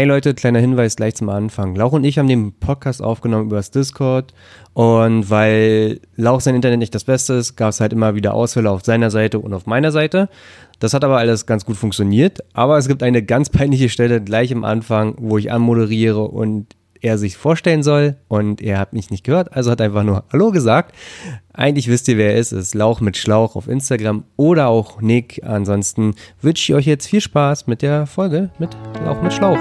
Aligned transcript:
Hey 0.00 0.06
Leute, 0.06 0.32
kleiner 0.32 0.60
Hinweis 0.60 0.96
gleich 0.96 1.14
zum 1.14 1.28
Anfang. 1.28 1.74
Lauch 1.74 1.92
und 1.92 2.04
ich 2.04 2.18
haben 2.18 2.26
den 2.26 2.54
Podcast 2.54 3.02
aufgenommen 3.02 3.48
über 3.48 3.56
das 3.56 3.70
Discord 3.70 4.32
und 4.72 5.28
weil 5.28 6.00
Lauch 6.16 6.40
sein 6.40 6.54
Internet 6.54 6.78
nicht 6.78 6.94
das 6.94 7.04
Beste 7.04 7.34
ist, 7.34 7.54
gab 7.56 7.68
es 7.68 7.80
halt 7.82 7.92
immer 7.92 8.14
wieder 8.14 8.32
Ausfälle 8.32 8.70
auf 8.70 8.82
seiner 8.82 9.10
Seite 9.10 9.38
und 9.40 9.52
auf 9.52 9.66
meiner 9.66 9.92
Seite. 9.92 10.30
Das 10.78 10.94
hat 10.94 11.04
aber 11.04 11.18
alles 11.18 11.44
ganz 11.44 11.66
gut 11.66 11.76
funktioniert, 11.76 12.38
aber 12.54 12.78
es 12.78 12.88
gibt 12.88 13.02
eine 13.02 13.22
ganz 13.22 13.50
peinliche 13.50 13.90
Stelle 13.90 14.22
gleich 14.22 14.54
am 14.54 14.64
Anfang, 14.64 15.16
wo 15.18 15.36
ich 15.36 15.52
anmoderiere 15.52 16.22
und 16.22 16.68
er 17.00 17.18
sich 17.18 17.36
vorstellen 17.36 17.82
soll 17.82 18.16
und 18.28 18.60
er 18.60 18.78
hat 18.78 18.92
mich 18.92 19.10
nicht 19.10 19.24
gehört, 19.24 19.54
also 19.54 19.70
hat 19.70 19.80
einfach 19.80 20.02
nur 20.02 20.24
Hallo 20.32 20.50
gesagt. 20.50 20.94
Eigentlich 21.52 21.88
wisst 21.88 22.08
ihr, 22.08 22.16
wer 22.16 22.32
er 22.32 22.38
ist. 22.38 22.52
Es 22.52 22.68
ist 22.68 22.74
Lauch 22.74 23.00
mit 23.00 23.16
Schlauch 23.16 23.56
auf 23.56 23.68
Instagram 23.68 24.24
oder 24.36 24.68
auch 24.68 25.00
Nick. 25.00 25.40
Ansonsten 25.44 26.14
wünsche 26.40 26.72
ich 26.72 26.76
euch 26.76 26.86
jetzt 26.86 27.06
viel 27.06 27.20
Spaß 27.20 27.66
mit 27.66 27.82
der 27.82 28.06
Folge 28.06 28.50
mit 28.58 28.70
Lauch 29.04 29.20
mit 29.22 29.32
Schlauch. 29.32 29.58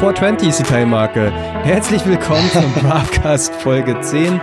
Vor 0.00 0.14
20 0.14 0.48
ist 0.48 0.60
die 0.60 0.62
Teilmarke. 0.62 1.30
Herzlich 1.62 2.06
willkommen 2.06 2.50
zum 2.52 2.72
Broadcast 2.82 3.54
Folge 3.56 4.00
10. 4.00 4.40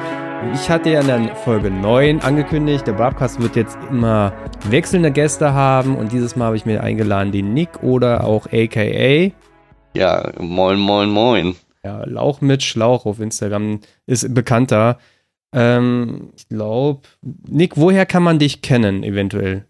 Ich 0.54 0.70
hatte 0.70 0.92
ja 0.92 1.02
in 1.02 1.08
der 1.08 1.36
Folge 1.36 1.72
9 1.72 2.22
angekündigt, 2.22 2.86
der 2.86 2.94
Broadcast 2.94 3.42
wird 3.42 3.56
jetzt 3.56 3.78
immer 3.90 4.34
wechselnde 4.70 5.12
Gäste 5.12 5.54
haben 5.54 5.96
und 5.96 6.12
dieses 6.12 6.36
Mal 6.36 6.46
habe 6.46 6.58
ich 6.58 6.66
mir 6.66 6.84
eingeladen 6.84 7.32
den 7.32 7.54
Nick 7.54 7.82
oder 7.82 8.24
auch 8.24 8.46
AKA. 8.46 9.32
Ja, 9.96 10.32
moin, 10.40 10.80
moin, 10.80 11.10
moin. 11.10 11.56
Ja, 11.84 12.04
Lauch 12.06 12.42
mit 12.42 12.62
Schlauch 12.64 13.06
auf 13.06 13.20
Instagram 13.20 13.80
ist 14.06 14.34
bekannter. 14.34 15.00
Ähm, 15.54 16.30
ich 16.36 16.48
glaube, 16.50 17.02
Nick, 17.22 17.78
woher 17.78 18.06
kann 18.06 18.24
man 18.24 18.40
dich 18.40 18.62
kennen, 18.62 19.04
eventuell? 19.04 19.66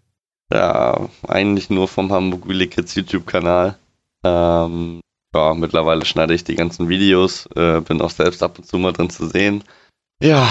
Ja, 0.52 1.08
eigentlich 1.28 1.70
nur 1.70 1.88
vom 1.88 2.12
Hamburg 2.12 2.48
Willy 2.48 2.68
Kids 2.68 2.96
YouTube-Kanal. 2.96 3.76
Ähm, 4.24 5.00
ja, 5.34 5.54
mittlerweile 5.54 6.06
schneide 6.06 6.34
ich 6.34 6.44
die 6.44 6.56
ganzen 6.56 6.90
Videos, 6.90 7.48
äh, 7.56 7.82
bin 7.82 8.02
auch 8.02 8.10
selbst 8.10 8.44
ab 8.44 8.58
und 8.58 8.66
zu 8.66 8.78
mal 8.78 8.94
drin 8.94 9.10
zu 9.10 9.28
sehen. 9.28 9.64
Ja, 10.22 10.50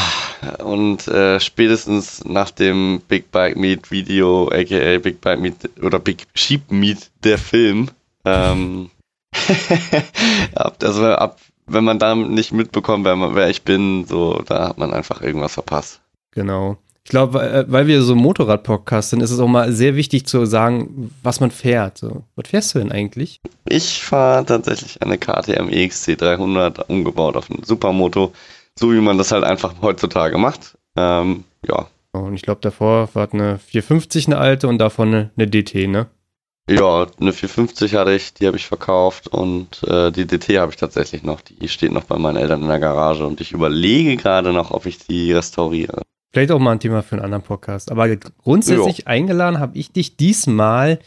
und 0.62 1.08
äh, 1.08 1.40
spätestens 1.40 2.24
nach 2.24 2.50
dem 2.50 3.00
Big 3.08 3.32
Bike 3.32 3.56
Meet 3.56 3.90
Video, 3.90 4.48
aka 4.48 4.98
Big 4.98 5.20
Bike 5.20 5.40
Meet 5.40 5.82
oder 5.82 5.98
Big 5.98 6.24
Sheep 6.34 6.70
Meet, 6.70 7.10
der 7.24 7.38
Film, 7.38 7.90
ähm, 8.24 8.90
also 10.54 11.06
ab, 11.06 11.38
wenn 11.66 11.84
man 11.84 11.98
da 11.98 12.14
nicht 12.14 12.52
mitbekommt, 12.52 13.04
wer, 13.04 13.34
wer 13.34 13.50
ich 13.50 13.62
bin, 13.62 14.04
so, 14.06 14.42
da 14.46 14.68
hat 14.68 14.78
man 14.78 14.92
einfach 14.92 15.20
irgendwas 15.20 15.54
verpasst. 15.54 16.00
Genau. 16.32 16.76
Ich 17.04 17.10
glaube, 17.10 17.40
äh, 17.40 17.64
weil 17.68 17.86
wir 17.86 18.02
so 18.02 18.16
Motorrad-Podcast 18.16 19.10
sind, 19.10 19.20
ist 19.22 19.30
es 19.30 19.38
auch 19.38 19.46
mal 19.46 19.70
sehr 19.72 19.94
wichtig 19.94 20.26
zu 20.26 20.44
sagen, 20.44 21.12
was 21.22 21.38
man 21.38 21.52
fährt. 21.52 21.98
So, 21.98 22.24
was 22.34 22.48
fährst 22.48 22.74
du 22.74 22.80
denn 22.80 22.90
eigentlich? 22.90 23.40
Ich 23.68 24.02
fahre 24.02 24.44
tatsächlich 24.44 25.00
eine 25.02 25.16
KTM 25.16 25.68
EXC 25.68 26.18
300 26.18 26.90
umgebaut 26.90 27.36
auf 27.36 27.48
ein 27.48 27.62
Supermoto 27.62 28.32
so 28.78 28.92
wie 28.92 29.00
man 29.00 29.18
das 29.18 29.32
halt 29.32 29.44
einfach 29.44 29.74
heutzutage 29.82 30.38
macht. 30.38 30.76
Ähm, 30.96 31.44
ja. 31.66 31.86
Und 32.12 32.34
ich 32.34 32.42
glaube, 32.42 32.60
davor 32.62 33.08
war 33.14 33.28
eine 33.32 33.58
450 33.58 34.26
eine 34.26 34.38
alte 34.38 34.68
und 34.68 34.78
davon 34.78 35.08
eine, 35.08 35.30
eine, 35.36 35.48
DT, 35.48 35.88
ne? 35.88 36.06
Ja, 36.68 37.06
eine 37.20 37.32
450 37.32 37.94
hatte 37.94 38.12
ich, 38.12 38.34
die 38.34 38.46
habe 38.46 38.56
ich 38.56 38.66
verkauft 38.66 39.28
und 39.28 39.82
äh, 39.84 40.10
die 40.10 40.26
DT 40.26 40.58
habe 40.58 40.72
ich 40.72 40.76
tatsächlich 40.76 41.22
noch. 41.22 41.40
Die 41.40 41.68
steht 41.68 41.92
noch 41.92 42.04
bei 42.04 42.18
meinen 42.18 42.36
Eltern 42.36 42.62
in 42.62 42.68
der 42.68 42.80
Garage 42.80 43.24
und 43.26 43.40
ich 43.40 43.52
überlege 43.52 44.16
gerade 44.16 44.52
noch, 44.52 44.70
ob 44.72 44.86
ich 44.86 44.98
die 44.98 45.32
restauriere. 45.32 46.02
Vielleicht 46.32 46.50
auch 46.50 46.58
mal 46.58 46.72
ein 46.72 46.80
Thema 46.80 47.02
für 47.02 47.16
einen 47.16 47.24
anderen 47.24 47.44
Podcast. 47.44 47.90
Aber 47.90 48.08
grundsätzlich 48.16 48.98
jo. 48.98 49.04
eingeladen 49.06 49.60
habe 49.60 49.78
ich 49.78 49.92
dich 49.92 50.16
diesmal 50.16 50.98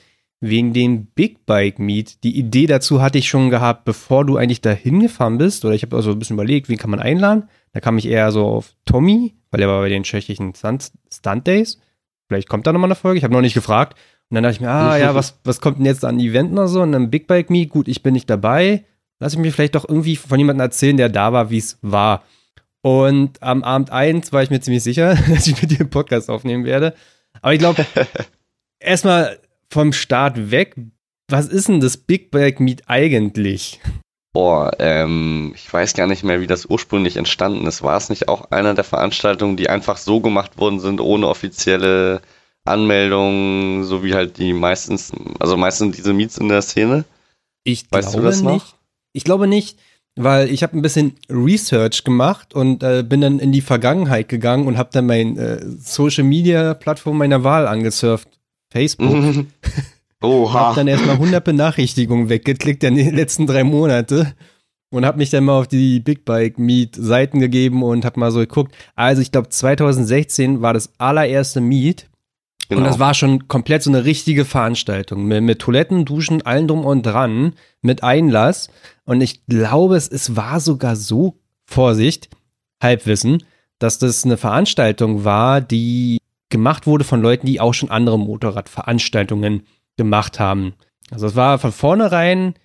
wegen 0.41 0.73
dem 0.73 1.07
Big 1.07 1.45
Bike 1.45 1.79
Meet. 1.79 2.23
Die 2.23 2.37
Idee 2.37 2.65
dazu 2.65 3.01
hatte 3.01 3.17
ich 3.17 3.27
schon 3.27 3.49
gehabt, 3.49 3.85
bevor 3.85 4.25
du 4.25 4.37
eigentlich 4.37 4.61
da 4.61 4.71
hingefahren 4.71 5.37
bist. 5.37 5.65
Oder 5.65 5.75
ich 5.75 5.83
habe 5.83 5.95
also 5.95 6.11
ein 6.11 6.19
bisschen 6.19 6.35
überlegt, 6.35 6.69
wen 6.69 6.77
kann 6.77 6.89
man 6.89 6.99
einladen. 6.99 7.49
Da 7.73 7.79
kam 7.79 7.97
ich 7.97 8.07
eher 8.07 8.31
so 8.31 8.45
auf 8.45 8.73
Tommy, 8.85 9.35
weil 9.51 9.61
er 9.61 9.67
war 9.67 9.81
bei 9.81 9.89
den 9.89 10.03
tschechischen 10.03 10.55
Stunt, 10.55 10.91
Stunt 11.11 11.45
Days. 11.45 11.79
Vielleicht 12.27 12.47
kommt 12.47 12.67
da 12.67 12.73
nochmal 12.73 12.87
eine 12.87 12.95
Folge. 12.95 13.17
Ich 13.17 13.23
habe 13.23 13.33
noch 13.33 13.41
nicht 13.41 13.53
gefragt. 13.53 13.97
Und 14.29 14.35
dann 14.35 14.43
dachte 14.43 14.55
ich 14.55 14.61
mir, 14.61 14.69
ah 14.69 14.97
ja, 14.97 15.15
was, 15.15 15.39
was 15.43 15.59
kommt 15.59 15.79
denn 15.79 15.85
jetzt 15.85 16.05
an 16.05 16.19
Event 16.19 16.51
oder 16.53 16.67
so? 16.67 16.81
Und 16.81 16.91
dann 16.91 17.09
Big 17.09 17.27
Bike 17.27 17.49
Meet, 17.49 17.69
gut, 17.69 17.87
ich 17.87 18.03
bin 18.03 18.13
nicht 18.13 18.29
dabei. 18.29 18.85
Lass 19.19 19.33
ich 19.33 19.39
mir 19.39 19.51
vielleicht 19.51 19.75
doch 19.75 19.87
irgendwie 19.89 20.15
von 20.15 20.39
jemandem 20.39 20.61
erzählen, 20.61 20.97
der 20.97 21.09
da 21.09 21.33
war, 21.33 21.49
wie 21.49 21.57
es 21.57 21.77
war. 21.81 22.23
Und 22.81 23.43
am 23.43 23.63
Abend 23.63 23.91
1 23.91 24.31
war 24.31 24.41
ich 24.41 24.49
mir 24.49 24.61
ziemlich 24.61 24.83
sicher, 24.83 25.15
dass 25.29 25.47
ich 25.47 25.61
mit 25.61 25.71
dir 25.71 25.81
einen 25.81 25.89
Podcast 25.89 26.29
aufnehmen 26.29 26.63
werde. 26.63 26.93
Aber 27.41 27.53
ich 27.53 27.59
glaube, 27.59 27.85
erstmal 28.79 29.39
vom 29.71 29.93
Start 29.93 30.51
weg, 30.51 30.75
was 31.29 31.47
ist 31.47 31.67
denn 31.67 31.79
das 31.79 31.97
Big 31.97 32.31
Bike 32.31 32.59
Meet 32.59 32.83
eigentlich? 32.87 33.79
Boah, 34.33 34.71
ähm, 34.79 35.53
ich 35.55 35.71
weiß 35.71 35.93
gar 35.95 36.07
nicht 36.07 36.23
mehr, 36.23 36.41
wie 36.41 36.47
das 36.47 36.67
ursprünglich 36.67 37.17
entstanden 37.17 37.65
ist. 37.65 37.81
War 37.81 37.97
es 37.97 38.09
nicht 38.09 38.27
auch 38.27 38.51
einer 38.51 38.75
der 38.75 38.83
Veranstaltungen, 38.83 39.57
die 39.57 39.69
einfach 39.69 39.97
so 39.97 40.19
gemacht 40.19 40.57
worden 40.57 40.79
sind, 40.79 41.01
ohne 41.01 41.27
offizielle 41.27 42.21
Anmeldung, 42.63 43.83
so 43.85 44.03
wie 44.03 44.13
halt 44.13 44.37
die 44.37 44.53
meistens, 44.53 45.11
also 45.39 45.57
meistens 45.57 45.95
diese 45.95 46.13
Meets 46.13 46.37
in 46.37 46.49
der 46.49 46.61
Szene? 46.61 47.05
Ich 47.63 47.91
weißt 47.91 48.13
glaube 48.13 48.53
nicht. 48.53 48.75
Ich 49.13 49.23
glaube 49.23 49.47
nicht, 49.47 49.79
weil 50.15 50.51
ich 50.51 50.61
habe 50.61 50.77
ein 50.77 50.83
bisschen 50.83 51.15
Research 51.29 52.03
gemacht 52.03 52.53
und 52.53 52.83
äh, 52.83 53.03
bin 53.03 53.21
dann 53.21 53.39
in 53.39 53.51
die 53.51 53.61
Vergangenheit 53.61 54.29
gegangen 54.29 54.67
und 54.67 54.77
habe 54.77 54.89
dann 54.93 55.07
mein 55.07 55.37
äh, 55.37 55.59
Social 55.79 56.23
Media 56.23 56.75
Plattform 56.75 57.17
meiner 57.17 57.43
Wahl 57.43 57.67
angesurft. 57.67 58.38
Facebook. 58.71 59.45
Oha. 60.21 60.53
Hab 60.53 60.75
dann 60.75 60.87
erstmal 60.87 61.15
100 61.15 61.43
Benachrichtigungen 61.43 62.29
weggeklickt 62.29 62.83
in 62.83 62.95
den 62.95 63.15
letzten 63.15 63.47
drei 63.47 63.63
Monate 63.63 64.33
und 64.91 65.05
hab 65.05 65.17
mich 65.17 65.29
dann 65.29 65.45
mal 65.45 65.59
auf 65.59 65.67
die 65.67 65.99
Big 65.99 66.25
Bike 66.25 66.59
Meet 66.59 66.95
Seiten 66.95 67.39
gegeben 67.39 67.83
und 67.83 68.05
hab 68.05 68.17
mal 68.17 68.31
so 68.31 68.39
geguckt. 68.39 68.75
Also 68.95 69.21
ich 69.21 69.31
glaube 69.31 69.49
2016 69.49 70.61
war 70.61 70.73
das 70.73 70.91
allererste 70.97 71.61
Meet 71.61 72.09
genau. 72.67 72.81
und 72.81 72.87
das 72.87 72.99
war 72.99 73.13
schon 73.13 73.47
komplett 73.47 73.83
so 73.83 73.91
eine 73.91 74.05
richtige 74.05 74.45
Veranstaltung 74.45 75.25
mit, 75.25 75.43
mit, 75.43 75.59
Toiletten, 75.59 76.05
Duschen, 76.05 76.41
allen 76.41 76.67
drum 76.67 76.85
und 76.85 77.03
dran, 77.03 77.53
mit 77.81 78.03
Einlass 78.03 78.69
und 79.05 79.21
ich 79.21 79.45
glaube 79.45 79.95
es, 79.95 80.07
es 80.07 80.35
war 80.35 80.59
sogar 80.59 80.95
so 80.95 81.39
Vorsicht, 81.65 82.29
Halbwissen, 82.81 83.43
dass 83.77 83.99
das 83.99 84.25
eine 84.25 84.37
Veranstaltung 84.37 85.23
war, 85.23 85.61
die 85.61 86.18
gemacht 86.49 86.87
wurde 86.87 87.03
von 87.03 87.21
Leuten, 87.21 87.45
die 87.45 87.61
auch 87.61 87.73
schon 87.73 87.91
andere 87.91 88.19
Motorradveranstaltungen 88.19 89.65
gemacht 89.97 90.39
haben. 90.39 90.73
Also 91.11 91.27
es 91.27 91.35
war 91.35 91.59
von 91.59 91.71
vornherein 91.71 92.55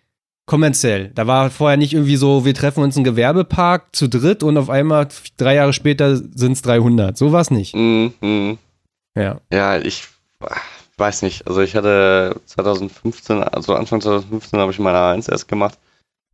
kommerziell. 0.46 1.10
Da 1.14 1.26
war 1.26 1.50
vorher 1.50 1.76
nicht 1.76 1.94
irgendwie 1.94 2.16
so, 2.16 2.44
wir 2.44 2.54
treffen 2.54 2.82
uns 2.82 2.96
im 2.96 3.04
Gewerbepark 3.04 3.94
zu 3.94 4.08
dritt 4.08 4.42
und 4.42 4.56
auf 4.56 4.70
einmal 4.70 5.08
drei 5.36 5.54
Jahre 5.54 5.72
später 5.72 6.16
sind 6.16 6.52
es 6.52 6.62
300. 6.62 7.16
So 7.16 7.32
war 7.32 7.40
es 7.40 7.50
nicht. 7.50 7.74
Mhm. 7.74 8.58
Ja. 9.14 9.40
Ja, 9.50 9.78
ich 9.78 10.04
weiß 10.96 11.22
nicht. 11.22 11.46
Also 11.46 11.60
ich 11.60 11.74
hatte 11.74 12.40
2015, 12.46 13.42
also 13.42 13.74
Anfang 13.74 14.00
2015 14.00 14.58
habe 14.58 14.72
ich 14.72 14.78
meine 14.78 14.98
A1 14.98 15.30
erst 15.30 15.48
gemacht. 15.48 15.78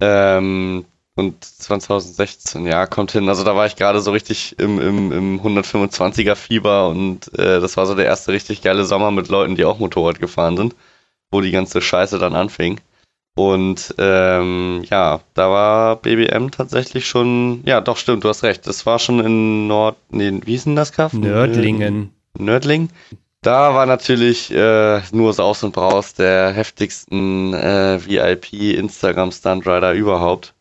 Ähm, 0.00 0.84
und 1.16 1.44
2016, 1.44 2.66
ja, 2.66 2.86
kommt 2.86 3.12
hin. 3.12 3.28
Also 3.28 3.44
da 3.44 3.56
war 3.56 3.66
ich 3.66 3.76
gerade 3.76 4.00
so 4.00 4.12
richtig 4.12 4.58
im, 4.58 4.80
im, 4.80 5.12
im 5.12 5.40
125er 5.40 6.34
Fieber 6.34 6.88
und 6.88 7.32
äh, 7.38 7.60
das 7.60 7.76
war 7.76 7.86
so 7.86 7.94
der 7.94 8.06
erste 8.06 8.32
richtig 8.32 8.62
geile 8.62 8.84
Sommer 8.84 9.10
mit 9.10 9.28
Leuten, 9.28 9.56
die 9.56 9.64
auch 9.64 9.78
Motorrad 9.78 10.20
gefahren 10.20 10.56
sind 10.56 10.74
wo 11.30 11.40
die 11.40 11.50
ganze 11.50 11.80
Scheiße 11.80 12.18
dann 12.18 12.34
anfing. 12.34 12.80
Und 13.36 13.94
ähm, 13.98 14.82
ja, 14.90 15.20
da 15.34 15.50
war 15.50 15.96
BBM 15.96 16.50
tatsächlich 16.50 17.06
schon, 17.06 17.62
ja, 17.64 17.80
doch 17.80 17.96
stimmt, 17.96 18.24
du 18.24 18.28
hast 18.28 18.42
recht. 18.42 18.66
Das 18.66 18.84
war 18.86 18.98
schon 18.98 19.20
in 19.20 19.66
Nord, 19.68 19.96
nee, 20.10 20.40
wie 20.44 20.52
hieß 20.52 20.64
denn 20.64 20.76
das 20.76 20.92
Kaff? 20.92 21.12
Nördlingen. 21.12 22.12
Nördling. 22.36 22.90
Da 23.42 23.72
war 23.74 23.86
natürlich 23.86 24.52
äh, 24.52 25.00
nur 25.12 25.32
Saus 25.32 25.62
und 25.62 25.72
Braus 25.72 26.12
der 26.14 26.52
heftigsten 26.52 27.54
äh, 27.54 27.98
VIP 28.04 28.52
Instagram 28.52 29.32
Stuntrider 29.32 29.94
überhaupt. 29.94 30.52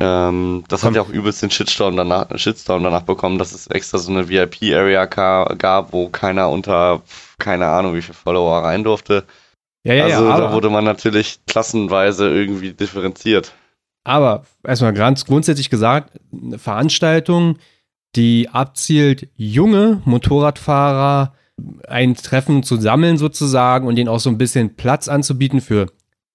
Ähm, 0.00 0.64
das 0.68 0.82
Komm. 0.82 0.88
hat 0.88 0.96
ja 0.96 1.02
auch 1.02 1.08
übelst 1.08 1.42
den 1.42 1.50
Shitstorm 1.50 1.96
danach, 1.96 2.26
Shitstorm 2.38 2.84
danach 2.84 3.02
bekommen, 3.02 3.38
dass 3.38 3.52
es 3.52 3.66
extra 3.66 3.98
so 3.98 4.12
eine 4.12 4.28
VIP-Area 4.28 5.06
gab, 5.06 5.92
wo 5.92 6.08
keiner 6.08 6.50
unter, 6.50 7.02
keine 7.38 7.66
Ahnung, 7.66 7.94
wie 7.94 8.02
viele 8.02 8.14
Follower 8.14 8.62
rein 8.62 8.84
durfte. 8.84 9.24
Ja, 9.84 9.94
ja, 9.94 10.04
also 10.04 10.28
ja, 10.28 10.40
da 10.40 10.52
wurde 10.52 10.70
man 10.70 10.84
natürlich 10.84 11.40
klassenweise 11.46 12.28
irgendwie 12.28 12.72
differenziert. 12.72 13.52
Aber 14.04 14.44
erstmal 14.64 14.92
ganz 14.92 15.24
grundsätzlich 15.24 15.70
gesagt, 15.70 16.18
eine 16.32 16.58
Veranstaltung, 16.58 17.58
die 18.16 18.48
abzielt, 18.50 19.28
junge 19.34 20.00
Motorradfahrer 20.04 21.34
ein 21.88 22.14
Treffen 22.14 22.62
zu 22.62 22.76
sammeln 22.76 23.18
sozusagen 23.18 23.86
und 23.86 23.96
denen 23.96 24.08
auch 24.08 24.20
so 24.20 24.30
ein 24.30 24.38
bisschen 24.38 24.76
Platz 24.76 25.08
anzubieten 25.08 25.60
für 25.60 25.86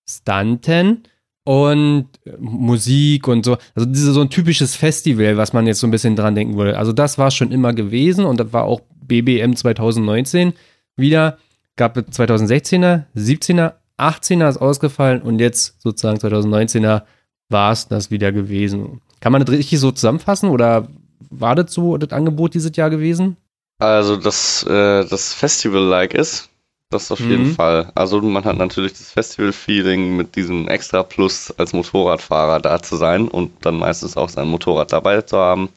Stunten 0.10 1.04
und 1.44 2.08
Musik 2.40 3.28
und 3.28 3.46
so. 3.46 3.58
Also 3.76 3.90
diese, 3.90 4.14
so 4.14 4.22
ein 4.22 4.30
typisches 4.30 4.76
Festival, 4.76 5.38
was 5.38 5.54
man 5.54 5.68
jetzt 5.68 5.80
so 5.80 5.88
ein 5.88 5.92
bisschen 5.92 6.16
dran 6.16 6.36
denken 6.36 6.58
würde. 6.58 6.78
Also 6.78 6.94
das 6.94 7.18
war 7.18 7.32
schon 7.32 7.52
immer 7.52 7.74
gewesen 7.74 8.26
und 8.26 8.40
das 8.40 8.54
war 8.54 8.64
auch 8.64 8.82
BBM 9.06 9.56
2019 9.56 10.54
wieder. 10.96 11.38
Gab 11.76 11.98
2016er, 11.98 13.06
17er, 13.16 13.74
18er 13.98 14.50
ist 14.50 14.58
ausgefallen 14.58 15.22
und 15.22 15.40
jetzt 15.40 15.82
sozusagen 15.82 16.20
2019er 16.20 17.04
war 17.50 17.72
es 17.72 17.88
das 17.88 18.12
wieder 18.12 18.32
gewesen. 18.32 19.02
Kann 19.20 19.32
man 19.32 19.44
das 19.44 19.56
richtig 19.56 19.80
so 19.80 19.92
zusammenfassen 19.92 20.50
oder 20.50 20.88
war 21.30 21.56
das 21.56 21.74
so 21.74 21.98
das 21.98 22.12
Angebot 22.12 22.54
dieses 22.54 22.76
Jahr 22.76 22.90
gewesen? 22.90 23.38
Also, 23.80 24.18
dass 24.18 24.64
äh, 24.64 25.06
das 25.06 25.34
Festival-like 25.34 26.14
ist, 26.14 26.50
das 26.94 27.12
auf 27.12 27.20
mhm. 27.20 27.30
jeden 27.30 27.54
Fall. 27.54 27.92
Also 27.96 28.22
man 28.22 28.46
hat 28.46 28.58
natürlich 28.58 28.94
das 28.94 29.12
Festival-Feeling 29.12 30.16
mit 30.16 30.36
diesem 30.36 30.68
extra 30.68 31.04
Plus 31.04 31.54
als 31.58 31.74
Motorradfahrer 31.74 32.60
da 32.60 32.82
zu 32.82 32.96
sein 32.96 33.28
und 33.28 33.66
dann 33.66 33.78
meistens 33.78 34.18
auch 34.18 34.30
sein 34.30 34.48
Motorrad 34.48 34.94
dabei 34.94 35.22
zu 35.22 35.38
haben. 35.38 35.70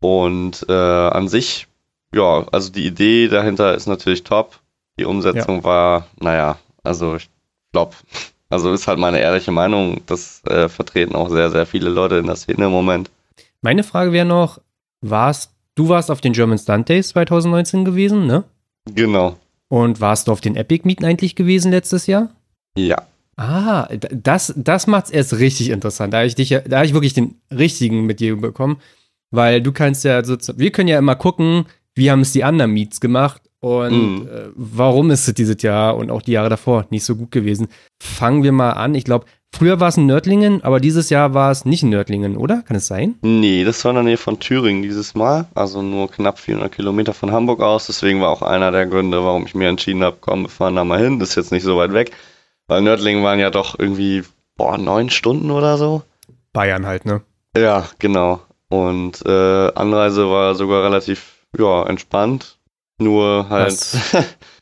Und 0.00 0.66
äh, 0.68 0.72
an 0.72 1.28
sich, 1.28 1.66
ja, 2.14 2.46
also 2.52 2.70
die 2.70 2.86
Idee 2.86 3.28
dahinter 3.28 3.74
ist 3.74 3.86
natürlich 3.86 4.24
top. 4.24 4.58
Die 4.98 5.04
Umsetzung 5.04 5.58
ja. 5.58 5.64
war, 5.64 6.06
naja, 6.20 6.58
also 6.82 7.16
ich 7.16 7.28
glaube, 7.72 7.94
also 8.48 8.72
ist 8.72 8.88
halt 8.88 8.98
meine 8.98 9.20
ehrliche 9.20 9.52
Meinung. 9.52 10.00
Das 10.06 10.42
äh, 10.44 10.68
vertreten 10.68 11.14
auch 11.14 11.30
sehr, 11.30 11.50
sehr 11.50 11.66
viele 11.66 11.90
Leute 11.90 12.16
in 12.16 12.26
der 12.26 12.36
Szene 12.36 12.66
im 12.66 12.70
Moment. 12.70 13.10
Meine 13.62 13.82
Frage 13.82 14.12
wäre 14.12 14.26
noch, 14.26 14.60
warst, 15.00 15.52
du 15.74 15.88
warst 15.88 16.10
auf 16.10 16.20
den 16.20 16.32
German 16.32 16.58
Stunt 16.58 16.88
Days 16.88 17.08
2019 17.08 17.84
gewesen, 17.84 18.26
ne? 18.26 18.44
Genau. 18.86 19.36
Und 19.68 20.00
warst 20.00 20.28
du 20.28 20.32
auf 20.32 20.40
den 20.40 20.56
Epic 20.56 20.82
Meeten 20.84 21.04
eigentlich 21.04 21.36
gewesen 21.36 21.70
letztes 21.70 22.06
Jahr? 22.06 22.30
Ja. 22.76 23.02
Ah, 23.36 23.88
das, 24.10 24.54
das 24.56 24.86
macht 24.86 25.06
es 25.06 25.10
erst 25.10 25.38
richtig 25.38 25.70
interessant. 25.70 26.12
Da 26.12 26.18
habe 26.18 26.26
ich 26.26 26.36
dich, 26.36 26.50
da 26.50 26.76
habe 26.76 26.86
ich 26.86 26.94
wirklich 26.94 27.14
den 27.14 27.36
richtigen 27.50 28.06
mit 28.06 28.20
dir 28.20 28.36
bekommen, 28.36 28.80
weil 29.30 29.60
du 29.60 29.72
kannst 29.72 30.04
ja 30.04 30.22
sozusagen, 30.22 30.60
wir 30.60 30.70
können 30.70 30.88
ja 30.88 30.98
immer 30.98 31.16
gucken, 31.16 31.66
wie 31.96 32.10
haben 32.10 32.20
es 32.20 32.32
die 32.32 32.44
anderen 32.44 32.72
Meets 32.72 33.00
gemacht 33.00 33.42
und 33.60 34.24
mm. 34.24 34.28
äh, 34.28 34.48
warum 34.54 35.10
ist 35.10 35.26
es 35.26 35.34
dieses 35.34 35.60
Jahr 35.62 35.96
und 35.96 36.10
auch 36.10 36.22
die 36.22 36.32
Jahre 36.32 36.48
davor 36.48 36.86
nicht 36.90 37.04
so 37.04 37.16
gut 37.16 37.32
gewesen. 37.32 37.68
Fangen 38.00 38.42
wir 38.42 38.52
mal 38.52 38.72
an. 38.72 38.94
Ich 38.94 39.04
glaube, 39.04 39.26
früher 39.54 39.80
war 39.80 39.88
es 39.88 39.96
in 39.96 40.06
Nördlingen, 40.06 40.62
aber 40.64 40.80
dieses 40.80 41.10
Jahr 41.10 41.34
war 41.34 41.50
es 41.50 41.64
nicht 41.64 41.82
in 41.82 41.90
Nördlingen, 41.90 42.36
oder? 42.36 42.62
Kann 42.62 42.76
es 42.76 42.86
sein? 42.86 43.14
Nee, 43.22 43.64
das 43.64 43.84
war 43.84 43.90
in 43.90 43.96
der 43.96 44.04
Nähe 44.04 44.16
von 44.16 44.40
Thüringen 44.40 44.82
dieses 44.82 45.14
Mal, 45.14 45.46
also 45.54 45.82
nur 45.82 46.10
knapp 46.10 46.38
400 46.38 46.72
Kilometer 46.72 47.14
von 47.14 47.32
Hamburg 47.32 47.60
aus. 47.60 47.86
Deswegen 47.86 48.20
war 48.20 48.30
auch 48.30 48.42
einer 48.42 48.70
der 48.70 48.86
Gründe, 48.86 49.24
warum 49.24 49.46
ich 49.46 49.54
mir 49.54 49.68
entschieden 49.68 50.02
habe, 50.02 50.16
komm, 50.20 50.42
wir 50.42 50.48
fahren 50.48 50.76
da 50.76 50.84
mal 50.84 51.00
hin. 51.00 51.18
Das 51.18 51.30
ist 51.30 51.36
jetzt 51.36 51.52
nicht 51.52 51.62
so 51.62 51.76
weit 51.76 51.92
weg. 51.92 52.12
Weil 52.66 52.82
Nördlingen 52.82 53.22
waren 53.24 53.38
ja 53.38 53.50
doch 53.50 53.78
irgendwie, 53.78 54.22
boah, 54.56 54.78
neun 54.78 55.10
Stunden 55.10 55.50
oder 55.50 55.78
so. 55.78 56.02
Bayern 56.52 56.86
halt, 56.86 57.04
ne? 57.04 57.22
Ja, 57.56 57.86
genau. 57.98 58.40
Und 58.68 59.24
äh, 59.26 59.72
Anreise 59.74 60.30
war 60.30 60.54
sogar 60.54 60.84
relativ, 60.84 61.46
ja, 61.56 61.84
entspannt. 61.86 62.58
Nur 62.98 63.48
halt, 63.50 63.78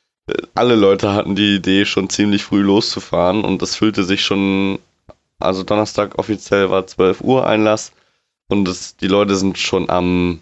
alle 0.54 0.74
Leute 0.74 1.12
hatten 1.12 1.34
die 1.34 1.56
Idee, 1.56 1.84
schon 1.84 2.08
ziemlich 2.10 2.44
früh 2.44 2.62
loszufahren 2.62 3.44
und 3.44 3.62
das 3.62 3.76
fühlte 3.76 4.04
sich 4.04 4.24
schon, 4.24 4.78
also 5.38 5.62
Donnerstag 5.62 6.18
offiziell 6.18 6.70
war 6.70 6.86
12 6.86 7.20
Uhr 7.20 7.46
Einlass 7.46 7.92
und 8.48 8.64
das, 8.64 8.96
die 8.96 9.08
Leute 9.08 9.36
sind 9.36 9.58
schon 9.58 9.90
am, 9.90 10.40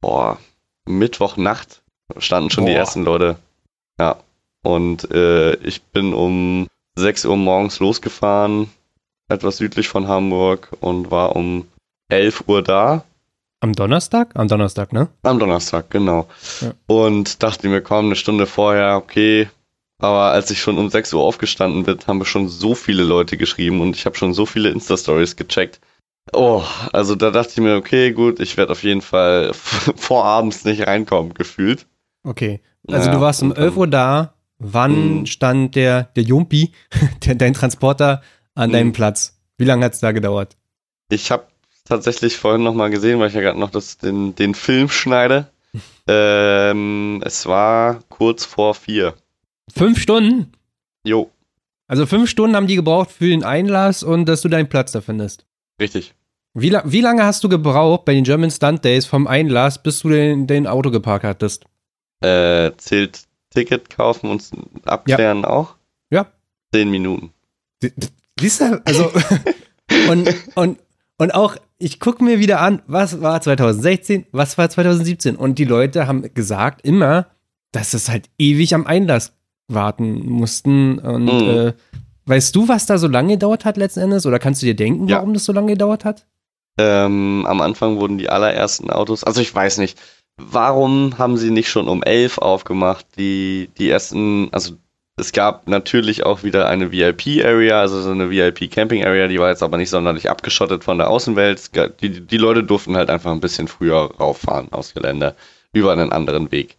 boah, 0.00 0.38
Mittwochnacht 0.86 1.82
standen 2.18 2.50
schon 2.50 2.64
boah. 2.64 2.70
die 2.70 2.76
ersten 2.76 3.04
Leute. 3.04 3.36
Ja. 3.98 4.16
Und 4.62 5.10
äh, 5.10 5.54
ich 5.56 5.82
bin 5.82 6.12
um 6.12 6.66
6 6.96 7.24
Uhr 7.26 7.36
morgens 7.36 7.80
losgefahren, 7.80 8.70
etwas 9.28 9.58
südlich 9.58 9.88
von 9.88 10.08
Hamburg 10.08 10.76
und 10.80 11.10
war 11.10 11.36
um 11.36 11.66
11 12.08 12.44
Uhr 12.46 12.62
da. 12.62 13.04
Am 13.60 13.72
Donnerstag? 13.74 14.30
Am 14.34 14.48
Donnerstag, 14.48 14.92
ne? 14.92 15.08
Am 15.22 15.38
Donnerstag, 15.38 15.90
genau. 15.90 16.26
Ja. 16.60 16.72
Und 16.86 17.42
dachte 17.42 17.68
mir, 17.68 17.82
komm, 17.82 18.06
eine 18.06 18.16
Stunde 18.16 18.46
vorher, 18.46 18.96
okay. 18.96 19.48
Aber 19.98 20.30
als 20.30 20.50
ich 20.50 20.60
schon 20.60 20.78
um 20.78 20.88
6 20.88 21.12
Uhr 21.12 21.22
aufgestanden 21.22 21.84
bin, 21.84 21.98
haben 22.06 22.18
wir 22.18 22.24
schon 22.24 22.48
so 22.48 22.74
viele 22.74 23.02
Leute 23.02 23.36
geschrieben 23.36 23.82
und 23.82 23.96
ich 23.96 24.06
habe 24.06 24.16
schon 24.16 24.32
so 24.32 24.46
viele 24.46 24.70
Insta-Stories 24.70 25.36
gecheckt. 25.36 25.80
Oh, 26.32 26.62
also 26.92 27.14
da 27.14 27.30
dachte 27.30 27.52
ich 27.52 27.58
mir, 27.58 27.76
okay, 27.76 28.12
gut, 28.12 28.40
ich 28.40 28.56
werde 28.56 28.72
auf 28.72 28.82
jeden 28.82 29.02
Fall 29.02 29.52
vorabends 29.96 30.64
nicht 30.64 30.86
reinkommen, 30.86 31.34
gefühlt. 31.34 31.86
Okay. 32.24 32.60
Also 32.88 33.08
ja, 33.08 33.14
du 33.14 33.20
warst 33.20 33.42
um 33.42 33.52
11 33.52 33.76
Uhr 33.76 33.86
da, 33.86 34.34
Wann 34.60 35.20
mhm. 35.20 35.26
stand 35.26 35.74
der, 35.74 36.04
der 36.14 36.22
Jumpi, 36.22 36.72
der, 37.24 37.34
dein 37.34 37.54
Transporter, 37.54 38.22
an 38.54 38.70
deinem 38.70 38.88
mhm. 38.88 38.92
Platz? 38.92 39.40
Wie 39.56 39.64
lange 39.64 39.86
hat 39.86 39.94
es 39.94 40.00
da 40.00 40.12
gedauert? 40.12 40.56
Ich 41.10 41.30
habe 41.30 41.46
tatsächlich 41.90 42.36
vorhin 42.36 42.62
nochmal 42.62 42.90
gesehen, 42.90 43.18
weil 43.18 43.28
ich 43.28 43.34
ja 43.34 43.40
gerade 43.40 43.58
noch 43.58 43.70
das, 43.70 43.98
den, 43.98 44.34
den 44.34 44.54
Film 44.54 44.88
schneide. 44.88 45.48
ähm, 46.08 47.22
es 47.24 47.46
war 47.46 48.02
kurz 48.08 48.44
vor 48.44 48.74
vier. 48.74 49.14
Fünf 49.74 50.00
Stunden? 50.00 50.52
Jo. 51.04 51.30
Also 51.86 52.06
fünf 52.06 52.30
Stunden 52.30 52.56
haben 52.56 52.66
die 52.66 52.76
gebraucht 52.76 53.10
für 53.10 53.28
den 53.28 53.44
Einlass 53.44 54.02
und 54.02 54.26
dass 54.26 54.42
du 54.42 54.48
deinen 54.48 54.68
Platz 54.68 54.92
da 54.92 55.00
findest. 55.00 55.44
Richtig. 55.80 56.14
Wie, 56.54 56.72
wie 56.84 57.00
lange 57.00 57.24
hast 57.24 57.44
du 57.44 57.48
gebraucht 57.48 58.04
bei 58.04 58.14
den 58.14 58.24
German 58.24 58.50
Stunt 58.50 58.84
Days 58.84 59.06
vom 59.06 59.26
Einlass, 59.26 59.82
bis 59.82 60.00
du 60.00 60.08
den, 60.08 60.46
den 60.46 60.66
Auto 60.66 60.90
geparkt 60.90 61.24
hattest? 61.24 61.64
Äh, 62.20 62.72
zählt 62.76 63.24
Ticket 63.50 63.90
kaufen 63.90 64.30
und 64.30 64.50
abklären 64.84 65.42
ja. 65.42 65.48
auch? 65.48 65.76
Ja. 66.10 66.26
Zehn 66.72 66.90
Minuten. 66.90 67.32
Siehst 68.38 68.60
du, 68.60 68.80
also, 68.84 69.10
und, 70.08 70.34
und, 70.54 70.78
und 71.18 71.34
auch, 71.34 71.56
ich 71.80 71.98
gucke 71.98 72.22
mir 72.22 72.38
wieder 72.38 72.60
an, 72.60 72.82
was 72.86 73.22
war 73.22 73.40
2016, 73.40 74.26
was 74.32 74.58
war 74.58 74.68
2017. 74.68 75.34
Und 75.34 75.58
die 75.58 75.64
Leute 75.64 76.06
haben 76.06 76.32
gesagt 76.34 76.82
immer, 76.84 77.26
dass 77.72 77.94
es 77.94 78.08
halt 78.08 78.28
ewig 78.38 78.74
am 78.74 78.86
Einlass 78.86 79.32
warten 79.66 80.28
mussten. 80.28 80.98
Und 80.98 81.24
mhm. 81.24 81.48
äh, 81.48 81.72
weißt 82.26 82.54
du, 82.54 82.68
was 82.68 82.84
da 82.84 82.98
so 82.98 83.08
lange 83.08 83.32
gedauert 83.34 83.64
hat 83.64 83.78
letzten 83.78 84.00
Endes? 84.00 84.26
Oder 84.26 84.38
kannst 84.38 84.60
du 84.60 84.66
dir 84.66 84.76
denken, 84.76 85.08
ja. 85.08 85.16
warum 85.16 85.32
das 85.32 85.44
so 85.44 85.52
lange 85.52 85.72
gedauert 85.72 86.04
hat? 86.04 86.26
Ähm, 86.78 87.46
am 87.48 87.60
Anfang 87.62 87.98
wurden 87.98 88.18
die 88.18 88.28
allerersten 88.28 88.90
Autos, 88.90 89.24
also 89.24 89.40
ich 89.40 89.54
weiß 89.54 89.78
nicht, 89.78 89.98
warum 90.38 91.18
haben 91.18 91.36
sie 91.36 91.50
nicht 91.50 91.68
schon 91.68 91.88
um 91.88 92.02
elf 92.02 92.38
aufgemacht? 92.38 93.06
Die, 93.16 93.70
die 93.78 93.90
ersten, 93.90 94.48
also 94.52 94.74
es 95.20 95.32
gab 95.32 95.68
natürlich 95.68 96.24
auch 96.24 96.42
wieder 96.42 96.68
eine 96.68 96.90
VIP-Area, 96.90 97.80
also 97.80 98.00
so 98.00 98.10
eine 98.10 98.30
VIP-Camping-Area, 98.30 99.28
die 99.28 99.38
war 99.38 99.50
jetzt 99.50 99.62
aber 99.62 99.76
nicht 99.76 99.90
sonderlich 99.90 100.28
abgeschottet 100.30 100.82
von 100.82 100.98
der 100.98 101.10
Außenwelt. 101.10 101.70
Die, 102.00 102.20
die 102.20 102.36
Leute 102.36 102.64
durften 102.64 102.96
halt 102.96 103.10
einfach 103.10 103.30
ein 103.30 103.40
bisschen 103.40 103.68
früher 103.68 104.10
rauffahren 104.18 104.72
aufs 104.72 104.94
Gelände 104.94 105.36
über 105.72 105.92
einen 105.92 106.10
anderen 106.10 106.50
Weg. 106.50 106.76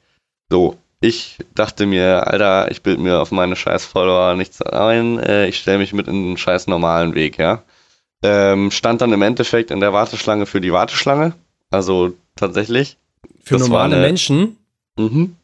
So, 0.49 0.77
ich 0.99 1.37
dachte 1.55 1.85
mir, 1.85 2.27
Alter, 2.27 2.69
ich 2.69 2.81
bilde 2.83 3.01
mir 3.01 3.21
auf 3.21 3.31
meine 3.31 3.55
scheiß 3.55 3.85
Follower 3.85 4.35
nichts 4.35 4.61
ein, 4.61 5.19
äh, 5.19 5.47
ich 5.47 5.57
stelle 5.59 5.77
mich 5.77 5.93
mit 5.93 6.07
in 6.07 6.15
einen 6.15 6.37
scheiß 6.37 6.67
normalen 6.67 7.15
Weg, 7.15 7.37
ja. 7.37 7.63
Ähm, 8.23 8.69
stand 8.69 9.01
dann 9.01 9.13
im 9.13 9.21
Endeffekt 9.21 9.71
in 9.71 9.79
der 9.79 9.93
Warteschlange 9.93 10.45
für 10.45 10.61
die 10.61 10.71
Warteschlange, 10.71 11.33
also 11.69 12.13
tatsächlich. 12.35 12.97
Für 13.43 13.57
das 13.57 13.67
normale 13.67 13.95
eine, 13.95 14.05
Menschen? 14.05 14.57
Mhm. 14.97 15.35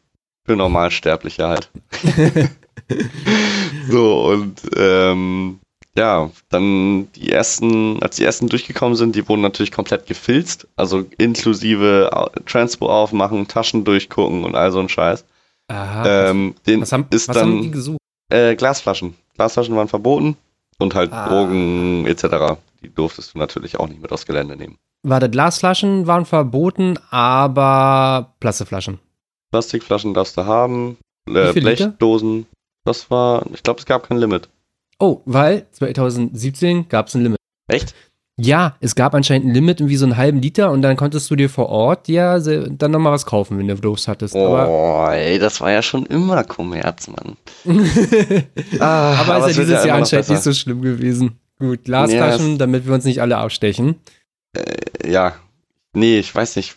Für 0.44 0.56
Normalsterbliche 0.56 1.48
halt. 1.48 1.70
so, 3.88 4.26
und 4.26 4.60
ähm, 4.76 5.60
ja, 5.96 6.30
dann 6.48 7.10
die 7.12 7.32
ersten, 7.32 8.00
als 8.02 8.16
die 8.16 8.24
ersten 8.24 8.48
durchgekommen 8.48 8.96
sind, 8.96 9.16
die 9.16 9.28
wurden 9.28 9.42
natürlich 9.42 9.72
komplett 9.72 10.06
gefilzt, 10.06 10.68
also 10.76 11.04
inklusive 11.18 12.30
Transpo 12.46 12.88
aufmachen, 12.88 13.48
Taschen 13.48 13.84
durchgucken 13.84 14.44
und 14.44 14.54
all 14.54 14.70
so 14.70 14.78
ein 14.78 14.88
Scheiß. 14.88 15.24
Aha. 15.68 16.30
Ähm, 16.30 16.54
den 16.66 16.80
was 16.80 16.92
haben, 16.92 17.06
ist 17.10 17.28
was 17.28 17.36
dann, 17.36 17.48
haben 17.48 17.62
die 17.62 17.70
gesucht? 17.70 17.98
Äh, 18.30 18.54
Glasflaschen. 18.54 19.14
Glasflaschen 19.34 19.76
waren 19.76 19.88
verboten 19.88 20.36
und 20.78 20.94
halt 20.94 21.12
ah. 21.12 21.28
Drogen 21.28 22.06
etc. 22.06 22.58
Die 22.82 22.94
durftest 22.94 23.34
du 23.34 23.38
natürlich 23.38 23.78
auch 23.78 23.88
nicht 23.88 24.00
mit 24.00 24.12
aufs 24.12 24.24
Gelände 24.24 24.56
nehmen. 24.56 24.76
Warte, 25.02 25.28
Glasflaschen 25.28 26.06
waren 26.06 26.26
verboten, 26.26 26.98
aber 27.10 28.34
Plastikflaschen. 28.40 28.98
Plastikflaschen 29.50 30.14
darfst 30.14 30.36
du 30.36 30.44
haben. 30.46 30.96
Äh, 31.28 31.52
Blechdosen. 31.52 32.46
Das 32.84 33.10
war, 33.10 33.44
ich 33.52 33.62
glaube, 33.62 33.80
es 33.80 33.86
gab 33.86 34.08
kein 34.08 34.18
Limit. 34.18 34.48
Oh, 34.98 35.20
weil 35.24 35.66
2017 35.72 36.88
gab 36.88 37.08
es 37.08 37.14
ein 37.14 37.22
Limit. 37.22 37.38
Echt? 37.68 37.94
Ja, 38.40 38.76
es 38.80 38.94
gab 38.94 39.14
anscheinend 39.14 39.48
ein 39.48 39.54
Limit 39.54 39.86
wie 39.86 39.96
so 39.96 40.06
einen 40.06 40.16
halben 40.16 40.40
Liter 40.40 40.70
und 40.70 40.82
dann 40.82 40.96
konntest 40.96 41.28
du 41.30 41.34
dir 41.34 41.50
vor 41.50 41.68
Ort 41.68 42.06
ja 42.06 42.38
dann 42.38 42.92
nochmal 42.92 43.12
was 43.12 43.26
kaufen, 43.26 43.58
wenn 43.58 43.66
du 43.66 43.74
Durst 43.74 44.06
hattest. 44.06 44.36
Oh, 44.36 44.54
aber, 44.54 45.16
ey, 45.16 45.40
das 45.40 45.60
war 45.60 45.72
ja 45.72 45.82
schon 45.82 46.06
immer 46.06 46.44
Kommerz, 46.44 47.08
Mann. 47.08 47.36
ah, 48.78 49.14
aber, 49.14 49.34
aber 49.34 49.48
ist 49.48 49.56
ja 49.56 49.64
dieses 49.64 49.84
Jahr 49.84 49.98
anscheinend 49.98 50.28
nicht 50.28 50.42
so 50.42 50.52
schlimm 50.52 50.82
gewesen. 50.82 51.40
Gut, 51.58 51.82
Glasflaschen, 51.82 52.50
yes. 52.50 52.58
damit 52.58 52.86
wir 52.86 52.94
uns 52.94 53.04
nicht 53.04 53.20
alle 53.20 53.38
abstechen 53.38 53.96
äh, 54.54 55.10
ja, 55.10 55.34
nee, 55.92 56.18
ich 56.18 56.34
weiß 56.34 56.56
nicht. 56.56 56.76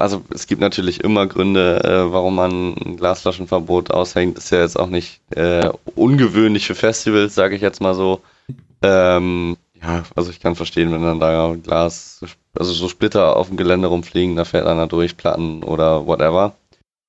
Also 0.00 0.22
es 0.32 0.46
gibt 0.46 0.60
natürlich 0.60 1.04
immer 1.04 1.26
Gründe, 1.26 1.82
äh, 1.84 2.12
warum 2.12 2.36
man 2.36 2.74
ein 2.74 2.96
Glasflaschenverbot 2.96 3.90
aushängt. 3.90 4.38
Ist 4.38 4.50
ja 4.50 4.60
jetzt 4.60 4.78
auch 4.78 4.88
nicht 4.88 5.20
äh, 5.36 5.68
ungewöhnlich 5.94 6.66
für 6.66 6.74
Festivals, 6.74 7.34
sage 7.34 7.56
ich 7.56 7.62
jetzt 7.62 7.80
mal 7.80 7.94
so. 7.94 8.20
Ähm, 8.82 9.56
ja, 9.82 10.02
also 10.14 10.30
ich 10.30 10.40
kann 10.40 10.56
verstehen, 10.56 10.92
wenn 10.92 11.02
dann 11.02 11.20
da 11.20 11.54
Glas, 11.62 12.20
also 12.58 12.72
so 12.72 12.88
Splitter 12.88 13.36
auf 13.36 13.48
dem 13.48 13.56
Gelände 13.56 13.88
rumfliegen, 13.88 14.36
da 14.36 14.44
fährt 14.44 14.66
einer 14.66 14.86
durch, 14.86 15.16
Platten 15.16 15.62
oder 15.62 16.06
whatever. 16.06 16.54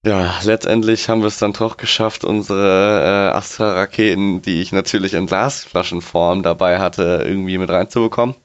Ja, 0.06 0.40
letztendlich 0.44 1.10
haben 1.10 1.22
wir 1.22 1.28
es 1.28 1.38
dann 1.38 1.54
doch 1.54 1.78
geschafft, 1.78 2.24
unsere 2.24 3.30
äh, 3.30 3.36
Astra-Raketen, 3.36 4.42
die 4.42 4.62
ich 4.62 4.72
natürlich 4.72 5.14
in 5.14 5.28
Glasflaschenform 5.28 6.42
dabei 6.42 6.80
hatte, 6.80 7.24
irgendwie 7.24 7.60
mit 7.60 7.70
reinzubekommen. 7.70 8.36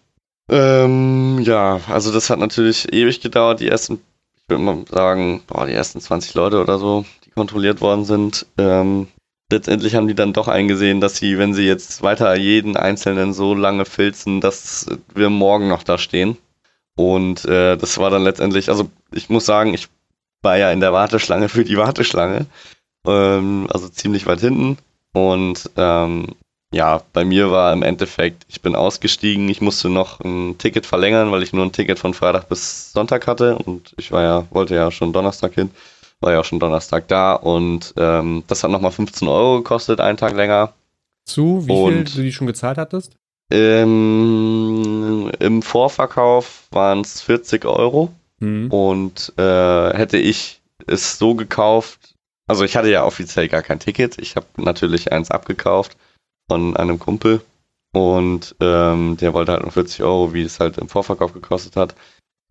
Ähm, 0.50 1.40
ja, 1.40 1.80
also 1.88 2.12
das 2.12 2.28
hat 2.28 2.38
natürlich 2.38 2.92
ewig 2.92 3.20
gedauert. 3.22 3.60
Die 3.60 3.68
ersten, 3.68 4.02
würde 4.48 4.62
mal 4.62 4.84
sagen, 4.88 5.42
boah, 5.46 5.66
die 5.66 5.72
ersten 5.72 6.00
20 6.00 6.34
Leute 6.34 6.60
oder 6.60 6.78
so, 6.78 7.04
die 7.24 7.30
kontrolliert 7.30 7.80
worden 7.80 8.04
sind. 8.04 8.46
Ähm, 8.58 9.08
letztendlich 9.50 9.94
haben 9.94 10.08
die 10.08 10.14
dann 10.14 10.32
doch 10.32 10.48
eingesehen, 10.48 11.00
dass 11.00 11.16
sie, 11.16 11.38
wenn 11.38 11.54
sie 11.54 11.66
jetzt 11.66 12.02
weiter 12.02 12.34
jeden 12.36 12.76
Einzelnen 12.76 13.32
so 13.32 13.54
lange 13.54 13.84
filzen, 13.84 14.40
dass 14.40 14.86
wir 15.14 15.30
morgen 15.30 15.68
noch 15.68 15.82
da 15.82 15.98
stehen. 15.98 16.36
Und 16.96 17.44
äh, 17.44 17.76
das 17.76 17.98
war 17.98 18.10
dann 18.10 18.24
letztendlich, 18.24 18.68
also 18.70 18.88
ich 19.12 19.28
muss 19.28 19.44
sagen, 19.44 19.74
ich 19.74 19.88
war 20.42 20.56
ja 20.56 20.70
in 20.70 20.80
der 20.80 20.92
Warteschlange 20.92 21.48
für 21.48 21.64
die 21.64 21.76
Warteschlange. 21.76 22.46
Ähm, 23.06 23.66
also 23.70 23.88
ziemlich 23.88 24.26
weit 24.26 24.40
hinten. 24.40 24.78
Und 25.12 25.70
ähm, 25.76 26.34
ja, 26.76 27.02
bei 27.14 27.24
mir 27.24 27.50
war 27.50 27.72
im 27.72 27.82
Endeffekt, 27.82 28.44
ich 28.48 28.60
bin 28.60 28.76
ausgestiegen, 28.76 29.48
ich 29.48 29.62
musste 29.62 29.88
noch 29.88 30.20
ein 30.20 30.58
Ticket 30.58 30.84
verlängern, 30.84 31.32
weil 31.32 31.42
ich 31.42 31.54
nur 31.54 31.64
ein 31.64 31.72
Ticket 31.72 31.98
von 31.98 32.12
Freitag 32.12 32.48
bis 32.50 32.92
Sonntag 32.92 33.26
hatte 33.26 33.56
und 33.56 33.94
ich 33.96 34.12
war 34.12 34.22
ja, 34.22 34.46
wollte 34.50 34.74
ja 34.74 34.90
schon 34.90 35.14
Donnerstag 35.14 35.54
hin, 35.54 35.70
war 36.20 36.32
ja 36.32 36.40
auch 36.40 36.44
schon 36.44 36.60
Donnerstag 36.60 37.08
da 37.08 37.32
und 37.32 37.94
ähm, 37.96 38.44
das 38.46 38.62
hat 38.62 38.70
nochmal 38.70 38.92
15 38.92 39.26
Euro 39.26 39.56
gekostet, 39.56 40.00
einen 40.00 40.18
Tag 40.18 40.36
länger. 40.36 40.74
Zu, 41.24 41.66
wie 41.66 41.72
und, 41.72 42.10
viel 42.10 42.16
du 42.16 42.22
die 42.22 42.32
schon 42.32 42.46
gezahlt 42.46 42.76
hattest? 42.76 43.16
Ähm, 43.50 45.30
Im 45.40 45.62
Vorverkauf 45.62 46.64
waren 46.70 47.00
es 47.00 47.22
40 47.22 47.64
Euro. 47.64 48.12
Mhm. 48.38 48.70
Und 48.70 49.32
äh, 49.38 49.96
hätte 49.96 50.18
ich 50.18 50.60
es 50.86 51.18
so 51.18 51.34
gekauft, 51.34 52.14
also 52.46 52.64
ich 52.64 52.76
hatte 52.76 52.90
ja 52.90 53.04
offiziell 53.04 53.48
gar 53.48 53.62
kein 53.62 53.80
Ticket. 53.80 54.18
Ich 54.18 54.36
habe 54.36 54.46
natürlich 54.56 55.10
eins 55.10 55.30
abgekauft 55.30 55.96
von 56.48 56.76
einem 56.76 56.98
Kumpel 56.98 57.42
und 57.92 58.54
ähm, 58.60 59.16
der 59.16 59.32
wollte 59.32 59.52
halt 59.52 59.62
nur 59.62 59.72
40 59.72 60.02
Euro, 60.02 60.34
wie 60.34 60.42
es 60.42 60.60
halt 60.60 60.78
im 60.78 60.88
Vorverkauf 60.88 61.32
gekostet 61.32 61.76
hat. 61.76 61.94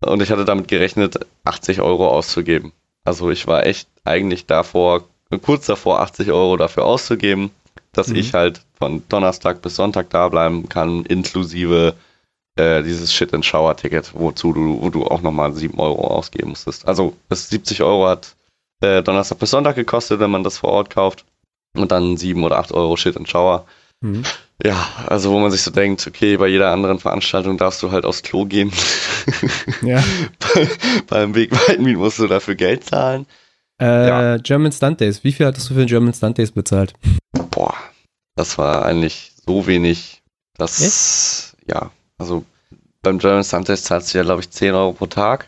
Und 0.04 0.20
ich 0.20 0.30
hatte 0.30 0.44
damit 0.44 0.68
gerechnet, 0.68 1.20
80 1.44 1.80
Euro 1.80 2.08
auszugeben. 2.08 2.72
Also 3.04 3.30
ich 3.30 3.46
war 3.46 3.64
echt 3.64 3.88
eigentlich 4.04 4.46
davor, 4.46 5.04
kurz 5.42 5.66
davor, 5.66 6.00
80 6.00 6.32
Euro 6.32 6.56
dafür 6.56 6.84
auszugeben, 6.84 7.50
dass 7.92 8.08
mhm. 8.08 8.16
ich 8.16 8.34
halt 8.34 8.62
von 8.78 9.02
Donnerstag 9.08 9.62
bis 9.62 9.76
Sonntag 9.76 10.10
da 10.10 10.28
bleiben 10.28 10.68
kann, 10.68 11.04
inklusive 11.04 11.94
äh, 12.56 12.82
dieses 12.82 13.14
Shit-and-Shower-Ticket, 13.14 14.12
wozu 14.14 14.52
du, 14.52 14.82
wo 14.82 14.90
du 14.90 15.06
auch 15.06 15.22
nochmal 15.22 15.52
7 15.54 15.78
Euro 15.78 16.08
ausgeben 16.08 16.50
musstest. 16.50 16.88
Also 16.88 17.14
das 17.28 17.48
70 17.48 17.82
Euro 17.82 18.08
hat 18.08 18.34
äh, 18.80 19.02
Donnerstag 19.02 19.38
bis 19.38 19.50
Sonntag 19.50 19.76
gekostet, 19.76 20.20
wenn 20.20 20.30
man 20.30 20.42
das 20.42 20.58
vor 20.58 20.70
Ort 20.70 20.90
kauft. 20.90 21.24
Und 21.76 21.92
dann 21.92 22.16
7 22.16 22.42
oder 22.42 22.58
8 22.58 22.72
Euro 22.72 22.96
Shit-and-Shower. 22.96 23.66
Mhm. 24.00 24.24
Ja, 24.62 24.88
also 25.06 25.30
wo 25.32 25.38
man 25.38 25.50
sich 25.50 25.62
so 25.62 25.70
denkt, 25.70 26.06
okay, 26.06 26.36
bei 26.36 26.48
jeder 26.48 26.70
anderen 26.72 26.98
Veranstaltung 26.98 27.58
darfst 27.58 27.82
du 27.82 27.90
halt 27.90 28.04
aufs 28.04 28.22
Klo 28.22 28.46
gehen. 28.46 28.72
ja. 29.82 30.02
bei, 30.38 30.68
beim 31.06 31.34
Wegweiten 31.34 31.92
musst 31.94 32.18
du 32.18 32.26
dafür 32.26 32.54
Geld 32.54 32.84
zahlen. 32.84 33.26
Äh, 33.80 34.08
ja. 34.08 34.36
German 34.38 34.72
Stunt 34.72 35.00
Days. 35.00 35.22
Wie 35.24 35.32
viel 35.32 35.46
hattest 35.46 35.68
du 35.68 35.74
für 35.74 35.84
German 35.84 36.14
Stunt 36.14 36.38
Days 36.38 36.52
bezahlt? 36.52 36.94
Boah, 37.50 37.74
das 38.34 38.56
war 38.56 38.84
eigentlich 38.84 39.32
so 39.46 39.66
wenig, 39.66 40.22
dass, 40.56 40.80
Echt? 40.80 41.68
ja, 41.68 41.90
also 42.18 42.44
beim 43.06 43.18
German 43.20 43.44
Sundays 43.44 43.84
zahlst 43.84 44.12
du 44.12 44.18
ja, 44.18 44.24
glaube 44.24 44.40
ich, 44.40 44.50
10 44.50 44.74
Euro 44.74 44.92
pro 44.92 45.06
Tag. 45.06 45.46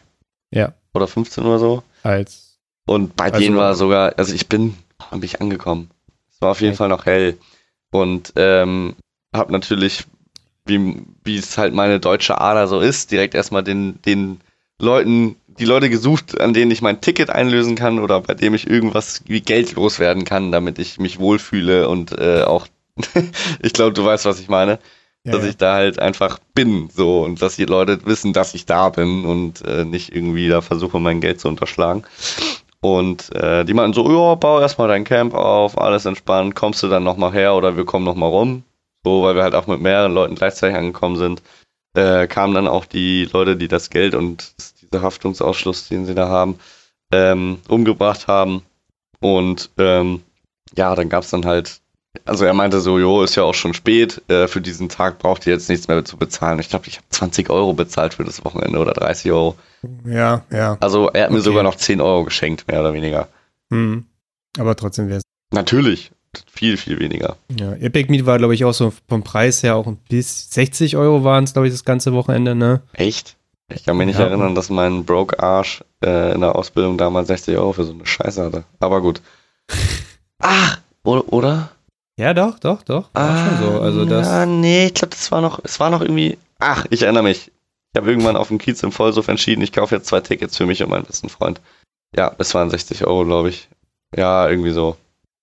Ja. 0.52 0.75
Oder 0.95 1.09
15 1.09 1.45
oder 1.45 1.59
so. 1.59 1.83
Als. 2.05 2.57
Und 2.87 3.17
bei 3.17 3.25
also 3.25 3.38
denen 3.40 3.57
war 3.57 3.75
sogar, 3.75 4.14
also 4.17 4.33
ich 4.33 4.49
bin, 4.49 4.76
bin 5.11 5.23
ich 5.25 5.40
angekommen. 5.40 5.90
Es 6.31 6.40
war 6.40 6.52
auf 6.52 6.61
jeden 6.61 6.75
okay. 6.75 6.76
Fall 6.78 6.88
noch 6.88 7.05
hell. 7.05 7.37
Und 7.90 8.33
ähm, 8.37 8.95
habe 9.35 9.52
natürlich, 9.52 10.04
wie, 10.66 11.04
es 11.26 11.57
halt 11.57 11.75
meine 11.75 12.00
deutsche 12.00 12.40
Ader 12.40 12.66
so 12.68 12.80
ist, 12.80 13.11
direkt 13.11 13.35
erstmal 13.35 13.62
den, 13.62 14.00
den 14.02 14.40
Leuten, 14.78 15.37
die 15.47 15.64
Leute 15.64 15.90
gesucht, 15.90 16.40
an 16.40 16.52
denen 16.52 16.71
ich 16.71 16.83
mein 16.83 17.00
Ticket 17.00 17.30
einlösen 17.30 17.75
kann 17.75 17.99
oder 17.99 18.21
bei 18.21 18.35
dem 18.35 18.54
ich 18.54 18.68
irgendwas 18.68 19.23
wie 19.26 19.40
Geld 19.40 19.73
loswerden 19.73 20.25
kann, 20.25 20.52
damit 20.52 20.78
ich 20.78 20.99
mich 20.99 21.18
wohlfühle 21.18 21.88
und 21.88 22.12
äh, 22.12 22.42
auch, 22.42 22.66
ich 23.62 23.73
glaube, 23.73 23.92
du 23.92 24.04
weißt, 24.04 24.25
was 24.26 24.40
ich 24.40 24.49
meine 24.49 24.78
ja, 25.25 25.33
dass 25.33 25.42
ja. 25.42 25.50
ich 25.50 25.57
da 25.57 25.75
halt 25.75 25.99
einfach 25.99 26.38
bin, 26.54 26.88
so 26.95 27.23
und 27.23 27.42
dass 27.42 27.57
die 27.57 27.64
Leute 27.64 28.04
wissen, 28.04 28.33
dass 28.33 28.54
ich 28.54 28.66
da 28.66 28.88
bin 28.88 29.25
und 29.25 29.62
äh, 29.62 29.85
nicht 29.85 30.14
irgendwie 30.14 30.49
da 30.49 30.61
versuche, 30.61 30.99
mein 30.99 31.21
Geld 31.21 31.40
zu 31.40 31.49
unterschlagen. 31.49 32.04
Und 32.80 33.35
äh, 33.35 33.64
die 33.64 33.75
meinten 33.75 33.94
so, 33.94 34.08
ja, 34.11 34.35
bau 34.37 34.61
erstmal 34.61 34.88
dein 34.88 35.04
Camp 35.04 35.35
auf, 35.35 35.78
alles 35.78 36.04
entspannt, 36.04 36.54
kommst 36.54 36.82
du 36.82 36.88
dann 36.88 37.04
nochmal 37.04 37.32
her 37.32 37.54
oder 37.54 37.76
wir 37.76 37.85
kommen 37.85 38.04
nochmal 38.04 38.30
rum. 38.30 38.62
So, 39.04 39.23
weil 39.23 39.35
wir 39.35 39.42
halt 39.42 39.54
auch 39.54 39.66
mit 39.66 39.80
mehreren 39.80 40.12
Leuten 40.12 40.35
gleichzeitig 40.35 40.76
angekommen 40.76 41.16
sind, 41.16 41.42
äh, 41.94 42.26
kamen 42.26 42.54
dann 42.54 42.68
auch 42.68 42.85
die 42.85 43.25
Leute, 43.25 43.56
die 43.56 43.68
das 43.68 43.90
Geld 43.90 44.14
und 44.14 44.54
dieser 44.82 45.02
Haftungsausschluss, 45.02 45.88
den 45.88 46.06
sie 46.06 46.14
da 46.14 46.28
haben, 46.28 46.58
ähm, 47.12 47.58
umgebracht 47.68 48.28
haben. 48.28 48.62
Und 49.20 49.70
ähm, 49.78 50.23
ja, 50.76 50.94
dann 50.94 51.08
gab 51.08 51.25
es 51.25 51.30
dann 51.30 51.47
halt 51.47 51.80
also 52.25 52.44
er 52.44 52.54
meinte 52.54 52.80
so, 52.80 52.98
jo, 52.98 53.22
ist 53.22 53.34
ja 53.34 53.42
auch 53.42 53.54
schon 53.54 53.75
spät, 53.75 54.22
äh, 54.28 54.48
für 54.48 54.60
diesen 54.60 54.88
Tag 54.88 55.18
braucht 55.18 55.46
ihr 55.46 55.52
jetzt 55.52 55.68
nichts 55.68 55.88
mehr 55.88 56.04
zu 56.04 56.16
bezahlen. 56.16 56.58
Ich 56.58 56.68
glaube, 56.68 56.87
ich 56.88 56.96
habe 56.96 57.06
20 57.10 57.50
Euro 57.50 57.72
bezahlt 57.72 58.14
für 58.14 58.25
das 58.25 58.44
Wochenende 58.44 58.78
oder 58.78 58.92
30 58.92 59.30
Euro. 59.32 59.56
Ja, 60.04 60.42
ja. 60.50 60.76
Also 60.80 61.08
er 61.10 61.25
hat 61.25 61.30
mir 61.30 61.40
sogar 61.40 61.62
noch 61.62 61.76
10 61.76 62.00
Euro 62.00 62.25
geschenkt, 62.25 62.68
mehr 62.68 62.80
oder 62.80 62.92
weniger. 62.92 63.28
Hm. 63.70 64.06
Aber 64.58 64.75
trotzdem 64.76 65.08
wäre 65.08 65.18
es. 65.18 65.25
Natürlich, 65.52 66.10
viel, 66.52 66.76
viel 66.76 66.98
weniger. 66.98 67.37
Ja, 67.58 67.72
Epic 67.75 68.10
Meet 68.10 68.26
war, 68.26 68.38
glaube 68.38 68.54
ich, 68.54 68.64
auch 68.64 68.75
so 68.75 68.92
vom 69.08 69.22
Preis 69.22 69.62
her 69.62 69.76
auch 69.76 69.90
bis 70.08 70.50
60 70.50 70.96
Euro 70.96 71.25
waren 71.25 71.44
es, 71.44 71.52
glaube 71.52 71.68
ich, 71.68 71.75
das 71.75 71.84
ganze 71.84 72.12
Wochenende, 72.12 72.54
ne? 72.54 72.82
Echt? 72.92 73.37
Ich 73.75 73.84
kann 73.84 73.96
mich 73.96 74.06
nicht 74.06 74.18
ja. 74.18 74.26
erinnern, 74.26 74.54
dass 74.54 74.70
mein 74.70 75.04
Broke-Arsch 75.04 75.84
äh, 76.02 76.32
in 76.32 76.40
der 76.40 76.56
Ausbildung 76.56 76.96
damals 76.96 77.28
60 77.28 77.56
Euro 77.56 77.75
für 77.75 77.84
so 77.84 77.92
eine 77.92 78.06
Scheiße 78.06 78.42
hatte. 78.42 78.64
Aber 78.80 79.02
gut. 79.02 79.20
Ach, 80.38 80.78
oder? 81.04 81.70
Ja, 82.18 82.34
doch, 82.34 82.58
doch, 82.58 82.82
doch. 82.82 83.08
War 83.14 83.30
ah, 83.30 83.48
schon 83.48 83.66
so. 83.66 83.80
Also 83.80 84.04
das. 84.04 84.26
Ja, 84.26 84.44
nee, 84.44 84.87
ich 84.87 84.94
glaube, 84.94 85.10
das 85.10 85.30
war 85.30 85.40
noch, 85.40 85.60
es 85.62 85.78
war 85.78 85.88
noch 85.88 86.02
irgendwie. 86.02 86.37
Ach, 86.58 86.84
ich 86.90 87.02
erinnere 87.02 87.22
mich. 87.22 87.52
Ich 87.92 87.96
habe 87.96 88.10
irgendwann 88.10 88.37
auf 88.37 88.48
dem 88.48 88.58
Kiez 88.58 88.82
im 88.82 88.92
Vollsuff 88.92 89.28
entschieden, 89.28 89.62
ich 89.62 89.72
kaufe 89.72 89.94
jetzt 89.94 90.08
zwei 90.08 90.20
Tickets 90.20 90.56
für 90.56 90.66
mich 90.66 90.82
und 90.82 90.90
meinen 90.90 91.04
besten 91.04 91.28
Freund. 91.28 91.60
Ja, 92.14 92.34
es 92.38 92.54
waren 92.54 92.70
60 92.70 93.06
Euro, 93.06 93.25
glaube 93.25 93.50
ich. 93.50 93.68
Ja, 94.14 94.48
irgendwie 94.48 94.72
so. 94.72 94.96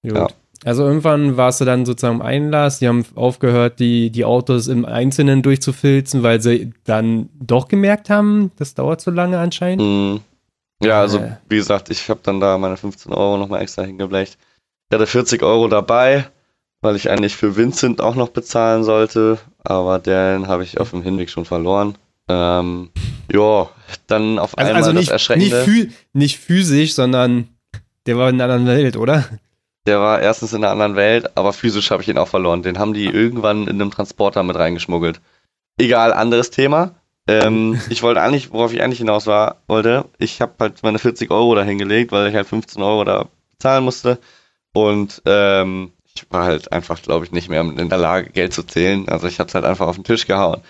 Gut. 0.03 0.15
Ja. 0.15 0.27
Also 0.65 0.83
irgendwann 0.83 1.37
warst 1.37 1.61
du 1.61 1.65
dann 1.65 1.85
sozusagen 1.85 2.15
im 2.15 2.21
Einlass, 2.21 2.79
die 2.79 2.87
haben 2.87 3.05
aufgehört, 3.15 3.79
die, 3.79 4.09
die 4.09 4.25
Autos 4.25 4.67
im 4.67 4.83
Einzelnen 4.83 5.43
durchzufilzen, 5.43 6.23
weil 6.23 6.41
sie 6.41 6.73
dann 6.83 7.29
doch 7.39 7.67
gemerkt 7.67 8.09
haben, 8.09 8.51
das 8.57 8.73
dauert 8.73 8.99
zu 8.99 9.11
lange 9.11 9.37
anscheinend. 9.37 9.81
Mm. 9.81 10.21
Ja, 10.83 11.01
also 11.01 11.19
äh. 11.19 11.37
wie 11.47 11.57
gesagt, 11.57 11.89
ich 11.89 12.09
habe 12.09 12.19
dann 12.23 12.39
da 12.39 12.57
meine 12.57 12.77
15 12.77 13.13
Euro 13.13 13.37
nochmal 13.37 13.61
extra 13.61 13.83
hingeblecht. 13.83 14.37
Ich 14.89 14.95
hatte 14.95 15.07
40 15.07 15.43
Euro 15.43 15.67
dabei 15.67 16.25
weil 16.85 16.95
ich 16.95 17.09
eigentlich 17.09 17.35
für 17.35 17.55
Vincent 17.55 17.99
auch 17.99 18.13
noch 18.13 18.29
bezahlen 18.29 18.83
sollte, 18.83 19.39
aber 19.63 19.97
den 19.97 20.47
habe 20.47 20.63
ich 20.63 20.79
auf 20.79 20.91
dem 20.91 21.01
Hinweg 21.01 21.31
schon 21.31 21.45
verloren. 21.45 21.97
Ähm, 22.29 22.91
ja, 23.31 23.69
dann 24.05 24.37
auf 24.37 24.55
also, 24.55 24.67
einmal 24.67 24.83
also 24.83 24.91
nicht, 24.93 25.07
das 25.07 25.13
Erschreckende. 25.13 25.65
Nicht, 25.67 25.91
nicht 26.13 26.37
physisch, 26.37 26.93
sondern 26.93 27.49
der 28.05 28.17
war 28.17 28.29
in 28.29 28.39
einer 28.39 28.53
anderen 28.53 28.77
Welt, 28.77 28.97
oder? 28.97 29.25
Der 29.87 29.99
war 29.99 30.21
erstens 30.21 30.53
in 30.53 30.63
einer 30.63 30.71
anderen 30.71 30.95
Welt, 30.95 31.35
aber 31.35 31.53
physisch 31.53 31.89
habe 31.89 32.03
ich 32.03 32.07
ihn 32.07 32.19
auch 32.19 32.27
verloren. 32.27 32.61
Den 32.61 32.77
haben 32.77 32.93
die 32.93 33.05
irgendwann 33.05 33.63
in 33.63 33.81
einem 33.81 33.89
Transporter 33.89 34.43
mit 34.43 34.55
reingeschmuggelt. 34.55 35.21
Egal, 35.79 36.13
anderes 36.13 36.51
Thema. 36.51 36.93
Ähm, 37.27 37.81
ich 37.89 38.03
wollte 38.03 38.21
eigentlich, 38.21 38.53
worauf 38.53 38.73
ich 38.73 38.83
eigentlich 38.83 38.99
hinaus 38.99 39.25
war, 39.25 39.63
wollte, 39.67 40.05
ich 40.19 40.39
habe 40.39 40.53
halt 40.59 40.83
meine 40.83 40.99
40 40.99 41.31
Euro 41.31 41.55
da 41.55 41.63
hingelegt, 41.63 42.11
weil 42.11 42.29
ich 42.29 42.35
halt 42.35 42.47
15 42.47 42.83
Euro 42.83 43.03
da 43.03 43.25
bezahlen 43.51 43.83
musste. 43.83 44.19
Und 44.71 45.23
ähm, 45.25 45.93
ich 46.15 46.25
war 46.29 46.45
halt 46.45 46.71
einfach, 46.71 47.01
glaube 47.01 47.25
ich, 47.25 47.31
nicht 47.31 47.49
mehr 47.49 47.61
in 47.61 47.89
der 47.89 47.97
Lage, 47.97 48.29
Geld 48.29 48.53
zu 48.53 48.63
zählen. 48.63 49.07
Also 49.09 49.27
ich 49.27 49.39
habe 49.39 49.47
es 49.49 49.55
halt 49.55 49.65
einfach 49.65 49.87
auf 49.87 49.95
den 49.95 50.03
Tisch 50.03 50.25
gehauen. 50.25 50.61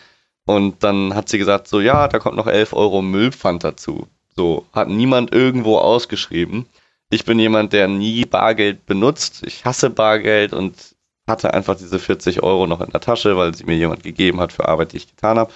Und 0.45 0.83
dann 0.83 1.15
hat 1.15 1.29
sie 1.29 1.37
gesagt, 1.37 1.67
so 1.67 1.79
ja, 1.81 2.07
da 2.07 2.19
kommt 2.19 2.35
noch 2.35 2.47
11 2.47 2.73
Euro 2.73 3.01
Müllpfand 3.01 3.63
dazu. 3.63 4.07
So, 4.35 4.65
hat 4.73 4.89
niemand 4.89 5.33
irgendwo 5.33 5.77
ausgeschrieben. 5.77 6.65
Ich 7.09 7.25
bin 7.25 7.39
jemand, 7.39 7.73
der 7.73 7.87
nie 7.87 8.25
Bargeld 8.25 8.85
benutzt. 8.85 9.43
Ich 9.45 9.65
hasse 9.65 9.89
Bargeld 9.89 10.53
und 10.53 10.95
hatte 11.27 11.53
einfach 11.53 11.77
diese 11.77 11.99
40 11.99 12.43
Euro 12.43 12.67
noch 12.67 12.81
in 12.81 12.91
der 12.91 13.01
Tasche, 13.01 13.37
weil 13.37 13.53
sie 13.55 13.63
mir 13.65 13.75
jemand 13.75 14.03
gegeben 14.03 14.39
hat 14.39 14.51
für 14.51 14.67
Arbeit, 14.67 14.93
die 14.93 14.97
ich 14.97 15.07
getan 15.07 15.39
habe. 15.39 15.53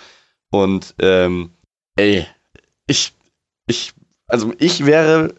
Und 0.52 0.96
ähm, 1.00 1.52
ey, 1.96 2.26
ich, 2.88 3.14
ich, 3.68 3.94
also 4.28 4.54
ich 4.58 4.86
wäre, 4.86 5.36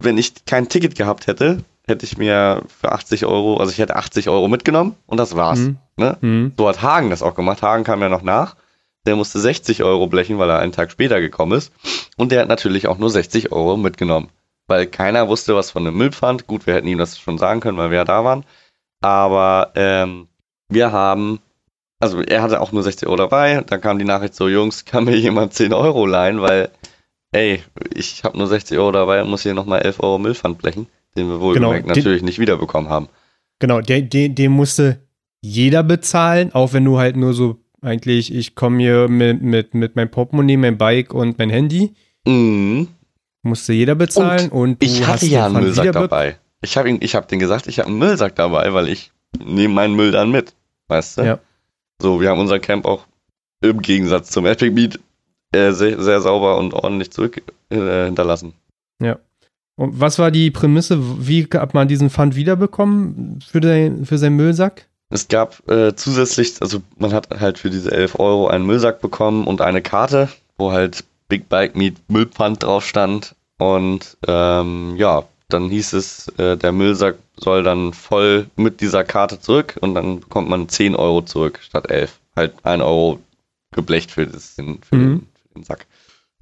wenn 0.00 0.18
ich 0.18 0.44
kein 0.46 0.68
Ticket 0.68 0.96
gehabt 0.96 1.26
hätte, 1.26 1.62
hätte 1.88 2.04
ich 2.04 2.18
mir 2.18 2.62
für 2.68 2.92
80 2.92 3.24
Euro, 3.24 3.56
also 3.56 3.72
ich 3.72 3.78
hätte 3.78 3.96
80 3.96 4.28
Euro 4.28 4.46
mitgenommen 4.48 4.94
und 5.06 5.16
das 5.18 5.34
war's. 5.34 5.60
Mhm. 5.60 5.78
Ne? 5.96 6.16
Mhm. 6.20 6.52
So 6.56 6.68
hat 6.68 6.82
Hagen 6.82 7.10
das 7.10 7.22
auch 7.22 7.34
gemacht. 7.34 7.62
Hagen 7.62 7.84
kam 7.84 8.00
ja 8.00 8.08
noch 8.08 8.22
nach. 8.22 8.56
Der 9.06 9.16
musste 9.16 9.40
60 9.40 9.82
Euro 9.82 10.06
blechen, 10.06 10.38
weil 10.38 10.50
er 10.50 10.58
einen 10.58 10.72
Tag 10.72 10.90
später 10.90 11.20
gekommen 11.20 11.52
ist. 11.52 11.72
Und 12.16 12.30
der 12.30 12.42
hat 12.42 12.48
natürlich 12.48 12.86
auch 12.88 12.98
nur 12.98 13.10
60 13.10 13.52
Euro 13.52 13.76
mitgenommen. 13.76 14.28
Weil 14.66 14.86
keiner 14.86 15.28
wusste 15.28 15.54
was 15.54 15.70
von 15.70 15.84
dem 15.84 15.96
Müllpfand. 15.96 16.46
Gut, 16.46 16.66
wir 16.66 16.74
hätten 16.74 16.88
ihm 16.88 16.98
das 16.98 17.18
schon 17.18 17.38
sagen 17.38 17.60
können, 17.60 17.78
weil 17.78 17.90
wir 17.90 17.98
ja 17.98 18.04
da 18.04 18.22
waren. 18.22 18.44
Aber 19.00 19.72
ähm, 19.76 20.28
wir 20.68 20.92
haben, 20.92 21.40
also 22.00 22.20
er 22.20 22.42
hatte 22.42 22.60
auch 22.60 22.72
nur 22.72 22.82
60 22.82 23.08
Euro 23.08 23.16
dabei. 23.16 23.62
Dann 23.66 23.80
kam 23.80 23.98
die 23.98 24.04
Nachricht 24.04 24.34
so, 24.34 24.48
Jungs, 24.48 24.84
kann 24.84 25.04
mir 25.04 25.16
jemand 25.16 25.54
10 25.54 25.72
Euro 25.72 26.04
leihen, 26.04 26.42
weil, 26.42 26.70
ey, 27.32 27.62
ich 27.94 28.24
habe 28.24 28.36
nur 28.36 28.46
60 28.46 28.76
Euro 28.76 28.92
dabei 28.92 29.22
und 29.22 29.30
muss 29.30 29.42
hier 29.42 29.54
nochmal 29.54 29.80
11 29.82 30.00
Euro 30.00 30.18
Müllpfand 30.18 30.58
blechen, 30.58 30.86
den 31.18 31.28
wir 31.28 31.40
wohl 31.40 31.54
genau, 31.54 31.72
natürlich 31.72 32.22
nicht 32.22 32.38
wiederbekommen 32.38 32.88
haben. 32.88 33.08
Genau, 33.58 33.80
den, 33.80 34.08
den, 34.08 34.34
den 34.34 34.52
musste 34.52 35.00
jeder 35.40 35.82
bezahlen, 35.82 36.52
auch 36.52 36.72
wenn 36.72 36.84
du 36.84 36.98
halt 36.98 37.16
nur 37.16 37.34
so 37.34 37.58
eigentlich, 37.80 38.34
ich 38.34 38.54
komme 38.54 38.78
hier 38.78 39.08
mit, 39.08 39.42
mit, 39.42 39.74
mit 39.74 39.96
meinem 39.96 40.10
Portemonnaie, 40.10 40.56
mein 40.56 40.78
Bike 40.78 41.14
und 41.14 41.38
mein 41.38 41.50
Handy. 41.50 41.94
Mhm. 42.26 42.88
Musste 43.42 43.72
jeder 43.72 43.94
bezahlen 43.94 44.50
und, 44.50 44.82
und 44.82 44.82
ich 44.82 45.06
hatte 45.06 45.26
ja 45.26 45.46
einen 45.46 45.60
Müllsack 45.60 45.92
dabei. 45.92 46.38
Ich 46.60 46.76
habe 46.76 46.90
ich 46.90 47.14
hab 47.14 47.28
denen 47.28 47.38
gesagt, 47.38 47.68
ich 47.68 47.78
habe 47.78 47.88
einen 47.88 47.98
Müllsack 47.98 48.34
dabei, 48.34 48.72
weil 48.74 48.88
ich 48.88 49.12
nehme 49.44 49.74
meinen 49.74 49.94
Müll 49.94 50.10
dann 50.10 50.30
mit. 50.30 50.54
Weißt 50.88 51.18
du? 51.18 51.22
Ja. 51.22 51.38
So, 52.00 52.20
wir 52.20 52.30
haben 52.30 52.40
unser 52.40 52.58
Camp 52.58 52.84
auch 52.84 53.06
im 53.60 53.80
Gegensatz 53.80 54.30
zum 54.30 54.46
Epic 54.46 54.72
Meet 54.72 54.98
äh, 55.52 55.72
sehr, 55.72 56.00
sehr, 56.00 56.20
sauber 56.20 56.58
und 56.58 56.74
ordentlich 56.74 57.10
zurück 57.10 57.40
äh, 57.70 58.06
hinterlassen. 58.06 58.54
Ja. 59.00 59.18
Und 59.78 60.00
was 60.00 60.18
war 60.18 60.32
die 60.32 60.50
Prämisse? 60.50 60.98
Wie 61.00 61.46
hat 61.54 61.72
man 61.72 61.86
diesen 61.86 62.10
Fund 62.10 62.34
wiederbekommen 62.34 63.38
für, 63.48 63.60
den, 63.60 64.04
für 64.04 64.18
seinen 64.18 64.34
Müllsack? 64.34 64.86
Es 65.08 65.28
gab 65.28 65.66
äh, 65.70 65.94
zusätzlich, 65.94 66.54
also 66.60 66.82
man 66.98 67.12
hat 67.12 67.30
halt 67.38 67.58
für 67.58 67.70
diese 67.70 67.92
11 67.92 68.18
Euro 68.18 68.48
einen 68.48 68.66
Müllsack 68.66 69.00
bekommen 69.00 69.46
und 69.46 69.60
eine 69.60 69.80
Karte, 69.80 70.28
wo 70.58 70.72
halt 70.72 71.04
Big 71.28 71.48
Bike 71.48 71.76
Meet 71.76 71.96
Müllpfand 72.08 72.64
drauf 72.64 72.84
stand. 72.84 73.36
Und 73.58 74.16
ähm, 74.26 74.96
ja, 74.96 75.22
dann 75.48 75.70
hieß 75.70 75.92
es, 75.92 76.26
äh, 76.38 76.56
der 76.56 76.72
Müllsack 76.72 77.14
soll 77.36 77.62
dann 77.62 77.92
voll 77.92 78.48
mit 78.56 78.80
dieser 78.80 79.04
Karte 79.04 79.40
zurück 79.40 79.76
und 79.80 79.94
dann 79.94 80.20
bekommt 80.20 80.48
man 80.48 80.68
10 80.68 80.96
Euro 80.96 81.22
zurück 81.22 81.60
statt 81.62 81.88
11. 81.88 82.18
Halt 82.34 82.54
1 82.64 82.82
Euro 82.82 83.20
geblecht 83.70 84.10
für, 84.10 84.26
das, 84.26 84.54
für, 84.54 84.62
mhm. 84.62 84.80
den, 84.80 85.20
für 85.20 85.54
den 85.54 85.62
Sack. 85.62 85.86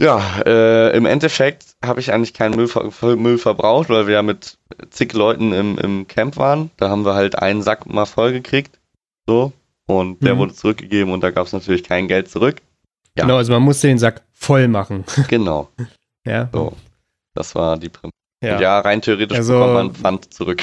Ja, 0.00 0.42
äh, 0.44 0.94
im 0.94 1.06
Endeffekt 1.06 1.76
habe 1.82 2.00
ich 2.00 2.12
eigentlich 2.12 2.34
keinen 2.34 2.54
Müll, 2.54 2.68
ver 2.68 3.16
Müll, 3.16 3.38
verbraucht, 3.38 3.88
weil 3.88 4.06
wir 4.06 4.14
ja 4.14 4.22
mit 4.22 4.58
zig 4.90 5.14
Leuten 5.14 5.52
im, 5.52 5.78
im 5.78 6.06
Camp 6.06 6.36
waren. 6.36 6.70
Da 6.76 6.90
haben 6.90 7.06
wir 7.06 7.14
halt 7.14 7.38
einen 7.38 7.62
Sack 7.62 7.86
mal 7.86 8.04
voll 8.04 8.32
gekriegt. 8.32 8.78
So. 9.26 9.52
Und 9.86 10.22
der 10.22 10.34
mhm. 10.34 10.38
wurde 10.40 10.54
zurückgegeben 10.54 11.12
und 11.12 11.22
da 11.22 11.30
gab 11.30 11.46
es 11.46 11.52
natürlich 11.52 11.84
kein 11.84 12.08
Geld 12.08 12.28
zurück. 12.28 12.60
Ja. 13.16 13.24
Genau, 13.24 13.36
also 13.36 13.52
man 13.52 13.62
musste 13.62 13.86
den 13.86 13.98
Sack 13.98 14.22
voll 14.32 14.68
machen. 14.68 15.04
Genau. 15.28 15.70
ja. 16.26 16.50
So. 16.52 16.74
Das 17.34 17.54
war 17.54 17.78
die 17.78 17.88
Prämisse. 17.88 18.12
Ja. 18.42 18.60
ja, 18.60 18.80
rein 18.80 19.00
theoretisch 19.00 19.38
also, 19.38 19.54
bekommt 19.54 19.74
man 19.74 19.94
Pfand 19.94 20.34
zurück. 20.34 20.62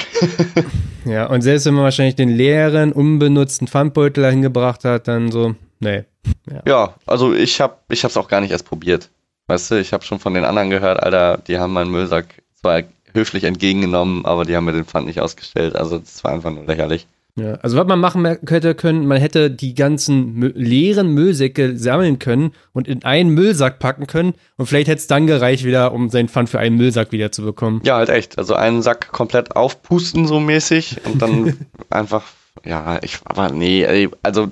ja, 1.04 1.26
und 1.26 1.42
selbst 1.42 1.66
wenn 1.66 1.74
man 1.74 1.82
wahrscheinlich 1.82 2.14
den 2.14 2.28
leeren, 2.28 2.92
unbenutzten 2.92 3.66
Pfandbeutel 3.66 4.22
dahin 4.22 4.42
gebracht 4.42 4.84
hat, 4.84 5.08
dann 5.08 5.32
so, 5.32 5.56
nee. 5.80 6.04
Ja, 6.48 6.62
ja 6.66 6.94
also 7.04 7.34
ich 7.34 7.60
habe 7.60 7.76
ich 7.90 8.04
auch 8.04 8.28
gar 8.28 8.40
nicht 8.40 8.52
erst 8.52 8.66
probiert. 8.66 9.10
Weißt 9.46 9.70
du, 9.70 9.74
ich 9.76 9.92
habe 9.92 10.04
schon 10.04 10.18
von 10.18 10.34
den 10.34 10.44
anderen 10.44 10.70
gehört, 10.70 11.02
Alter, 11.02 11.38
die 11.38 11.58
haben 11.58 11.72
meinen 11.72 11.90
Müllsack 11.90 12.42
zwar 12.54 12.82
höflich 13.12 13.44
entgegengenommen, 13.44 14.24
aber 14.24 14.44
die 14.44 14.56
haben 14.56 14.64
mir 14.64 14.72
den 14.72 14.84
Pfand 14.84 15.06
nicht 15.06 15.20
ausgestellt. 15.20 15.76
Also 15.76 15.98
das 15.98 16.24
war 16.24 16.32
einfach 16.32 16.50
nur 16.50 16.64
lächerlich. 16.64 17.06
Ja, 17.36 17.54
also 17.54 17.76
was 17.76 17.86
man 17.88 17.98
machen 17.98 18.24
hätte 18.24 18.76
können, 18.76 19.08
man 19.08 19.18
hätte 19.18 19.50
die 19.50 19.74
ganzen 19.74 20.34
Mü 20.34 20.52
leeren 20.54 21.08
Müllsäcke 21.08 21.76
sammeln 21.76 22.20
können 22.20 22.52
und 22.72 22.86
in 22.86 23.04
einen 23.04 23.30
Müllsack 23.30 23.80
packen 23.80 24.06
können 24.06 24.34
und 24.56 24.66
vielleicht 24.66 24.86
hätte 24.86 25.00
es 25.00 25.08
dann 25.08 25.26
gereicht 25.26 25.64
wieder, 25.64 25.92
um 25.92 26.10
seinen 26.10 26.28
Pfand 26.28 26.48
für 26.48 26.60
einen 26.60 26.76
Müllsack 26.76 27.10
wieder 27.10 27.32
zu 27.32 27.42
bekommen. 27.42 27.80
Ja, 27.84 27.96
halt 27.96 28.08
echt. 28.08 28.38
Also 28.38 28.54
einen 28.54 28.82
Sack 28.82 29.10
komplett 29.10 29.56
aufpusten 29.56 30.28
so 30.28 30.38
mäßig 30.38 30.98
und 31.06 31.20
dann 31.20 31.66
einfach, 31.90 32.22
ja, 32.64 33.00
ich, 33.02 33.18
aber 33.24 33.50
nee, 33.50 34.08
also 34.22 34.48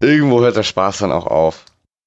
irgendwo 0.00 0.42
hört 0.42 0.56
der 0.56 0.62
Spaß 0.62 0.98
dann 0.98 1.10
auch 1.10 1.26
auf. 1.26 1.64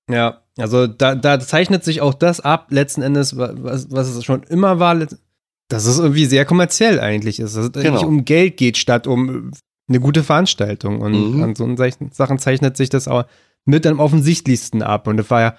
Ja, 0.09 0.41
also 0.57 0.87
da, 0.87 1.15
da 1.15 1.39
zeichnet 1.39 1.83
sich 1.83 2.01
auch 2.01 2.13
das 2.13 2.39
ab, 2.39 2.67
letzten 2.69 3.01
Endes, 3.01 3.37
was, 3.37 3.91
was 3.91 4.07
es 4.07 4.23
schon 4.23 4.43
immer 4.43 4.79
war, 4.79 4.95
dass 4.95 5.85
es 5.85 5.99
irgendwie 5.99 6.25
sehr 6.25 6.45
kommerziell 6.45 6.99
eigentlich 6.99 7.39
ist. 7.39 7.57
Dass 7.57 7.65
es 7.65 7.71
genau. 7.71 7.93
nicht 7.93 8.05
um 8.05 8.25
Geld 8.25 8.57
geht, 8.57 8.77
statt 8.77 9.07
um 9.07 9.51
eine 9.87 9.99
gute 9.99 10.23
Veranstaltung. 10.23 11.01
Und 11.01 11.35
mhm. 11.35 11.43
an 11.43 11.55
so 11.55 11.67
Sachen 12.11 12.39
zeichnet 12.39 12.77
sich 12.77 12.89
das 12.89 13.07
auch 13.07 13.25
mit 13.65 13.85
am 13.87 13.99
offensichtlichsten 13.99 14.81
ab. 14.81 15.07
Und 15.07 15.17
das 15.17 15.29
war 15.29 15.41
ja, 15.41 15.57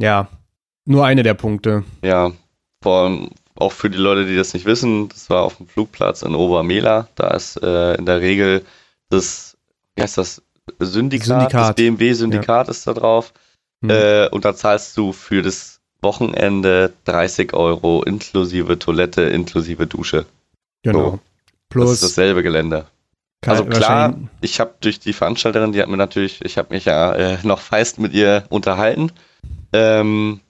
ja, 0.00 0.28
nur 0.84 1.04
eine 1.04 1.22
der 1.22 1.34
Punkte. 1.34 1.84
Ja, 2.02 2.32
vor 2.82 3.04
allem 3.04 3.30
auch 3.56 3.72
für 3.72 3.90
die 3.90 3.98
Leute, 3.98 4.26
die 4.26 4.36
das 4.36 4.54
nicht 4.54 4.64
wissen, 4.66 5.08
das 5.08 5.28
war 5.28 5.42
auf 5.42 5.56
dem 5.56 5.66
Flugplatz 5.66 6.22
in 6.22 6.34
Obermela. 6.34 7.08
Da 7.16 7.28
ist 7.28 7.62
äh, 7.62 7.94
in 7.94 8.06
der 8.06 8.20
Regel 8.20 8.64
das, 9.10 9.56
wie 9.96 10.02
heißt 10.02 10.16
das, 10.16 10.42
Syndikat, 10.78 11.26
Syndikat. 11.26 11.54
das 11.54 11.74
BMW-Syndikat 11.74 12.68
ja. 12.68 12.70
ist 12.70 12.86
da 12.86 12.94
drauf. 12.94 13.32
Mhm. 13.80 13.90
Äh, 13.90 14.28
und 14.28 14.44
da 14.44 14.54
zahlst 14.54 14.96
du 14.96 15.12
für 15.12 15.42
das 15.42 15.80
Wochenende 16.02 16.92
30 17.04 17.52
Euro 17.52 18.02
inklusive 18.02 18.78
Toilette, 18.78 19.22
inklusive 19.22 19.86
Dusche. 19.86 20.26
Genau. 20.82 20.98
So. 20.98 21.18
Plus 21.68 21.90
das 21.90 22.02
ist 22.02 22.02
dasselbe 22.02 22.42
Gelände. 22.42 22.86
Also 23.46 23.64
klar, 23.64 24.14
ich 24.42 24.60
habe 24.60 24.74
durch 24.80 25.00
die 25.00 25.14
Veranstalterin, 25.14 25.72
die 25.72 25.80
hat 25.80 25.88
mir 25.88 25.96
natürlich, 25.96 26.44
ich 26.44 26.58
habe 26.58 26.74
mich 26.74 26.84
ja 26.84 27.14
äh, 27.14 27.38
noch 27.42 27.60
feist 27.60 27.98
mit 27.98 28.12
ihr 28.12 28.44
unterhalten. 28.50 29.12
Ähm, 29.72 30.40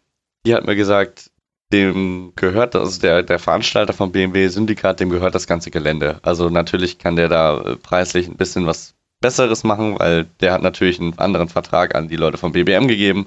die 0.44 0.54
hat 0.54 0.66
mir 0.66 0.74
gesagt, 0.74 1.30
dem 1.72 2.32
gehört, 2.34 2.74
also 2.74 3.00
der, 3.00 3.22
der 3.22 3.38
Veranstalter 3.38 3.92
vom 3.92 4.10
BMW 4.10 4.48
Syndikat, 4.48 4.98
dem 4.98 5.10
gehört 5.10 5.36
das 5.36 5.46
ganze 5.46 5.70
Gelände. 5.70 6.18
Also 6.22 6.50
natürlich 6.50 6.98
kann 6.98 7.14
der 7.14 7.28
da 7.28 7.60
äh, 7.60 7.76
preislich 7.76 8.26
ein 8.26 8.36
bisschen 8.36 8.66
was 8.66 8.94
Besseres 9.20 9.64
machen, 9.64 9.98
weil 9.98 10.26
der 10.40 10.52
hat 10.52 10.62
natürlich 10.62 11.00
einen 11.00 11.18
anderen 11.18 11.48
Vertrag 11.48 11.94
an 11.94 12.08
die 12.08 12.16
Leute 12.16 12.38
vom 12.38 12.52
BBM 12.52 12.88
gegeben. 12.88 13.26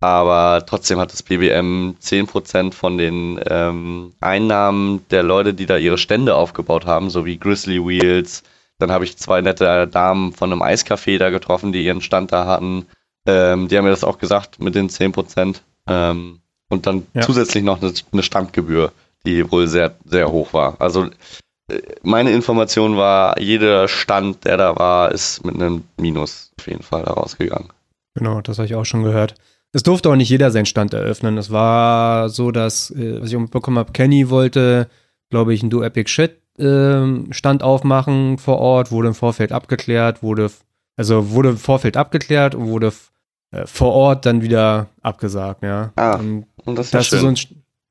Aber 0.00 0.64
trotzdem 0.66 0.98
hat 0.98 1.12
das 1.12 1.22
BBM 1.22 1.96
10% 2.00 2.72
von 2.74 2.98
den 2.98 3.40
ähm, 3.48 4.12
Einnahmen 4.20 5.04
der 5.10 5.22
Leute, 5.22 5.54
die 5.54 5.66
da 5.66 5.76
ihre 5.78 5.98
Stände 5.98 6.34
aufgebaut 6.34 6.84
haben, 6.84 7.08
so 7.10 7.24
wie 7.24 7.38
Grizzly 7.38 7.84
Wheels, 7.84 8.42
dann 8.78 8.90
habe 8.90 9.04
ich 9.04 9.16
zwei 9.16 9.40
nette 9.40 9.86
Damen 9.86 10.32
von 10.32 10.52
einem 10.52 10.62
Eiscafé 10.62 11.18
da 11.18 11.30
getroffen, 11.30 11.72
die 11.72 11.84
ihren 11.84 12.02
Stand 12.02 12.32
da 12.32 12.46
hatten. 12.46 12.86
Ähm, 13.26 13.68
die 13.68 13.76
haben 13.76 13.84
mir 13.84 13.90
das 13.90 14.04
auch 14.04 14.18
gesagt 14.18 14.60
mit 14.60 14.74
den 14.74 14.90
10%. 14.90 15.60
Ähm, 15.88 16.40
und 16.68 16.86
dann 16.86 17.06
ja. 17.14 17.22
zusätzlich 17.22 17.62
noch 17.62 17.80
eine, 17.80 17.92
eine 18.12 18.22
Standgebühr, 18.22 18.92
die 19.24 19.50
wohl 19.50 19.68
sehr, 19.68 19.94
sehr 20.04 20.30
hoch 20.30 20.52
war. 20.52 20.80
Also 20.80 21.08
meine 22.02 22.30
Information 22.32 22.96
war, 22.96 23.40
jeder 23.40 23.88
Stand, 23.88 24.44
der 24.44 24.56
da 24.56 24.76
war, 24.76 25.12
ist 25.12 25.44
mit 25.44 25.54
einem 25.54 25.84
Minus 25.96 26.52
auf 26.58 26.66
jeden 26.66 26.82
Fall 26.82 27.02
rausgegangen. 27.02 27.68
Genau, 28.14 28.40
das 28.40 28.58
habe 28.58 28.66
ich 28.66 28.74
auch 28.74 28.84
schon 28.84 29.02
gehört. 29.02 29.34
Es 29.72 29.82
durfte 29.82 30.10
auch 30.10 30.16
nicht 30.16 30.28
jeder 30.28 30.50
seinen 30.50 30.66
Stand 30.66 30.94
eröffnen. 30.94 31.36
Es 31.36 31.50
war 31.50 32.28
so, 32.28 32.50
dass, 32.50 32.90
äh, 32.90 33.20
was 33.20 33.32
ich 33.32 33.38
mitbekommen 33.38 33.78
habe, 33.78 33.92
Kenny 33.92 34.30
wollte, 34.30 34.88
glaube 35.30 35.52
ich, 35.52 35.62
ein 35.62 35.70
Do 35.70 35.82
Epic 35.82 36.08
Shit 36.10 36.40
ähm, 36.58 37.32
Stand 37.32 37.62
aufmachen 37.62 38.38
vor 38.38 38.58
Ort, 38.58 38.92
wurde 38.92 39.08
im 39.08 39.14
Vorfeld 39.14 39.50
abgeklärt, 39.50 40.22
wurde, 40.22 40.50
also 40.96 41.30
wurde 41.30 41.50
im 41.50 41.56
Vorfeld 41.56 41.96
abgeklärt 41.96 42.54
und 42.54 42.68
wurde 42.68 42.92
äh, 43.50 43.66
vor 43.66 43.92
Ort 43.92 44.26
dann 44.26 44.42
wieder 44.42 44.88
abgesagt, 45.02 45.62
ja. 45.62 45.92
Ah, 45.96 46.16
und, 46.16 46.46
und 46.64 46.78
das 46.78 46.86
ist 46.86 46.94
dass 46.94 47.06
schön. 47.08 47.20
So 47.20 47.26
ein, 47.28 47.36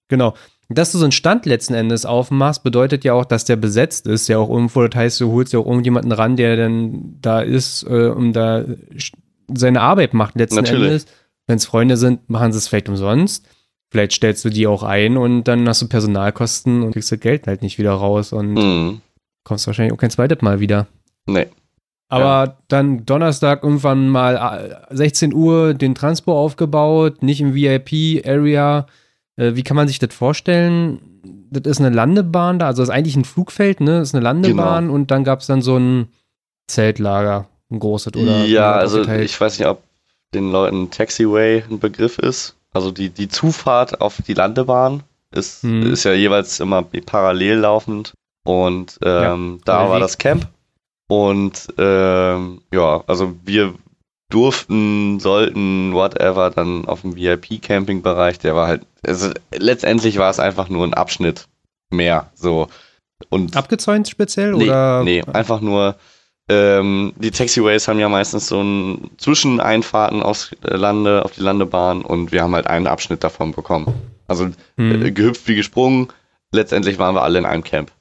genau. 0.08 0.36
Dass 0.74 0.92
du 0.92 0.98
so 0.98 1.06
einen 1.06 1.12
Stand 1.12 1.46
letzten 1.46 1.74
Endes 1.74 2.06
aufmachst, 2.06 2.64
bedeutet 2.64 3.04
ja 3.04 3.14
auch, 3.14 3.26
dass 3.26 3.46
der 3.46 3.56
besetzt 3.56 4.08
ist, 4.08 4.28
ja 4.28 4.38
auch 4.38 4.50
irgendwo, 4.50 4.86
das 4.88 4.96
heißt, 4.96 5.22
du 5.22 5.32
holst 5.32 5.54
ja 5.54 5.60
auch 5.60 5.66
irgendjemanden 5.66 6.12
ran, 6.12 6.36
der 6.36 6.56
dann 6.56 7.18
da 7.22 7.42
ist, 7.42 7.84
äh, 7.84 8.08
um 8.08 8.34
da 8.34 8.64
seine 9.54 9.82
Arbeit 9.82 10.14
macht 10.14 10.36
letzten 10.36 10.58
Natürlich. 10.58 10.88
Endes. 10.88 11.06
Wenn 11.48 11.58
es 11.58 11.66
Freunde 11.66 11.98
sind, 11.98 12.30
machen 12.30 12.54
sie 12.54 12.58
es 12.58 12.68
vielleicht 12.68 12.88
umsonst. 12.88 13.48
Vielleicht 13.92 14.14
stellst 14.14 14.44
du 14.46 14.50
die 14.50 14.66
auch 14.66 14.82
ein 14.84 15.18
und 15.18 15.44
dann 15.44 15.68
hast 15.68 15.82
du 15.82 15.88
Personalkosten 15.88 16.82
und 16.82 16.94
kriegst 16.94 17.12
das 17.12 17.20
Geld 17.20 17.46
halt 17.46 17.62
nicht 17.62 17.78
wieder 17.78 17.92
raus 17.92 18.34
und 18.34 18.54
mhm. 18.54 19.02
kommst 19.44 19.68
wahrscheinlich 19.68 19.94
auch 19.94 19.98
kein 19.98 20.10
zweites 20.10 20.42
Mal 20.42 20.60
wieder. 20.60 20.88
Nee. 21.28 21.48
Aber 22.10 22.46
ja. 22.46 22.58
dann 22.68 23.06
Donnerstag 23.06 23.64
irgendwann 23.64 24.08
mal 24.08 24.86
16 24.92 25.32
äh, 25.32 25.34
Uhr 25.34 25.74
den 25.74 25.96
Transport 25.96 26.38
aufgebaut, 26.38 27.24
nicht 27.24 27.42
im 27.42 27.54
VIP-Area. 27.56 28.88
Äh, 29.36 29.56
wie 29.56 29.64
kann 29.64 29.76
man 29.76 29.88
sich 29.88 30.00
das 30.00 30.14
vorstellen? 30.14 31.00
Das 31.52 31.64
ist 31.66 31.80
eine 31.80 31.96
Landebahn 31.96 32.60
da, 32.60 32.68
also 32.68 32.82
das 32.82 32.90
ist 32.90 32.96
eigentlich 32.96 33.16
ein 33.16 33.26
Flugfeld, 33.26 33.80
ne? 33.80 34.00
Das 34.00 34.10
ist 34.10 34.16
eine 34.16 34.24
Landebahn 34.24 34.86
genau. 34.86 34.96
und 34.96 35.12
dann 35.12 35.24
gab 35.24 35.40
es 35.40 35.48
dann 35.48 35.62
so 35.62 35.78
ein 35.78 36.08
Zeltlager, 36.68 37.48
ein 37.70 37.80
großes 37.80 38.16
oder? 38.16 38.46
Ja, 38.46 38.74
also 38.74 39.08
ich 39.08 39.40
weiß 39.40 39.60
nicht, 39.60 39.68
ob 39.68 39.84
den 40.34 40.52
Leuten 40.52 40.90
Taxiway 40.90 41.64
ein 41.70 41.80
Begriff 41.80 42.18
ist. 42.18 42.56
Also 42.74 42.92
die, 42.92 43.10
die 43.10 43.28
Zufahrt 43.28 44.02
auf 44.02 44.18
die 44.26 44.34
Landebahn 44.34 45.04
ist, 45.32 45.64
hm. 45.64 45.94
ist 45.94 46.04
ja 46.06 46.14
jeweils 46.14 46.60
immer 46.60 46.84
parallel 47.06 47.60
laufend. 47.60 48.14
Und 48.44 49.00
ähm, 49.04 49.60
ja, 49.60 49.66
da 49.66 49.90
war 49.90 50.00
das 50.00 50.18
Camp. 50.18 50.48
Und 51.08 51.68
ähm, 51.78 52.62
ja, 52.74 53.04
also 53.08 53.36
wir 53.44 53.76
durften, 54.34 55.20
sollten, 55.20 55.94
whatever, 55.94 56.50
dann 56.50 56.86
auf 56.86 57.02
dem 57.02 57.16
VIP-Camping-Bereich, 57.16 58.40
der 58.40 58.56
war 58.56 58.68
halt, 58.68 58.82
also 59.06 59.30
letztendlich 59.52 60.18
war 60.18 60.30
es 60.30 60.40
einfach 60.40 60.70
nur 60.70 60.86
ein 60.86 60.94
Abschnitt 60.94 61.48
mehr, 61.92 62.32
so. 62.34 62.68
Und 63.30 63.56
Abgezäunt 63.56 64.10
speziell, 64.10 64.54
nee, 64.54 64.66
oder? 64.66 65.04
Nee, 65.04 65.24
einfach 65.32 65.62
nur, 65.62 65.96
ähm, 66.50 67.14
die 67.18 67.32
Taxiways 67.32 67.88
haben 67.88 68.00
ja 68.00 68.10
meistens 68.10 68.48
so 68.48 68.62
ein 68.62 69.12
Zwischeneinfahrten 69.18 70.24
aufs 70.24 70.52
Lande, 70.62 71.24
auf 71.24 71.34
die 71.34 71.42
Landebahn 71.42 72.02
und 72.02 72.32
wir 72.32 72.42
haben 72.42 72.56
halt 72.56 72.68
einen 72.68 72.88
Abschnitt 72.88 73.24
davon 73.24 73.54
bekommen. 73.54 73.94
Also 74.28 74.50
hm. 74.78 75.06
äh, 75.06 75.12
gehüpft 75.12 75.48
wie 75.48 75.56
gesprungen, 75.56 76.08
letztendlich 76.52 76.98
waren 76.98 77.14
wir 77.14 77.22
alle 77.22 77.38
in 77.38 77.46
einem 77.46 77.64
Camp. 77.64 77.92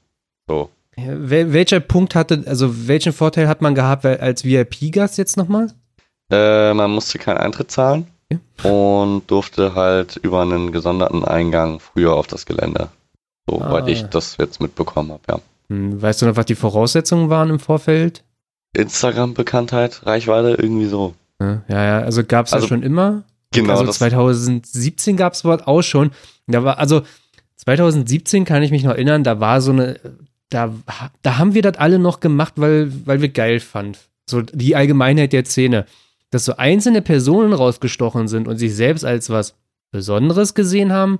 So. 0.47 0.69
Welcher 0.95 1.79
Punkt 1.79 2.15
hatte, 2.15 2.43
also 2.45 2.87
welchen 2.87 3.13
Vorteil 3.13 3.47
hat 3.47 3.61
man 3.61 3.75
gehabt 3.75 4.05
als 4.05 4.43
VIP-Gast 4.43 5.17
jetzt 5.17 5.37
nochmal? 5.37 5.73
Äh, 6.31 6.73
man 6.73 6.91
musste 6.91 7.19
keinen 7.19 7.37
Eintritt 7.37 7.71
zahlen 7.71 8.07
okay. 8.31 8.69
und 8.69 9.29
durfte 9.29 9.75
halt 9.75 10.17
über 10.17 10.41
einen 10.41 10.71
gesonderten 10.71 11.23
Eingang 11.25 11.79
früher 11.79 12.13
auf 12.13 12.27
das 12.27 12.45
Gelände. 12.45 12.89
Soweit 13.49 13.83
ah. 13.83 13.87
ich 13.87 14.03
das 14.03 14.37
jetzt 14.37 14.61
mitbekommen 14.61 15.11
habe, 15.11 15.21
ja. 15.29 15.39
Hm, 15.69 16.01
weißt 16.01 16.21
du 16.21 16.25
noch, 16.27 16.35
was 16.35 16.45
die 16.45 16.55
Voraussetzungen 16.55 17.29
waren 17.29 17.49
im 17.49 17.59
Vorfeld? 17.59 18.23
Instagram-Bekanntheit, 18.75 20.05
Reichweite, 20.05 20.55
irgendwie 20.61 20.87
so. 20.87 21.13
Ja, 21.39 21.61
ja, 21.67 21.99
also 21.99 22.23
gab 22.23 22.47
es 22.47 22.53
also, 22.53 22.65
ja 22.65 22.69
schon 22.69 22.83
immer. 22.83 23.23
Genau. 23.51 23.77
Also 23.77 23.91
2017 23.91 25.17
gab 25.17 25.33
es 25.33 25.45
Wort 25.45 25.67
auch 25.67 25.81
schon. 25.81 26.11
Da 26.47 26.63
war, 26.63 26.79
also 26.79 27.03
2017 27.57 28.45
kann 28.45 28.63
ich 28.63 28.71
mich 28.71 28.83
noch 28.83 28.91
erinnern, 28.91 29.23
da 29.23 29.39
war 29.39 29.61
so 29.61 29.71
eine, 29.71 29.99
da, 30.49 30.73
da 31.21 31.37
haben 31.37 31.53
wir 31.53 31.61
das 31.61 31.77
alle 31.77 31.99
noch 31.99 32.19
gemacht, 32.19 32.53
weil, 32.57 32.91
weil 33.05 33.21
wir 33.21 33.29
geil 33.29 33.59
fanden. 33.59 33.97
So 34.29 34.41
die 34.41 34.75
Allgemeinheit 34.75 35.33
der 35.33 35.45
Szene. 35.45 35.85
Dass 36.33 36.45
so 36.45 36.57
einzelne 36.57 37.03
Personen 37.03 37.53
rausgestochen 37.53 38.27
sind 38.27 38.47
und 38.47 38.57
sich 38.57 38.75
selbst 38.75 39.05
als 39.05 39.29
was 39.29 39.55
Besonderes 39.91 40.55
gesehen 40.55 40.91
haben, 40.91 41.19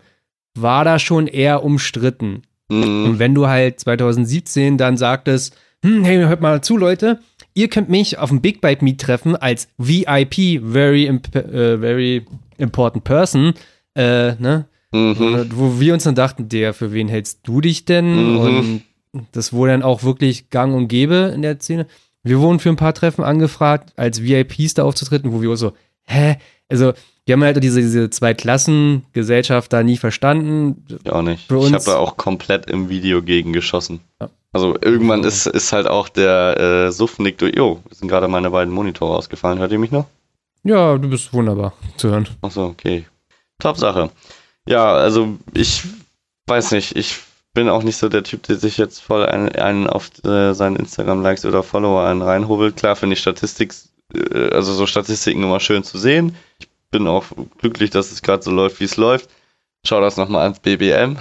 war 0.58 0.84
da 0.84 0.98
schon 0.98 1.28
eher 1.28 1.64
umstritten. 1.64 2.42
Mhm. 2.68 3.06
Und 3.06 3.20
wenn 3.20 3.36
du 3.36 3.48
halt 3.48 3.80
2017 3.80 4.80
dann 4.80 4.98
sagtest, 4.98 5.56
hm, 5.86 6.04
hey, 6.04 6.18
hört 6.18 6.42
mal 6.42 6.64
zu, 6.64 6.78
Leute, 6.78 7.20
ihr 7.54 7.68
könnt 7.68 7.90
mich 7.90 8.18
auf 8.18 8.30
dem 8.30 8.42
Big 8.42 8.60
Bite 8.60 8.84
Meet 8.84 9.02
treffen 9.02 9.36
als 9.36 9.68
VIP, 9.78 10.64
very, 10.64 11.06
imp 11.06 11.36
äh, 11.36 11.78
very 11.78 12.26
important 12.58 13.04
person, 13.04 13.54
äh, 13.94 14.34
ne? 14.36 14.66
Mhm. 14.92 15.50
Wo 15.54 15.80
wir 15.80 15.94
uns 15.94 16.06
dann 16.06 16.16
dachten, 16.16 16.50
der, 16.50 16.74
für 16.74 16.92
wen 16.92 17.08
hältst 17.08 17.42
du 17.44 17.62
dich 17.62 17.86
denn? 17.86 18.16
Mhm. 18.16 18.82
Und 19.12 19.28
das 19.32 19.54
wurde 19.54 19.74
dann 19.74 19.84
auch 19.84 20.02
wirklich 20.02 20.50
gang 20.50 20.74
und 20.74 20.88
gäbe 20.88 21.32
in 21.36 21.44
der 21.44 21.60
Szene. 21.60 21.86
Wir 22.24 22.40
wurden 22.40 22.60
für 22.60 22.70
ein 22.70 22.78
paar 22.78 22.94
Treffen 22.94 23.24
angefragt, 23.24 23.94
als 23.98 24.22
VIPs 24.24 24.76
da 24.76 24.84
aufzutreten, 24.84 25.34
wo 25.34 25.42
wir 25.42 25.56
so, 25.58 25.74
hä? 26.06 26.38
Also, 26.70 26.94
wir 27.26 27.34
haben 27.34 27.44
halt 27.44 27.62
diese, 27.64 27.82
diese 27.82 28.10
Zwei-Klassen-Gesellschaft 28.10 29.72
da 29.72 29.84
nie 29.84 29.98
verstanden. 29.98 30.86
Ja, 31.06 31.14
auch 31.14 31.22
nicht. 31.22 31.48
Für 31.48 31.58
uns, 31.58 31.68
ich 31.68 31.74
habe 31.74 31.86
da 31.86 31.98
auch 31.98 32.18
komplett 32.18 32.70
im 32.70 32.90
Video 32.90 33.22
gegen 33.22 33.54
geschossen. 33.54 34.02
Ja. 34.22 34.30
Also 34.54 34.76
irgendwann 34.82 35.22
ja. 35.22 35.28
ist, 35.28 35.48
ist 35.48 35.74
halt 35.74 35.88
auch 35.88 36.10
der 36.10 36.60
äh, 36.60 36.92
Suffnick 36.92 37.40
durch. 37.40 37.56
Jo, 37.56 37.82
sind 37.90 38.08
gerade 38.08 38.28
meine 38.28 38.52
beiden 38.52 38.74
Monitore 38.74 39.16
ausgefallen. 39.16 39.60
Hört 39.60 39.72
ihr 39.72 39.80
mich 39.80 39.92
noch? 39.92 40.06
Ja, 40.64 40.98
du 40.98 41.10
bist 41.10 41.34
wunderbar 41.34 41.74
zu 41.98 42.10
hören. 42.10 42.28
Achso, 42.42 42.68
okay. 42.68 43.06
Top 43.60 43.78
Sache. 43.78 44.12
Ja, 44.68 44.94
also 44.94 45.38
ich 45.54 45.84
weiß 46.48 46.72
nicht, 46.72 46.96
ich 46.96 47.20
bin 47.54 47.70
auch 47.70 47.84
nicht 47.84 47.98
so 47.98 48.10
der 48.10 48.24
Typ, 48.24 48.44
der 48.44 48.58
sich 48.58 48.78
jetzt 48.78 49.00
voll 49.00 49.26
einen, 49.26 49.50
einen 49.50 49.88
auf 49.88 50.10
äh, 50.26 50.54
seinen 50.54 50.76
Instagram-Likes 50.76 51.46
oder 51.46 51.64
Follower 51.64 52.06
einen 52.06 52.22
reinhobelt. 52.22 52.76
Klar 52.76 52.96
finde 52.96 53.14
ich 53.14 53.20
Statistik, 53.20 53.74
äh, 54.14 54.50
also 54.50 54.74
so 54.74 54.88
Statistiken 54.88 55.44
immer 55.44 55.60
schön 55.60 55.84
zu 55.84 55.98
sehen. 55.98 56.36
Ich 56.60 56.68
bin 56.92 57.08
auch 57.08 57.26
glücklich, 57.60 57.92
dass 57.92 58.12
es 58.12 58.22
gerade 58.22 58.44
so 58.44 58.52
läuft, 58.52 58.80
wie 58.80 58.86
es 58.86 58.98
läuft. 58.98 59.30
Schau 59.86 60.02
das 60.02 60.18
nochmal 60.18 60.44
ans 60.44 60.60
BBM. 60.60 61.18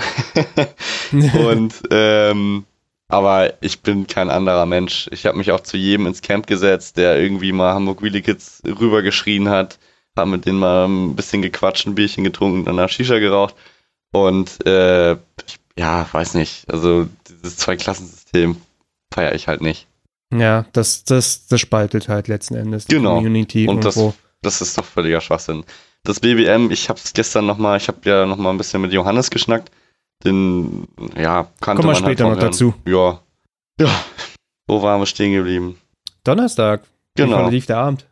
und 1.47 1.75
ähm, 1.91 2.65
aber 3.09 3.63
ich 3.63 3.81
bin 3.81 4.07
kein 4.07 4.31
anderer 4.31 4.65
Mensch. 4.65 5.09
Ich 5.13 5.27
habe 5.27 5.37
mich 5.37 5.53
auch 5.53 5.61
zu 5.61 5.77
jedem 5.77 6.07
ins 6.07 6.23
Camp 6.23 6.47
gesetzt, 6.47 6.97
der 6.97 7.21
irgendwie 7.21 7.53
mal 7.53 7.75
Hamburg 7.75 8.03
Wheelie 8.03 8.23
Kids 8.23 8.63
rübergeschrien 8.65 9.51
hat. 9.51 9.79
Hab 10.17 10.29
mit 10.29 10.47
denen 10.47 10.59
mal 10.59 10.87
ein 10.87 11.17
bisschen 11.17 11.43
gequatscht, 11.43 11.87
ein 11.87 11.95
Bierchen 11.95 12.25
getrunken, 12.25 12.65
dann 12.65 12.77
nach 12.77 12.89
Shisha 12.89 13.19
geraucht. 13.19 13.55
Und 14.13 14.65
äh, 14.67 15.13
ich 15.13 15.59
ja, 15.83 16.07
weiß 16.11 16.35
nicht. 16.35 16.71
Also 16.73 17.09
dieses 17.29 17.57
Zweiklassensystem 17.57 18.57
feiere 19.13 19.35
ich 19.35 19.49
halt 19.49 19.61
nicht. 19.61 19.89
Ja, 20.33 20.65
das, 20.73 21.03
das, 21.05 21.47
das 21.49 21.61
spaltet 21.61 22.09
halt 22.09 22.29
letzten 22.29 22.55
Endes 22.55 22.87
die 22.87 22.95
genau. 22.95 23.17
Community. 23.17 23.69
Und 23.69 23.85
das, 23.85 24.01
das 24.43 24.63
ist 24.63 24.79
doch 24.79 24.85
völliger 24.85 25.21
Schwachsinn. 25.21 25.65
Das 26.05 26.21
BBM, 26.21 26.71
ich 26.71 26.89
habe 26.89 27.01
es 27.03 27.13
gestern 27.13 27.47
nochmal, 27.47 27.77
ich 27.79 27.89
habe 27.89 27.99
ja 28.05 28.27
nochmal 28.27 28.55
ein 28.55 28.59
bisschen 28.59 28.81
mit 28.81 28.93
Johannes 28.93 29.31
geschnackt. 29.31 29.71
Den, 30.25 30.87
ja, 31.17 31.49
kannte 31.61 31.83
Kommen 31.83 31.89
wir 31.89 31.95
halt 31.95 31.99
später 31.99 32.25
halt 32.27 32.37
noch 32.37 32.41
dazu. 32.41 32.75
Ja. 32.87 33.21
Ja. 33.81 33.91
Wo 34.69 34.83
waren 34.83 35.01
wir 35.01 35.07
stehen 35.07 35.33
geblieben? 35.33 35.77
Donnerstag. 36.23 36.83
Genau. 37.17 37.49
lief 37.49 37.67
der 37.67 37.79
Abend. 37.79 38.07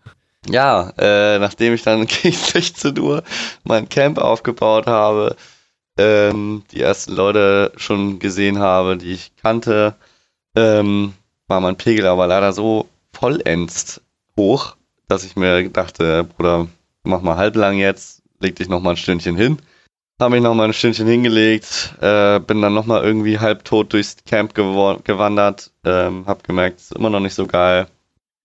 Ja, 0.49 0.93
äh, 0.99 1.39
nachdem 1.39 1.75
ich 1.75 1.83
dann 1.83 2.07
gegen 2.23 2.37
16 2.37 2.99
Uhr 2.99 3.23
mein 3.63 3.89
Camp 3.89 4.19
aufgebaut 4.19 4.89
habe, 4.89 5.37
ähm, 6.01 6.63
die 6.73 6.81
ersten 6.81 7.13
Leute 7.13 7.73
schon 7.77 8.19
gesehen 8.19 8.59
habe, 8.59 8.97
die 8.97 9.13
ich 9.13 9.37
kannte, 9.37 9.95
ähm, 10.57 11.13
war 11.47 11.61
mein 11.61 11.77
Pegel 11.77 12.07
aber 12.07 12.27
leider 12.27 12.53
so 12.53 12.89
vollends 13.13 14.01
hoch, 14.37 14.77
dass 15.09 15.25
ich 15.25 15.37
mir 15.37 15.69
dachte, 15.69 16.25
Bruder, 16.25 16.69
mach 17.05 17.21
mal 17.21 17.37
halblang 17.37 17.77
jetzt, 17.77 18.23
leg 18.41 18.57
dich 18.57 18.69
noch 18.69 18.81
mal 18.81 18.91
ein 18.91 18.97
Stündchen 18.97 19.37
hin. 19.37 19.59
Habe 20.19 20.35
mich 20.35 20.43
noch 20.43 20.55
mal 20.55 20.65
ein 20.65 20.73
Stündchen 20.73 21.07
hingelegt, 21.07 21.95
äh, 22.01 22.41
bin 22.41 22.61
dann 22.61 22.75
noch 22.75 22.87
mal 22.87 23.03
irgendwie 23.03 23.39
halbtot 23.39 23.93
durchs 23.93 24.17
Camp 24.27 24.55
gewandert, 24.55 25.71
ähm, 25.85 26.27
habe 26.27 26.43
gemerkt, 26.43 26.79
es 26.79 26.91
ist 26.91 26.97
immer 26.97 27.11
noch 27.11 27.21
nicht 27.21 27.35
so 27.35 27.47
geil. 27.47 27.87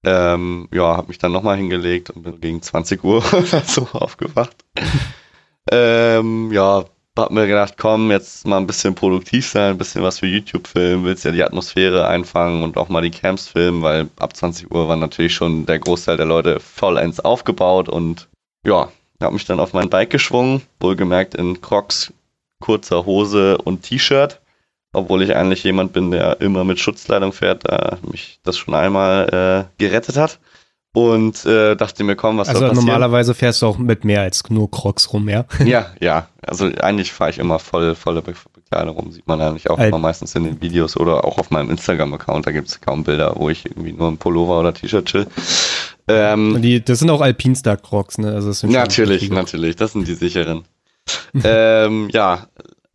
Ähm, 0.05 0.69
ja, 0.71 0.95
habe 0.95 1.07
mich 1.07 1.17
dann 1.17 1.31
noch 1.31 1.41
mal 1.43 1.57
hingelegt 1.57 2.11
und 2.11 2.23
bin 2.23 2.39
gegen 2.39 2.61
20 2.61 3.03
Uhr 3.03 3.17
oder 3.33 3.61
so 3.61 3.87
aufgewacht. 3.91 4.55
ähm, 5.71 6.51
ja, 6.51 6.85
hab 7.17 7.31
mir 7.31 7.47
gedacht, 7.47 7.75
komm, 7.77 8.11
jetzt 8.11 8.45
mal 8.45 8.57
ein 8.57 8.67
bisschen 8.67 8.95
produktiv 8.95 9.47
sein, 9.47 9.71
ein 9.71 9.77
bisschen 9.77 10.03
was 10.03 10.19
für 10.19 10.27
YouTube 10.27 10.67
filmen, 10.67 11.05
willst 11.05 11.23
ja 11.23 11.31
die 11.31 11.43
Atmosphäre 11.43 12.07
einfangen 12.07 12.63
und 12.63 12.77
auch 12.77 12.89
mal 12.89 13.01
die 13.01 13.11
Camps 13.11 13.47
filmen, 13.47 13.81
weil 13.81 14.09
ab 14.17 14.35
20 14.35 14.71
Uhr 14.71 14.87
war 14.87 14.95
natürlich 14.95 15.33
schon 15.33 15.65
der 15.65 15.79
Großteil 15.79 16.17
der 16.17 16.25
Leute 16.25 16.59
vollends 16.59 17.19
aufgebaut 17.19 17.87
und 17.87 18.27
ja, 18.65 18.91
hab 19.21 19.33
mich 19.33 19.45
dann 19.45 19.59
auf 19.59 19.73
mein 19.73 19.89
Bike 19.89 20.09
geschwungen, 20.09 20.61
wohlgemerkt 20.79 21.35
in 21.35 21.61
Crocs, 21.61 22.13
kurzer 22.59 23.05
Hose 23.05 23.57
und 23.59 23.83
T-Shirt, 23.83 24.41
obwohl 24.91 25.21
ich 25.21 25.35
eigentlich 25.35 25.63
jemand 25.63 25.93
bin, 25.93 26.11
der 26.11 26.41
immer 26.41 26.63
mit 26.65 26.79
Schutzkleidung 26.79 27.31
fährt, 27.31 27.63
da 27.65 27.97
mich 28.01 28.39
das 28.43 28.57
schon 28.57 28.75
einmal 28.75 29.69
äh, 29.77 29.81
gerettet 29.81 30.17
hat 30.17 30.39
und 30.95 31.45
äh, 31.45 31.75
dachte 31.75 32.05
mir, 32.05 32.15
komm, 32.15 32.37
was 32.37 32.47
also 32.47 32.61
soll 32.61 32.69
passieren? 32.69 32.87
Also 32.87 32.99
normalerweise 32.99 33.33
fährst 33.33 33.61
du 33.61 33.67
auch 33.67 33.77
mit 33.77 34.05
mehr 34.05 34.21
als 34.21 34.49
nur 34.49 34.71
Crocs 34.71 35.11
rum, 35.11 35.27
ja? 35.27 35.43
Ja, 35.65 35.87
ja. 35.99 36.29
Also 36.41 36.71
eigentlich 36.79 37.11
fahre 37.11 37.31
ich 37.31 37.37
immer 37.37 37.59
voll, 37.59 37.95
volle 37.95 38.21
Be 38.21 38.33
Bekleidung 38.53 38.95
rum. 38.95 39.11
Sieht 39.11 39.27
man 39.27 39.41
eigentlich 39.41 39.69
auch 39.69 39.77
immer 39.77 39.99
meistens 39.99 40.33
in 40.35 40.45
den 40.45 40.61
Videos 40.61 40.95
oder 40.95 41.25
auch 41.25 41.37
auf 41.37 41.51
meinem 41.51 41.69
Instagram-Account. 41.69 42.47
Da 42.47 42.51
gibt 42.51 42.69
es 42.69 42.79
kaum 42.79 43.03
Bilder, 43.03 43.33
wo 43.35 43.49
ich 43.49 43.65
irgendwie 43.65 43.91
nur 43.91 44.07
im 44.07 44.17
Pullover 44.17 44.59
oder 44.59 44.73
T-Shirt 44.73 45.05
chill. 45.05 45.27
Ähm, 46.07 46.61
die, 46.61 46.83
das 46.83 46.99
sind 46.99 47.09
auch 47.09 47.21
Alpinstar 47.21 47.75
Crocs, 47.75 48.17
ne? 48.17 48.33
Also 48.33 48.47
das 48.47 48.61
sind 48.61 48.71
natürlich, 48.71 49.29
natürlich. 49.29 49.75
Das 49.75 49.91
sind 49.91 50.07
die 50.07 50.15
sicheren. 50.15 50.63
ähm, 51.43 52.09
ja, 52.11 52.47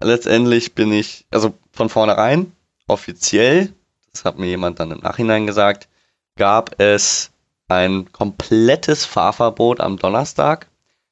letztendlich 0.02 0.74
bin 0.74 0.90
ich, 0.92 1.26
also 1.30 1.52
von 1.72 1.90
vornherein, 1.90 2.50
offiziell, 2.88 3.72
das 4.12 4.24
hat 4.24 4.38
mir 4.38 4.46
jemand 4.46 4.80
dann 4.80 4.90
im 4.90 5.00
Nachhinein 5.00 5.46
gesagt, 5.46 5.88
gab 6.36 6.80
es 6.80 7.30
ein 7.70 8.10
komplettes 8.12 9.04
Fahrverbot 9.04 9.80
am 9.80 9.96
Donnerstag. 9.96 10.66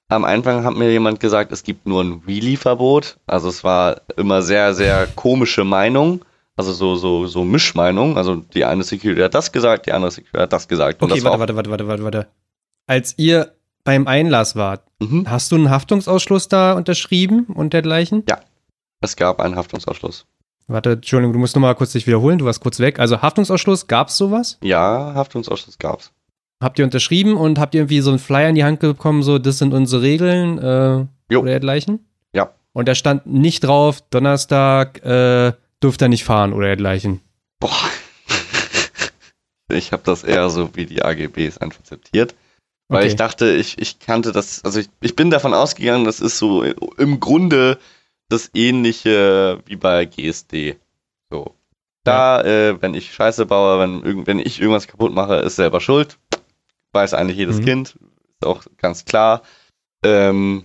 Am 0.08 0.24
Anfang 0.24 0.64
hat 0.64 0.74
mir 0.74 0.90
jemand 0.90 1.20
gesagt, 1.20 1.52
es 1.52 1.62
gibt 1.62 1.86
nur 1.86 2.02
ein 2.02 2.26
Wheelie-Verbot. 2.26 3.18
Also 3.26 3.48
es 3.48 3.62
war 3.62 4.00
immer 4.16 4.42
sehr, 4.42 4.74
sehr 4.74 5.06
komische 5.06 5.64
Meinung. 5.64 6.24
Also 6.56 6.72
so, 6.72 6.96
so, 6.96 7.26
so 7.26 7.44
Mischmeinung. 7.44 8.16
Also 8.16 8.36
die 8.36 8.64
eine 8.64 8.82
Security 8.82 9.20
hat 9.20 9.34
das 9.34 9.52
gesagt, 9.52 9.86
die 9.86 9.92
andere 9.92 10.10
Security 10.10 10.38
hat 10.40 10.52
das 10.52 10.66
gesagt. 10.66 11.02
okay, 11.02 11.14
das 11.14 11.24
warte, 11.24 11.38
warte, 11.38 11.56
warte, 11.56 11.70
warte, 11.70 11.88
warte, 11.88 12.04
warte. 12.04 12.26
Als 12.86 13.14
ihr 13.18 13.52
beim 13.84 14.08
Einlass 14.08 14.56
wart, 14.56 14.82
mhm. 14.98 15.30
hast 15.30 15.52
du 15.52 15.56
einen 15.56 15.70
Haftungsausschluss 15.70 16.48
da 16.48 16.72
unterschrieben 16.72 17.44
und 17.54 17.74
dergleichen? 17.74 18.24
Ja, 18.28 18.40
es 19.00 19.14
gab 19.14 19.40
einen 19.40 19.56
Haftungsausschluss. 19.56 20.26
Warte, 20.66 20.92
Entschuldigung, 20.92 21.32
du 21.32 21.38
musst 21.38 21.54
nochmal 21.54 21.74
kurz 21.74 21.92
dich 21.92 22.06
wiederholen, 22.06 22.38
du 22.38 22.44
warst 22.44 22.60
kurz 22.60 22.80
weg. 22.80 22.98
Also 22.98 23.22
Haftungsausschluss, 23.22 23.86
gab 23.86 24.08
es 24.08 24.16
sowas? 24.16 24.58
Ja, 24.62 25.12
Haftungsausschluss 25.14 25.78
gab 25.78 26.00
es. 26.00 26.12
Habt 26.60 26.78
ihr 26.78 26.84
unterschrieben 26.84 27.36
und 27.36 27.58
habt 27.58 27.74
ihr 27.74 27.82
irgendwie 27.82 28.00
so 28.00 28.10
einen 28.10 28.18
Flyer 28.18 28.48
in 28.48 28.56
die 28.56 28.64
Hand 28.64 28.80
bekommen, 28.80 29.22
so, 29.22 29.38
das 29.38 29.58
sind 29.58 29.72
unsere 29.72 30.02
Regeln 30.02 30.58
äh, 30.58 31.36
oder 31.36 31.50
dergleichen? 31.50 32.06
Ja. 32.32 32.50
Und 32.72 32.88
da 32.88 32.94
stand 32.94 33.26
nicht 33.26 33.60
drauf, 33.60 34.00
Donnerstag 34.10 35.04
äh, 35.04 35.52
dürft 35.82 36.02
ihr 36.02 36.08
nicht 36.08 36.24
fahren 36.24 36.52
oder 36.52 36.66
dergleichen. 36.66 37.20
Boah. 37.60 37.70
ich 39.68 39.92
habe 39.92 40.02
das 40.04 40.24
eher 40.24 40.50
so 40.50 40.74
wie 40.74 40.86
die 40.86 41.02
AGBs 41.02 41.58
einfach 41.58 41.80
akzeptiert. 41.80 42.34
Weil 42.88 43.00
okay. 43.00 43.08
ich 43.08 43.16
dachte, 43.16 43.52
ich, 43.52 43.78
ich 43.78 43.98
kannte 43.98 44.32
das, 44.32 44.64
also 44.64 44.80
ich, 44.80 44.88
ich 45.00 45.14
bin 45.14 45.30
davon 45.30 45.52
ausgegangen, 45.52 46.06
das 46.06 46.20
ist 46.20 46.38
so 46.38 46.62
im 46.62 47.20
Grunde 47.20 47.78
das 48.30 48.50
ähnliche 48.54 49.60
wie 49.66 49.76
bei 49.76 50.06
GSD. 50.06 50.76
So. 51.30 51.54
Da, 52.04 52.40
ja. 52.40 52.70
äh, 52.70 52.82
wenn 52.82 52.94
ich 52.94 53.12
Scheiße 53.12 53.44
baue, 53.44 53.78
wenn, 53.78 54.26
wenn 54.26 54.38
ich 54.38 54.60
irgendwas 54.60 54.88
kaputt 54.88 55.12
mache, 55.12 55.36
ist 55.36 55.56
selber 55.56 55.80
schuld. 55.80 56.18
Weiß 56.92 57.14
eigentlich 57.14 57.38
jedes 57.38 57.58
mhm. 57.58 57.64
Kind. 57.64 57.98
Ist 58.40 58.46
auch 58.46 58.64
ganz 58.76 59.04
klar. 59.04 59.42
Ähm, 60.04 60.64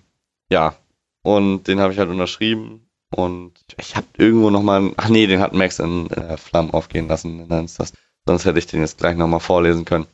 ja. 0.51 0.75
Und 1.23 1.67
den 1.67 1.79
habe 1.79 1.93
ich 1.93 1.99
halt 1.99 2.09
unterschrieben. 2.09 2.87
Und 3.15 3.53
ich 3.79 3.95
habe 3.95 4.07
irgendwo 4.17 4.49
nochmal, 4.49 4.91
ach 4.97 5.09
nee, 5.09 5.27
den 5.27 5.39
hat 5.39 5.53
Max 5.53 5.79
in 5.79 6.09
äh, 6.09 6.37
Flammen 6.37 6.71
aufgehen 6.71 7.07
lassen. 7.07 7.47
Dann 7.47 7.65
ist 7.65 7.79
das, 7.79 7.93
sonst 8.25 8.45
hätte 8.45 8.59
ich 8.59 8.67
den 8.67 8.81
jetzt 8.81 8.97
gleich 8.97 9.15
nochmal 9.15 9.39
vorlesen 9.39 9.85
können. 9.85 10.07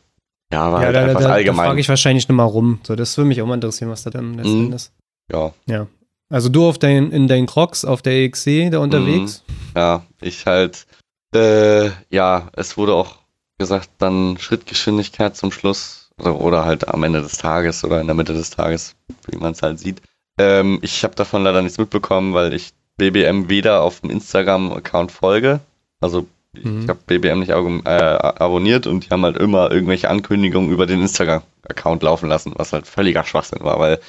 Ja, 0.52 0.63
aber 0.63 0.80
ja, 0.80 0.86
halt 0.86 0.95
da, 0.95 1.04
einfach 1.06 1.22
da, 1.22 1.30
allgemein. 1.30 1.58
Da 1.58 1.69
frage 1.69 1.80
ich 1.80 1.89
wahrscheinlich 1.89 2.28
nochmal 2.28 2.48
rum. 2.48 2.80
So, 2.84 2.95
das 2.95 3.17
würde 3.17 3.28
mich 3.28 3.41
auch 3.41 3.45
mal 3.45 3.56
interessieren, 3.56 3.89
was 3.89 4.04
da 4.04 4.10
dann 4.10 4.34
letzten 4.34 4.67
mhm. 4.67 4.74
ist. 4.74 4.91
Ja. 5.32 5.54
Ja. 5.67 5.88
Also 6.30 6.50
du 6.50 6.67
auf 6.67 6.78
dein, 6.78 7.12
in 7.12 7.28
deinen 7.28 7.48
Crocs 7.48 7.86
auf 7.86 8.02
der 8.02 8.13
EXC 8.13 8.69
da 8.72 8.80
unterwegs? 8.80 9.43
Mhm. 9.48 9.54
Ja, 9.76 10.06
ich 10.22 10.45
halt, 10.45 10.86
äh, 11.34 11.89
ja, 12.10 12.50
es 12.54 12.78
wurde 12.78 12.93
auch 12.93 13.17
gesagt, 13.58 13.89
dann 13.98 14.38
Schrittgeschwindigkeit 14.38 15.36
zum 15.36 15.52
Schluss 15.52 15.98
oder, 16.19 16.39
oder 16.39 16.65
halt 16.65 16.88
am 16.88 17.03
Ende 17.03 17.21
des 17.21 17.38
Tages 17.38 17.84
oder 17.84 18.01
in 18.01 18.08
der 18.08 18.15
Mitte 18.15 18.34
des 18.34 18.49
Tages, 18.49 18.95
wie 19.27 19.38
man 19.38 19.53
es 19.53 19.62
halt 19.62 19.79
sieht. 19.79 20.01
Ähm, 20.38 20.79
ich 20.82 21.03
habe 21.03 21.15
davon 21.15 21.43
leider 21.43 21.62
nichts 21.62 21.77
mitbekommen, 21.77 22.34
weil 22.34 22.53
ich 22.53 22.71
BBM 22.97 23.49
weder 23.49 23.82
auf 23.82 24.01
dem 24.01 24.10
Instagram-Account 24.10 25.12
folge, 25.12 25.60
also 26.01 26.27
Mhm. 26.53 26.82
Ich 26.82 26.89
habe 26.89 26.99
BBM 27.05 27.39
nicht 27.39 27.49
äh, 27.49 27.53
abonniert 27.53 28.88
und 28.88 29.05
die 29.05 29.10
haben 29.10 29.23
halt 29.23 29.38
immer 29.38 29.71
irgendwelche 29.71 30.10
Ankündigungen 30.10 30.71
über 30.71 30.86
den 30.86 31.01
Instagram-Account 31.01 32.03
laufen 32.03 32.29
lassen, 32.29 32.53
was 32.55 32.73
halt 32.73 32.88
völliger 32.88 33.23
Schwachsinn 33.23 33.62
war, 33.62 33.79
weil 33.79 33.99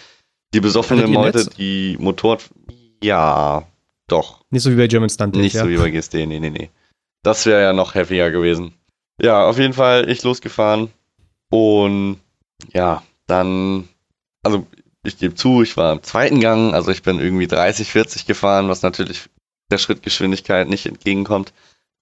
die 0.54 0.60
besoffenen 0.60 1.12
Leute, 1.12 1.46
die 1.46 1.96
Motorrad. 2.00 2.48
Ja, 3.02 3.64
doch. 4.08 4.40
Nicht 4.50 4.62
so 4.62 4.70
wie 4.70 4.76
bei 4.76 4.88
German 4.88 5.10
Stunt. 5.10 5.36
Nicht 5.36 5.54
ja. 5.54 5.62
so 5.62 5.68
wie 5.68 5.76
bei 5.76 5.90
GSD, 5.90 6.26
nee, 6.26 6.40
nee, 6.40 6.50
nee. 6.50 6.70
Das 7.22 7.46
wäre 7.46 7.62
ja 7.62 7.72
noch 7.72 7.94
heftiger 7.94 8.30
gewesen. 8.30 8.72
Ja, 9.20 9.46
auf 9.46 9.58
jeden 9.58 9.74
Fall 9.74 10.08
ich 10.08 10.22
losgefahren 10.22 10.90
und 11.50 12.18
ja, 12.72 13.02
dann, 13.26 13.88
also 14.42 14.66
ich 15.02 15.18
gebe 15.18 15.34
zu, 15.34 15.62
ich 15.62 15.76
war 15.76 15.92
im 15.92 16.02
zweiten 16.02 16.40
Gang, 16.40 16.74
also 16.74 16.90
ich 16.90 17.02
bin 17.02 17.20
irgendwie 17.20 17.46
30, 17.46 17.90
40 17.90 18.26
gefahren, 18.26 18.68
was 18.68 18.82
natürlich 18.82 19.28
der 19.70 19.78
Schrittgeschwindigkeit 19.78 20.68
nicht 20.68 20.86
entgegenkommt 20.86 21.52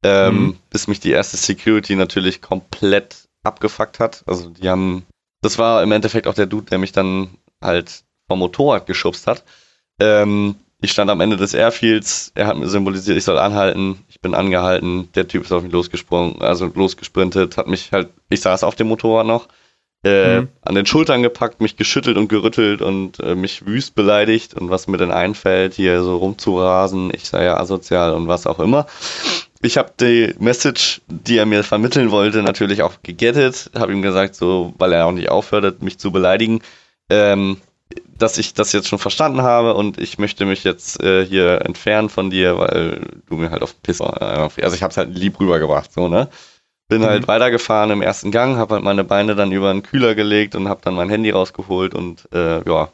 ähm, 0.03 0.35
mhm. 0.35 0.59
bis 0.71 0.87
mich 0.87 1.01
die 1.01 1.11
erste 1.11 1.37
Security 1.37 1.97
natürlich 1.97 2.41
komplett 2.41 3.29
abgefuckt 3.43 4.01
hat. 4.01 4.23
Also 4.27 4.51
die 4.51 4.69
haben, 4.69 5.07
das 5.43 5.59
war 5.59 5.83
im 5.83 5.93
Endeffekt 5.93 6.27
auch 6.27 6.35
der 6.35 6.47
Dude, 6.47 6.71
der 6.71 6.79
mich 6.79 6.93
dann 6.93 7.31
halt 7.63 8.05
vom 8.29 8.39
Motorrad 8.39 8.87
geschubst 8.87 9.27
hat. 9.27 9.45
Ähm, 10.01 10.57
ich 10.81 10.93
stand 10.93 11.11
am 11.11 11.21
Ende 11.21 11.37
des 11.37 11.55
Airfields, 11.55 12.33
er 12.35 12.47
hat 12.47 12.57
mir 12.57 12.69
symbolisiert, 12.69 13.19
ich 13.19 13.25
soll 13.25 13.39
anhalten, 13.39 14.05
ich 14.09 14.21
bin 14.21 14.35
angehalten, 14.35 15.09
der 15.15 15.27
Typ 15.27 15.45
ist 15.45 15.53
auf 15.53 15.63
mich 15.63 15.73
losgesprungen, 15.73 16.41
also 16.41 16.67
losgesprintet, 16.67 17.57
hat 17.57 17.67
mich 17.67 17.93
halt, 17.93 18.09
ich 18.29 18.41
saß 18.41 18.65
auf 18.65 18.77
dem 18.77 18.89
Motorrad 18.89 19.27
noch, 19.27 19.49
äh, 20.05 20.43
mhm. 20.43 20.49
an 20.63 20.75
den 20.77 20.87
Schultern 20.87 21.23
gepackt, 21.23 21.61
mich 21.61 21.77
geschüttelt 21.77 22.17
und 22.17 22.29
gerüttelt 22.29 22.83
und 22.83 23.19
äh, 23.19 23.35
mich 23.35 23.67
wüst 23.67 23.97
beleidigt 23.97 24.55
und 24.55 24.71
was 24.71 24.87
mir 24.87 24.99
denn 24.99 25.11
einfällt, 25.11 25.75
hier 25.75 26.03
so 26.03 26.17
rumzurasen, 26.17 27.11
ich 27.13 27.29
sei 27.29 27.45
ja 27.45 27.57
asozial 27.59 28.13
und 28.15 28.29
was 28.29 28.47
auch 28.47 28.61
immer 28.61 28.87
ich 29.61 29.77
habe 29.77 29.93
die 30.01 30.35
Message, 30.39 31.01
die 31.09 31.39
er 31.39 31.47
mir 31.47 31.65
vermitteln 31.65 32.11
wollte, 32.11 32.43
natürlich 32.43 32.83
auch 32.83 33.03
gegettet. 33.03 33.71
Habe 33.75 33.93
ihm 33.93 34.03
gesagt, 34.03 34.35
so, 34.35 34.75
weil 34.79 34.93
er 34.93 35.07
auch 35.07 35.13
nicht 35.13 35.31
aufhört, 35.31 35.83
mich 35.83 35.99
zu 35.99 36.13
beleidigen, 36.13 36.61
ähm, 37.11 37.59
dass 38.19 38.39
ich 38.39 38.55
das 38.55 38.73
jetzt 38.73 38.89
schon 38.89 38.99
verstanden 38.99 39.43
habe 39.43 39.75
und 39.75 39.99
ich 39.99 40.19
möchte 40.19 40.45
mich 40.45 40.65
jetzt 40.65 41.03
äh, 41.03 41.25
hier 41.25 41.63
entfernen 41.63 42.09
von 42.09 42.31
dir, 42.31 42.59
weil 42.59 43.01
du 43.29 43.37
mir 43.37 43.51
halt 43.51 43.63
auf 43.63 43.81
Piss, 43.83 44.01
also 44.01 44.75
ich 44.75 44.83
habe 44.83 44.91
es 44.91 44.97
halt 44.97 45.17
lieb 45.17 45.41
rübergebracht, 45.41 45.93
so 45.93 46.09
ne. 46.09 46.29
Bin 46.91 47.03
halt 47.03 47.11
mhm. 47.11 47.15
halt 47.15 47.29
weitergefahren 47.29 47.91
im 47.91 48.01
ersten 48.01 48.31
Gang, 48.31 48.57
habe 48.57 48.75
halt 48.75 48.85
meine 48.85 49.05
Beine 49.05 49.35
dann 49.35 49.53
über 49.53 49.71
einen 49.71 49.83
Kühler 49.83 50.15
gelegt 50.15 50.55
und 50.55 50.69
habe 50.69 50.81
dann 50.83 50.95
mein 50.95 51.11
Handy 51.11 51.31
rausgeholt 51.31 51.95
und 51.95 52.27
äh, 52.33 52.67
ja 52.67 52.89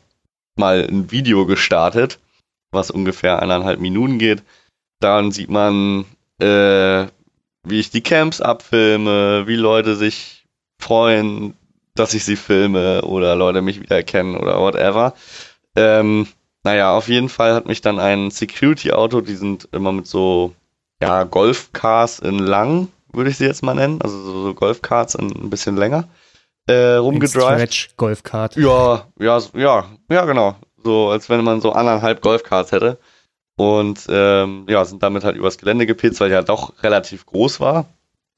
mal 0.56 0.84
ein 0.84 1.10
Video 1.12 1.46
gestartet, 1.46 2.18
was 2.72 2.90
ungefähr 2.90 3.40
eineinhalb 3.40 3.80
Minuten 3.80 4.18
geht. 4.18 4.42
Dann 5.00 5.30
sieht 5.30 5.48
man 5.48 6.06
äh, 6.40 7.06
wie 7.64 7.80
ich 7.80 7.90
die 7.90 8.02
Camps 8.02 8.40
abfilme, 8.40 9.46
wie 9.46 9.56
Leute 9.56 9.96
sich 9.96 10.44
freuen, 10.80 11.54
dass 11.94 12.14
ich 12.14 12.24
sie 12.24 12.36
filme 12.36 13.02
oder 13.02 13.36
Leute 13.36 13.62
mich 13.62 13.80
wiedererkennen 13.80 14.36
oder 14.36 14.60
whatever. 14.60 15.14
Ähm, 15.76 16.26
naja, 16.64 16.96
auf 16.96 17.08
jeden 17.08 17.28
Fall 17.28 17.54
hat 17.54 17.66
mich 17.66 17.82
dann 17.82 17.98
ein 17.98 18.30
Security-Auto, 18.30 19.20
die 19.20 19.36
sind 19.36 19.68
immer 19.72 19.92
mit 19.92 20.06
so, 20.06 20.54
ja, 21.00 21.24
Golfcars 21.24 22.20
in 22.20 22.38
lang, 22.38 22.88
würde 23.12 23.30
ich 23.30 23.36
sie 23.36 23.44
jetzt 23.44 23.62
mal 23.62 23.74
nennen, 23.74 24.00
also 24.02 24.18
so, 24.22 24.42
so 24.42 24.54
Golfcards 24.54 25.14
in 25.14 25.30
ein 25.30 25.50
bisschen 25.50 25.76
länger, 25.76 26.08
äh, 26.66 26.94
rumgedrivet. 26.94 27.52
Stretch 27.52 27.96
Golfkart. 27.96 28.56
Ja, 28.56 29.06
ja, 29.18 29.38
ja, 29.54 29.84
ja, 30.10 30.24
genau. 30.24 30.56
So, 30.82 31.10
als 31.10 31.28
wenn 31.28 31.44
man 31.44 31.60
so 31.60 31.72
anderthalb 31.72 32.20
Golfcards 32.22 32.72
hätte 32.72 32.98
und 33.56 34.06
ähm, 34.08 34.66
ja, 34.68 34.84
sind 34.84 35.02
damit 35.02 35.24
halt 35.24 35.36
übers 35.36 35.58
Gelände 35.58 35.86
gepitzt, 35.86 36.20
weil 36.20 36.30
ja 36.30 36.42
doch 36.42 36.82
relativ 36.82 37.26
groß 37.26 37.60
war, 37.60 37.86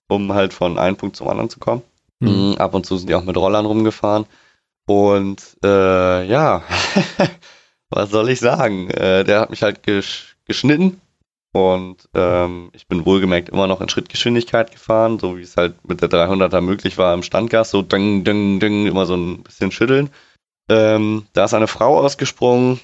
um 0.09 0.33
halt 0.33 0.53
von 0.53 0.79
einem 0.79 0.97
Punkt 0.97 1.16
zum 1.16 1.29
anderen 1.29 1.51
zu 1.51 1.59
kommen. 1.59 1.83
Mhm. 2.21 2.55
Ab 2.59 2.75
und 2.75 2.87
zu 2.87 2.97
sind 2.97 3.09
die 3.09 3.15
auch 3.15 3.25
mit 3.25 3.37
Rollern 3.37 3.67
rumgefahren. 3.67 4.27
Und 4.87 5.43
äh, 5.65 6.27
ja, 6.27 6.63
was 7.91 8.11
soll 8.11 8.31
ich 8.31 8.41
sagen? 8.41 8.91
Äh, 8.91 9.25
der 9.25 9.41
hat 9.41 9.51
mich 9.51 9.63
halt 9.63 9.83
gesch 9.83 10.37
geschnitten 10.45 11.01
und 11.57 12.09
ähm, 12.15 12.71
ich 12.75 12.87
bin 12.87 13.07
wohlgemerkt 13.07 13.49
immer 13.49 13.67
noch 13.67 13.81
in 13.81 13.89
Schrittgeschwindigkeit 13.89 14.71
gefahren, 14.71 15.19
so 15.19 15.39
wie 15.39 15.43
es 15.43 15.57
halt 15.57 15.75
mit 15.89 16.03
der 16.03 16.11
300er 16.11 16.61
möglich 16.61 16.99
war 16.99 17.15
im 17.15 17.23
Standgas, 17.23 17.71
so 17.71 17.81
ding, 17.81 18.25
ding, 18.25 18.61
ding, 18.61 18.87
immer 18.87 19.07
so 19.07 19.17
ein 19.17 19.43
bisschen 19.43 19.73
schütteln. 19.73 20.11
Ähm, 20.69 21.27
da 21.33 21.47
ist 21.47 21.55
eine 21.55 21.67
Frau 21.67 21.99
ausgesprungen, 21.99 22.79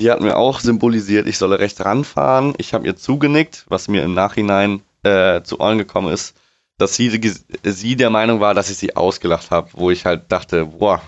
die 0.00 0.10
hat 0.10 0.20
mir 0.20 0.36
auch 0.36 0.58
symbolisiert, 0.58 1.28
ich 1.28 1.38
solle 1.38 1.60
rechts 1.60 1.84
ranfahren. 1.84 2.54
Ich 2.58 2.74
habe 2.74 2.86
ihr 2.86 2.96
zugenickt, 2.96 3.66
was 3.68 3.86
mir 3.86 4.02
im 4.02 4.14
Nachhinein 4.14 4.82
äh, 5.04 5.42
zu 5.42 5.60
Ohren 5.60 5.78
gekommen 5.78 6.12
ist, 6.12 6.36
dass 6.78 6.94
sie, 6.94 7.20
sie 7.64 7.96
der 7.96 8.10
Meinung 8.10 8.40
war, 8.40 8.54
dass 8.54 8.70
ich 8.70 8.78
sie 8.78 8.96
ausgelacht 8.96 9.50
habe, 9.50 9.70
wo 9.74 9.90
ich 9.90 10.06
halt 10.06 10.30
dachte, 10.32 10.66
boah, 10.66 11.02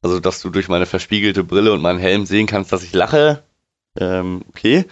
also 0.00 0.20
dass 0.20 0.40
du 0.40 0.50
durch 0.50 0.68
meine 0.68 0.86
verspiegelte 0.86 1.44
Brille 1.44 1.72
und 1.72 1.82
meinen 1.82 1.98
Helm 1.98 2.24
sehen 2.24 2.46
kannst, 2.46 2.72
dass 2.72 2.84
ich 2.84 2.92
lache. 2.92 3.42
Ähm, 3.98 4.42
okay. 4.48 4.84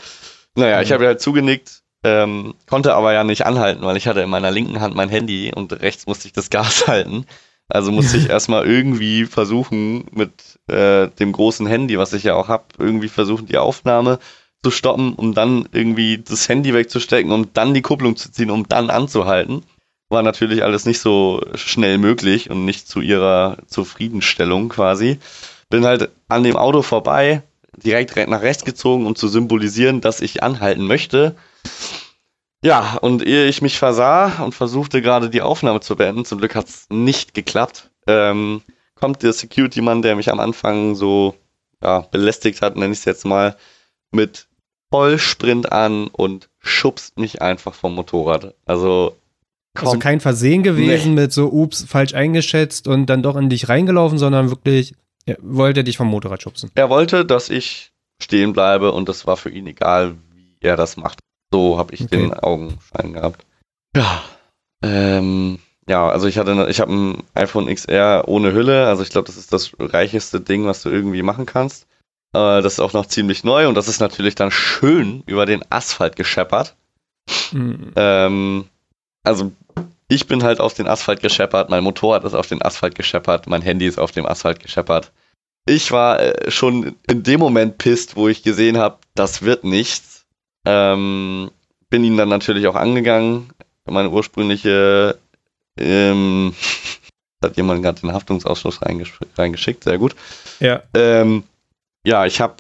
Naja, 0.57 0.79
mhm. 0.79 0.83
ich 0.83 0.93
habe 0.93 1.07
halt 1.07 1.21
zugenickt, 1.21 1.83
ähm, 2.03 2.55
konnte 2.67 2.95
aber 2.95 3.13
ja 3.13 3.25
nicht 3.25 3.47
anhalten, 3.47 3.83
weil 3.83 3.97
ich 3.97 4.09
hatte 4.09 4.21
in 4.21 4.31
meiner 4.31 4.51
linken 4.51 4.81
Hand 4.81 4.97
mein 4.97 5.09
Handy 5.09 5.53
und 5.55 5.73
rechts 5.81 6.07
musste 6.07 6.27
ich 6.27 6.33
das 6.33 6.51
Gas 6.51 6.87
halten. 6.89 7.27
Also 7.69 7.93
musste 7.93 8.17
ich 8.17 8.29
erstmal 8.31 8.67
irgendwie 8.67 9.27
versuchen, 9.27 10.07
mit 10.11 10.59
äh, 10.69 11.09
dem 11.09 11.33
großen 11.33 11.67
Handy, 11.67 11.99
was 11.99 12.13
ich 12.13 12.25
ja 12.25 12.35
auch 12.35 12.49
habe, 12.49 12.65
irgendwie 12.79 13.09
versuchen, 13.09 13.47
die 13.47 13.59
Aufnahme 13.59 14.19
zu 14.63 14.73
stoppen, 14.73 15.15
um 15.15 15.35
dann 15.35 15.69
irgendwie 15.73 16.19
das 16.19 16.49
Handy 16.49 16.75
wegzustecken, 16.75 17.31
um 17.31 17.53
dann 17.53 17.75
die 17.75 17.83
Kupplung 17.83 18.17
zu 18.17 18.33
ziehen, 18.33 18.51
um 18.51 18.69
dann 18.69 18.91
anzuhalten. 18.91 19.63
War 20.09 20.23
natürlich 20.23 20.63
alles 20.63 20.87
nicht 20.87 21.01
so 21.01 21.41
schnell 21.55 21.99
möglich 21.99 22.51
und 22.51 22.65
nicht 22.65 22.89
zu 22.89 23.01
ihrer 23.01 23.59
Zufriedenstellung 23.67 24.69
quasi. 24.69 25.19
Bin 25.69 25.85
halt 25.85 26.11
an 26.29 26.45
dem 26.45 26.57
Auto 26.57 26.83
vorbei, 26.83 27.43
direkt 27.77 28.17
nach 28.29 28.43
rechts 28.43 28.65
gezogen, 28.65 29.07
um 29.07 29.17
zu 29.17 29.29
symbolisieren, 29.29 30.01
dass 30.01 30.21
ich 30.21 30.43
anhalten 30.43 30.87
möchte. 30.87 31.35
Ja, 32.63 32.99
und 33.01 33.25
ehe 33.25 33.47
ich 33.47 33.63
mich 33.63 33.79
versah 33.79 34.43
und 34.43 34.55
versuchte 34.55 35.03
gerade 35.03 35.31
die 35.31 35.43
Aufnahme 35.43 35.81
zu 35.81 35.97
beenden, 35.97 36.25
zum 36.25 36.39
Glück 36.39 36.55
hat 36.55 36.69
es 36.69 36.87
nicht 36.89 37.35
geklappt, 37.35 37.91
ähm, 38.07 38.63
kommt 38.95 39.23
der 39.23 39.33
Security-Mann, 39.33 40.03
der 40.03 40.17
mich 40.17 40.31
am 40.33 40.41
Anfang 40.41 40.95
so 40.95 41.35
ja, 41.83 42.01
belästigt 42.01 42.63
hat, 42.63 42.77
nenne 42.77 42.93
ich 42.93 43.01
es 43.01 43.05
jetzt 43.05 43.27
mal, 43.27 43.57
mit 44.11 44.49
Vollsprint 44.91 45.73
an 45.73 46.07
und 46.09 46.49
schubst 46.61 47.19
mich 47.19 47.43
einfach 47.43 47.75
vom 47.75 47.95
Motorrad. 47.95 48.55
Also 48.65 49.17
also 49.83 49.99
kein 49.99 50.21
Versehen 50.21 50.63
gewesen 50.63 51.15
nee. 51.15 51.23
mit 51.23 51.33
so, 51.33 51.53
ups, 51.53 51.85
falsch 51.89 52.15
eingeschätzt 52.15 52.89
und 52.89 53.07
dann 53.07 53.23
doch 53.23 53.37
in 53.37 53.49
dich 53.49 53.69
reingelaufen, 53.69 54.19
sondern 54.19 54.51
wirklich 54.51 54.95
er 55.27 55.39
wollte 55.41 55.83
dich 55.83 55.97
vom 55.97 56.07
Motorrad 56.07 56.43
schubsen. 56.43 56.71
Er 56.75 56.89
wollte, 56.89 57.25
dass 57.25 57.51
ich 57.51 57.93
stehen 58.23 58.53
bleibe 58.53 58.93
und 58.93 59.09
das 59.09 59.27
war 59.27 59.37
für 59.37 59.51
ihn 59.51 59.67
egal, 59.67 60.17
wie 60.33 60.57
er 60.61 60.77
das 60.77 60.97
macht. 60.97 61.19
So 61.53 61.79
habe 61.79 61.95
ich 61.95 62.03
okay. 62.03 62.17
den 62.17 62.35
Augenschein 62.35 63.13
gehabt. 63.13 63.45
Ja. 63.97 64.23
Ähm, 64.83 65.59
ja, 65.89 66.09
also 66.09 66.27
ich 66.29 66.39
hatte, 66.39 66.67
ich 66.71 66.81
habe 66.81 66.93
ein 66.93 67.23
iPhone 67.35 67.73
XR 67.73 68.25
ohne 68.27 68.53
Hülle. 68.53 68.87
Also 68.87 69.03
ich 69.03 69.11
glaube, 69.11 69.27
das 69.27 69.37
ist 69.37 69.53
das 69.53 69.73
reicheste 69.79 70.41
Ding, 70.41 70.65
was 70.67 70.83
du 70.83 70.91
irgendwie 70.91 71.23
machen 71.23 71.47
kannst. 71.47 71.87
Äh, 72.33 72.63
das 72.63 72.75
ist 72.75 72.81
auch 72.81 72.93
noch 72.93 73.07
ziemlich 73.07 73.45
neu 73.45 73.69
und 73.69 73.75
das 73.75 73.89
ist 73.89 74.01
natürlich 74.01 74.37
dann 74.37 74.51
schön 74.51 75.23
über 75.27 75.47
den 75.47 75.63
Asphalt 75.71 76.17
gescheppert. 76.17 76.77
Mhm. 77.53 77.93
Ähm, 77.97 78.65
also 79.27 79.53
ich 80.09 80.27
bin 80.27 80.43
halt 80.43 80.61
auf 80.61 80.75
den 80.75 80.87
Asphalt 80.87 81.21
gescheppert, 81.21 81.69
mein 81.69 81.83
Motorrad 81.83 82.25
ist 82.25 82.35
auf 82.35 82.47
den 82.47 82.63
Asphalt 82.63 82.95
gescheppert, 82.95 83.47
mein 83.47 83.63
Handy 83.63 83.87
ist 83.87 83.99
auf 83.99 84.13
dem 84.13 84.27
Asphalt 84.27 84.61
gescheppert. 84.61 85.13
Ich 85.69 85.91
war 85.91 86.21
äh, 86.21 86.51
schon 86.51 86.95
in 87.09 87.25
dem 87.25 87.41
Moment 87.41 87.79
pisst, 87.79 88.15
wo 88.15 88.29
ich 88.29 88.45
gesehen 88.45 88.79
habe, 88.79 88.99
das 89.15 89.43
wird 89.43 89.65
nichts. 89.65 90.25
Ähm, 90.65 91.51
bin 91.91 92.05
ihn 92.05 92.17
dann 92.17 92.29
natürlich 92.29 92.69
auch 92.69 92.77
angegangen. 92.77 93.51
Meine 93.85 94.11
ursprüngliche, 94.11 95.19
ähm, 95.77 96.55
hat 97.43 97.57
jemand 97.57 97.83
gerade 97.83 98.01
den 98.01 98.13
Haftungsausschuss 98.13 98.83
reingesch 98.83 99.19
reingeschickt, 99.37 99.85
sehr 99.85 99.99
gut. 99.99 100.15
Ja. 100.61 100.83
Ähm, 100.95 101.43
ja, 102.05 102.27
ich 102.27 102.41
habe, 102.41 102.55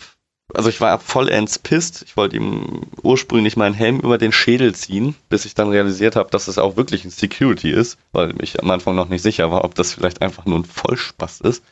also 0.55 0.69
ich 0.69 0.81
war 0.81 0.99
vollends 0.99 1.59
pisst. 1.59 2.03
Ich 2.07 2.17
wollte 2.17 2.37
ihm 2.37 2.83
ursprünglich 3.03 3.57
meinen 3.57 3.75
Helm 3.75 4.01
über 4.01 4.19
den 4.19 4.33
Schädel 4.33 4.75
ziehen, 4.75 5.15
bis 5.29 5.45
ich 5.45 5.55
dann 5.55 5.71
realisiert 5.71 6.17
habe, 6.17 6.31
dass 6.31 6.49
es 6.49 6.59
auch 6.59 6.77
wirklich 6.77 7.05
ein 7.05 7.11
Security 7.11 7.71
ist, 7.71 7.99
weil 8.13 8.35
ich 8.43 8.63
am 8.63 8.71
Anfang 8.71 8.95
noch 8.95 9.09
nicht 9.09 9.23
sicher 9.23 9.51
war, 9.51 9.65
ob 9.65 9.75
das 9.75 9.93
vielleicht 9.93 10.23
einfach 10.23 10.47
nur 10.47 10.59
ein 10.59 10.65
Vollspaß 10.65 11.41
ist. 11.41 11.65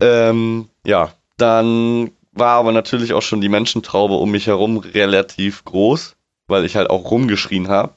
Ähm, 0.00 0.68
ja, 0.84 1.12
dann 1.36 2.10
war 2.32 2.58
aber 2.58 2.72
natürlich 2.72 3.14
auch 3.14 3.22
schon 3.22 3.40
die 3.40 3.48
Menschentraube 3.48 4.14
um 4.14 4.30
mich 4.30 4.46
herum 4.46 4.78
relativ 4.78 5.64
groß, 5.64 6.14
weil 6.46 6.64
ich 6.64 6.76
halt 6.76 6.90
auch 6.90 7.10
rumgeschrien 7.10 7.68
habe, 7.68 7.94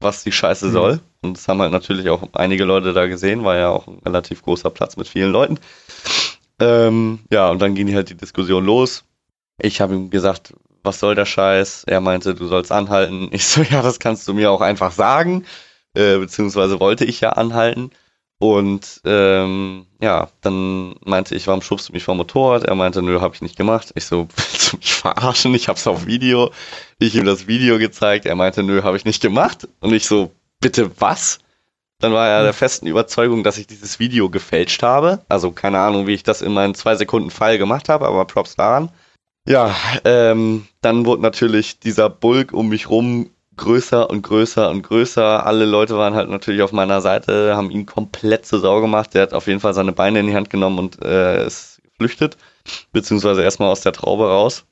was 0.00 0.24
die 0.24 0.32
Scheiße 0.32 0.66
mhm. 0.66 0.72
soll. 0.72 1.00
Und 1.22 1.36
das 1.36 1.48
haben 1.48 1.60
halt 1.60 1.72
natürlich 1.72 2.08
auch 2.10 2.28
einige 2.32 2.64
Leute 2.64 2.92
da 2.92 3.06
gesehen, 3.06 3.44
war 3.44 3.56
ja 3.56 3.70
auch 3.70 3.86
ein 3.86 4.00
relativ 4.04 4.42
großer 4.42 4.70
Platz 4.70 4.96
mit 4.96 5.08
vielen 5.08 5.32
Leuten. 5.32 5.58
Ähm, 6.60 7.20
ja, 7.30 7.50
und 7.50 7.60
dann 7.60 7.74
ging 7.74 7.94
halt 7.94 8.10
die 8.10 8.16
Diskussion 8.16 8.64
los. 8.64 9.04
Ich 9.58 9.80
habe 9.80 9.94
ihm 9.94 10.10
gesagt, 10.10 10.54
was 10.82 11.00
soll 11.00 11.14
der 11.14 11.26
Scheiß? 11.26 11.84
Er 11.84 12.00
meinte, 12.00 12.34
du 12.34 12.46
sollst 12.46 12.72
anhalten. 12.72 13.28
Ich 13.32 13.46
so, 13.46 13.62
ja, 13.62 13.82
das 13.82 13.98
kannst 13.98 14.26
du 14.28 14.34
mir 14.34 14.50
auch 14.50 14.60
einfach 14.60 14.92
sagen. 14.92 15.44
Äh, 15.94 16.18
beziehungsweise 16.18 16.80
wollte 16.80 17.04
ich 17.04 17.20
ja 17.20 17.30
anhalten. 17.30 17.90
Und 18.40 19.00
ähm, 19.04 19.86
ja, 20.00 20.28
dann 20.42 20.94
meinte 21.04 21.34
ich, 21.34 21.48
warum 21.48 21.60
schubst 21.60 21.88
du 21.88 21.92
mich 21.92 22.04
vom 22.04 22.18
Motorrad? 22.18 22.62
Er 22.64 22.76
meinte, 22.76 23.02
nö, 23.02 23.20
habe 23.20 23.34
ich 23.34 23.42
nicht 23.42 23.56
gemacht. 23.56 23.90
Ich 23.96 24.04
so, 24.04 24.28
willst 24.36 24.72
du 24.72 24.76
mich 24.76 24.94
verarschen? 24.94 25.54
Ich 25.54 25.68
hab's 25.68 25.86
auf 25.88 26.06
Video. 26.06 26.52
Ich 27.00 27.16
ihm 27.16 27.24
das 27.24 27.48
Video 27.48 27.78
gezeigt. 27.78 28.26
Er 28.26 28.36
meinte, 28.36 28.62
nö, 28.62 28.82
habe 28.82 28.96
ich 28.96 29.04
nicht 29.04 29.20
gemacht. 29.20 29.68
Und 29.80 29.92
ich 29.92 30.06
so, 30.06 30.30
bitte 30.60 30.90
was? 31.00 31.40
Dann 32.00 32.12
war 32.12 32.28
er 32.28 32.44
der 32.44 32.52
festen 32.52 32.86
Überzeugung, 32.86 33.42
dass 33.42 33.58
ich 33.58 33.66
dieses 33.66 33.98
Video 33.98 34.30
gefälscht 34.30 34.84
habe. 34.84 35.24
Also 35.28 35.50
keine 35.50 35.80
Ahnung, 35.80 36.06
wie 36.06 36.14
ich 36.14 36.22
das 36.22 36.42
in 36.42 36.52
meinen 36.52 36.74
zwei 36.74 36.94
Sekunden 36.94 37.30
Fall 37.30 37.58
gemacht 37.58 37.88
habe, 37.88 38.06
aber 38.06 38.24
Props 38.24 38.54
daran. 38.54 38.90
Ja, 39.48 39.74
ähm, 40.04 40.66
dann 40.82 41.06
wurde 41.06 41.22
natürlich 41.22 41.80
dieser 41.80 42.10
Bulk 42.10 42.52
um 42.52 42.68
mich 42.68 42.90
rum 42.90 43.30
größer 43.56 44.10
und 44.10 44.20
größer 44.20 44.68
und 44.68 44.82
größer. 44.82 45.46
Alle 45.46 45.64
Leute 45.64 45.96
waren 45.96 46.12
halt 46.14 46.28
natürlich 46.28 46.60
auf 46.60 46.72
meiner 46.72 47.00
Seite, 47.00 47.56
haben 47.56 47.70
ihn 47.70 47.86
komplett 47.86 48.44
zur 48.44 48.60
Sau 48.60 48.82
gemacht. 48.82 49.14
Der 49.14 49.22
hat 49.22 49.32
auf 49.32 49.46
jeden 49.46 49.60
Fall 49.60 49.72
seine 49.72 49.92
Beine 49.92 50.20
in 50.20 50.26
die 50.26 50.34
Hand 50.34 50.50
genommen 50.50 50.78
und 50.78 51.02
äh, 51.02 51.46
ist 51.46 51.80
geflüchtet, 51.82 52.36
beziehungsweise 52.92 53.42
erstmal 53.42 53.70
aus 53.70 53.80
der 53.80 53.94
Traube 53.94 54.28
raus. 54.28 54.66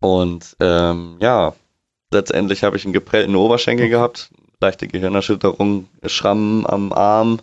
Und 0.00 0.56
ähm, 0.60 1.16
ja, 1.20 1.54
letztendlich 2.12 2.64
habe 2.64 2.76
ich 2.76 2.84
einen 2.84 2.92
geprellten 2.92 3.34
Oberschenkel 3.34 3.88
gehabt, 3.88 4.30
leichte 4.60 4.88
Gehirnerschütterung, 4.88 5.88
Schrammen 6.04 6.66
am 6.66 6.92
Arm 6.92 7.40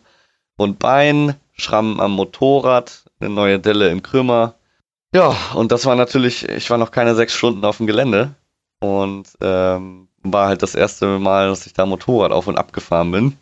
und 0.56 0.78
Bein, 0.78 1.34
Schrammen 1.54 2.00
am 2.00 2.12
Motorrad, 2.12 3.06
eine 3.20 3.32
neue 3.32 3.58
Delle 3.58 3.90
im 3.90 4.04
Krümmer. 4.04 4.54
Ja, 5.16 5.34
und 5.54 5.72
das 5.72 5.86
war 5.86 5.96
natürlich, 5.96 6.44
ich 6.50 6.70
war 6.70 6.78
noch 6.78 6.92
keine 6.92 7.16
sechs 7.16 7.34
Stunden 7.34 7.64
auf 7.64 7.78
dem 7.78 7.88
Gelände 7.88 8.36
und 8.82 9.24
ähm, 9.40 10.10
war 10.24 10.50
halt 10.50 10.62
das 10.62 10.76
erste 10.76 11.20
Mal, 11.20 11.48
dass 11.48 11.66
ich 11.66 11.72
da 11.72 11.86
Motorrad 11.86 12.34
auf 12.34 12.48
und 12.48 12.58
ab 12.58 12.74
gefahren 12.74 13.12
bin. 13.12 13.38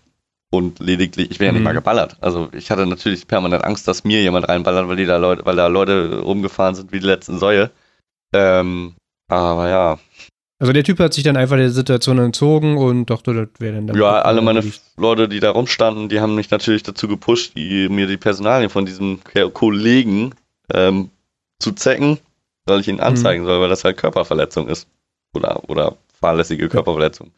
Und 0.51 0.77
lediglich, 0.77 1.31
ich 1.31 1.39
bin 1.39 1.47
ja 1.47 1.51
nicht 1.51 1.63
mal 1.63 1.73
mhm. 1.73 1.77
geballert. 1.77 2.17
Also 2.21 2.49
ich 2.51 2.69
hatte 2.69 2.85
natürlich 2.85 3.25
permanent 3.25 3.63
Angst, 3.63 3.87
dass 3.87 4.03
mir 4.03 4.21
jemand 4.21 4.49
reinballert, 4.49 4.87
weil, 4.87 4.97
die 4.97 5.07
da 5.07 5.17
Leute, 5.17 5.47
weil 5.47 5.55
da 5.55 5.65
Leute 5.65 6.19
rumgefahren 6.19 6.75
sind 6.75 6.91
wie 6.91 6.99
die 6.99 7.07
letzten 7.07 7.39
Säue. 7.39 7.71
Ähm, 8.35 8.93
aber 9.27 9.67
ja. 9.67 9.97
Also 10.59 10.73
der 10.73 10.83
Typ 10.83 10.99
hat 10.99 11.15
sich 11.15 11.23
dann 11.23 11.37
einfach 11.37 11.57
der 11.57 11.71
Situation 11.71 12.19
entzogen 12.19 12.77
und 12.77 13.09
dachte, 13.09 13.33
das 13.33 13.47
wäre 13.57 13.81
dann... 13.81 13.97
Ja, 13.97 14.21
alle 14.21 14.43
meine 14.43 14.63
Leute, 14.95 15.27
die 15.27 15.39
da 15.39 15.49
rumstanden, 15.49 16.07
die 16.07 16.21
haben 16.21 16.35
mich 16.35 16.51
natürlich 16.51 16.83
dazu 16.83 17.07
gepusht, 17.07 17.53
die, 17.55 17.89
mir 17.89 18.05
die 18.05 18.17
Personalien 18.17 18.69
von 18.69 18.85
diesem 18.85 19.21
Kollegen 19.53 20.35
ähm, 20.71 21.09
zu 21.63 21.71
zecken, 21.71 22.19
weil 22.65 22.81
ich 22.81 22.87
ihn 22.87 22.99
anzeigen 22.99 23.43
mhm. 23.43 23.47
soll, 23.47 23.61
weil 23.61 23.69
das 23.69 23.83
halt 23.83 23.97
Körperverletzung 23.97 24.67
ist. 24.67 24.87
Oder, 25.35 25.67
oder 25.67 25.97
fahrlässige 26.19 26.69
Körperverletzung. 26.69 27.31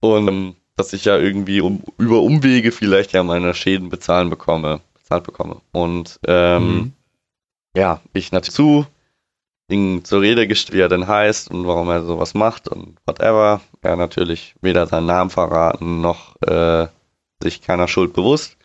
Und 0.00 0.28
ähm, 0.28 0.56
dass 0.76 0.92
ich 0.92 1.04
ja 1.04 1.18
irgendwie 1.18 1.60
um, 1.60 1.82
über 1.98 2.22
Umwege 2.22 2.72
vielleicht 2.72 3.12
ja 3.12 3.22
meine 3.22 3.54
Schäden 3.54 3.90
bezahlen 3.90 4.30
bekomme, 4.30 4.80
bezahlt 4.94 5.24
bekomme. 5.24 5.60
Und 5.72 6.18
ähm, 6.26 6.74
mhm. 6.74 6.92
ja, 7.76 8.00
ich 8.14 8.32
natürlich 8.32 8.54
zu, 8.54 8.86
ihn 9.68 10.04
zur 10.04 10.22
Rede 10.22 10.46
gestellt, 10.46 10.76
wie 10.76 10.80
er 10.80 10.88
denn 10.88 11.06
heißt 11.06 11.50
und 11.50 11.66
warum 11.66 11.88
er 11.90 12.04
sowas 12.04 12.34
macht 12.34 12.68
und 12.68 12.96
whatever. 13.06 13.60
Er 13.82 13.96
natürlich 13.96 14.54
weder 14.60 14.86
seinen 14.86 15.06
Namen 15.06 15.30
verraten 15.30 16.00
noch 16.00 16.40
äh, 16.42 16.86
sich 17.42 17.60
keiner 17.60 17.88
Schuld 17.88 18.12
bewusst. 18.12 18.56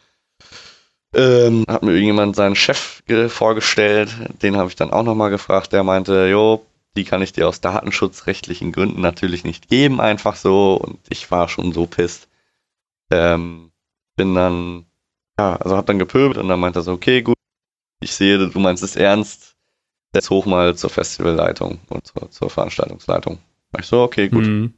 Ähm, 1.14 1.66
hat 1.68 1.84
mir 1.84 1.92
irgendjemand 1.92 2.36
seinen 2.36 2.56
Chef 2.56 3.02
vorgestellt, 3.30 4.10
den 4.42 4.58
habe 4.58 4.70
ich 4.70 4.76
dann 4.76 4.92
auch 4.92 5.04
nochmal 5.04 5.30
gefragt, 5.30 5.72
der 5.72 5.84
meinte, 5.84 6.28
jo, 6.28 6.66
die 6.98 7.06
kann 7.06 7.22
ich 7.22 7.32
dir 7.32 7.48
aus 7.48 7.62
datenschutzrechtlichen 7.62 8.72
Gründen 8.72 9.02
natürlich 9.02 9.44
nicht 9.44 9.70
geben, 9.70 10.02
einfach 10.02 10.36
so. 10.36 10.76
Und 10.76 11.00
ich 11.10 11.30
war 11.32 11.48
schon 11.48 11.72
so 11.72 11.86
pisst. 11.86 12.28
Ähm, 13.12 13.72
bin 14.18 14.36
dann, 14.36 14.86
ja, 15.40 15.56
also 15.56 15.78
hab 15.78 15.86
dann 15.86 16.00
gepöbelt 16.00 16.38
und 16.38 16.50
dann 16.50 16.60
meinte 16.60 16.80
er 16.80 16.84
so, 16.84 16.92
okay, 16.92 17.22
gut, 17.22 17.38
ich 18.02 18.14
sehe, 18.14 18.38
du 18.38 18.60
meinst 18.60 18.84
es 18.84 18.96
ernst. 18.96 19.56
Jetzt 20.14 20.30
hoch 20.30 20.46
mal 20.46 20.76
zur 20.76 20.90
Festivalleitung 20.90 21.80
und 21.90 22.08
zur, 22.08 22.32
zur 22.32 22.50
Veranstaltungsleitung. 22.50 23.38
Ich 23.78 23.86
so, 23.86 24.02
okay, 24.02 24.30
gut. 24.30 24.46
Mhm. 24.46 24.74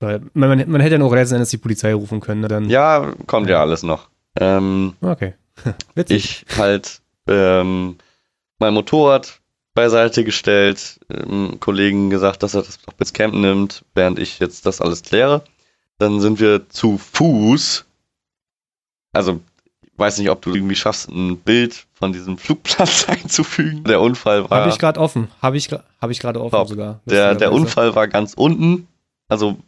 Man, 0.00 0.30
man, 0.32 0.70
man, 0.70 0.80
hätte 0.80 0.94
ja 0.94 0.98
noch 0.98 1.12
letzten 1.12 1.34
Endes 1.34 1.50
die 1.50 1.58
Polizei 1.58 1.92
rufen 1.92 2.20
können. 2.20 2.40
Ne? 2.42 2.48
Dann, 2.48 2.70
ja, 2.70 3.12
kommt 3.26 3.48
ja, 3.48 3.56
ja 3.56 3.60
alles 3.60 3.82
noch. 3.82 4.08
Ähm, 4.38 4.94
okay. 5.00 5.34
Witzig. 5.94 6.44
Ich 6.48 6.56
halt 6.58 7.00
ähm, 7.26 7.96
mein 8.58 8.74
Motorrad 8.74 9.40
beiseite 9.74 10.24
gestellt, 10.24 10.98
ähm, 11.08 11.58
Kollegen 11.60 12.10
gesagt, 12.10 12.42
dass 12.42 12.54
er 12.54 12.62
das 12.62 12.80
doch 12.82 12.94
bis 12.94 13.12
Camp 13.12 13.34
nimmt, 13.34 13.84
während 13.94 14.18
ich 14.18 14.40
jetzt 14.40 14.66
das 14.66 14.80
alles 14.80 15.02
kläre. 15.02 15.42
Dann 15.98 16.20
sind 16.20 16.40
wir 16.40 16.68
zu 16.68 16.98
Fuß. 16.98 17.84
Also, 19.12 19.40
ich 19.82 19.90
weiß 19.96 20.18
nicht, 20.18 20.30
ob 20.30 20.42
du 20.42 20.54
irgendwie 20.54 20.74
schaffst, 20.74 21.08
ein 21.08 21.38
Bild 21.38 21.86
von 21.92 22.12
diesem 22.12 22.38
Flugplatz 22.38 23.04
einzufügen. 23.08 23.84
Der 23.84 24.00
Unfall 24.00 24.48
war. 24.50 24.60
Habe 24.60 24.70
ich 24.70 24.78
gerade 24.78 24.98
offen. 24.98 25.28
Habe 25.40 25.56
ich, 25.56 25.68
hab 25.70 26.10
ich 26.10 26.18
gerade 26.18 26.40
offen 26.40 26.50
glaub, 26.50 26.68
sogar. 26.68 27.00
Der, 27.06 27.34
der 27.34 27.52
Unfall 27.52 27.94
war 27.94 28.08
ganz 28.08 28.34
unten. 28.34 28.88
Also 29.28 29.58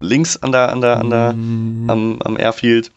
links 0.00 0.36
an 0.36 0.52
der, 0.52 0.72
an 0.72 0.80
der, 0.80 0.98
an 0.98 1.10
der, 1.10 1.32
mm. 1.32 1.90
am, 1.90 2.22
am 2.22 2.38
Airfield. 2.38 2.90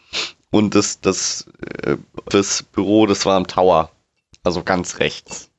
Und 0.56 0.74
das, 0.74 1.02
das, 1.02 1.46
äh, 1.82 1.98
das 2.30 2.62
Büro, 2.62 3.04
das 3.04 3.26
war 3.26 3.36
am 3.36 3.46
Tower. 3.46 3.90
Also 4.42 4.62
ganz 4.62 5.00
rechts. 5.00 5.50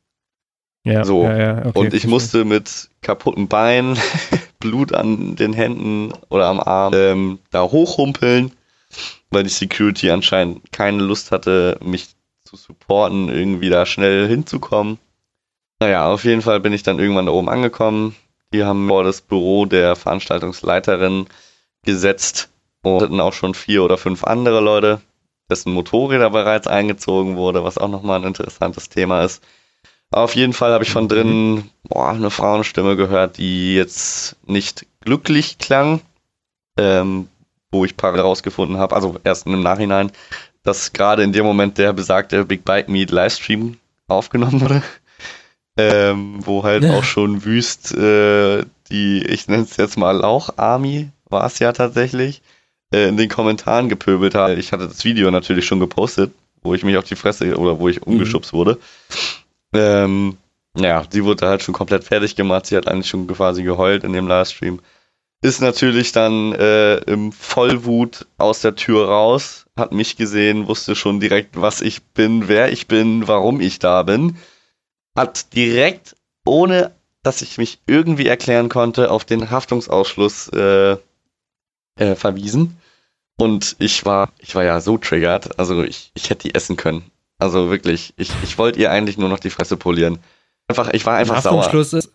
Ja, 0.84 1.06
so. 1.06 1.22
Ja, 1.22 1.38
ja, 1.38 1.66
okay, 1.68 1.78
und 1.78 1.94
ich 1.94 2.08
musste 2.08 2.46
mit 2.46 2.90
kaputten 3.02 3.48
Beinen, 3.48 4.00
Blut 4.60 4.96
an 4.96 5.36
den 5.36 5.54
Händen 5.54 6.14
oder 6.30 6.48
am 6.48 6.60
Arm 6.60 6.94
ähm, 6.96 7.40
da 7.52 7.62
hochhumpeln, 7.62 8.54
weil 9.30 9.44
die 9.44 9.50
Security 9.50 10.10
anscheinend 10.10 10.72
keine 10.72 11.04
Lust 11.04 11.30
hatte, 11.30 11.78
mich 11.84 12.16
zu 12.44 12.56
supporten, 12.56 13.30
irgendwie 13.30 13.70
da 13.70 13.86
schnell 13.86 14.28
hinzukommen. 14.28 14.98
Naja, 15.80 16.12
auf 16.12 16.24
jeden 16.24 16.42
Fall 16.42 16.60
bin 16.60 16.74
ich 16.74 16.82
dann 16.82 16.98
irgendwann 16.98 17.28
da 17.28 17.34
oben 17.34 17.50
angekommen. 17.50 18.16
Die 18.52 18.64
haben 18.64 18.88
vor 18.88 19.04
das 19.04 19.22
Büro 19.22 19.68
der 19.68 19.96
Veranstaltungsleiterin 19.96 21.28
gesetzt 21.84 22.50
und 22.96 23.04
hatten 23.04 23.20
auch 23.20 23.34
schon 23.34 23.54
vier 23.54 23.84
oder 23.84 23.98
fünf 23.98 24.24
andere 24.24 24.62
Leute, 24.62 25.02
dessen 25.50 25.74
Motorräder 25.74 26.30
bereits 26.30 26.68
eingezogen 26.68 27.36
wurde, 27.38 27.64
was 27.64 27.78
auch 27.78 27.90
nochmal 27.90 28.20
ein 28.20 28.28
interessantes 28.28 28.90
Thema 28.90 29.24
ist. 29.24 29.44
Auf 30.12 30.36
jeden 30.36 30.54
Fall 30.54 30.72
habe 30.72 30.84
ich 30.84 30.92
von 30.92 31.10
drinnen 31.10 31.70
boah, 31.84 32.10
eine 32.10 32.30
Frauenstimme 32.30 32.96
gehört, 32.96 33.38
die 33.38 33.76
jetzt 33.76 34.38
nicht 34.46 34.86
glücklich 35.02 35.58
klang, 35.58 36.02
ähm, 36.78 37.28
wo 37.72 37.84
ich 37.84 37.98
parallel 37.98 38.22
rausgefunden 38.22 38.78
habe, 38.78 38.96
also 38.96 39.18
erst 39.24 39.46
im 39.46 39.62
Nachhinein, 39.62 40.12
dass 40.64 40.94
gerade 40.94 41.24
in 41.24 41.34
dem 41.34 41.46
Moment 41.46 41.78
der 41.78 41.94
besagte 41.94 42.46
Big 42.46 42.64
Bike 42.64 42.90
Meet 42.90 43.12
Livestream 43.12 43.78
aufgenommen 44.08 44.62
wurde, 44.62 44.84
ähm, 45.78 46.40
wo 46.46 46.64
halt 46.64 46.86
auch 46.86 47.04
schon 47.04 47.44
wüst 47.44 47.94
äh, 47.94 48.64
die, 48.90 49.26
ich 49.26 49.48
nenne 49.48 49.64
es 49.64 49.76
jetzt 49.76 49.98
mal 49.98 50.18
Lauch-Army, 50.18 51.10
war 51.30 51.46
es 51.46 51.60
ja 51.60 51.74
tatsächlich, 51.74 52.42
äh, 52.94 53.08
in 53.08 53.18
den 53.18 53.30
Kommentaren 53.30 53.90
gepöbelt 53.90 54.36
hat. 54.36 54.58
Ich 54.58 54.72
hatte 54.72 54.88
das 54.88 55.04
Video 55.04 55.30
natürlich 55.32 55.66
schon 55.66 55.80
gepostet, 55.80 56.32
wo 56.62 56.74
ich 56.74 56.84
mich 56.84 56.98
auf 56.98 57.04
die 57.04 57.16
Fresse 57.16 57.58
oder 57.58 57.80
wo 57.80 57.88
ich 57.88 58.02
mhm. 58.02 58.14
umgeschubst 58.14 58.54
mhm. 58.54 58.58
wurde. 58.58 58.78
Ähm, 59.74 60.38
ja, 60.78 61.04
sie 61.10 61.24
wurde 61.24 61.48
halt 61.48 61.64
schon 61.64 61.74
komplett 61.74 62.04
fertig 62.04 62.36
gemacht. 62.36 62.68
Sie 62.68 62.78
hat 62.78 62.88
eigentlich 62.88 63.10
schon 63.10 63.28
quasi 63.28 63.64
geheult 63.64 64.04
in 64.04 64.14
dem 64.14 64.28
Livestream. 64.28 64.80
ist 65.42 65.62
natürlich 65.62 66.12
dann 66.12 66.54
äh, 66.54 66.98
im 66.98 67.32
Vollwut 67.32 68.26
aus 68.38 68.62
der 68.62 68.76
Tür 68.76 69.08
raus, 69.08 69.66
hat 69.76 69.92
mich 69.92 70.18
gesehen, 70.18 70.68
wusste 70.68 70.96
schon 70.96 71.20
direkt, 71.20 71.60
was 71.60 71.82
ich 71.82 72.04
bin, 72.04 72.48
wer 72.48 72.72
ich 72.72 72.88
bin, 72.88 73.28
warum 73.28 73.62
ich 73.62 73.80
da 73.80 74.04
bin. 74.04 74.38
Hat 75.16 75.54
direkt, 75.54 76.16
ohne 76.46 76.92
dass 77.24 77.42
ich 77.42 77.58
mich 77.58 77.80
irgendwie 77.88 78.28
erklären 78.28 78.70
konnte, 78.70 79.12
auf 79.12 79.26
den 79.26 79.50
Haftungsausschluss 79.52 80.48
äh, 80.50 80.98
äh, 81.98 82.16
verwiesen. 82.16 82.78
Und 83.38 83.76
ich 83.80 84.06
war, 84.06 84.32
ich 84.40 84.56
war 84.56 84.64
ja 84.64 84.82
so 84.82 84.98
triggert, 84.98 85.60
also 85.60 85.84
ich, 85.84 86.12
ich 86.16 86.30
hätte 86.30 86.48
die 86.48 86.56
essen 86.56 86.76
können. 86.76 87.04
Also 87.38 87.70
wirklich, 87.70 88.14
ich, 88.18 88.32
ich 88.44 88.58
wollte 88.58 88.80
ihr 88.80 88.92
eigentlich 88.92 89.18
nur 89.18 89.30
noch 89.30 89.40
die 89.40 89.52
Fresse 89.52 89.78
polieren. 89.78 90.18
Einfach, 90.68 90.90
ich 90.92 91.06
war 91.06 91.18
einfach 91.18 91.36
ein 91.36 91.42
sauer. 91.44 91.74
Ist, 91.74 92.12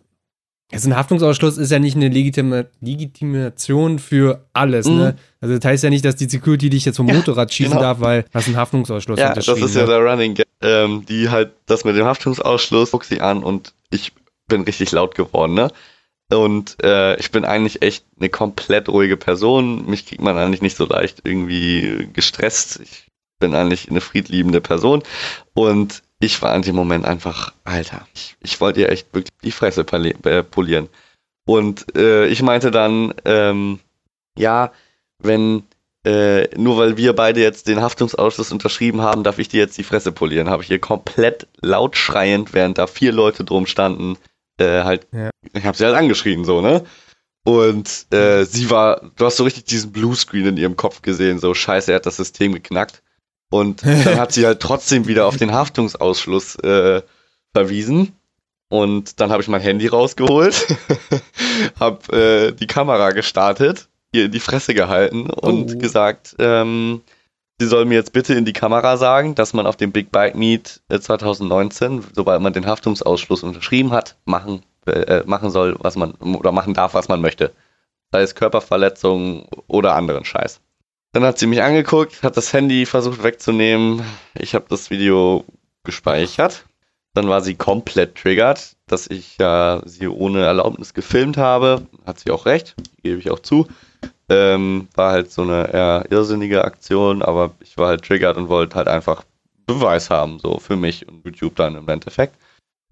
also 0.72 0.88
ein 0.88 0.96
Haftungsausschluss 0.96 1.58
ist 1.58 1.70
ja 1.70 1.78
nicht 1.78 1.96
eine 1.96 2.08
Legitime, 2.08 2.66
Legitimation 2.80 3.98
für 3.98 4.46
alles, 4.52 4.86
mhm. 4.86 4.96
ne? 4.96 5.16
Also 5.40 5.56
das 5.56 5.64
heißt 5.64 5.84
ja 5.84 5.90
nicht, 5.90 6.04
dass 6.04 6.16
die 6.16 6.28
Security 6.28 6.70
dich 6.70 6.84
jetzt 6.86 6.96
vom 6.96 7.08
ja, 7.08 7.14
Motorrad 7.14 7.52
schießen 7.52 7.72
genau. 7.72 7.82
darf, 7.82 8.00
weil 8.00 8.24
das 8.32 8.48
ein 8.48 8.56
Haftungsausschluss 8.56 9.18
Ja, 9.18 9.34
das 9.34 9.46
ist 9.46 9.76
ja 9.76 9.86
der 9.86 9.98
Running 9.98 10.34
Gag. 10.34 10.46
Ähm, 10.62 11.04
die 11.06 11.28
halt, 11.28 11.52
das 11.66 11.84
mit 11.84 11.96
dem 11.96 12.06
Haftungsausschluss, 12.06 12.90
guck 12.92 13.04
sie 13.04 13.20
an 13.20 13.42
und 13.42 13.74
ich 13.90 14.12
bin 14.48 14.62
richtig 14.62 14.92
laut 14.92 15.14
geworden, 15.14 15.54
ne? 15.54 15.70
Und 16.32 16.82
äh, 16.82 17.16
ich 17.16 17.30
bin 17.30 17.44
eigentlich 17.44 17.82
echt 17.82 18.04
eine 18.18 18.28
komplett 18.28 18.88
ruhige 18.88 19.16
Person. 19.16 19.86
Mich 19.86 20.06
kriegt 20.06 20.22
man 20.22 20.36
eigentlich 20.36 20.62
nicht 20.62 20.76
so 20.76 20.86
leicht 20.86 21.20
irgendwie 21.24 22.08
gestresst. 22.12 22.80
Ich 22.80 23.06
bin 23.38 23.54
eigentlich 23.54 23.90
eine 23.90 24.00
friedliebende 24.00 24.60
Person. 24.60 25.02
Und 25.54 26.02
ich 26.20 26.40
war 26.40 26.54
in 26.54 26.62
dem 26.62 26.76
Moment 26.76 27.04
einfach, 27.04 27.52
Alter, 27.64 28.06
ich, 28.14 28.36
ich 28.40 28.60
wollte 28.60 28.80
ihr 28.80 28.90
echt 28.90 29.12
wirklich 29.12 29.32
die 29.42 29.50
Fresse 29.50 29.84
äh, 30.24 30.42
polieren. 30.42 30.88
Und 31.44 31.96
äh, 31.96 32.26
ich 32.28 32.42
meinte 32.42 32.70
dann, 32.70 33.12
ähm, 33.24 33.80
ja, 34.38 34.72
wenn 35.18 35.64
äh, 36.04 36.48
nur 36.56 36.78
weil 36.78 36.96
wir 36.96 37.12
beide 37.14 37.40
jetzt 37.40 37.68
den 37.68 37.80
Haftungsausschuss 37.80 38.50
unterschrieben 38.50 39.02
haben, 39.02 39.22
darf 39.22 39.38
ich 39.38 39.48
dir 39.48 39.60
jetzt 39.60 39.78
die 39.78 39.84
Fresse 39.84 40.10
polieren. 40.12 40.50
Habe 40.50 40.62
ich 40.62 40.70
ihr 40.70 40.80
komplett 40.80 41.46
laut 41.60 41.96
schreiend, 41.96 42.54
während 42.54 42.78
da 42.78 42.86
vier 42.86 43.12
Leute 43.12 43.44
drum 43.44 43.66
standen, 43.66 44.16
äh, 44.58 44.82
halt, 44.82 45.06
ja. 45.12 45.30
ich 45.52 45.64
habe 45.64 45.76
sie 45.76 45.84
halt 45.84 45.96
angeschrien, 45.96 46.44
so, 46.44 46.60
ne? 46.60 46.84
Und 47.44 48.06
äh, 48.12 48.44
sie 48.44 48.70
war, 48.70 49.10
du 49.16 49.24
hast 49.24 49.36
so 49.36 49.44
richtig 49.44 49.64
diesen 49.64 49.90
Bluescreen 49.90 50.46
in 50.46 50.56
ihrem 50.56 50.76
Kopf 50.76 51.02
gesehen, 51.02 51.40
so 51.40 51.54
scheiße, 51.54 51.90
er 51.90 51.96
hat 51.96 52.06
das 52.06 52.16
System 52.16 52.52
geknackt. 52.52 53.02
Und 53.50 53.82
dann 53.84 54.18
hat 54.18 54.32
sie 54.32 54.46
halt 54.46 54.60
trotzdem 54.60 55.06
wieder 55.08 55.26
auf 55.26 55.36
den 55.36 55.52
Haftungsausschluss 55.52 56.56
äh, 56.56 57.02
verwiesen. 57.52 58.12
Und 58.68 59.20
dann 59.20 59.30
habe 59.30 59.42
ich 59.42 59.48
mein 59.48 59.60
Handy 59.60 59.86
rausgeholt, 59.86 60.66
habe 61.80 62.16
äh, 62.16 62.52
die 62.52 62.66
Kamera 62.66 63.10
gestartet, 63.10 63.88
ihr 64.12 64.26
in 64.26 64.32
die 64.32 64.40
Fresse 64.40 64.72
gehalten 64.72 65.28
und 65.28 65.74
oh. 65.74 65.78
gesagt, 65.78 66.36
ähm, 66.38 67.02
sie 67.62 67.68
soll 67.68 67.84
mir 67.84 67.94
jetzt 67.94 68.12
bitte 68.12 68.34
in 68.34 68.44
die 68.44 68.52
Kamera 68.52 68.96
sagen, 68.96 69.36
dass 69.36 69.52
man 69.52 69.66
auf 69.66 69.76
dem 69.76 69.92
Big 69.92 70.10
Bike 70.10 70.34
Meet 70.34 70.80
2019, 70.88 71.98
äh, 71.98 72.02
sobald 72.12 72.42
man 72.42 72.52
den 72.52 72.66
Haftungsausschluss 72.66 73.44
unterschrieben 73.44 73.92
hat, 73.92 74.16
machen, 74.24 74.62
äh, 74.86 75.22
machen 75.26 75.50
soll, 75.50 75.76
was 75.78 75.94
man 75.94 76.12
oder 76.12 76.50
machen 76.50 76.74
darf, 76.74 76.94
was 76.94 77.08
man 77.08 77.20
möchte. 77.20 77.52
Sei 78.10 78.22
es 78.22 78.34
Körperverletzung 78.34 79.46
oder 79.68 79.94
anderen 79.94 80.24
Scheiß. 80.24 80.60
Dann 81.12 81.22
hat 81.24 81.38
sie 81.38 81.46
mich 81.46 81.62
angeguckt, 81.62 82.22
hat 82.22 82.36
das 82.36 82.52
Handy 82.52 82.84
versucht 82.84 83.22
wegzunehmen. 83.22 84.02
Ich 84.34 84.54
habe 84.54 84.64
das 84.68 84.90
Video 84.90 85.44
gespeichert. 85.84 86.64
Dann 87.14 87.28
war 87.28 87.42
sie 87.42 87.54
komplett 87.54 88.16
triggert, 88.16 88.76
dass 88.86 89.06
ich 89.06 89.38
ja 89.38 89.82
sie 89.84 90.08
ohne 90.08 90.44
Erlaubnis 90.44 90.94
gefilmt 90.94 91.36
habe. 91.36 91.86
Hat 92.06 92.18
sie 92.18 92.30
auch 92.30 92.46
recht, 92.46 92.74
gebe 93.02 93.20
ich 93.20 93.30
auch 93.30 93.40
zu. 93.40 93.68
Ähm, 94.28 94.88
war 94.94 95.12
halt 95.12 95.30
so 95.30 95.42
eine 95.42 95.72
eher 95.72 96.04
irrsinnige 96.10 96.64
Aktion, 96.64 97.22
aber 97.22 97.52
ich 97.60 97.76
war 97.76 97.88
halt 97.88 98.04
triggert 98.04 98.36
und 98.36 98.48
wollte 98.48 98.76
halt 98.76 98.88
einfach 98.88 99.24
Beweis 99.66 100.10
haben, 100.10 100.38
so 100.38 100.58
für 100.58 100.76
mich 100.76 101.06
und 101.08 101.24
YouTube 101.24 101.56
dann 101.56 101.76
im 101.76 101.88
Endeffekt. 101.88 102.34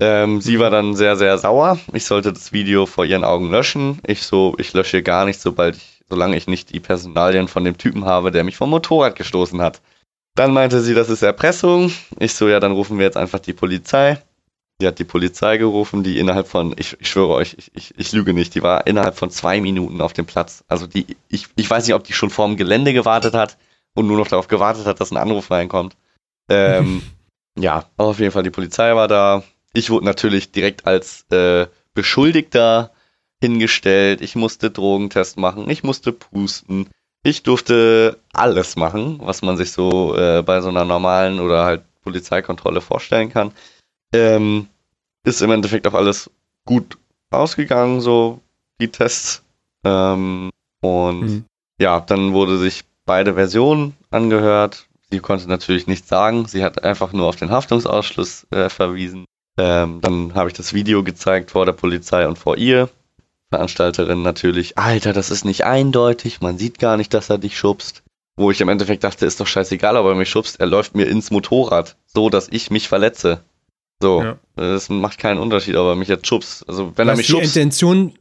Ähm, 0.00 0.40
sie 0.40 0.58
war 0.58 0.70
dann 0.70 0.94
sehr, 0.94 1.16
sehr 1.16 1.36
sauer. 1.38 1.78
Ich 1.92 2.04
sollte 2.04 2.32
das 2.32 2.52
Video 2.52 2.86
vor 2.86 3.04
ihren 3.04 3.24
Augen 3.24 3.50
löschen. 3.50 4.00
Ich 4.06 4.22
so, 4.22 4.54
ich 4.58 4.72
lösche 4.72 5.02
gar 5.02 5.24
nicht, 5.24 5.40
sobald 5.40 5.76
ich 5.76 6.00
solange 6.10 6.36
ich 6.36 6.48
nicht 6.48 6.72
die 6.74 6.80
Personalien 6.80 7.48
von 7.48 7.64
dem 7.64 7.78
Typen 7.78 8.04
habe, 8.04 8.30
der 8.32 8.44
mich 8.44 8.56
vom 8.56 8.70
Motorrad 8.70 9.16
gestoßen 9.16 9.62
hat. 9.62 9.80
Dann 10.34 10.52
meinte 10.52 10.80
sie, 10.80 10.94
das 10.94 11.08
ist 11.08 11.22
Erpressung. 11.22 11.92
Ich 12.18 12.34
so, 12.34 12.48
ja, 12.48 12.60
dann 12.60 12.72
rufen 12.72 12.98
wir 12.98 13.04
jetzt 13.06 13.16
einfach 13.16 13.38
die 13.38 13.52
Polizei. 13.52 14.20
Sie 14.80 14.86
hat 14.86 14.98
die 14.98 15.04
Polizei 15.04 15.58
gerufen, 15.58 16.02
die 16.02 16.18
innerhalb 16.18 16.48
von, 16.48 16.74
ich, 16.78 16.96
ich 16.98 17.08
schwöre 17.08 17.34
euch, 17.34 17.54
ich, 17.58 17.70
ich, 17.74 17.98
ich, 17.98 18.12
lüge 18.12 18.32
nicht, 18.32 18.54
die 18.54 18.62
war 18.62 18.86
innerhalb 18.86 19.14
von 19.14 19.30
zwei 19.30 19.60
Minuten 19.60 20.00
auf 20.00 20.14
dem 20.14 20.24
Platz. 20.24 20.64
Also 20.68 20.86
die, 20.86 21.18
ich, 21.28 21.48
ich 21.54 21.68
weiß 21.68 21.86
nicht, 21.86 21.94
ob 21.94 22.04
die 22.04 22.14
schon 22.14 22.30
vorm 22.30 22.56
Gelände 22.56 22.94
gewartet 22.94 23.34
hat 23.34 23.58
und 23.94 24.06
nur 24.06 24.16
noch 24.16 24.28
darauf 24.28 24.48
gewartet 24.48 24.86
hat, 24.86 24.98
dass 24.98 25.10
ein 25.10 25.18
Anruf 25.18 25.50
reinkommt. 25.50 25.96
Ähm, 26.48 27.02
ja, 27.58 27.84
aber 27.98 28.08
auf 28.08 28.18
jeden 28.20 28.32
Fall, 28.32 28.42
die 28.42 28.50
Polizei 28.50 28.94
war 28.94 29.06
da. 29.06 29.42
Ich 29.74 29.90
wurde 29.90 30.06
natürlich 30.06 30.50
direkt 30.50 30.86
als 30.86 31.26
äh, 31.30 31.66
Beschuldigter 31.92 32.90
hingestellt, 33.42 34.22
ich 34.22 34.34
musste 34.34 34.70
Drogentest 34.70 35.36
machen, 35.36 35.68
ich 35.68 35.82
musste 35.82 36.12
pusten, 36.12 36.88
ich 37.22 37.42
durfte 37.42 38.18
alles 38.32 38.76
machen, 38.76 39.20
was 39.22 39.42
man 39.42 39.58
sich 39.58 39.72
so 39.72 40.16
äh, 40.16 40.42
bei 40.42 40.62
so 40.62 40.70
einer 40.70 40.86
normalen 40.86 41.38
oder 41.38 41.64
halt 41.64 41.82
Polizeikontrolle 42.02 42.80
vorstellen 42.80 43.30
kann. 43.30 43.52
Ähm, 44.12 44.68
ist 45.24 45.42
im 45.42 45.50
Endeffekt 45.50 45.86
auch 45.86 45.94
alles 45.94 46.30
gut 46.64 46.98
ausgegangen, 47.30 48.00
so 48.00 48.40
die 48.80 48.88
Tests. 48.88 49.42
Ähm, 49.84 50.50
und 50.80 51.20
mhm. 51.20 51.44
ja, 51.78 52.00
dann 52.00 52.32
wurde 52.32 52.58
sich 52.58 52.84
beide 53.04 53.34
Versionen 53.34 53.96
angehört. 54.10 54.88
Sie 55.10 55.20
konnte 55.20 55.48
natürlich 55.48 55.86
nichts 55.86 56.08
sagen. 56.08 56.46
Sie 56.46 56.64
hat 56.64 56.84
einfach 56.84 57.12
nur 57.12 57.26
auf 57.26 57.36
den 57.36 57.50
Haftungsausschluss 57.50 58.46
äh, 58.50 58.68
verwiesen. 58.68 59.24
Ähm, 59.58 60.00
dann 60.00 60.34
habe 60.34 60.48
ich 60.48 60.56
das 60.56 60.72
Video 60.72 61.02
gezeigt 61.02 61.50
vor 61.50 61.66
der 61.66 61.72
Polizei 61.72 62.26
und 62.26 62.38
vor 62.38 62.56
ihr. 62.56 62.88
Veranstalterin 63.50 64.22
natürlich, 64.22 64.78
Alter, 64.78 65.12
das 65.12 65.30
ist 65.30 65.44
nicht 65.44 65.64
eindeutig, 65.64 66.40
man 66.40 66.56
sieht 66.56 66.78
gar 66.78 66.96
nicht, 66.96 67.12
dass 67.12 67.30
er 67.30 67.38
dich 67.38 67.58
schubst. 67.58 68.04
Wo 68.36 68.52
ich 68.52 68.60
im 68.60 68.68
Endeffekt 68.68 69.02
dachte, 69.02 69.26
ist 69.26 69.40
doch 69.40 69.46
scheißegal, 69.46 69.96
ob 69.96 70.06
er 70.06 70.14
mich 70.14 70.30
schubst, 70.30 70.60
er 70.60 70.66
läuft 70.66 70.94
mir 70.94 71.06
ins 71.06 71.32
Motorrad, 71.32 71.96
so 72.06 72.30
dass 72.30 72.48
ich 72.48 72.70
mich 72.70 72.88
verletze. 72.88 73.42
So, 74.02 74.22
ja. 74.22 74.38
das 74.56 74.88
macht 74.88 75.18
keinen 75.18 75.38
Unterschied, 75.38 75.76
ob 75.76 75.86
er 75.86 75.94
mich 75.94 76.08
jetzt 76.08 76.26
schubst. 76.26 76.66
Also 76.68 76.92
wenn 76.96 77.06
was 77.06 77.14
er 77.14 77.16
mich 77.18 77.26
die 77.26 77.32
schubst. 77.32 77.56
Intention, 77.56 78.14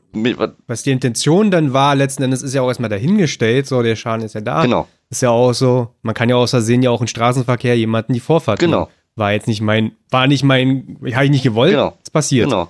was 0.68 0.84
die 0.84 0.92
Intention 0.92 1.52
dann 1.52 1.72
war, 1.72 1.96
letzten 1.96 2.24
Endes 2.24 2.42
ist 2.42 2.54
ja 2.54 2.62
auch 2.62 2.68
erstmal 2.68 2.90
dahingestellt, 2.90 3.66
so 3.66 3.82
der 3.82 3.96
Schaden 3.96 4.26
ist 4.26 4.36
ja 4.36 4.42
da. 4.42 4.62
Genau. 4.62 4.88
Ist 5.10 5.22
ja 5.22 5.30
auch 5.30 5.54
so, 5.54 5.96
man 6.02 6.14
kann 6.14 6.28
ja 6.28 6.36
aus 6.36 6.52
Versehen 6.52 6.84
ja 6.84 6.90
auch 6.90 7.02
im 7.02 7.08
Straßenverkehr 7.08 7.78
jemanden 7.78 8.14
die 8.14 8.20
Vorfahrt 8.20 8.60
Genau. 8.60 8.82
Nehmen. 8.82 8.92
War 9.16 9.32
jetzt 9.32 9.48
nicht 9.48 9.62
mein, 9.62 9.94
war 10.12 10.28
nicht 10.28 10.44
mein, 10.44 10.98
habe 11.14 11.26
ich 11.26 11.32
nicht 11.32 11.44
gewollt, 11.44 11.72
genau. 11.72 11.98
ist 12.02 12.12
passiert. 12.12 12.50
Genau. 12.50 12.70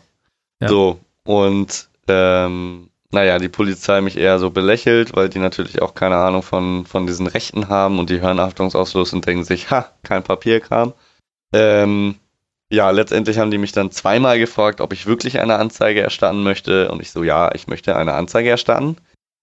Ja. 0.62 0.68
So, 0.68 1.00
und 1.26 1.90
ähm, 2.08 2.90
naja, 3.12 3.40
die 3.40 3.50
Polizei 3.50 4.02
mich 4.02 4.18
eher 4.18 4.40
so 4.40 4.52
belächelt, 4.52 5.16
weil 5.16 5.30
die 5.30 5.40
natürlich 5.40 5.82
auch 5.82 5.96
keine 5.96 6.18
Ahnung 6.18 6.44
von, 6.44 6.86
von 6.86 7.08
diesen 7.08 7.28
Rechten 7.28 7.70
haben 7.70 7.98
und 7.98 8.10
die 8.10 8.22
hören 8.22 8.40
Haftungsausschluss 8.40 9.14
und 9.14 9.26
denken 9.26 9.44
sich, 9.44 9.72
ha, 9.72 9.92
kein 10.04 10.24
Papierkram. 10.24 10.94
Ähm, 11.54 12.16
ja, 12.72 12.90
letztendlich 12.92 13.40
haben 13.40 13.52
die 13.52 13.58
mich 13.58 13.72
dann 13.72 13.92
zweimal 13.92 14.38
gefragt, 14.38 14.80
ob 14.80 14.94
ich 14.94 15.08
wirklich 15.08 15.40
eine 15.40 15.56
Anzeige 15.56 16.02
erstatten 16.02 16.44
möchte. 16.44 16.92
Und 16.92 17.02
ich 17.02 17.12
so, 17.12 17.24
ja, 17.24 17.54
ich 17.54 17.68
möchte 17.68 17.96
eine 17.96 18.14
Anzeige 18.14 18.50
erstatten. 18.50 18.98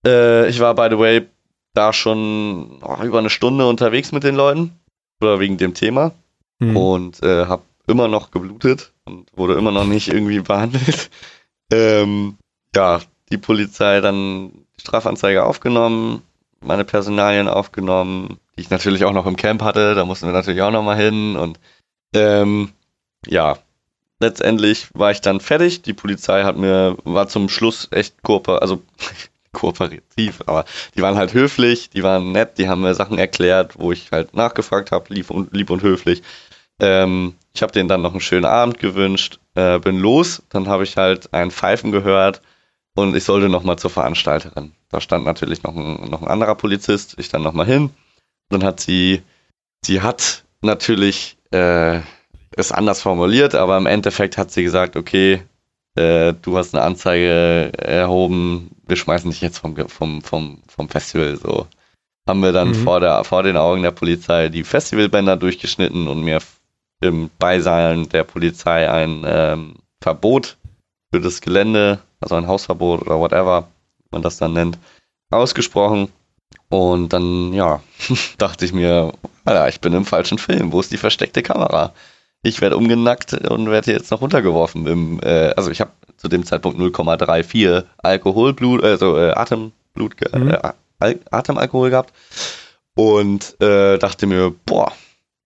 Äh, 0.07 0.49
ich 0.49 0.61
war, 0.61 0.74
by 0.74 0.89
the 0.91 0.99
way, 0.99 1.27
da 1.74 1.93
schon 1.93 2.79
oh, 2.83 3.03
über 3.03 3.18
eine 3.18 3.31
Stunde 3.31 3.66
unterwegs 3.66 4.12
mit 4.12 4.22
den 4.22 4.37
Leuten. 4.37 4.72
Oder 5.20 5.41
wegen 5.41 5.57
dem 5.57 5.74
Thema. 5.74 6.12
Mhm. 6.61 6.77
Und 6.77 7.22
äh, 7.22 7.47
habe 7.47 7.62
immer 7.89 8.07
noch 8.09 8.31
geblutet 8.31 8.93
und 9.05 9.29
wurde 9.37 9.55
immer 9.55 9.72
noch 9.72 9.85
nicht 9.85 10.09
irgendwie 10.09 10.41
behandelt. 10.43 11.11
Ähm, 11.72 12.37
ja, 12.74 13.01
die 13.31 13.39
Polizei 13.39 14.01
dann 14.01 14.53
die 14.77 14.83
Strafanzeige 14.83 15.45
aufgenommen, 15.45 16.22
meine 16.61 16.85
Personalien 16.85 17.49
aufgenommen, 17.49 18.39
die 18.57 18.62
ich 18.62 18.70
natürlich 18.70 19.05
auch 19.05 19.12
noch 19.12 19.27
im 19.27 19.37
Camp 19.37 19.62
hatte, 19.62 19.95
da 19.95 20.05
mussten 20.05 20.27
wir 20.27 20.33
natürlich 20.33 20.62
auch 20.62 20.70
nochmal 20.70 20.97
hin 20.97 21.37
und 21.37 21.59
ähm, 22.14 22.70
ja, 23.27 23.59
letztendlich 24.20 24.89
war 24.95 25.11
ich 25.11 25.20
dann 25.20 25.41
fertig. 25.41 25.83
Die 25.83 25.93
Polizei 25.93 26.45
hat 26.45 26.57
mir, 26.57 26.97
war 27.05 27.29
zum 27.29 27.49
Schluss 27.49 27.89
echt 27.91 28.22
kooper, 28.22 28.62
also 28.62 28.83
kooperativ, 29.53 30.43
aber 30.47 30.64
die 30.95 31.03
waren 31.03 31.16
halt 31.16 31.33
höflich, 31.33 31.89
die 31.91 32.03
waren 32.03 32.33
nett, 32.33 32.59
die 32.59 32.68
haben 32.68 32.83
mir 32.83 32.95
Sachen 32.95 33.18
erklärt, 33.18 33.79
wo 33.79 33.93
ich 33.93 34.11
halt 34.12 34.35
nachgefragt 34.35 34.93
habe, 34.93 35.12
lieb 35.14 35.31
und, 35.31 35.55
lieb 35.55 35.70
und 35.70 35.83
höflich. 35.83 36.22
Ähm, 36.79 37.35
ich 37.55 37.62
habe 37.62 37.72
denen 37.72 37.89
dann 37.89 38.03
noch 38.03 38.11
einen 38.11 38.20
schönen 38.20 38.45
Abend 38.45 38.79
gewünscht, 38.79 39.39
äh, 39.55 39.79
bin 39.79 39.99
los, 39.99 40.43
dann 40.51 40.68
habe 40.68 40.85
ich 40.85 40.99
halt 40.99 41.33
ein 41.33 41.51
Pfeifen 41.51 41.91
gehört 41.91 42.43
und 42.95 43.16
ich 43.16 43.24
sollte 43.24 43.49
nochmal 43.49 43.79
zur 43.79 43.91
Veranstalterin. 43.91 44.72
Da 44.91 45.01
stand 45.01 45.24
natürlich 45.24 45.62
noch 45.62 45.74
ein, 45.74 46.11
noch 46.11 46.20
ein 46.20 46.29
anderer 46.29 46.55
Polizist, 46.55 47.16
ich 47.18 47.31
dann 47.31 47.43
nochmal 47.43 47.66
hin. 47.66 47.91
Dann 48.51 48.62
hat 48.62 48.81
sie, 48.81 49.22
sie 49.83 50.03
hat 50.03 50.45
natürlich 50.61 51.39
äh, 51.51 52.01
es 52.53 52.72
anders 52.72 53.03
formuliert, 53.03 53.55
aber 53.55 53.76
im 53.76 53.86
Endeffekt 53.86 54.38
hat 54.38 54.51
sie 54.51 54.62
gesagt, 54.62 54.97
okay, 54.97 55.42
äh, 55.97 56.34
du 56.42 56.57
hast 56.57 56.74
eine 56.74 56.84
Anzeige 56.84 57.72
erhoben, 57.78 58.70
wir 58.86 58.97
schmeißen 58.97 59.30
dich 59.30 59.40
jetzt 59.40 59.59
vom, 59.59 59.76
vom, 59.88 60.22
vom, 60.22 60.62
vom 60.68 60.88
Festival. 60.88 61.36
So 61.36 61.66
haben 62.26 62.40
wir 62.40 62.53
dann 62.53 62.68
mhm. 62.68 62.74
vor, 62.74 63.01
der, 63.01 63.24
vor 63.24 63.42
den 63.42 63.57
Augen 63.57 63.82
der 63.82 63.92
Polizei 63.92 64.49
die 64.49 64.64
Festivalbänder 64.64 65.36
durchgeschnitten 65.36 66.09
und 66.09 66.22
mir 66.22 66.40
im 67.01 67.30
Beisein 67.38 68.09
der 68.09 68.24
Polizei 68.24 68.90
ein 68.90 69.22
ähm, 69.26 69.74
Verbot 70.01 70.57
für 71.12 71.20
das 71.20 71.40
Gelände, 71.40 72.01
also 72.20 72.34
ein 72.34 72.47
Hausverbot 72.47 73.03
oder 73.03 73.18
whatever, 73.18 73.68
man 74.11 74.22
das 74.22 74.38
dann 74.38 74.55
nennt, 74.55 74.78
ausgesprochen. 75.30 76.09
Und 76.68 77.12
dann, 77.12 77.53
ja, 77.53 77.80
dachte 78.38 78.64
ich 78.64 78.72
mir, 78.72 79.12
Alter, 79.44 79.68
ich 79.68 79.80
bin 79.80 79.92
im 79.92 80.05
falschen 80.05 80.38
Film. 80.38 80.72
Wo 80.72 80.80
ist 80.80 80.90
die 80.90 80.97
versteckte 80.97 81.42
Kamera? 81.42 81.92
Ich 82.47 82.61
werde 82.61 82.76
umgenackt 82.76 83.32
und 83.32 83.70
werde 83.70 83.90
jetzt 83.90 84.11
noch 84.11 84.20
runtergeworfen. 84.20 84.86
Im, 84.86 85.20
äh, 85.20 85.53
also 85.57 85.70
ich 85.70 85.80
habe 85.80 85.90
zu 86.16 86.28
dem 86.28 86.47
Zeitpunkt 86.47 86.78
0,34 86.78 87.84
Alkoholblut, 87.99 88.84
also 88.84 89.18
äh, 89.18 89.32
Atemblut, 89.32 90.14
mhm. 90.32 90.57
äh, 91.01 91.16
Atemalkohol 91.30 91.90
gehabt. 91.90 92.12
Und 92.94 93.61
äh, 93.61 93.99
dachte 93.99 94.26
mir, 94.26 94.55
boah, 94.64 94.92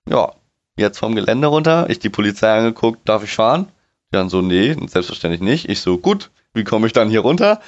ja, 0.09 0.32
jetzt 0.76 0.98
vom 0.98 1.14
Gelände 1.14 1.48
runter. 1.48 1.88
Ich 1.88 1.98
die 1.98 2.11
Polizei 2.11 2.53
angeguckt, 2.53 3.09
darf 3.09 3.24
ich 3.24 3.32
fahren? 3.32 3.68
Die 4.12 4.16
dann 4.16 4.28
so, 4.28 4.42
nee, 4.42 4.76
selbstverständlich 4.86 5.40
nicht. 5.40 5.68
Ich 5.68 5.80
so, 5.80 5.98
gut, 5.98 6.30
wie 6.53 6.64
komme 6.64 6.86
ich 6.86 6.92
dann 6.92 7.09
hier 7.09 7.20
runter? 7.20 7.61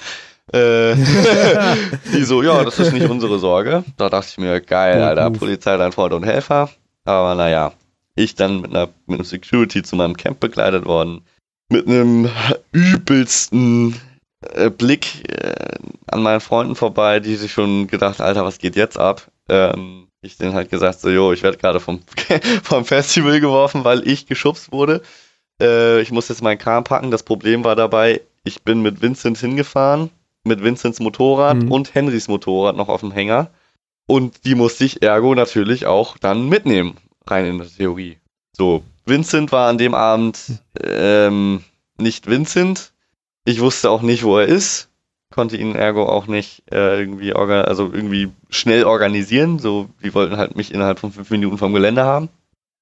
Äh, 0.53 0.95
die 2.14 2.24
so, 2.24 2.43
ja, 2.43 2.62
das 2.64 2.78
ist 2.78 2.93
nicht 2.93 3.09
unsere 3.09 3.39
Sorge. 3.39 3.85
Da 3.97 4.11
dachte 4.11 4.28
ich 4.30 4.39
mir, 4.39 4.61
geil, 4.61 5.03
Alter, 5.03 5.30
Polizei, 5.30 5.76
dein 5.78 5.93
Freund 5.93 6.12
und 6.12 6.24
Helfer. 6.24 6.68
Aber 7.05 7.35
naja, 7.35 7.72
ich 8.15 8.35
dann 8.35 8.61
mit, 8.61 8.71
einer, 8.71 8.89
mit 9.07 9.19
einem 9.19 9.25
Security 9.25 9.83
zu 9.83 9.97
meinem 9.97 10.17
Camp 10.17 10.41
begleitet 10.41 10.85
worden. 10.85 11.23
Mit 11.69 11.87
einem 11.87 12.29
übelsten 12.73 13.97
äh, 14.43 14.71
Blick 14.71 15.29
äh, 15.31 15.79
an 16.09 16.23
meinen 16.23 16.41
Freunden 16.41 16.77
vorbei, 16.77 17.21
die 17.21 17.37
sich 17.37 17.53
schon 17.53 17.87
gedacht, 17.87 18.21
Alter, 18.21 18.45
was 18.45 18.59
geht 18.59 18.77
jetzt 18.77 18.99
ab? 18.99 19.31
Ähm, 19.49 20.09
ich 20.21 20.37
denen 20.37 20.55
halt 20.55 20.71
gesagt, 20.71 21.01
so, 21.01 21.09
jo, 21.09 21.33
ich 21.33 21.43
werde 21.43 21.59
gerade 21.59 21.81
vom, 21.81 22.01
vom 22.63 22.85
Festival 22.85 23.41
geworfen, 23.41 23.85
weil 23.85 24.07
ich 24.07 24.27
geschubst 24.27 24.73
wurde. 24.73 25.03
Äh, 25.61 26.01
ich 26.01 26.13
muss 26.13 26.29
jetzt 26.29 26.43
meinen 26.43 26.59
Kram 26.59 26.85
packen. 26.85 27.11
Das 27.11 27.23
Problem 27.23 27.65
war 27.65 27.77
dabei, 27.77 28.21
ich 28.45 28.63
bin 28.63 28.83
mit 28.83 29.03
Vincent 29.03 29.39
hingefahren, 29.39 30.11
mit 30.45 30.63
Vincents 30.63 31.01
Motorrad 31.01 31.63
mhm. 31.63 31.73
und 31.73 31.95
Henrys 31.95 32.29
Motorrad 32.29 32.77
noch 32.77 32.89
auf 32.89 33.01
dem 33.01 33.13
Hänger. 33.13 33.51
Und 34.07 34.45
die 34.45 34.55
musste 34.55 34.85
ich 34.85 35.03
ergo 35.03 35.35
natürlich 35.35 35.87
auch 35.87 36.19
dann 36.19 36.49
mitnehmen, 36.49 36.97
rein 37.27 37.47
in 37.47 37.59
der 37.59 37.68
Theorie. 37.68 38.18
So, 38.57 38.83
Vincent 39.07 39.53
war 39.53 39.68
an 39.68 39.79
dem 39.79 39.95
Abend 39.95 40.61
ähm, 40.81 41.64
nicht 41.99 42.29
Vincent. 42.29 42.93
Ich 43.45 43.61
wusste 43.61 43.91
auch 43.91 44.03
nicht, 44.03 44.25
wo 44.25 44.39
er 44.39 44.47
ist 44.47 44.89
konnte 45.33 45.57
ihn 45.57 45.75
ergo 45.75 46.05
auch 46.05 46.29
nicht 46.29 46.62
äh, 46.70 47.01
irgendwie 47.01 47.33
also 47.33 47.91
irgendwie 47.93 48.31
schnell 48.51 48.85
organisieren. 48.85 49.59
So, 49.59 49.89
die 50.03 50.14
wollten 50.14 50.37
halt 50.37 50.55
mich 50.55 50.73
innerhalb 50.73 51.01
von 51.01 51.11
fünf 51.11 51.31
Minuten 51.31 51.59
vom 51.59 51.73
Gelände 51.73 52.05
haben. 52.05 52.29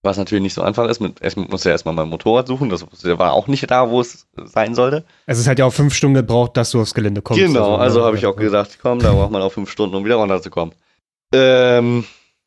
Was 0.02 0.16
natürlich 0.16 0.42
nicht 0.42 0.54
so 0.54 0.62
einfach 0.62 0.88
ist. 0.88 1.00
Mit, 1.00 1.20
erst 1.20 1.36
musste 1.36 1.68
er 1.68 1.72
erstmal 1.72 1.94
mein 1.94 2.08
Motorrad 2.08 2.46
suchen. 2.46 2.70
Das 2.70 2.84
war 3.04 3.32
auch 3.32 3.48
nicht 3.48 3.70
da, 3.70 3.90
wo 3.90 4.00
es 4.00 4.26
sein 4.44 4.74
sollte. 4.74 5.04
Also 5.26 5.40
es 5.40 5.46
hat 5.46 5.58
ja 5.58 5.66
auch 5.66 5.72
fünf 5.72 5.94
Stunden 5.94 6.14
gebraucht, 6.14 6.56
dass 6.56 6.70
du 6.70 6.80
aufs 6.80 6.94
Gelände 6.94 7.20
kommst. 7.22 7.42
Genau, 7.42 7.74
also, 7.74 7.82
also 7.82 8.04
habe 8.04 8.16
ich 8.16 8.26
auch 8.26 8.36
gedacht, 8.36 8.78
komm, 8.80 8.98
da 8.98 9.12
braucht 9.12 9.30
man 9.30 9.42
auch 9.42 9.52
fünf 9.52 9.70
Stunden, 9.70 9.94
um 9.94 10.04
wieder 10.04 10.16
runterzukommen. 10.16 10.74
Ähm, 11.34 12.04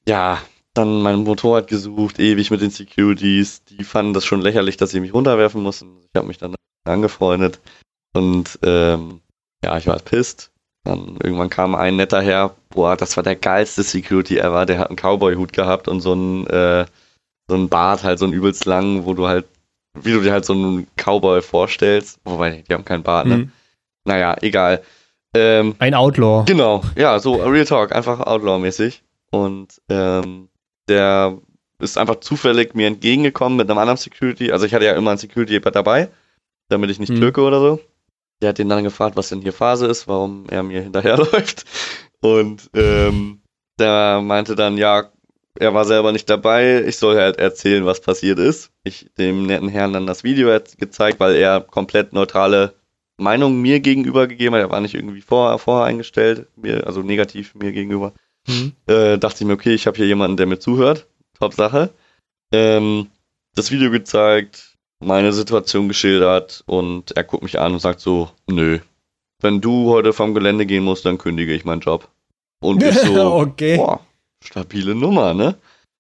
ja, 0.08 0.40
dann 0.74 1.02
mein 1.02 1.20
Motorrad 1.20 1.68
gesucht, 1.68 2.20
ewig 2.20 2.52
mit 2.52 2.62
den 2.62 2.72
Securities. 2.72 3.64
Die 3.66 3.84
fanden 3.84 4.14
das 4.14 4.26
schon 4.26 4.42
lächerlich, 4.42 4.78
dass 4.78 4.92
sie 4.92 5.00
mich 5.00 5.14
runterwerfen 5.14 5.62
mussten. 5.62 6.00
Ich 6.02 6.18
habe 6.18 6.28
mich 6.28 6.38
dann 6.38 6.56
angefreundet. 6.86 7.60
Und 8.14 8.60
ähm, 8.64 9.22
ja, 9.64 9.78
ich 9.78 9.88
war 9.88 10.00
pisst. 10.00 10.52
Dann 10.84 11.18
irgendwann 11.24 11.50
kam 11.50 11.76
ein 11.76 11.96
netter 11.96 12.22
her, 12.22 12.56
boah, 12.70 12.98
das 12.98 13.16
war 13.16 13.24
der 13.24 13.38
geilste 13.38 13.84
Security 13.84 14.38
ever, 14.38 14.66
der 14.66 14.80
hat 14.80 14.90
einen 14.90 14.98
Cowboy-Hut 14.98 15.54
gehabt 15.54 15.88
und 15.88 16.02
so 16.02 16.12
einen, 16.12 16.46
äh, 16.48 16.86
so 17.48 17.56
einen 17.56 17.70
Bart, 17.70 18.04
halt 18.04 18.20
so 18.20 18.26
einen 18.26 18.34
übelst 18.34 18.66
lang, 18.66 19.06
wo 19.06 19.14
du 19.14 19.28
halt, 19.28 19.46
wie 19.98 20.12
du 20.12 20.20
dir 20.20 20.34
halt 20.34 20.44
so 20.44 20.54
einen 20.54 20.88
Cowboy 20.98 21.42
vorstellst, 21.42 22.20
wobei, 22.26 22.66
die 22.68 22.74
haben 22.74 22.84
keinen 22.84 23.04
Bart, 23.04 23.28
ne? 23.28 23.38
Mhm. 23.38 23.52
Naja, 24.04 24.36
egal. 24.42 24.84
Ähm, 25.34 25.76
ein 25.80 25.94
Outlaw. 25.94 26.44
Genau, 26.46 26.84
ja, 26.98 27.18
so 27.20 27.36
Real 27.36 27.66
Talk, 27.66 27.94
einfach 27.94 28.20
Outlaw-mäßig. 28.20 29.04
Und 29.32 29.82
ähm, 29.88 30.50
der 30.88 31.40
ist 31.80 31.98
einfach 31.98 32.18
zufällig 32.18 32.76
mir 32.76 32.88
entgegengekommen 32.88 33.58
mit 33.58 33.70
einem 33.70 33.80
anderen 33.80 33.98
Security. 33.98 34.52
Also 34.52 34.66
ich 34.66 34.74
hatte 34.74 34.86
ja 34.86 34.94
immer 34.94 35.12
einen 35.12 35.20
Security 35.20 35.60
dabei, 35.60 36.10
damit 36.70 36.90
ich 36.90 37.00
nicht 37.00 37.12
mhm. 37.12 37.20
türke 37.20 37.42
oder 37.42 37.60
so. 37.60 37.80
Der 38.42 38.50
hat 38.50 38.60
ihn 38.60 38.70
dann 38.70 38.84
gefragt, 38.84 39.16
was 39.16 39.30
denn 39.30 39.42
hier 39.42 39.54
Phase 39.54 39.88
ist, 39.88 40.08
warum 40.08 40.46
er 40.50 40.64
mir 40.64 40.82
hinterherläuft. 40.84 41.66
Und 42.22 42.70
ähm, 42.74 43.42
der 43.80 44.22
meinte 44.22 44.56
dann, 44.56 44.78
ja, 44.78 45.12
er 45.60 45.74
war 45.74 45.86
selber 45.86 46.12
nicht 46.12 46.30
dabei, 46.30 46.84
ich 46.84 46.98
soll 46.98 47.18
halt 47.18 47.38
erzählen, 47.38 47.86
was 47.86 48.02
passiert 48.02 48.40
ist. 48.40 48.72
Ich 48.84 49.08
dem 49.18 49.46
netten 49.46 49.70
Herrn 49.70 49.94
dann 49.94 50.08
das 50.08 50.24
Video 50.24 50.50
gezeigt, 50.78 51.20
weil 51.20 51.36
er 51.36 51.62
komplett 51.62 52.12
neutrale 52.12 52.74
Meinungen 53.18 53.62
mir 53.62 53.80
gegenüber 53.80 54.28
gegeben 54.28 54.56
hat. 54.56 54.62
Er 54.62 54.72
war 54.72 54.82
nicht 54.82 54.96
irgendwie 54.96 55.22
vor, 55.22 55.58
vorher 55.60 55.86
eingestellt, 55.86 56.48
mir, 56.56 56.88
also 56.88 57.02
negativ 57.04 57.54
mir 57.54 57.72
gegenüber. 57.72 58.14
Mhm. 58.48 58.74
Äh, 58.88 59.18
dachte 59.18 59.44
ich 59.44 59.48
mir, 59.48 59.54
okay, 59.54 59.74
ich 59.74 59.88
habe 59.88 59.98
hier 59.98 60.08
jemanden, 60.08 60.38
der 60.38 60.46
mir 60.46 60.60
zuhört. 60.60 61.08
Top 61.40 61.54
Sache. 61.54 61.92
Ähm, 62.52 63.08
das 63.56 63.72
Video 63.72 63.92
gezeigt, 63.92 64.76
meine 65.00 65.34
Situation 65.34 65.88
geschildert 65.88 66.64
und 66.66 67.16
er 67.16 67.24
guckt 67.24 67.44
mich 67.44 67.60
an 67.60 67.74
und 67.74 67.80
sagt 67.80 68.00
so, 68.00 68.30
nö, 68.48 68.80
wenn 69.42 69.62
du 69.62 69.90
heute 69.90 70.14
vom 70.14 70.34
Gelände 70.34 70.66
gehen 70.66 70.84
musst, 70.84 71.06
dann 71.06 71.18
kündige 71.18 71.54
ich 71.54 71.66
meinen 71.66 71.82
Job. 71.82 72.10
Und 72.62 72.82
ich 72.82 72.98
so, 72.98 73.34
okay. 73.34 73.78
boah, 73.78 74.00
stabile 74.44 74.96
Nummer, 74.96 75.34
ne? 75.34 75.56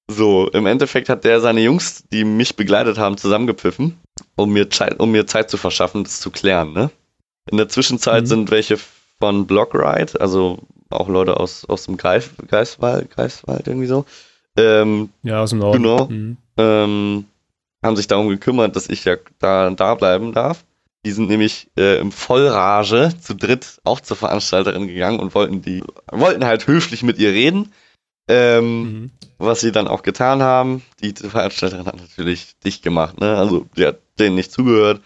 So, 0.10 0.50
im 0.50 0.66
Endeffekt 0.66 1.10
hat 1.10 1.24
der 1.24 1.40
seine 1.40 1.62
Jungs, 1.62 2.04
die 2.12 2.24
mich 2.24 2.56
begleitet 2.56 2.98
haben, 2.98 3.18
zusammengepfiffen, 3.18 4.00
um 4.36 4.52
mir, 4.52 4.70
Zeit, 4.70 5.00
um 5.00 5.12
mir 5.12 5.26
Zeit 5.28 5.50
zu 5.50 5.58
verschaffen, 5.58 6.04
das 6.04 6.20
zu 6.20 6.30
klären, 6.30 6.74
ne? 6.74 6.92
In 7.50 7.58
der 7.58 7.70
Zwischenzeit 7.70 8.24
mhm. 8.24 8.28
sind 8.28 8.52
welche 8.52 8.78
von 9.24 9.48
Blockride, 9.48 10.20
also 10.20 10.60
auch 10.90 11.08
Leute 11.08 11.40
aus, 11.40 11.64
aus 11.64 11.86
dem 11.86 11.96
Greif, 11.96 12.32
Greifswald, 12.46 13.10
Greifswald 13.10 13.66
irgendwie 13.70 13.88
so. 13.88 14.04
Ähm, 14.58 15.12
ja, 15.24 15.42
aus 15.42 15.52
dem 15.52 15.60
Norden. 15.60 15.82
Genau. 15.82 16.06
Mhm. 16.08 16.38
Ähm, 16.58 17.26
haben 17.82 17.96
sich 17.96 18.08
darum 18.08 18.28
gekümmert, 18.28 18.76
dass 18.76 18.90
ich 18.90 19.06
ja 19.06 19.16
da, 19.40 19.70
da 19.70 19.96
bleiben 19.96 20.34
darf. 20.34 20.66
Die 21.06 21.12
sind 21.12 21.30
nämlich 21.30 21.70
äh, 21.78 22.00
im 22.00 22.12
Vollrage 22.12 23.14
zu 23.22 23.34
dritt 23.34 23.80
auch 23.86 24.02
zur 24.02 24.18
Veranstalterin 24.18 24.90
gegangen 24.90 25.22
und 25.22 25.34
wollten 25.36 25.62
die, 25.62 25.86
wollten 26.12 26.44
halt 26.44 26.68
höflich 26.68 27.02
mit 27.02 27.18
ihr 27.18 27.30
reden. 27.30 27.72
Ähm, 28.28 28.82
mhm. 28.82 29.12
Was 29.38 29.62
sie 29.62 29.72
dann 29.72 29.88
auch 29.88 30.04
getan 30.04 30.44
haben. 30.44 30.84
Die 31.02 31.14
Veranstalterin 31.14 31.86
hat 31.86 31.96
natürlich 31.96 32.60
dicht 32.60 32.84
gemacht, 32.84 33.22
ne? 33.22 33.38
Also 33.38 33.68
die 33.78 33.86
hat 33.86 34.00
denen 34.20 34.36
nicht 34.36 34.52
zugehört. 34.52 35.00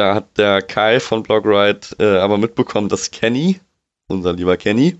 Da 0.00 0.14
hat 0.14 0.38
der 0.38 0.62
Kai 0.62 0.98
von 0.98 1.22
Blogride 1.22 1.80
äh, 1.98 2.20
aber 2.20 2.38
mitbekommen, 2.38 2.88
dass 2.88 3.10
Kenny, 3.10 3.60
unser 4.08 4.32
lieber 4.32 4.56
Kenny, 4.56 4.96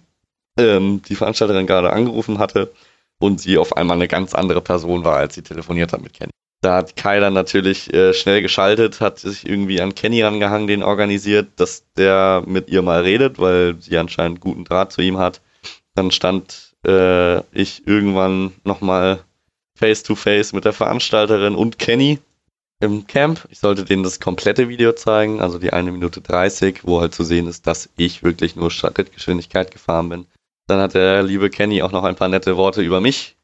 ähm, 0.59 1.01
die 1.09 1.14
Veranstalterin 1.14 1.66
gerade 1.66 1.90
angerufen 1.90 2.38
hatte 2.38 2.70
und 3.18 3.40
sie 3.40 3.57
auf 3.57 3.78
einmal 3.78 3.96
eine 3.96 4.09
ganz 4.09 4.34
andere 4.34 4.61
Person 4.61 5.03
war, 5.03 5.16
als 5.16 5.36
sie 5.36 5.42
telefoniert 5.42 5.94
hat 5.94 6.03
mit 6.03 6.12
Kenny. 6.12 6.32
Da 6.61 6.76
hat 6.76 6.96
Kai 6.96 7.18
dann 7.18 7.32
natürlich 7.32 7.90
äh, 7.94 8.12
schnell 8.12 8.42
geschaltet, 8.42 9.01
hat 9.01 9.18
sich 9.18 9.48
irgendwie 9.48 9.80
an 9.80 9.94
Kenny 9.94 10.20
rangehangen, 10.20 10.66
den 10.66 10.82
organisiert, 10.82 11.48
dass 11.57 11.86
der 11.96 12.42
mit 12.44 12.68
ihr 12.68 12.82
mal 12.82 13.01
redet, 13.01 13.38
weil 13.38 13.80
sie 13.80 13.96
anscheinend 13.96 14.40
guten 14.40 14.64
Draht 14.64 14.92
zu 14.92 15.01
ihm 15.01 15.16
hat. 15.16 15.40
Dann 15.94 16.11
stand 16.11 16.74
äh, 16.86 17.38
ich 17.59 17.86
irgendwann 17.86 18.53
nochmal 18.64 19.20
face 19.78 20.03
to 20.03 20.14
face 20.14 20.53
mit 20.53 20.66
der 20.66 20.74
Veranstalterin 20.74 21.55
und 21.55 21.78
Kenny 21.78 22.18
im 22.81 23.07
Camp. 23.07 23.47
Ich 23.51 23.61
sollte 23.61 23.85
denen 23.85 24.03
das 24.03 24.20
komplette 24.20 24.68
Video 24.68 24.93
zeigen, 24.93 25.41
also 25.41 25.59
die 25.59 25.72
eine 25.72 25.93
Minute 25.93 26.20
30, 26.20 26.81
wo 26.85 27.01
halt 27.01 27.14
zu 27.14 27.24
sehen 27.24 27.47
ist, 27.47 27.66
dass 27.66 27.91
ich 27.97 28.22
wirklich 28.22 28.57
nur 28.57 28.70
Schrittgeschwindigkeit 28.70 29.70
gefahren 29.70 30.09
bin. 30.09 30.26
Dann 30.66 30.81
hat 30.81 30.95
der 30.95 31.22
liebe 31.22 31.51
Kenny 31.51 31.83
auch 31.83 31.93
noch 31.93 32.05
ein 32.05 32.16
paar 32.16 32.28
nette 32.28 32.57
Worte 32.57 32.83
über 32.83 33.01
mich 33.01 33.37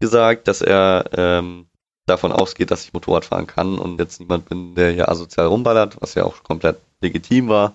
gesagt, 0.00 0.48
dass 0.48 0.60
er 0.60 1.04
ähm, 1.16 1.66
davon 2.06 2.32
ausgeht, 2.32 2.70
dass 2.70 2.84
ich 2.84 2.92
Motorrad 2.92 3.24
fahren 3.24 3.46
kann 3.46 3.78
und 3.78 3.98
jetzt 3.98 4.20
niemand 4.20 4.48
bin, 4.48 4.74
der 4.74 4.92
hier 4.92 5.08
asozial 5.08 5.46
rumballert, 5.46 5.96
was 6.00 6.14
ja 6.14 6.24
auch 6.24 6.42
komplett 6.42 6.78
legitim 7.00 7.48
war. 7.48 7.74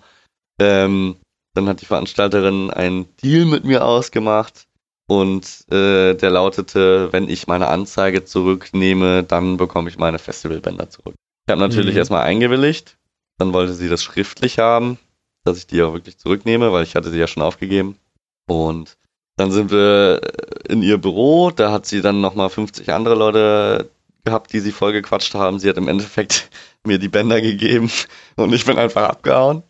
Ähm, 0.59 1.15
dann 1.53 1.67
hat 1.67 1.81
die 1.81 1.85
Veranstalterin 1.85 2.69
einen 2.69 3.07
Deal 3.17 3.45
mit 3.45 3.63
mir 3.63 3.85
ausgemacht 3.85 4.66
und 5.07 5.65
äh, 5.71 6.13
der 6.13 6.29
lautete, 6.29 7.11
wenn 7.13 7.29
ich 7.29 7.47
meine 7.47 7.67
Anzeige 7.67 8.25
zurücknehme, 8.25 9.23
dann 9.23 9.57
bekomme 9.57 9.89
ich 9.89 9.97
meine 9.97 10.19
Festivalbänder 10.19 10.89
zurück. 10.89 11.15
Ich 11.47 11.51
habe 11.51 11.61
natürlich 11.61 11.93
mhm. 11.93 11.99
erstmal 11.99 12.23
eingewilligt, 12.23 12.97
dann 13.37 13.53
wollte 13.53 13.73
sie 13.73 13.87
das 13.87 14.03
schriftlich 14.03 14.59
haben, 14.59 14.99
dass 15.45 15.57
ich 15.57 15.67
die 15.67 15.81
auch 15.81 15.93
wirklich 15.93 16.17
zurücknehme, 16.17 16.73
weil 16.73 16.83
ich 16.83 16.95
hatte 16.95 17.09
sie 17.09 17.19
ja 17.19 17.27
schon 17.27 17.43
aufgegeben. 17.43 17.97
Und 18.47 18.97
dann 19.37 19.51
sind 19.51 19.71
wir 19.71 20.19
in 20.67 20.83
ihr 20.83 20.97
Büro, 20.97 21.51
da 21.51 21.71
hat 21.71 21.85
sie 21.85 22.01
dann 22.01 22.19
nochmal 22.19 22.49
50 22.49 22.91
andere 22.91 23.15
Leute 23.15 23.89
gehabt, 24.25 24.51
die 24.51 24.59
sie 24.59 24.73
voll 24.73 24.91
gequatscht 24.91 25.35
haben. 25.35 25.59
Sie 25.59 25.69
hat 25.69 25.77
im 25.77 25.87
Endeffekt 25.87 26.49
mir 26.85 26.99
die 26.99 27.07
Bänder 27.07 27.39
gegeben 27.39 27.89
und 28.35 28.51
ich 28.51 28.65
bin 28.65 28.77
einfach 28.77 29.07
abgehauen. 29.07 29.63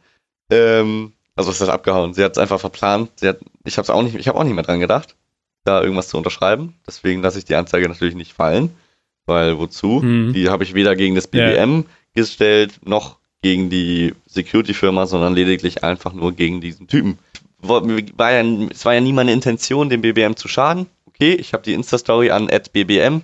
Ähm, 0.50 1.14
also 1.36 1.52
es 1.52 1.62
ist 1.62 1.70
abgehauen. 1.70 2.16
Sie 2.16 2.24
hat 2.24 2.32
es 2.32 2.38
einfach 2.40 2.60
verplant. 2.60 3.12
Sie 3.18 3.28
hat, 3.28 3.38
ich 3.64 3.78
habe 3.78 3.94
auch 3.94 4.02
nicht, 4.02 4.16
ich 4.16 4.28
habe 4.28 4.40
auch 4.40 4.44
nicht 4.44 4.56
mehr 4.56 4.64
dran 4.64 4.80
gedacht, 4.80 5.16
da 5.68 5.82
irgendwas 5.82 6.08
zu 6.08 6.18
unterschreiben. 6.18 6.76
Deswegen 6.88 7.22
lasse 7.22 7.40
ich 7.40 7.46
die 7.46 7.56
Anzeige 7.56 7.88
natürlich 7.88 8.16
nicht 8.16 8.34
fallen, 8.34 8.72
weil 9.26 9.58
wozu? 9.58 10.02
Mhm. 10.02 10.34
Die 10.34 10.50
habe 10.50 10.64
ich 10.64 10.74
weder 10.74 10.96
gegen 10.96 11.16
das 11.16 11.28
BBM 11.28 11.78
ja. 11.78 11.84
gestellt 12.14 12.80
noch 12.86 13.18
gegen 13.42 13.70
die 13.70 14.14
Security-Firma, 14.26 15.06
sondern 15.06 15.36
lediglich 15.36 15.84
einfach 15.84 16.14
nur 16.14 16.32
gegen 16.34 16.62
diesen 16.62 16.88
Typen. 16.88 17.20
War 17.60 18.32
ja, 18.32 18.44
es 18.70 18.86
war 18.86 18.94
ja 18.94 19.02
nie 19.02 19.14
meine 19.14 19.34
Intention, 19.34 19.90
dem 19.90 20.02
BBM 20.02 20.36
zu 20.36 20.48
schaden. 20.48 20.88
Okay, 21.06 21.34
ich 21.34 21.54
habe 21.54 21.64
die 21.64 21.74
Insta-Story 21.74 22.32
an 22.32 22.48
@bbm 22.48 23.24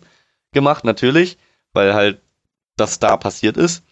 gemacht, 0.51 0.83
natürlich, 0.83 1.37
weil 1.73 1.93
halt 1.93 2.19
das 2.75 2.99
da 2.99 3.17
passiert 3.17 3.57
ist. 3.57 3.83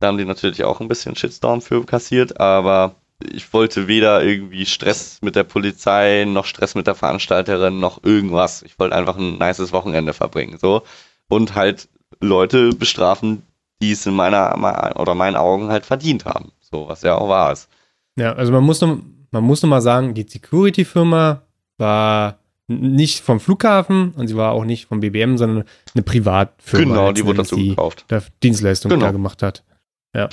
Da 0.00 0.08
haben 0.08 0.18
die 0.18 0.24
natürlich 0.24 0.64
auch 0.64 0.80
ein 0.80 0.88
bisschen 0.88 1.14
Shitstorm 1.16 1.60
für 1.60 1.84
kassiert, 1.84 2.40
aber 2.40 2.96
ich 3.32 3.52
wollte 3.52 3.88
weder 3.88 4.22
irgendwie 4.22 4.66
Stress 4.66 5.18
mit 5.22 5.36
der 5.36 5.44
Polizei, 5.44 6.24
noch 6.26 6.46
Stress 6.46 6.74
mit 6.74 6.86
der 6.86 6.94
Veranstalterin, 6.94 7.80
noch 7.80 8.02
irgendwas. 8.04 8.62
Ich 8.62 8.78
wollte 8.78 8.96
einfach 8.96 9.16
ein 9.16 9.38
nices 9.38 9.72
Wochenende 9.72 10.12
verbringen, 10.12 10.58
so. 10.58 10.82
Und 11.28 11.54
halt 11.54 11.88
Leute 12.20 12.70
bestrafen, 12.70 13.42
die 13.80 13.92
es 13.92 14.06
in 14.06 14.14
meiner 14.14 14.94
oder 14.98 15.14
meinen 15.14 15.36
Augen 15.36 15.68
halt 15.68 15.84
verdient 15.86 16.24
haben. 16.24 16.52
So, 16.60 16.88
was 16.88 17.02
ja 17.02 17.16
auch 17.16 17.28
wahr 17.28 17.52
ist. 17.52 17.68
Ja, 18.16 18.32
also 18.34 18.52
man 18.52 18.64
muss 18.64 18.80
noch, 18.80 18.98
man 19.30 19.44
muss 19.44 19.62
noch 19.62 19.70
mal 19.70 19.80
sagen, 19.80 20.14
die 20.14 20.26
Security-Firma 20.28 21.42
war 21.78 22.38
nicht 22.68 23.20
vom 23.20 23.40
Flughafen 23.40 24.12
und 24.12 24.28
sie 24.28 24.36
war 24.36 24.52
auch 24.52 24.64
nicht 24.64 24.86
vom 24.86 25.00
BBM, 25.00 25.36
sondern 25.36 25.64
eine 25.94 26.02
Privatfirma. 26.02 26.94
Genau, 26.94 27.12
die 27.12 27.24
wurde 27.24 27.38
dazu 27.38 27.56
gekauft. 27.56 28.06
Die 28.10 28.18
Dienstleistung 28.42 28.90
genau. 28.90 29.06
da 29.06 29.12
gemacht 29.12 29.42
hat. 29.42 29.64
Ja. 30.14 30.28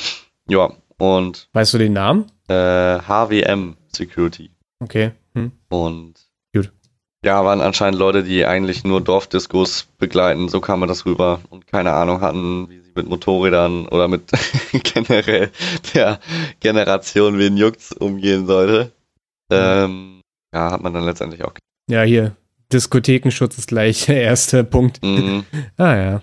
Ja, 0.47 0.71
und. 0.97 1.49
Weißt 1.53 1.73
du 1.73 1.77
den 1.77 1.93
Namen? 1.93 2.25
Äh, 2.49 2.99
HWM 2.99 3.75
Security. 3.93 4.49
Okay. 4.79 5.11
Hm. 5.33 5.51
Und. 5.69 6.15
Gut. 6.53 6.71
Ja, 7.23 7.43
waren 7.43 7.61
anscheinend 7.61 7.99
Leute, 7.99 8.23
die 8.23 8.45
eigentlich 8.45 8.83
nur 8.83 9.01
Dorfdiskos 9.01 9.87
begleiten, 9.97 10.49
so 10.49 10.61
kam 10.61 10.79
mir 10.79 10.87
das 10.87 11.05
rüber 11.05 11.41
und 11.49 11.67
keine 11.67 11.91
Ahnung 11.91 12.21
hatten, 12.21 12.69
wie 12.69 12.79
sie 12.79 12.91
mit 12.95 13.07
Motorrädern 13.07 13.87
oder 13.87 14.07
mit 14.07 14.31
generell 14.71 15.51
der 15.93 16.19
Generation, 16.59 17.37
wen 17.37 17.57
juckt's, 17.57 17.91
umgehen 17.91 18.47
sollte. 18.47 18.91
Ähm, 19.51 20.21
ja, 20.53 20.71
hat 20.71 20.81
man 20.81 20.93
dann 20.93 21.05
letztendlich 21.05 21.43
auch 21.43 21.53
ja, 21.89 22.03
hier, 22.03 22.35
Diskothekenschutz 22.71 23.57
ist 23.57 23.67
gleich 23.67 24.05
der 24.05 24.21
erste 24.21 24.63
Punkt. 24.63 25.03
Mhm. 25.03 25.43
ah 25.77 25.95
ja. 25.95 26.21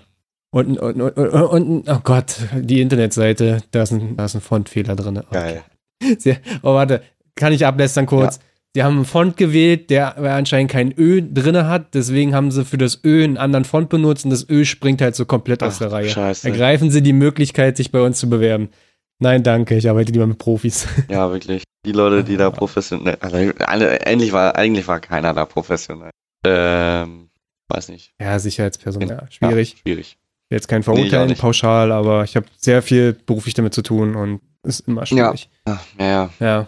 Und, 0.49 0.79
und, 0.79 1.01
und, 1.01 1.17
und, 1.17 1.89
oh 1.89 1.99
Gott, 2.03 2.37
die 2.55 2.79
Internetseite, 2.79 3.61
da 3.71 3.83
ist 3.83 3.91
ein, 3.91 4.15
da 4.15 4.25
ist 4.25 4.35
ein 4.35 4.41
Fontfehler 4.41 4.95
drin. 4.95 5.17
Okay. 5.17 5.27
Geil. 5.31 5.63
Sie, 6.17 6.37
oh, 6.61 6.73
warte, 6.73 7.01
kann 7.35 7.53
ich 7.53 7.65
ablästern 7.65 8.05
kurz? 8.05 8.37
Ja. 8.37 8.41
Sie 8.75 8.83
haben 8.83 8.97
einen 8.97 9.05
Font 9.05 9.37
gewählt, 9.37 9.89
der 9.89 10.17
anscheinend 10.17 10.71
kein 10.71 10.93
Ö 10.95 11.21
drin 11.23 11.65
hat, 11.67 11.95
deswegen 11.95 12.35
haben 12.35 12.51
sie 12.51 12.63
für 12.63 12.77
das 12.77 13.03
Ö 13.03 13.23
einen 13.23 13.37
anderen 13.37 13.65
Font 13.65 13.89
benutzt 13.89 14.23
und 14.23 14.29
das 14.29 14.47
Ö 14.47 14.65
springt 14.65 15.01
halt 15.01 15.15
so 15.15 15.25
komplett 15.25 15.63
Ach, 15.63 15.67
aus 15.67 15.79
der 15.79 15.91
Reihe. 15.91 16.09
Scheiße. 16.09 16.47
Ergreifen 16.47 16.91
Sie 16.91 17.01
die 17.01 17.13
Möglichkeit, 17.13 17.75
sich 17.77 17.91
bei 17.91 18.01
uns 18.01 18.19
zu 18.19 18.29
bewerben. 18.29 18.69
Nein, 19.19 19.41
danke, 19.41 19.75
ich 19.75 19.89
arbeite 19.89 20.11
lieber 20.11 20.27
mit 20.27 20.37
Profis. 20.37 20.87
Ja, 21.09 21.31
wirklich. 21.31 21.63
Die 21.85 21.91
Leute, 21.91 22.23
die 22.23 22.37
da 22.37 22.51
professionell, 22.51 23.17
also 23.19 23.37
eigentlich 23.37 24.31
war, 24.31 24.55
eigentlich 24.55 24.87
war 24.87 24.99
keiner 24.99 25.33
da 25.33 25.45
professionell. 25.45 26.11
Ähm, 26.45 27.29
weiß 27.69 27.89
nicht. 27.89 28.13
Ja, 28.21 28.37
Sicherheitspersonal, 28.37 29.09
ja, 29.09 29.31
schwierig. 29.31 29.71
Ja, 29.71 29.77
schwierig. 29.79 30.17
Jetzt 30.49 30.67
kein 30.67 30.83
Verurteilen 30.83 31.29
nee, 31.29 31.35
pauschal, 31.35 31.91
aber 31.91 32.23
ich 32.23 32.35
habe 32.35 32.45
sehr 32.57 32.81
viel 32.81 33.13
beruflich 33.13 33.53
damit 33.53 33.73
zu 33.73 33.81
tun 33.81 34.15
und 34.15 34.41
ist 34.67 34.87
immer 34.87 35.05
schwierig. 35.05 35.49
Ja, 35.67 35.79
ja. 35.99 36.29
ja. 36.39 36.67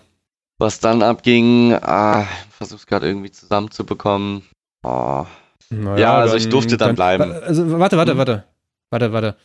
Was 0.57 0.79
dann 0.79 1.03
abging, 1.03 1.73
ah, 1.73 2.25
versuch's 2.49 2.85
gerade 2.85 3.07
irgendwie 3.07 3.31
zusammenzubekommen. 3.31 4.43
Oh. 4.83 5.25
Naja, 5.69 5.97
ja, 5.97 6.17
also 6.17 6.33
dann, 6.33 6.41
ich 6.41 6.49
durfte 6.49 6.77
dann, 6.77 6.89
dann, 6.89 6.95
bleiben. 6.95 7.31
Also 7.31 7.79
warte, 7.79 7.97
warte, 7.97 8.11
hm. 8.11 8.17
warte. 8.17 8.43
Warte, 8.91 9.13
warte 9.13 9.35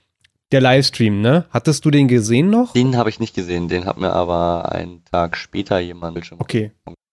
der 0.55 0.61
Livestream, 0.61 1.21
ne? 1.21 1.47
Hattest 1.51 1.85
du 1.85 1.91
den 1.91 2.07
gesehen 2.07 2.49
noch? 2.49 2.73
Den 2.73 2.97
habe 2.97 3.11
ich 3.11 3.19
nicht 3.19 3.35
gesehen, 3.35 3.69
den 3.69 3.87
hat 3.87 3.99
mir 3.99 4.13
aber 4.13 4.71
einen 4.71 5.05
Tag 5.05 5.37
später 5.37 5.81
jemand 5.81 6.15
Bildschirm. 6.15 6.41
Okay. 6.41 6.71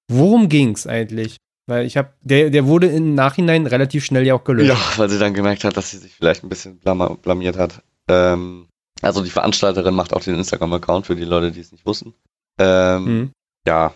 Worum 0.09 0.47
ging's 0.47 0.85
eigentlich? 0.85 1.37
Weil 1.67 1.85
ich 1.85 1.97
habe, 1.97 2.09
der, 2.21 2.51
der 2.51 2.67
wurde 2.67 2.87
im 2.87 3.15
Nachhinein 3.15 3.65
relativ 3.65 4.05
schnell 4.05 4.27
ja 4.27 4.35
auch 4.35 4.43
gelöst. 4.43 4.69
Ja, 4.69 4.77
weil 4.97 5.09
sie 5.09 5.17
dann 5.17 5.33
gemerkt 5.33 5.63
hat, 5.63 5.75
dass 5.75 5.89
sie 5.89 5.97
sich 5.97 6.13
vielleicht 6.13 6.43
ein 6.43 6.49
bisschen 6.49 6.77
blam 6.77 7.17
blamiert 7.21 7.57
hat. 7.57 7.81
Ähm, 8.07 8.67
also 9.01 9.23
die 9.23 9.29
Veranstalterin 9.29 9.95
macht 9.95 10.13
auch 10.13 10.21
den 10.21 10.35
Instagram-Account 10.35 11.07
für 11.07 11.15
die 11.15 11.25
Leute, 11.25 11.51
die 11.51 11.59
es 11.59 11.71
nicht 11.71 11.85
wussten. 11.85 12.13
Ähm, 12.57 13.03
mhm. 13.05 13.31
Ja, 13.67 13.93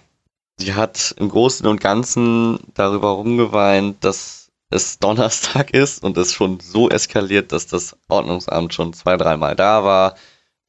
sie 0.58 0.74
hat 0.74 1.16
im 1.18 1.30
Großen 1.30 1.66
und 1.68 1.82
Ganzen 1.82 2.60
darüber 2.74 3.10
rumgeweint, 3.10 4.03
dass 4.03 4.49
es 4.70 4.99
Donnerstag 4.99 5.72
ist 5.72 6.03
und 6.03 6.18
es 6.18 6.34
schon 6.34 6.60
so 6.60 6.89
eskaliert, 6.89 7.51
dass 7.51 7.68
das 7.68 7.97
Ordnungsamt 8.08 8.74
schon 8.74 8.93
zwei, 8.93 9.18
dreimal 9.18 9.56
da 9.56 9.84
war 9.84 10.16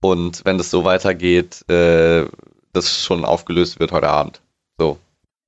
und 0.00 0.44
wenn 0.44 0.60
es 0.60 0.70
so 0.70 0.84
weitergeht, 0.84 1.68
äh, 1.70 2.26
das 2.72 3.02
schon 3.02 3.24
aufgelöst 3.24 3.80
wird 3.80 3.92
heute 3.92 4.08
Abend. 4.08 4.40
So. 4.78 4.98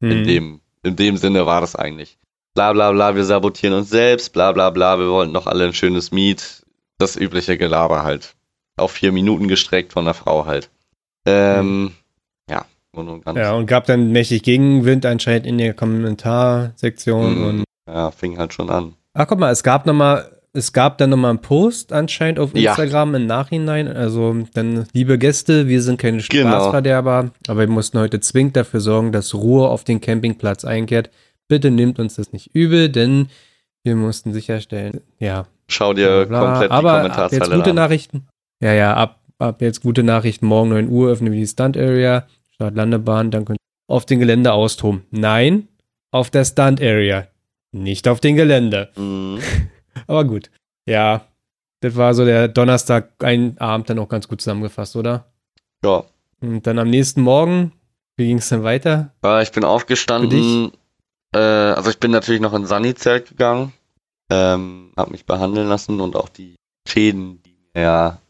Hm. 0.00 0.10
In, 0.10 0.24
dem, 0.24 0.60
in 0.82 0.96
dem 0.96 1.16
Sinne 1.16 1.46
war 1.46 1.60
das 1.60 1.76
eigentlich. 1.76 2.18
Bla 2.54 2.72
bla 2.72 2.90
bla, 2.92 3.14
wir 3.14 3.24
sabotieren 3.24 3.76
uns 3.76 3.90
selbst, 3.90 4.32
bla 4.32 4.52
bla 4.52 4.70
bla, 4.70 4.98
wir 4.98 5.10
wollten 5.10 5.32
noch 5.32 5.46
alle 5.46 5.66
ein 5.66 5.74
schönes 5.74 6.10
Meet. 6.10 6.64
Das 6.98 7.14
übliche 7.14 7.56
Gelaber 7.56 8.02
halt. 8.02 8.34
Auf 8.78 8.92
vier 8.92 9.12
Minuten 9.12 9.48
gestreckt 9.48 9.92
von 9.92 10.04
der 10.04 10.14
Frau 10.14 10.46
halt. 10.46 10.70
Ähm, 11.26 11.60
hm. 11.60 11.92
ja, 12.50 12.64
und 12.92 13.24
ganz. 13.24 13.38
Ja, 13.38 13.54
und 13.54 13.66
gab 13.66 13.86
dann 13.86 14.12
mächtig 14.12 14.42
Gegenwind 14.42 15.04
anscheinend 15.06 15.46
in 15.46 15.58
der 15.58 15.74
Kommentarsektion 15.74 17.26
hm. 17.26 17.46
und 17.46 17.64
ja, 17.88 18.10
fing 18.10 18.38
halt 18.38 18.52
schon 18.52 18.70
an. 18.70 18.94
Ach, 19.14 19.26
guck 19.26 19.38
mal, 19.38 19.50
es 19.50 19.62
gab 19.62 19.86
noch 19.86 19.94
mal, 19.94 20.30
es 20.52 20.72
gab 20.72 20.98
dann 20.98 21.10
nochmal 21.10 21.30
einen 21.30 21.40
Post 21.40 21.92
anscheinend 21.92 22.38
auf 22.38 22.54
Instagram 22.54 23.12
ja. 23.12 23.16
im 23.16 23.26
Nachhinein. 23.26 23.88
Also 23.88 24.36
dann, 24.54 24.86
liebe 24.92 25.18
Gäste, 25.18 25.68
wir 25.68 25.82
sind 25.82 25.98
keine 25.98 26.22
genau. 26.22 26.50
Spaßverderber, 26.50 27.22
genau. 27.22 27.32
aber 27.48 27.60
wir 27.60 27.68
mussten 27.68 27.98
heute 27.98 28.20
zwingend 28.20 28.56
dafür 28.56 28.80
sorgen, 28.80 29.12
dass 29.12 29.34
Ruhe 29.34 29.68
auf 29.68 29.84
den 29.84 30.00
Campingplatz 30.00 30.64
einkehrt. 30.64 31.10
Bitte 31.48 31.70
nehmt 31.70 31.98
uns 31.98 32.16
das 32.16 32.32
nicht 32.32 32.54
übel, 32.54 32.90
denn 32.90 33.28
wir 33.82 33.96
mussten 33.96 34.32
sicherstellen, 34.32 35.00
ja. 35.18 35.46
Schau 35.68 35.94
dir 35.94 36.26
bla, 36.26 36.40
komplett 36.40 36.70
aber 36.70 36.90
die 36.90 36.96
Kommentarzeile 36.96 37.44
jetzt 37.44 37.54
gute 37.54 37.70
an. 37.70 37.76
Nachrichten. 37.76 38.28
Ja, 38.60 38.72
ja, 38.72 38.94
ab, 38.94 39.20
ab 39.38 39.62
jetzt 39.62 39.82
gute 39.82 40.02
Nachrichten. 40.02 40.46
Morgen 40.46 40.70
9 40.70 40.88
Uhr 40.88 41.10
öffnen 41.10 41.32
wir 41.32 41.38
die 41.38 41.46
Stunt 41.46 41.76
Area, 41.76 42.26
Start-Landebahn, 42.54 43.30
dann 43.30 43.44
könnt 43.44 43.58
ihr 43.58 43.94
auf 43.94 44.04
den 44.04 44.18
Gelände 44.18 44.52
austoben. 44.52 45.04
Nein, 45.10 45.68
auf 46.10 46.30
der 46.30 46.44
Stunt 46.44 46.80
Area. 46.80 47.28
Nicht 47.70 48.08
auf 48.08 48.20
dem 48.20 48.36
Gelände. 48.36 48.90
Mhm. 48.96 49.40
Aber 50.06 50.24
gut. 50.24 50.50
Ja, 50.86 51.26
das 51.80 51.94
war 51.96 52.14
so 52.14 52.24
der 52.24 52.48
Donnerstag, 52.48 53.12
ein 53.22 53.58
Abend 53.58 53.88
dann 53.90 53.98
auch 53.98 54.08
ganz 54.08 54.26
gut 54.26 54.40
zusammengefasst, 54.40 54.96
oder? 54.96 55.26
Ja. 55.84 56.04
Und 56.40 56.66
dann 56.66 56.78
am 56.78 56.90
nächsten 56.90 57.22
Morgen, 57.22 57.72
wie 58.16 58.26
ging 58.26 58.38
es 58.38 58.48
dann 58.48 58.64
weiter? 58.64 59.12
Ja, 59.22 59.40
ich 59.42 59.52
bin 59.52 59.64
aufgestanden. 59.64 60.72
Äh, 61.32 61.38
also 61.38 61.90
ich 61.90 61.98
bin 61.98 62.10
natürlich 62.10 62.40
noch 62.40 62.54
in 62.54 62.66
Sunny-Zelt 62.66 63.28
gegangen, 63.28 63.72
ähm, 64.30 64.92
habe 64.96 65.12
mich 65.12 65.26
behandeln 65.26 65.68
lassen 65.68 66.00
und 66.00 66.16
auch 66.16 66.28
die 66.28 66.56
Schäden, 66.88 67.42
die 67.42 67.54
mir 67.74 67.82
ja 67.82 68.20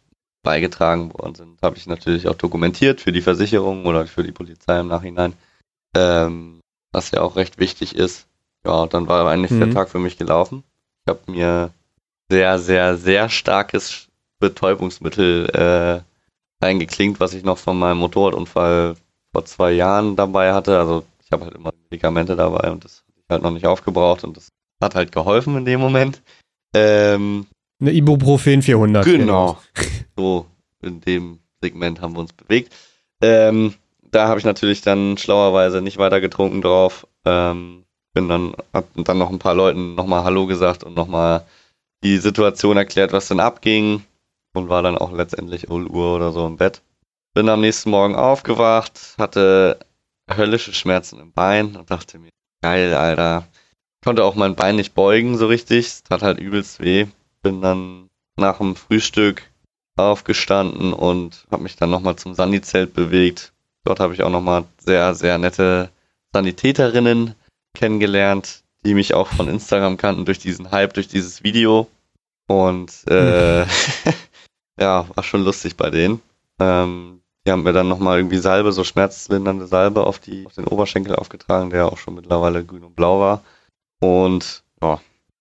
beigetragen 0.49 1.13
worden 1.13 1.35
sind, 1.35 1.63
habe 1.63 1.77
ich 1.77 1.87
natürlich 1.87 2.27
auch 2.29 2.35
dokumentiert 2.35 3.01
für 3.03 3.13
die 3.13 3.21
Versicherung 3.21 3.85
oder 3.85 4.07
für 4.07 4.23
die 4.23 4.33
Polizei 4.33 4.81
im 4.81 4.89
Nachhinein. 4.89 5.35
Ähm, 5.95 6.61
was 6.93 7.11
ja 7.11 7.21
auch 7.21 7.37
recht 7.37 7.59
wichtig 7.59 7.95
ist 7.95 8.29
ja, 8.65 8.87
dann 8.87 9.09
war 9.09 9.27
eigentlich 9.29 9.51
mhm. 9.51 9.61
der 9.61 9.71
Tag 9.71 9.89
für 9.89 9.99
mich 9.99 10.19
gelaufen. 10.19 10.65
Ich 11.05 11.11
habe 11.11 11.31
mir 11.31 11.71
sehr, 12.29 12.59
sehr, 12.59 12.97
sehr 12.97 13.29
starkes 13.29 14.09
Betäubungsmittel 14.41 16.05
äh, 16.61 16.65
eingeklinkt, 16.65 17.21
was 17.21 17.35
ich 17.35 17.45
noch 17.45 17.59
von 17.59 17.79
meinem 17.79 17.99
Motorradunfall 17.99 18.97
vor 19.33 19.45
zwei 19.45 19.73
Jahren 19.73 20.17
dabei 20.17 20.53
hatte. 20.53 20.79
Also 20.79 21.05
ich 21.25 21.33
habe 21.33 21.47
halt 21.47 21.55
immer 21.55 21.73
Medikamente 21.85 22.37
dabei 22.37 22.71
und 22.71 22.85
das 22.85 23.05
habe 23.09 23.21
ich 23.21 23.25
halt 23.31 23.43
noch 23.43 23.51
nicht 23.53 23.67
aufgebraucht 23.67 24.25
und 24.25 24.37
das 24.37 24.49
hat 24.83 24.95
halt 24.95 25.13
geholfen 25.13 25.57
in 25.57 25.65
dem 25.65 25.81
Moment. 25.81 26.23
Ähm, 26.75 27.47
Eine 27.81 27.93
Ibuprofen 27.93 28.63
400. 28.63 29.05
Genau. 29.05 29.59
so 30.17 30.47
in 30.83 31.01
dem 31.01 31.39
Segment 31.63 32.01
haben 32.01 32.15
wir 32.15 32.21
uns 32.21 32.33
bewegt. 32.33 32.75
Ähm, 33.21 33.75
da 34.11 34.29
habe 34.29 34.39
ich 34.39 34.45
natürlich 34.45 34.81
dann 34.81 35.17
schlauerweise 35.19 35.83
nicht 35.83 35.99
weiter 35.99 36.21
getrunken 36.21 36.63
drauf. 36.63 37.07
Ähm, 37.25 37.85
bin 38.15 38.29
dann, 38.29 38.55
hab 38.73 38.87
dann 38.97 39.19
noch 39.19 39.31
ein 39.31 39.39
paar 39.39 39.55
Leuten 39.55 39.95
nochmal 39.95 40.25
Hallo 40.25 40.47
gesagt 40.47 40.83
und 40.83 40.97
nochmal 40.97 41.45
die 42.03 42.19
Situation 42.19 42.77
erklärt, 42.77 43.13
was 43.13 43.29
denn 43.29 43.41
abging 43.41 44.03
und 44.55 44.69
war 44.69 44.83
dann 44.83 44.99
auch 44.99 45.13
letztendlich 45.13 45.69
0 45.69 45.87
Uhr 45.87 46.17
oder 46.17 46.33
so 46.33 46.47
im 46.47 46.57
Bett. 46.57 46.83
Bin 47.35 47.49
am 47.49 47.61
nächsten 47.61 47.91
Morgen 47.91 48.15
aufgewacht, 48.15 49.15
hatte 49.19 49.79
höllische 50.29 50.73
Schmerzen 50.73 51.21
im 51.21 51.33
Bein 51.33 51.77
und 51.77 51.91
dachte 51.91 52.19
mir, 52.19 52.31
geil, 52.63 52.95
Alter. 52.95 53.47
Konnte 54.05 54.25
auch 54.25 54.35
mein 54.35 54.55
Bein 54.55 54.77
nicht 54.77 54.95
beugen 54.95 55.37
so 55.37 55.47
richtig, 55.47 55.87
es 55.87 56.03
tat 56.03 56.23
halt 56.23 56.39
übelst 56.39 56.81
weh. 56.81 57.07
Bin 57.43 57.61
dann 57.61 58.09
nach 58.37 58.59
dem 58.59 58.77
Frühstück 58.77 59.43
aufgestanden 59.97 60.93
und 60.93 61.47
habe 61.51 61.63
mich 61.63 61.77
dann 61.77 61.91
nochmal 61.91 62.17
zum 62.17 62.35
Sani-Zelt 62.35 62.95
bewegt. 62.95 63.53
Dort 63.85 64.01
habe 64.01 64.15
ich 64.15 64.23
auch 64.23 64.31
nochmal 64.31 64.65
sehr, 64.79 65.15
sehr 65.15 65.39
nette 65.39 65.91
Sanitäterinnen 66.33 67.35
kennengelernt, 67.75 68.63
die 68.85 68.95
mich 68.95 69.15
auch 69.15 69.29
von 69.29 69.49
Instagram 69.49 69.97
kannten 69.97 70.25
durch 70.25 70.39
diesen 70.39 70.71
Hype, 70.71 70.95
durch 70.95 71.09
dieses 71.09 71.43
Video. 71.43 71.89
Und 72.47 72.93
äh, 73.09 73.63
ja, 74.81 75.07
war 75.15 75.25
schon 75.25 75.45
lustig 75.45 75.77
bei 75.77 75.91
denen. 75.91 76.21
Ähm, 76.61 77.21
die 77.47 77.53
haben 77.53 77.63
mir 77.63 77.73
dann 77.73 77.89
nochmal 77.89 78.19
irgendwie 78.19 78.39
Salbe, 78.39 78.73
so 78.73 78.85
schmerzlindernde 78.85 79.67
Salbe 79.67 80.05
auf, 80.05 80.19
die, 80.19 80.47
auf 80.47 80.55
den 80.55 80.67
Oberschenkel 80.67 81.17
aufgetragen, 81.17 81.71
der 81.71 81.87
auch 81.87 81.99
schon 81.99 82.15
mittlerweile 82.15 82.65
grün 82.65 82.85
und 82.85 82.97
blau 82.97 83.21
war. 83.21 83.43
Und 84.01 84.63
ja, 84.83 85.01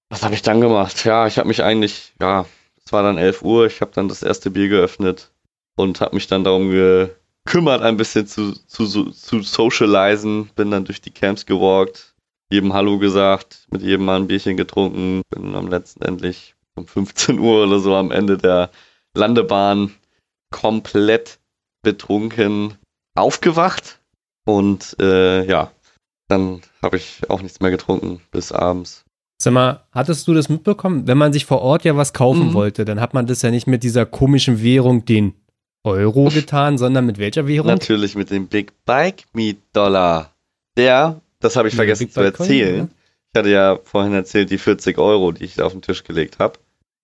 was 0.09 0.23
habe 0.23 0.35
ich 0.35 0.41
dann 0.41 0.61
gemacht? 0.61 1.03
Ja, 1.05 1.27
ich 1.27 1.37
habe 1.37 1.47
mich 1.47 1.63
eigentlich, 1.63 2.13
ja, 2.21 2.45
es 2.83 2.93
war 2.93 3.03
dann 3.03 3.17
11 3.17 3.41
Uhr, 3.41 3.65
ich 3.65 3.81
habe 3.81 3.91
dann 3.93 4.07
das 4.07 4.23
erste 4.23 4.49
Bier 4.49 4.69
geöffnet 4.69 5.31
und 5.75 6.01
habe 6.01 6.15
mich 6.15 6.27
dann 6.27 6.43
darum 6.43 6.69
gekümmert, 6.71 7.81
ein 7.81 7.97
bisschen 7.97 8.27
zu, 8.27 8.53
zu, 8.53 9.11
zu 9.11 9.41
socialisen. 9.41 10.49
Bin 10.55 10.71
dann 10.71 10.85
durch 10.85 11.01
die 11.01 11.11
Camps 11.11 11.45
gewalkt, 11.45 12.15
jedem 12.49 12.73
Hallo 12.73 12.97
gesagt, 12.97 13.67
mit 13.71 13.81
jedem 13.81 14.05
mal 14.05 14.17
ein 14.17 14.27
Bierchen 14.27 14.57
getrunken. 14.57 15.21
Bin 15.29 15.55
am 15.55 15.67
letzten 15.67 16.03
endlich 16.03 16.55
um 16.75 16.87
15 16.87 17.39
Uhr 17.39 17.63
oder 17.65 17.79
so 17.79 17.95
am 17.95 18.11
Ende 18.11 18.37
der 18.37 18.69
Landebahn 19.15 19.93
komplett 20.51 21.39
betrunken 21.81 22.77
aufgewacht. 23.15 23.99
Und 24.45 24.95
äh, 25.01 25.43
ja, 25.45 25.71
dann 26.29 26.61
habe 26.81 26.97
ich 26.97 27.29
auch 27.29 27.41
nichts 27.41 27.59
mehr 27.59 27.71
getrunken 27.71 28.21
bis 28.31 28.51
abends. 28.51 29.03
Sag 29.39 29.53
mal, 29.53 29.83
hattest 29.91 30.27
du 30.27 30.33
das 30.33 30.49
mitbekommen? 30.49 31.07
Wenn 31.07 31.17
man 31.17 31.31
sich 31.31 31.45
vor 31.45 31.61
Ort 31.61 31.83
ja 31.83 31.95
was 31.95 32.13
kaufen 32.13 32.49
mhm. 32.49 32.53
wollte, 32.53 32.85
dann 32.85 32.99
hat 32.99 33.13
man 33.13 33.27
das 33.27 33.43
ja 33.43 33.51
nicht 33.51 33.67
mit 33.67 33.83
dieser 33.83 34.05
komischen 34.05 34.61
Währung, 34.61 35.05
den 35.05 35.33
Euro 35.83 36.29
getan, 36.29 36.77
sondern 36.77 37.05
mit 37.05 37.17
welcher 37.17 37.47
Währung? 37.47 37.67
Natürlich 37.67 38.15
mit 38.15 38.31
dem 38.31 38.47
Big 38.47 38.73
Bike 38.85 39.25
Meat 39.33 39.57
Dollar. 39.73 40.33
Der, 40.75 41.21
das 41.39 41.55
habe 41.55 41.67
ich 41.67 41.75
ja, 41.75 41.77
vergessen 41.77 42.09
zu 42.09 42.21
erzählen. 42.21 42.91
Ich 43.31 43.37
hatte 43.37 43.49
ja 43.49 43.77
vorhin 43.83 44.13
erzählt, 44.13 44.49
die 44.49 44.57
40 44.57 44.97
Euro, 44.97 45.31
die 45.31 45.45
ich 45.45 45.55
da 45.55 45.65
auf 45.65 45.71
den 45.71 45.81
Tisch 45.81 46.03
gelegt 46.03 46.39
habe, 46.39 46.59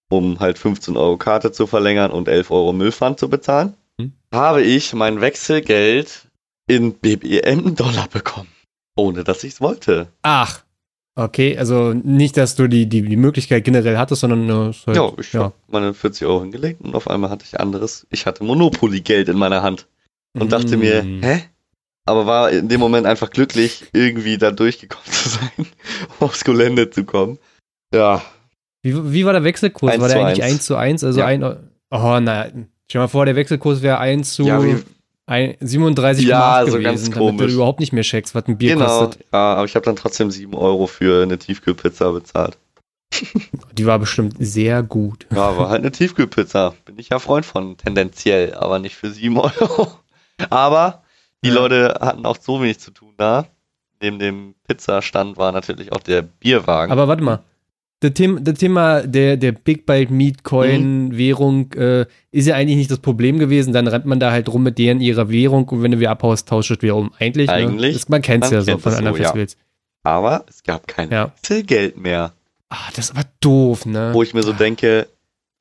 um 0.10 0.40
halt 0.40 0.58
15 0.58 0.98
Euro 0.98 1.18
Karte 1.18 1.52
zu 1.52 1.68
verlängern 1.68 2.12
und 2.12 2.28
11 2.28 2.50
Euro 2.50 2.74
Müllpfand 2.74 3.20
zu 3.20 3.30
bezahlen, 3.30 3.76
hm? 4.00 4.14
habe 4.34 4.64
ich 4.64 4.94
mein 4.94 5.22
Wechselgeld 5.22 6.28
in 6.68 6.94
BBM 6.94 7.76
Dollar 7.76 8.08
bekommen. 8.08 8.50
Ohne 8.96 9.24
dass 9.24 9.44
ich 9.44 9.54
es 9.54 9.62
wollte. 9.62 10.08
Ach. 10.24 10.63
Okay, 11.16 11.56
also 11.58 11.94
nicht, 11.94 12.38
dass 12.38 12.56
du 12.56 12.68
die, 12.68 12.88
die, 12.88 13.04
die 13.04 13.18
Möglichkeit 13.18 13.64
generell 13.64 13.98
hattest, 13.98 14.22
sondern 14.22 14.48
nur. 14.48 14.74
Halt, 14.88 14.98
ja, 14.98 15.12
ich 15.20 15.34
ja. 15.34 15.44
habe 15.44 15.54
meine 15.68 15.94
40 15.94 16.26
Euro 16.26 16.42
hingelegt 16.42 16.82
und 16.82 16.96
auf 16.96 17.08
einmal 17.08 17.30
hatte 17.30 17.46
ich 17.46 17.60
anderes. 17.60 18.08
Ich 18.10 18.26
hatte 18.26 18.44
Monopoly-Geld 18.44 19.30
in 19.30 19.38
meiner 19.38 19.62
Hand 19.62 19.88
und 20.34 20.48
mm. 20.48 20.50
dachte 20.50 20.78
mir, 20.78 21.04
mm. 21.04 21.22
hä? 21.22 21.44
Aber 22.06 22.26
war 22.26 22.50
in 22.50 22.68
dem 22.68 22.80
Moment 22.80 23.06
einfach 23.06 23.30
glücklich, 23.30 23.86
irgendwie 23.94 24.38
da 24.38 24.52
durchgekommen 24.52 25.06
zu 25.12 25.30
sein, 25.30 25.68
aufs 26.20 26.44
Gelände 26.44 26.90
zu 26.90 27.04
kommen. 27.04 27.38
Ja. 27.94 28.24
Wie, 28.82 29.14
wie 29.14 29.26
war 29.26 29.34
der 29.34 29.44
Wechselkurs? 29.44 30.00
War 30.00 30.08
der 30.08 30.26
eigentlich 30.26 30.44
1 30.44 30.66
zu 30.66 30.76
1? 30.76 31.04
Also 31.04 31.20
ja. 31.20 31.28
ein. 31.28 31.44
Oh, 31.44 32.20
nein. 32.20 32.70
Stell 32.90 33.00
dir 33.00 33.04
mal 33.04 33.08
vor, 33.08 33.26
der 33.26 33.36
Wechselkurs 33.36 33.84
wäre 33.84 34.00
1 34.00 34.34
zu. 34.34 34.44
Ja, 34.44 34.64
wie, 34.64 34.84
37,8 35.28 36.22
ja, 36.22 36.66
so 36.66 36.78
gewesen, 36.78 36.84
ganz 36.84 37.10
damit 37.10 37.50
du 37.50 37.54
überhaupt 37.54 37.80
nicht 37.80 37.94
mehr 37.94 38.04
checkst, 38.04 38.36
was 38.36 38.46
ein 38.48 38.58
Bier 38.58 38.74
genau, 38.74 38.86
kostet. 38.86 39.26
Ja, 39.32 39.56
aber 39.56 39.66
ich 39.66 39.76
habe 39.76 39.86
dann 39.86 39.96
trotzdem 39.96 40.32
7 40.32 40.54
Euro 40.54 40.88
für 40.88 41.24
eine 41.24 41.38
Tiefkühlpizza 41.38 42.12
bezahlt. 42.12 42.58
Die 43.74 43.86
war 43.86 44.00
bestimmt 44.00 44.36
sehr 44.40 44.84
gut. 44.84 45.28
Ja, 45.32 45.58
war 45.58 45.70
halt 45.70 45.82
eine 45.82 45.92
Tiefkühlpizza. 45.92 46.74
Bin 46.86 46.98
ich 47.00 47.10
ja 47.10 47.20
Freund 47.20 47.46
von, 47.46 47.78
tendenziell, 47.78 48.54
aber 48.54 48.80
nicht 48.80 48.96
für 48.96 49.12
7 49.12 49.38
Euro. 49.38 49.94
Aber 50.50 51.04
die 51.44 51.50
ja. 51.50 51.56
Leute 51.56 51.98
hatten 52.00 52.26
auch 52.26 52.38
so 52.40 52.62
wenig 52.62 52.80
zu 52.80 52.92
tun 52.92 53.14
da. 53.18 53.46
Neben 54.02 54.20
dem 54.20 54.56
Pizzastand 54.68 55.38
war 55.38 55.52
natürlich 55.52 55.92
auch 55.94 56.02
der 56.02 56.22
Bierwagen. 56.22 56.92
Aber 56.92 57.08
warte 57.08 57.24
mal, 57.24 57.44
das 58.04 58.14
Thema, 58.14 58.42
das 58.42 58.60
Thema 58.60 59.02
der, 59.02 59.38
der 59.38 59.54
Big 59.54 59.86
Bite 59.86 60.12
Meat 60.12 60.44
Coin 60.44 61.06
mhm. 61.06 61.18
Währung 61.18 61.72
äh, 61.74 62.06
ist 62.32 62.48
ja 62.48 62.56
eigentlich 62.56 62.76
nicht 62.76 62.92
das 62.92 63.00
Problem 63.00 63.40
gewesen. 63.40 63.72
Dann 63.72 63.88
rennt 63.88 64.06
man 64.06 64.20
da 64.20 64.32
halt 64.32 64.50
rum 64.50 64.64
mit 64.64 64.78
deren 64.78 65.00
ihrer 65.00 65.30
Währung 65.30 65.68
und 65.70 65.82
wenn 65.82 65.92
du 65.92 66.00
wieder 66.00 66.12
abhaust, 66.12 66.50
tauscht 66.50 66.72
es 66.72 66.82
wieder 66.82 66.98
um. 66.98 67.14
Eigentlich, 67.18 67.48
ne? 67.48 67.54
eigentlich 67.54 67.94
ne? 67.94 68.00
das, 68.00 68.10
man 68.10 68.22
kennt 68.22 68.44
es 68.44 68.52
ja 68.52 68.62
so 68.62 68.78
von 68.78 68.94
anderen 68.94 69.16
so, 69.16 69.24
Festivals. 69.24 69.54
Ja. 69.54 70.12
Aber 70.12 70.46
es 70.50 70.64
gab 70.64 70.86
kein 70.88 71.12
ja. 71.12 71.34
Geld 71.66 71.98
mehr. 71.98 72.34
Ah, 72.68 72.90
das 72.96 73.16
war 73.16 73.24
doof, 73.40 73.86
ne? 73.86 74.10
Wo 74.14 74.22
ich 74.22 74.34
mir 74.34 74.44
so 74.44 74.52
denke, 74.52 75.08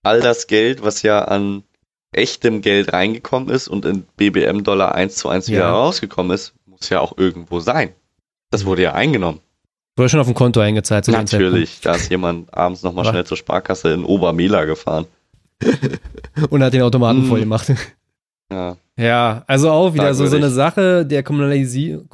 all 0.02 0.20
das 0.20 0.48
Geld, 0.48 0.82
was 0.82 1.02
ja 1.02 1.24
an 1.24 1.62
echtem 2.10 2.60
Geld 2.60 2.92
reingekommen 2.92 3.50
ist 3.50 3.68
und 3.68 3.84
in 3.84 4.02
BBM-Dollar 4.16 4.94
1 4.94 5.14
zu 5.14 5.28
1 5.28 5.48
wieder 5.48 5.60
ja. 5.60 5.72
rausgekommen 5.72 6.34
ist, 6.34 6.54
muss 6.66 6.88
ja 6.88 7.00
auch 7.00 7.16
irgendwo 7.16 7.60
sein. 7.60 7.92
Das 8.50 8.66
wurde 8.66 8.82
ja 8.82 8.94
eingenommen. 8.94 9.40
Wurde 9.96 10.08
schon 10.08 10.20
auf 10.20 10.26
dem 10.26 10.34
Konto 10.34 10.60
eingezahlt. 10.60 11.06
Natürlich, 11.08 11.80
da 11.82 11.94
ist 11.94 12.10
jemand 12.10 12.52
abends 12.54 12.82
nochmal 12.82 13.04
schnell 13.04 13.24
zur 13.24 13.36
Sparkasse 13.36 13.92
in 13.92 14.04
Obermela 14.04 14.64
gefahren. 14.64 15.06
Und 16.50 16.62
hat 16.62 16.72
den 16.72 16.82
Automaten 16.82 17.26
mm. 17.26 17.28
voll 17.28 17.40
gemacht. 17.40 17.72
Ja. 18.50 18.76
Ja, 18.96 19.44
also 19.46 19.70
auch 19.70 19.94
wieder 19.94 20.12
so, 20.14 20.26
so 20.26 20.36
eine 20.36 20.50
Sache 20.50 21.06
der 21.06 21.22
Kommunalisierung. 21.22 22.08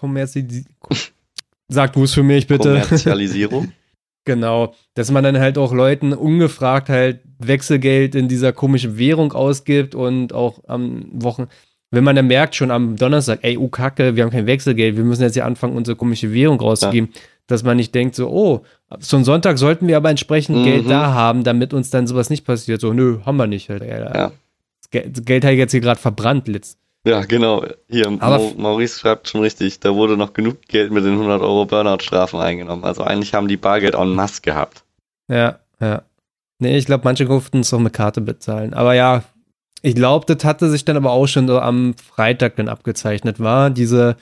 Sag 1.69 1.93
du 1.93 2.05
es 2.05 2.15
für 2.15 2.23
mich 2.23 2.47
bitte. 2.47 2.81
Kommerzialisierung. 2.81 3.73
genau. 4.25 4.75
Dass 4.95 5.11
man 5.11 5.25
dann 5.25 5.39
halt 5.39 5.59
auch 5.59 5.73
Leuten 5.73 6.13
ungefragt 6.13 6.89
halt 6.89 7.21
Wechselgeld 7.39 8.15
in 8.15 8.29
dieser 8.29 8.53
komischen 8.53 8.99
Währung 8.99 9.33
ausgibt 9.33 9.95
und 9.95 10.33
auch 10.33 10.63
am 10.67 11.07
Wochen. 11.13 11.49
Wenn 11.91 12.05
man 12.05 12.17
dann 12.17 12.27
merkt, 12.27 12.55
schon 12.55 12.71
am 12.71 12.97
Donnerstag, 12.97 13.41
ey, 13.43 13.57
oh 13.57 13.69
Kacke, 13.69 14.15
wir 14.15 14.23
haben 14.23 14.31
kein 14.31 14.47
Wechselgeld, 14.47 14.97
wir 14.97 15.05
müssen 15.05 15.23
jetzt 15.23 15.35
hier 15.35 15.47
anfangen, 15.47 15.77
unsere 15.77 15.97
komische 15.97 16.33
Währung 16.33 16.61
rauszugeben. 16.61 17.11
Ja 17.13 17.21
dass 17.49 17.65
man 17.65 17.77
nicht 17.77 17.95
denkt, 17.95 18.15
so, 18.15 18.29
oh, 18.29 18.63
zum 19.01 19.25
Sonntag 19.25 19.59
sollten 19.59 19.89
wir 19.89 19.97
aber 19.97 20.11
entsprechend 20.11 20.59
mhm. 20.59 20.65
Geld 20.65 20.89
da 20.89 21.13
haben, 21.13 21.43
damit 21.43 21.75
uns 21.75 21.91
dann 21.91 22.07
sowas 22.07 22.31
nicht 22.31 22.45
passiert. 22.45 22.81
So, 22.81 22.93
nö, 22.93 23.19
haben 23.27 23.37
wir 23.37 23.49
nicht. 23.49 23.69
Halt, 23.69 23.83
ja. 23.83 24.31
Das 24.91 25.25
Geld 25.25 25.45
hat 25.45 25.53
jetzt 25.53 25.73
hier 25.73 25.81
gerade 25.81 25.99
verbrannt, 25.99 26.47
Litz. 26.47 26.77
Ja, 27.05 27.25
genau. 27.25 27.65
Hier, 27.89 28.07
aber 28.21 28.53
Maurice 28.57 28.99
schreibt 29.01 29.29
schon 29.29 29.41
richtig, 29.41 29.81
da 29.81 29.95
wurde 29.95 30.17
noch 30.17 30.35
genug 30.35 30.63
Geld 30.69 30.93
mit 30.93 31.05
den 31.05 31.13
100 31.13 31.41
Euro 31.41 31.65
Burnout-Strafen 31.65 32.39
eingenommen. 32.39 32.85
Also 32.85 33.03
eigentlich 33.03 33.35
haben 33.35 33.49
die 33.49 33.57
Bargeld 33.57 33.95
en 33.95 34.15
masse 34.15 34.43
gehabt. 34.43 34.85
Ja, 35.29 35.59
ja. 35.81 36.03
Nee, 36.59 36.77
ich 36.77 36.87
glaube, 36.87 37.05
manche 37.05 37.25
durften 37.25 37.61
es 37.61 37.73
auch 37.73 37.79
mit 37.79 37.93
Karte 37.93 38.21
bezahlen. 38.21 38.75
Aber 38.75 38.95
ja, 38.95 39.23
ich 39.81 39.95
glaube, 39.95 40.27
das 40.33 40.45
hatte 40.45 40.69
sich 40.69 40.85
dann 40.85 40.97
aber 40.97 41.13
auch 41.13 41.27
schon 41.27 41.47
so 41.47 41.61
am 41.61 41.95
Freitag 41.95 42.57
dann 42.57 42.69
abgezeichnet, 42.69 43.39
war 43.41 43.71
diese 43.71 44.17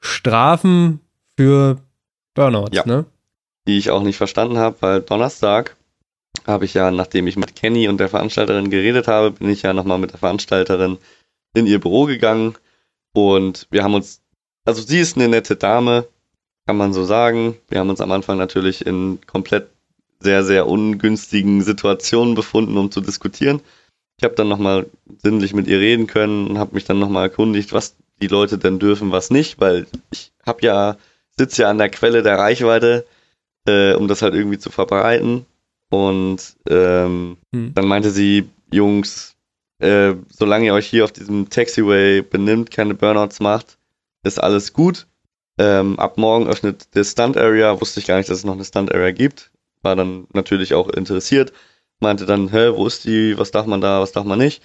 Strafen 0.00 1.00
für 1.36 1.78
Burnout, 2.36 2.68
ja. 2.72 2.86
ne? 2.86 3.04
Die 3.66 3.78
ich 3.78 3.90
auch 3.90 4.02
nicht 4.02 4.16
verstanden 4.16 4.58
habe, 4.58 4.76
weil 4.80 5.00
Donnerstag 5.00 5.76
habe 6.46 6.64
ich 6.64 6.74
ja, 6.74 6.92
nachdem 6.92 7.26
ich 7.26 7.36
mit 7.36 7.56
Kenny 7.56 7.88
und 7.88 7.98
der 7.98 8.08
Veranstalterin 8.08 8.70
geredet 8.70 9.08
habe, 9.08 9.32
bin 9.32 9.48
ich 9.48 9.62
ja 9.62 9.72
nochmal 9.72 9.98
mit 9.98 10.12
der 10.12 10.20
Veranstalterin 10.20 10.98
in 11.54 11.66
ihr 11.66 11.80
Büro 11.80 12.04
gegangen 12.04 12.54
und 13.12 13.66
wir 13.70 13.82
haben 13.82 13.94
uns, 13.94 14.20
also 14.64 14.82
sie 14.82 15.00
ist 15.00 15.16
eine 15.16 15.28
nette 15.28 15.56
Dame, 15.56 16.06
kann 16.66 16.76
man 16.76 16.92
so 16.92 17.04
sagen. 17.04 17.56
Wir 17.68 17.80
haben 17.80 17.90
uns 17.90 18.00
am 18.00 18.12
Anfang 18.12 18.36
natürlich 18.36 18.86
in 18.86 19.18
komplett 19.26 19.68
sehr, 20.20 20.44
sehr 20.44 20.66
ungünstigen 20.66 21.62
Situationen 21.62 22.34
befunden, 22.34 22.76
um 22.76 22.90
zu 22.90 23.00
diskutieren. 23.00 23.60
Ich 24.18 24.24
habe 24.24 24.34
dann 24.34 24.48
nochmal 24.48 24.86
sinnlich 25.22 25.54
mit 25.54 25.66
ihr 25.66 25.78
reden 25.78 26.06
können 26.06 26.48
und 26.48 26.58
habe 26.58 26.74
mich 26.74 26.84
dann 26.84 26.98
nochmal 26.98 27.24
erkundigt, 27.24 27.72
was 27.72 27.96
die 28.20 28.28
Leute 28.28 28.58
denn 28.58 28.78
dürfen, 28.78 29.12
was 29.12 29.30
nicht, 29.30 29.60
weil 29.60 29.86
ich 30.10 30.32
habe 30.44 30.60
ja 30.62 30.96
sitze 31.38 31.62
ja 31.62 31.70
an 31.70 31.78
der 31.78 31.90
Quelle 31.90 32.22
der 32.22 32.38
Reichweite, 32.38 33.06
äh, 33.66 33.94
um 33.94 34.08
das 34.08 34.22
halt 34.22 34.34
irgendwie 34.34 34.58
zu 34.58 34.70
verbreiten. 34.70 35.46
Und 35.90 36.56
ähm, 36.68 37.36
hm. 37.54 37.74
dann 37.74 37.86
meinte 37.86 38.10
sie, 38.10 38.48
Jungs, 38.72 39.36
äh, 39.78 40.14
solange 40.30 40.66
ihr 40.66 40.74
euch 40.74 40.86
hier 40.86 41.04
auf 41.04 41.12
diesem 41.12 41.48
Taxiway 41.50 42.22
benimmt, 42.22 42.70
keine 42.70 42.94
Burnouts 42.94 43.40
macht, 43.40 43.78
ist 44.24 44.42
alles 44.42 44.72
gut. 44.72 45.06
Ähm, 45.58 45.98
ab 45.98 46.18
morgen 46.18 46.48
öffnet 46.48 46.94
der 46.94 47.04
Stunt 47.04 47.36
Area, 47.36 47.80
wusste 47.80 48.00
ich 48.00 48.06
gar 48.06 48.18
nicht, 48.18 48.28
dass 48.28 48.38
es 48.38 48.44
noch 48.44 48.54
eine 48.54 48.64
Stunt 48.64 48.92
Area 48.92 49.12
gibt. 49.12 49.50
War 49.82 49.96
dann 49.96 50.26
natürlich 50.32 50.74
auch 50.74 50.88
interessiert. 50.88 51.52
Meinte 52.00 52.26
dann, 52.26 52.50
hä, 52.50 52.72
wo 52.74 52.86
ist 52.86 53.04
die, 53.04 53.38
was 53.38 53.52
darf 53.52 53.66
man 53.66 53.80
da, 53.80 54.00
was 54.00 54.12
darf 54.12 54.24
man 54.24 54.38
nicht? 54.38 54.62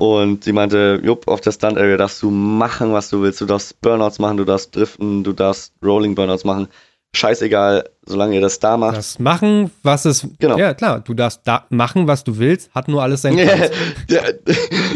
Und 0.00 0.44
sie 0.44 0.54
meinte, 0.54 0.98
Jupp, 1.04 1.28
auf 1.28 1.42
der 1.42 1.52
Stunt 1.52 1.76
Area 1.76 1.98
darfst 1.98 2.22
du 2.22 2.30
machen, 2.30 2.94
was 2.94 3.10
du 3.10 3.20
willst. 3.20 3.38
Du 3.42 3.44
darfst 3.44 3.78
Burnouts 3.82 4.18
machen, 4.18 4.38
du 4.38 4.46
darfst 4.46 4.74
driften, 4.74 5.22
du 5.22 5.34
darfst 5.34 5.74
Rolling 5.84 6.14
Burnouts 6.14 6.42
machen. 6.44 6.68
Scheißegal, 7.12 7.84
solange 8.06 8.36
ihr 8.36 8.40
das 8.40 8.58
da 8.58 8.78
macht. 8.78 8.96
Das 8.96 9.18
machen, 9.18 9.70
was 9.82 10.06
es. 10.06 10.26
Genau. 10.38 10.56
Ja, 10.56 10.72
klar, 10.72 11.00
du 11.00 11.12
darfst 11.12 11.42
da 11.44 11.66
machen, 11.68 12.06
was 12.06 12.24
du 12.24 12.38
willst, 12.38 12.74
hat 12.74 12.88
nur 12.88 13.02
alles 13.02 13.20
seinen 13.20 13.46
Preis. 13.46 13.70
ja, 14.08 14.22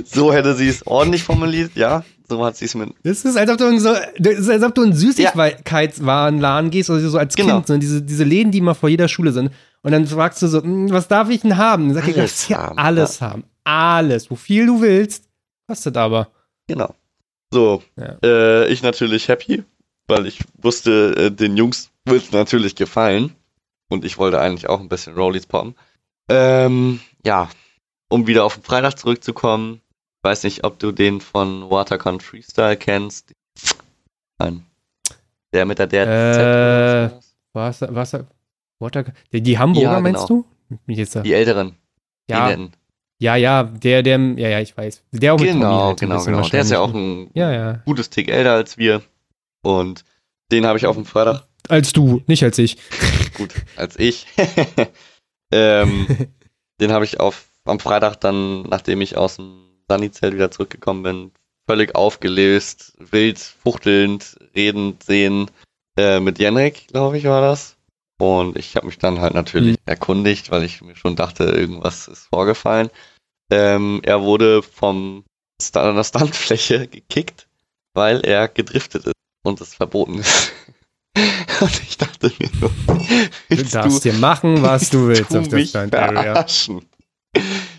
so 0.06 0.32
hätte 0.32 0.54
sie 0.54 0.68
es 0.68 0.86
ordentlich 0.86 1.22
formuliert, 1.22 1.72
ja. 1.74 2.02
So 2.26 2.42
hat 2.42 2.56
sie 2.56 2.64
es 2.64 2.74
mit. 2.74 2.94
Das 3.02 3.26
ist, 3.26 3.36
als 3.36 3.50
ob 3.50 3.58
du 3.58 3.66
in 3.66 3.80
so, 3.80 3.92
das 4.18 4.34
ist, 4.38 4.48
als 4.48 4.62
ob 4.62 4.74
du 4.74 4.84
in 4.84 4.94
Süßigkeitswarenladen 4.94 6.70
gehst, 6.70 6.88
oder 6.88 7.00
so 7.00 7.18
als 7.18 7.34
genau. 7.34 7.56
Kind, 7.56 7.66
so 7.66 7.76
diese, 7.76 8.00
diese 8.00 8.24
Läden, 8.24 8.52
die 8.52 8.58
immer 8.58 8.74
vor 8.74 8.88
jeder 8.88 9.08
Schule 9.08 9.32
sind. 9.32 9.50
Und 9.82 9.92
dann 9.92 10.06
fragst 10.06 10.40
du 10.40 10.46
so, 10.46 10.62
hm, 10.62 10.90
was 10.90 11.08
darf 11.08 11.28
ich 11.28 11.42
denn 11.42 11.58
haben? 11.58 11.88
Dann 11.88 11.94
sag 11.96 12.08
ich, 12.08 12.14
du 12.14 12.20
darfst 12.20 12.46
hier 12.46 12.56
haben, 12.56 12.78
alles 12.78 13.20
ja. 13.20 13.28
haben. 13.28 13.44
Alles. 13.64 14.30
Wo 14.30 14.36
viel 14.36 14.66
du 14.66 14.80
willst. 14.80 15.28
Kostet 15.66 15.96
aber. 15.96 16.28
Genau. 16.66 16.94
So. 17.50 17.82
Ja. 17.96 18.18
Äh, 18.22 18.68
ich 18.68 18.82
natürlich 18.82 19.28
happy, 19.28 19.64
weil 20.06 20.26
ich 20.26 20.40
wusste, 20.60 21.14
äh, 21.16 21.30
den 21.30 21.56
Jungs 21.56 21.90
wird 22.04 22.24
es 22.24 22.32
natürlich 22.32 22.74
gefallen. 22.76 23.34
Und 23.88 24.04
ich 24.04 24.18
wollte 24.18 24.40
eigentlich 24.40 24.68
auch 24.68 24.80
ein 24.80 24.88
bisschen 24.88 25.14
Rollies 25.14 25.46
poppen. 25.46 25.74
Ähm, 26.28 27.00
ja. 27.24 27.48
Um 28.08 28.26
wieder 28.26 28.44
auf 28.44 28.54
den 28.54 28.62
Freitag 28.62 28.98
zurückzukommen, 28.98 29.80
weiß 30.22 30.44
nicht, 30.44 30.64
ob 30.64 30.78
du 30.78 30.92
den 30.92 31.20
von 31.20 31.70
Watercon 31.70 32.20
Freestyle 32.20 32.76
kennst. 32.76 33.32
Nein. 34.38 34.64
Der 35.52 35.64
mit 35.64 35.78
der 35.78 35.86
DRZ. 35.86 37.12
Äh, 37.12 37.20
was, 37.52 37.80
was, 37.82 38.16
Water, 38.78 39.04
die, 39.32 39.40
die 39.40 39.58
Hamburger 39.58 39.92
ja, 39.92 40.00
genau. 40.00 40.18
meinst 40.18 40.28
du? 40.28 40.44
die 40.86 41.32
älteren. 41.32 41.76
Ja. 42.28 42.54
Die 42.54 42.70
ja, 43.18 43.36
ja, 43.36 43.62
der, 43.62 44.02
der, 44.02 44.18
ja, 44.36 44.48
ja, 44.48 44.60
ich 44.60 44.76
weiß. 44.76 45.02
Der 45.12 45.34
auch 45.34 45.38
mit 45.38 45.52
Genau, 45.52 45.86
halt 45.86 46.00
genau, 46.00 46.24
genau. 46.24 46.48
Der 46.48 46.60
ist 46.60 46.70
ja 46.70 46.80
auch 46.80 46.92
ein 46.92 47.30
ja, 47.34 47.52
ja. 47.52 47.72
gutes 47.84 48.10
Tick 48.10 48.28
älter 48.28 48.52
als 48.52 48.76
wir. 48.76 49.02
Und 49.62 50.04
den 50.50 50.66
habe 50.66 50.78
ich 50.78 50.86
auf 50.86 50.96
dem 50.96 51.06
Freitag. 51.06 51.46
Als 51.68 51.92
du, 51.92 52.22
nicht 52.26 52.42
als 52.42 52.58
ich. 52.58 52.76
Gut, 53.34 53.50
als 53.76 53.98
ich. 53.98 54.26
ähm, 55.52 56.06
den 56.80 56.92
habe 56.92 57.04
ich 57.04 57.20
auf, 57.20 57.46
am 57.64 57.80
Freitag 57.80 58.16
dann, 58.16 58.62
nachdem 58.62 59.00
ich 59.00 59.16
aus 59.16 59.36
dem 59.36 59.64
Sunny-Zelt 59.88 60.34
wieder 60.34 60.50
zurückgekommen 60.50 61.02
bin, 61.02 61.30
völlig 61.66 61.94
aufgelöst, 61.94 62.94
wild, 62.98 63.38
fuchtelnd, 63.38 64.36
redend, 64.54 65.02
sehen, 65.02 65.50
äh, 65.96 66.20
mit 66.20 66.38
Jenrik, 66.38 66.88
glaube 66.88 67.16
ich, 67.16 67.24
war 67.24 67.40
das. 67.40 67.73
Und 68.18 68.56
ich 68.56 68.76
habe 68.76 68.86
mich 68.86 68.98
dann 68.98 69.20
halt 69.20 69.34
natürlich 69.34 69.76
mhm. 69.76 69.82
erkundigt, 69.86 70.50
weil 70.50 70.62
ich 70.62 70.80
mir 70.82 70.96
schon 70.96 71.16
dachte, 71.16 71.44
irgendwas 71.44 72.08
ist 72.08 72.26
vorgefallen. 72.26 72.90
Ähm, 73.50 74.00
er 74.04 74.22
wurde 74.22 74.62
vom 74.62 75.24
St 75.60 75.76
der 75.76 76.04
Standfläche 76.04 76.86
gekickt, 76.90 77.48
weil 77.92 78.20
er 78.24 78.48
gedriftet 78.48 79.06
ist 79.06 79.14
und 79.44 79.60
es 79.60 79.74
verboten 79.74 80.18
ist. 80.18 80.52
und 81.60 81.82
ich 81.82 81.98
dachte 81.98 82.32
mir 82.38 82.50
nur, 82.60 82.70
du 83.48 83.64
darfst 83.64 84.04
du, 84.04 84.10
dir 84.10 84.18
machen, 84.18 84.62
was 84.62 84.90
du 84.90 85.08
willst 85.08 85.32
du 85.32 85.40
auf 85.40 85.48
der 85.48 85.66
Stand 85.66 85.94
Area. 85.94 86.46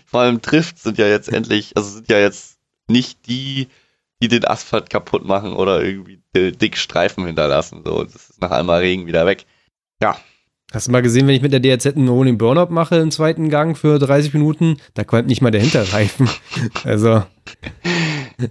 Vor 0.06 0.20
allem 0.20 0.40
Drifts 0.40 0.82
sind 0.82 0.98
ja 0.98 1.06
jetzt 1.06 1.28
endlich, 1.28 1.76
also 1.76 1.88
sind 1.90 2.08
ja 2.08 2.18
jetzt 2.18 2.58
nicht 2.88 3.26
die, 3.26 3.68
die 4.22 4.28
den 4.28 4.44
Asphalt 4.44 4.90
kaputt 4.90 5.24
machen 5.24 5.54
oder 5.54 5.82
irgendwie 5.82 6.20
dick 6.34 6.76
Streifen 6.76 7.26
hinterlassen. 7.26 7.82
So, 7.84 8.04
das 8.04 8.30
ist 8.30 8.40
nach 8.40 8.50
einmal 8.50 8.80
Regen 8.80 9.06
wieder 9.06 9.26
weg. 9.26 9.46
Ja. 10.02 10.16
Hast 10.72 10.88
du 10.88 10.92
mal 10.92 11.02
gesehen, 11.02 11.26
wenn 11.26 11.34
ich 11.34 11.42
mit 11.42 11.52
der 11.52 11.60
DRZ 11.60 11.96
einen 11.96 12.08
Rolling 12.08 12.38
Burnout 12.38 12.72
mache 12.72 12.96
im 12.96 13.10
zweiten 13.10 13.50
Gang 13.50 13.78
für 13.78 13.98
30 13.98 14.34
Minuten, 14.34 14.78
da 14.94 15.04
qualmt 15.04 15.28
nicht 15.28 15.40
mal 15.40 15.52
der 15.52 15.60
Hinterreifen. 15.60 16.28
also, 16.84 17.22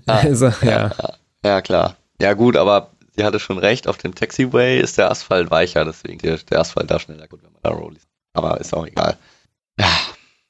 ah, 0.07 0.17
also 0.21 0.45
ja. 0.61 0.91
ja. 0.97 1.13
Ja, 1.43 1.61
klar. 1.61 1.97
Ja, 2.21 2.33
gut, 2.33 2.55
aber 2.55 2.91
sie 3.15 3.23
hatte 3.23 3.39
schon 3.39 3.57
recht, 3.57 3.87
auf 3.87 3.97
dem 3.97 4.15
Taxiway 4.15 4.79
ist 4.79 4.97
der 4.97 5.11
Asphalt 5.11 5.51
weicher, 5.51 5.83
deswegen 5.83 6.19
der, 6.19 6.37
der 6.37 6.61
Asphalt 6.61 6.89
da 6.89 6.99
schneller 6.99 7.27
gut, 7.27 7.43
wenn 7.43 7.51
man 7.51 7.61
da 7.61 7.69
rollt. 7.71 7.99
Aber 8.33 8.59
ist 8.59 8.73
auch 8.73 8.87
egal. 8.87 9.17
Ja, 9.77 9.91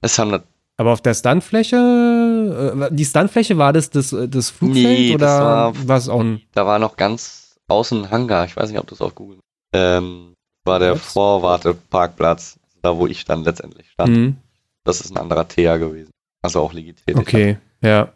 es 0.01 0.17
haben 0.19 0.43
aber 0.77 0.91
auf 0.91 1.01
der 1.01 1.13
Standfläche, 1.13 1.77
äh, 1.77 2.93
die 2.93 3.05
Standfläche 3.05 3.57
war 3.57 3.71
das 3.71 3.89
das, 3.89 4.13
das 4.27 4.49
Flugfeld 4.49 4.85
nee, 4.85 5.15
oder 5.15 5.73
war 5.73 5.97
es 5.97 6.09
auch 6.09 6.19
ein? 6.19 6.41
Da 6.53 6.65
war 6.65 6.79
noch 6.79 6.97
ganz 6.97 7.57
außen 7.69 8.11
Hangar. 8.11 8.45
Ich 8.45 8.57
weiß 8.57 8.69
nicht, 8.69 8.79
ob 8.79 8.87
du 8.87 8.95
es 8.95 9.01
auf 9.01 9.15
Google. 9.15 9.39
Ähm, 9.73 10.34
war 10.65 10.79
der 10.79 10.95
Vorwarteparkplatz, 10.95 12.59
da 12.81 12.97
wo 12.97 13.07
ich 13.07 13.25
dann 13.25 13.43
letztendlich 13.43 13.89
stand. 13.91 14.15
Mhm. 14.15 14.35
Das 14.83 15.01
ist 15.01 15.11
ein 15.11 15.17
anderer 15.17 15.47
TEA 15.47 15.77
gewesen. 15.77 16.11
Also 16.41 16.61
auch 16.61 16.73
legitim. 16.73 17.17
Okay, 17.17 17.57
ja. 17.81 18.09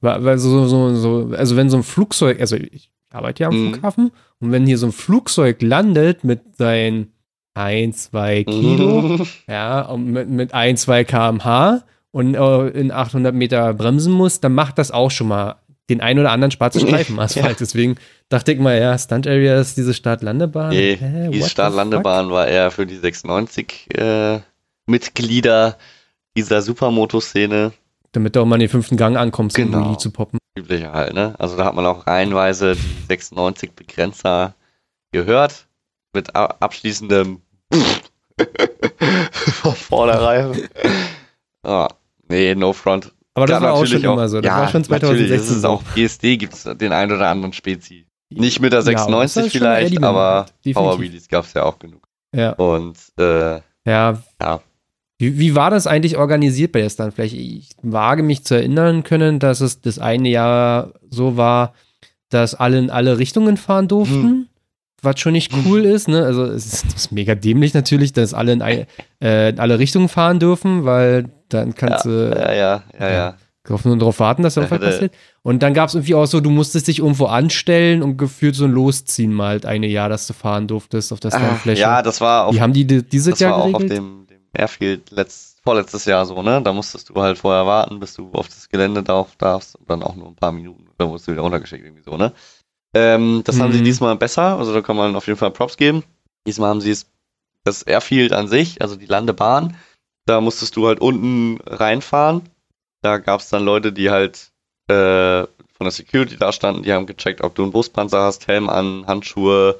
Weil 0.00 0.38
so, 0.38 0.66
so, 0.66 0.94
so, 0.94 1.32
also 1.36 1.56
wenn 1.56 1.70
so 1.70 1.76
ein 1.76 1.82
Flugzeug, 1.82 2.40
also 2.40 2.56
ich 2.56 2.90
arbeite 3.10 3.42
ja 3.42 3.48
am 3.48 3.56
mhm. 3.56 3.72
Flughafen 3.72 4.12
und 4.40 4.52
wenn 4.52 4.66
hier 4.66 4.78
so 4.78 4.86
ein 4.86 4.92
Flugzeug 4.92 5.60
landet 5.62 6.24
mit 6.24 6.56
seinen 6.56 7.12
1, 7.54 8.10
2 8.10 8.44
Kilo, 8.44 9.02
mhm. 9.02 9.26
ja, 9.48 9.82
und 9.82 10.06
mit, 10.06 10.28
mit 10.28 10.54
1, 10.54 10.82
2 10.82 11.04
kmh 11.04 11.82
und 12.12 12.34
äh, 12.34 12.68
in 12.68 12.92
800 12.92 13.34
Meter 13.34 13.74
bremsen 13.74 14.12
muss, 14.12 14.40
dann 14.40 14.54
macht 14.54 14.78
das 14.78 14.90
auch 14.90 15.10
schon 15.10 15.28
mal 15.28 15.56
den 15.88 16.00
ein 16.00 16.18
oder 16.18 16.30
anderen 16.30 16.50
schwarzen 16.50 16.80
Streifen 16.86 17.18
Asphalt. 17.18 17.46
ja. 17.46 17.56
Deswegen 17.58 17.96
dachte 18.28 18.52
ich 18.52 18.58
mal, 18.58 18.78
ja, 18.78 18.96
Stunt 18.98 19.26
Area 19.26 19.60
ist 19.60 19.76
diese 19.76 19.94
Start-Landebahn. 19.94 20.70
Nee, 20.70 20.96
Hä, 20.96 21.30
die 21.30 21.42
Start-Landebahn 21.42 22.30
war 22.30 22.46
eher 22.46 22.70
für 22.70 22.86
die 22.86 22.96
96 22.96 23.96
äh, 23.96 24.40
Mitglieder 24.86 25.76
dieser 26.36 26.62
Supermoto-Szene. 26.62 27.72
Damit 28.12 28.36
du 28.36 28.40
auch 28.40 28.46
mal 28.46 28.56
in 28.56 28.60
den 28.60 28.68
fünften 28.68 28.96
Gang 28.96 29.16
ankommst, 29.16 29.56
genau. 29.56 29.78
um 29.78 29.84
Wheelie 29.84 29.98
zu 29.98 30.10
poppen. 30.10 30.38
Übliche 30.56 30.92
halt, 30.92 31.14
ne? 31.14 31.34
Also 31.38 31.56
da 31.56 31.66
hat 31.66 31.74
man 31.74 31.84
auch 31.84 32.06
reihenweise 32.06 32.74
die 32.74 33.06
96 33.08 33.72
Begrenzer 33.72 34.54
gehört. 35.12 35.66
Mit 36.14 36.34
abschließendem 36.34 37.42
von 39.18 39.74
vornherein. 39.74 40.68
ah, 41.62 41.88
nee, 42.28 42.54
No 42.54 42.72
Front 42.72 43.12
aber 43.34 43.46
das 43.46 43.60
ja, 43.60 43.62
war 43.62 43.74
auch 43.74 43.86
schon 43.86 44.04
auch, 44.06 44.14
immer 44.14 44.28
so. 44.28 44.40
Das 44.40 44.50
ja, 44.50 44.58
war 44.58 44.68
schon 44.68 44.84
2016. 44.84 45.38
Das 45.38 45.50
ist 45.50 45.64
auch 45.64 45.82
GSD 45.94 46.36
gibt 46.36 46.54
es 46.54 46.64
den 46.64 46.92
einen 46.92 47.12
oder 47.12 47.28
anderen 47.28 47.52
Spezi. 47.52 48.06
Nicht 48.30 48.60
mit 48.60 48.72
der 48.72 48.82
96 48.82 49.44
ja, 49.44 49.50
vielleicht, 49.50 50.02
aber 50.02 50.46
Power 50.72 51.00
Wheelies 51.00 51.28
gab 51.28 51.44
es 51.44 51.54
ja 51.54 51.62
auch 51.62 51.78
genug. 51.78 52.06
Ja. 52.34 52.52
Und 52.52 52.96
äh, 53.18 53.60
ja. 53.86 54.18
ja. 54.40 54.60
Wie, 55.18 55.38
wie, 55.38 55.54
war 55.54 55.70
das 55.70 55.86
eigentlich 55.86 56.16
organisiert 56.16 56.72
bei 56.72 56.80
der 56.80 56.90
Stuntfläche? 56.90 57.36
Ich 57.36 57.70
wage 57.82 58.22
mich 58.22 58.44
zu 58.44 58.54
erinnern 58.54 59.02
können, 59.02 59.38
dass 59.38 59.60
es 59.60 59.80
das 59.80 59.98
eine 59.98 60.28
Jahr 60.28 60.92
so 61.10 61.36
war, 61.36 61.74
dass 62.28 62.54
alle 62.54 62.78
in 62.78 62.90
alle 62.90 63.18
Richtungen 63.18 63.56
fahren 63.56 63.88
durften. 63.88 64.22
Hm. 64.22 64.46
Was 65.00 65.20
schon 65.20 65.32
nicht 65.32 65.52
cool 65.64 65.84
ist, 65.84 66.08
ne? 66.08 66.24
Also 66.24 66.44
es 66.44 66.66
ist, 66.66 66.94
ist 66.94 67.12
mega 67.12 67.34
dämlich 67.34 67.72
natürlich, 67.72 68.12
dass 68.12 68.34
alle 68.34 68.52
in, 68.52 68.60
äh, 68.60 69.50
in 69.50 69.58
alle 69.58 69.78
Richtungen 69.78 70.08
fahren 70.08 70.40
dürfen, 70.40 70.84
weil 70.84 71.30
dann 71.48 71.74
kannst 71.74 72.04
ja, 72.04 72.10
du. 72.10 72.30
Ja, 72.36 72.52
ja, 72.52 72.82
ja, 72.98 73.10
ja. 73.10 73.34
Darauf 73.64 73.84
nur 73.84 73.98
darauf 73.98 74.18
warten, 74.18 74.42
dass 74.42 74.56
irgendwas 74.56 74.80
passiert. 74.80 75.14
Und 75.42 75.62
dann 75.62 75.74
gab 75.74 75.88
es 75.88 75.94
irgendwie 75.94 76.14
auch 76.14 76.24
so, 76.24 76.40
du 76.40 76.48
musstest 76.48 76.88
dich 76.88 77.00
irgendwo 77.00 77.26
anstellen 77.26 78.02
und 78.02 78.16
gefühlt 78.16 78.54
so 78.54 78.64
ein 78.64 78.72
Losziehen 78.72 79.32
mal 79.32 79.48
halt 79.48 79.66
eine 79.66 79.86
Jahr, 79.86 80.08
dass 80.08 80.26
du 80.26 80.32
fahren 80.32 80.66
durftest 80.66 81.12
auf 81.12 81.20
der 81.20 81.30
Startfläche. 81.30 81.82
Ja, 81.82 82.00
das 82.00 82.20
war 82.22 82.46
auch. 82.46 82.54
Wie 82.54 82.62
haben 82.62 82.72
die 82.72 82.86
dieses 82.86 83.32
das 83.32 83.40
Jahr 83.40 83.52
war 83.52 83.66
geregelt? 83.66 83.76
auch 83.76 83.84
auf 83.84 83.98
dem, 83.98 84.26
dem 84.26 84.40
Airfield 84.54 85.10
letzt, 85.10 85.60
vorletztes 85.62 86.06
Jahr 86.06 86.24
so, 86.24 86.40
ne? 86.42 86.62
Da 86.62 86.72
musstest 86.72 87.10
du 87.10 87.14
halt 87.16 87.36
vorher 87.36 87.66
warten, 87.66 88.00
bis 88.00 88.14
du 88.14 88.30
auf 88.32 88.48
das 88.48 88.70
Gelände 88.70 89.02
drauf 89.02 89.36
darfst 89.36 89.76
und 89.76 89.90
dann 89.90 90.02
auch 90.02 90.16
nur 90.16 90.28
ein 90.28 90.34
paar 90.34 90.52
Minuten, 90.52 90.86
dann 90.96 91.10
wurdest 91.10 91.28
du 91.28 91.32
wieder 91.32 91.42
runtergeschickt, 91.42 91.84
irgendwie 91.84 92.02
so, 92.02 92.16
ne? 92.16 92.32
Ähm, 92.94 93.42
das 93.44 93.56
mhm. 93.56 93.62
haben 93.62 93.72
sie 93.72 93.80
mhm. 93.80 93.84
diesmal 93.84 94.16
besser, 94.16 94.58
also 94.58 94.72
da 94.72 94.80
kann 94.80 94.96
man 94.96 95.14
auf 95.14 95.26
jeden 95.26 95.38
Fall 95.38 95.50
Props 95.50 95.76
geben. 95.76 96.04
Diesmal 96.46 96.70
haben 96.70 96.80
sie 96.80 96.92
es, 96.92 97.06
das 97.64 97.82
Airfield 97.82 98.32
an 98.32 98.48
sich, 98.48 98.80
also 98.80 98.96
die 98.96 99.04
Landebahn, 99.06 99.76
da 100.28 100.40
musstest 100.40 100.76
du 100.76 100.86
halt 100.86 101.00
unten 101.00 101.58
reinfahren. 101.66 102.42
Da 103.02 103.18
gab 103.18 103.40
es 103.40 103.48
dann 103.48 103.64
Leute, 103.64 103.92
die 103.92 104.10
halt 104.10 104.50
äh, 104.88 105.44
von 105.44 105.84
der 105.84 105.90
Security 105.90 106.36
da 106.36 106.52
standen, 106.52 106.82
die 106.82 106.92
haben 106.92 107.06
gecheckt, 107.06 107.42
ob 107.42 107.54
du 107.54 107.62
einen 107.62 107.72
Brustpanzer 107.72 108.20
hast, 108.20 108.46
Helm 108.48 108.68
an, 108.68 109.06
Handschuhe. 109.06 109.78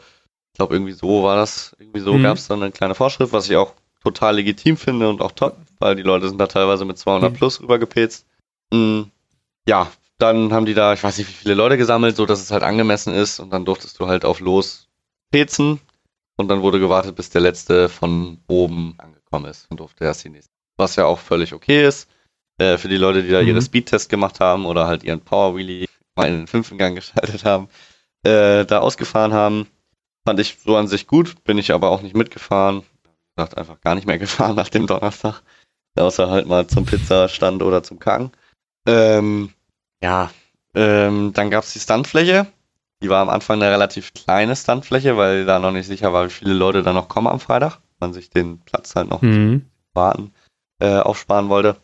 Ich 0.52 0.56
glaube, 0.56 0.74
irgendwie 0.74 0.92
so 0.92 1.22
war 1.22 1.36
das. 1.36 1.76
Irgendwie 1.78 2.00
so 2.00 2.14
mhm. 2.14 2.22
gab 2.22 2.38
es 2.38 2.46
dann 2.46 2.62
eine 2.62 2.72
kleine 2.72 2.94
Vorschrift, 2.94 3.32
was 3.32 3.50
ich 3.50 3.56
auch 3.56 3.74
total 4.02 4.36
legitim 4.36 4.76
finde 4.76 5.08
und 5.08 5.20
auch 5.20 5.32
top, 5.32 5.56
weil 5.80 5.96
die 5.96 6.02
Leute 6.02 6.28
sind 6.28 6.38
da 6.38 6.46
teilweise 6.46 6.84
mit 6.84 6.98
200 6.98 7.32
mhm. 7.32 7.36
plus 7.36 7.60
rübergepetzt. 7.60 8.26
Mhm. 8.72 9.10
Ja, 9.66 9.90
dann 10.18 10.52
haben 10.52 10.66
die 10.66 10.74
da, 10.74 10.94
ich 10.94 11.02
weiß 11.02 11.18
nicht, 11.18 11.28
wie 11.28 11.32
viele 11.32 11.54
Leute 11.54 11.76
gesammelt, 11.76 12.16
so 12.16 12.26
dass 12.26 12.40
es 12.40 12.50
halt 12.50 12.62
angemessen 12.62 13.12
ist 13.12 13.40
und 13.40 13.50
dann 13.50 13.64
durftest 13.64 13.98
du 14.00 14.06
halt 14.06 14.24
auf 14.24 14.40
los 14.40 14.88
pezen 15.30 15.80
und 16.36 16.48
dann 16.48 16.62
wurde 16.62 16.80
gewartet, 16.80 17.16
bis 17.16 17.30
der 17.30 17.40
letzte 17.40 17.88
von 17.88 18.38
oben 18.46 18.94
angekommen 18.98 19.17
gekommen 19.28 19.50
ist 19.50 19.66
und 19.70 19.80
durfte 19.80 20.04
erst 20.04 20.24
die 20.24 20.30
nächste. 20.30 20.52
Was 20.76 20.96
ja 20.96 21.04
auch 21.04 21.18
völlig 21.18 21.52
okay 21.52 21.86
ist. 21.86 22.08
Äh, 22.58 22.78
für 22.78 22.88
die 22.88 22.96
Leute, 22.96 23.22
die 23.22 23.30
da 23.30 23.42
mhm. 23.42 23.48
ihre 23.48 23.62
Speedtests 23.62 24.08
gemacht 24.08 24.40
haben 24.40 24.66
oder 24.66 24.86
halt 24.86 25.04
ihren 25.04 25.20
Power 25.20 25.56
Wheelie 25.56 25.86
mal 26.16 26.28
in 26.28 26.34
den 26.34 26.46
fünften 26.46 26.78
Gang 26.78 26.94
geschaltet 26.96 27.44
haben, 27.44 27.68
äh, 28.24 28.64
da 28.64 28.80
ausgefahren 28.80 29.32
haben. 29.32 29.66
Fand 30.26 30.40
ich 30.40 30.58
so 30.64 30.76
an 30.76 30.88
sich 30.88 31.06
gut, 31.06 31.44
bin 31.44 31.58
ich 31.58 31.72
aber 31.72 31.90
auch 31.90 32.02
nicht 32.02 32.16
mitgefahren. 32.16 32.82
Wie 32.82 33.10
gesagt, 33.36 33.56
einfach 33.56 33.80
gar 33.80 33.94
nicht 33.94 34.06
mehr 34.06 34.18
gefahren 34.24 34.56
nach 34.56 34.68
dem 34.68 34.86
Donnerstag. 34.86 35.42
Außer 35.96 36.30
halt 36.30 36.46
mal 36.46 36.66
zum 36.66 36.84
Pizzastand 36.84 37.62
oder 37.62 37.82
zum 37.82 37.98
Kang. 37.98 38.30
Ähm, 38.86 39.52
ja, 40.02 40.30
ähm, 40.74 41.32
dann 41.32 41.50
gab 41.50 41.64
es 41.64 41.72
die 41.72 41.80
Standfläche. 41.80 42.46
Die 43.02 43.08
war 43.08 43.22
am 43.22 43.28
Anfang 43.28 43.60
eine 43.60 43.72
relativ 43.72 44.12
kleine 44.12 44.54
Standfläche, 44.54 45.16
weil 45.16 45.44
da 45.44 45.58
noch 45.58 45.70
nicht 45.70 45.86
sicher 45.86 46.12
war, 46.12 46.26
wie 46.26 46.30
viele 46.30 46.54
Leute 46.54 46.82
da 46.82 46.92
noch 46.92 47.08
kommen 47.08 47.28
am 47.28 47.40
Freitag 47.40 47.80
man 48.00 48.12
sich 48.12 48.30
den 48.30 48.60
Platz 48.60 48.94
halt 48.94 49.08
noch 49.08 49.22
mhm. 49.22 49.66
warten, 49.94 50.32
äh, 50.80 50.98
aufsparen 50.98 51.48
wollte. 51.48 51.76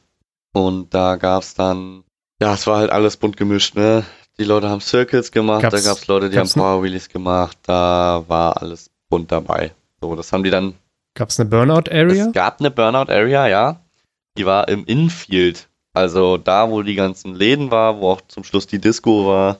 Und 0.52 0.94
da 0.94 1.16
gab 1.16 1.42
es 1.42 1.54
dann, 1.54 2.04
ja, 2.40 2.54
es 2.54 2.66
war 2.66 2.78
halt 2.78 2.90
alles 2.90 3.16
bunt 3.16 3.36
gemischt, 3.36 3.74
ne? 3.74 4.04
die 4.38 4.44
Leute 4.44 4.68
haben 4.68 4.80
Circles 4.80 5.30
gemacht, 5.30 5.62
gab's, 5.62 5.82
da 5.82 5.88
gab 5.88 5.98
es 5.98 6.06
Leute, 6.06 6.30
die 6.30 6.38
haben 6.38 6.50
Power 6.50 6.82
Wheelies 6.82 7.08
gemacht, 7.08 7.58
da 7.62 8.24
war 8.26 8.60
alles 8.60 8.90
bunt 9.08 9.30
dabei. 9.30 9.72
So, 10.00 10.14
das 10.16 10.32
haben 10.32 10.44
die 10.44 10.50
dann. 10.50 10.74
Gab 11.14 11.30
es 11.30 11.38
eine 11.38 11.48
Burnout 11.48 11.90
Area? 11.90 12.26
Es 12.26 12.32
gab 12.32 12.60
eine 12.60 12.70
Burnout 12.70 13.10
Area, 13.12 13.46
ja. 13.46 13.80
Die 14.36 14.46
war 14.46 14.68
im 14.68 14.84
Infield. 14.84 15.68
Also 15.92 16.38
da, 16.38 16.70
wo 16.70 16.82
die 16.82 16.96
ganzen 16.96 17.34
Läden 17.34 17.70
war, 17.70 18.00
wo 18.00 18.10
auch 18.10 18.20
zum 18.26 18.42
Schluss 18.42 18.66
die 18.66 18.80
Disco 18.80 19.26
war. 19.26 19.58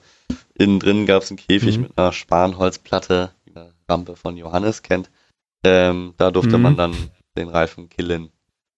Innen 0.54 0.80
drin 0.80 1.06
gab 1.06 1.22
es 1.22 1.30
einen 1.30 1.38
Käfig 1.38 1.76
mhm. 1.76 1.84
mit 1.84 1.92
einer 1.96 2.12
Spanholzplatte, 2.12 3.30
die 3.46 3.54
eine 3.54 3.72
Rampe 3.88 4.16
von 4.16 4.36
Johannes 4.36 4.82
kennt. 4.82 5.10
Ähm, 5.64 6.14
da 6.16 6.30
durfte 6.30 6.56
mhm. 6.56 6.62
man 6.62 6.76
dann 6.76 6.94
den 7.36 7.48
Reifen 7.48 7.88
killen. 7.88 8.28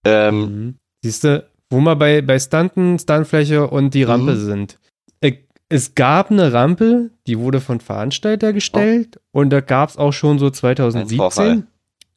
Ähm, 0.05 0.41
mhm. 0.41 0.74
Siehst 1.03 1.24
du, 1.24 1.45
wo 1.68 1.80
wir 1.80 1.97
bei, 1.97 2.22
bei 2.22 2.39
Stunten, 2.39 2.99
Stuntfläche 2.99 3.66
und 3.66 3.95
die 3.95 4.05
Rampe 4.05 4.32
mhm. 4.32 4.45
sind. 4.45 4.78
Äh, 5.20 5.32
es 5.68 5.95
gab 5.95 6.30
eine 6.30 6.53
Rampe, 6.53 7.11
die 7.26 7.39
wurde 7.39 7.61
von 7.61 7.80
Veranstalter 7.80 8.53
gestellt 8.53 9.20
oh. 9.32 9.41
und 9.41 9.51
da 9.51 9.61
gab 9.61 9.91
es 9.91 9.97
auch 9.97 10.12
schon 10.12 10.39
so 10.39 10.49
2017. 10.49 11.66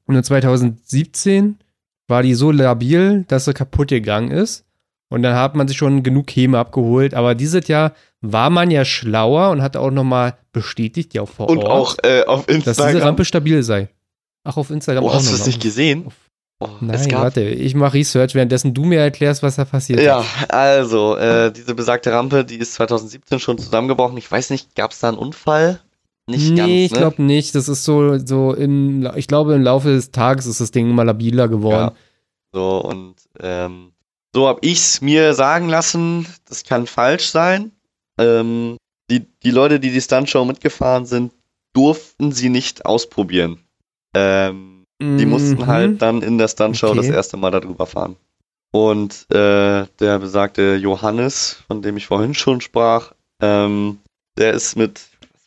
Und 0.06 0.24
2017 0.24 1.58
war 2.08 2.24
die 2.24 2.34
so 2.34 2.52
labil, 2.52 3.26
dass 3.28 3.46
sie 3.46 3.54
kaputt 3.54 3.90
gegangen 3.90 4.32
ist. 4.32 4.66
Und 5.10 5.24
dann 5.24 5.36
hat 5.36 5.56
man 5.56 5.68
sich 5.68 5.78
schon 5.78 6.04
genug 6.04 6.30
Häme 6.30 6.60
abgeholt. 6.60 7.14
Aber 7.14 7.34
dieses 7.36 7.68
Jahr 7.68 7.94
war 8.22 8.50
man 8.50 8.70
ja 8.70 8.86
schlauer 8.86 9.50
und 9.50 9.62
hat 9.62 9.76
auch 9.76 9.92
nochmal 9.92 10.38
bestätigt, 10.52 11.14
ja 11.14 11.26
vor 11.26 11.50
und 11.50 11.60
Ort, 11.60 11.68
auch 11.68 11.96
äh, 12.04 12.24
auf 12.26 12.48
Instagram. 12.48 12.76
dass 12.76 12.94
diese 12.94 13.04
Rampe 13.04 13.26
stabil 13.26 13.64
sei. 13.64 13.90
Ach, 14.44 14.58
auf 14.58 14.70
Instagram 14.70 15.04
oh, 15.04 15.14
Hast 15.14 15.30
du 15.30 15.36
es 15.36 15.46
nicht 15.46 15.62
gesehen? 15.62 16.08
Auf, 16.08 16.14
oh, 16.60 16.70
Nein, 16.82 17.12
warte, 17.12 17.42
ich 17.42 17.76
mache 17.76 17.96
Research, 17.96 18.36
währenddessen 18.36 18.74
du 18.74 18.86
mir 18.86 19.00
erklärst, 19.00 19.44
was 19.44 19.58
da 19.58 19.66
passiert 19.66 20.00
ja, 20.00 20.22
ist. 20.22 20.28
Ja, 20.42 20.48
also, 20.50 21.18
äh, 21.18 21.52
diese 21.52 21.76
besagte 21.76 22.12
Rampe, 22.12 22.46
die 22.46 22.58
ist 22.58 22.74
2017 22.76 23.40
schon 23.40 23.58
zusammengebrochen. 23.58 24.18
Ich 24.18 24.32
weiß 24.32 24.50
nicht, 24.50 24.76
gab 24.76 24.92
es 24.92 25.00
da 25.00 25.10
einen 25.10 25.18
Unfall? 25.18 25.82
Nicht 26.28 26.52
nee, 26.52 26.58
ganz, 26.58 26.70
ich 26.70 26.92
ne? 26.92 26.98
glaube 26.98 27.24
nicht. 27.24 27.56
Das 27.56 27.68
ist 27.68 27.84
so, 27.84 28.18
so 28.20 28.54
im, 28.54 29.10
ich 29.16 29.28
glaube, 29.28 29.56
im 29.56 29.64
Laufe 29.64 29.90
des 29.90 30.12
Tages 30.12 30.46
ist 30.46 30.62
das 30.62 30.72
Ding 30.72 30.90
immer 30.90 31.04
labiler 31.04 31.48
geworden. 31.48 31.92
Ja. 31.92 31.96
So, 32.54 32.80
und 32.80 33.16
ähm, 33.40 33.92
so 34.34 34.48
habe 34.48 34.60
ich 34.62 34.78
es 34.78 35.02
mir 35.02 35.34
sagen 35.34 35.70
lassen, 35.70 36.28
das 36.46 36.64
kann 36.64 36.88
falsch 36.88 37.30
sein. 37.30 37.72
Ähm, 38.20 38.78
die, 39.10 39.26
die 39.44 39.52
Leute, 39.52 39.80
die 39.80 39.92
die 39.92 40.02
Stuntshow 40.02 40.46
mitgefahren 40.46 41.06
sind, 41.06 41.34
durften 41.74 42.32
sie 42.32 42.50
nicht 42.50 42.86
ausprobieren. 42.86 43.60
Ähm, 44.14 44.86
mhm. 44.99 45.18
Die 45.18 45.26
mussten 45.26 45.68
halt 45.68 46.01
dann 46.01 46.22
in 46.22 46.38
der 46.38 46.47
Stuntshow 46.47 46.89
okay. 46.89 46.97
das 46.97 47.07
erste 47.07 47.38
Mal 47.38 47.51
darüber 47.51 47.86
fahren. 47.86 48.16
Und 48.72 49.26
äh, 49.32 49.86
der 49.99 50.20
besagte 50.20 50.76
Johannes, 50.76 51.64
von 51.68 51.82
dem 51.82 51.97
ich 51.97 52.05
vorhin 52.05 52.34
schon 52.34 52.62
sprach, 52.62 53.14
ähm, 53.41 53.99
der 54.38 54.53
ist 54.53 54.76
mit 54.76 55.01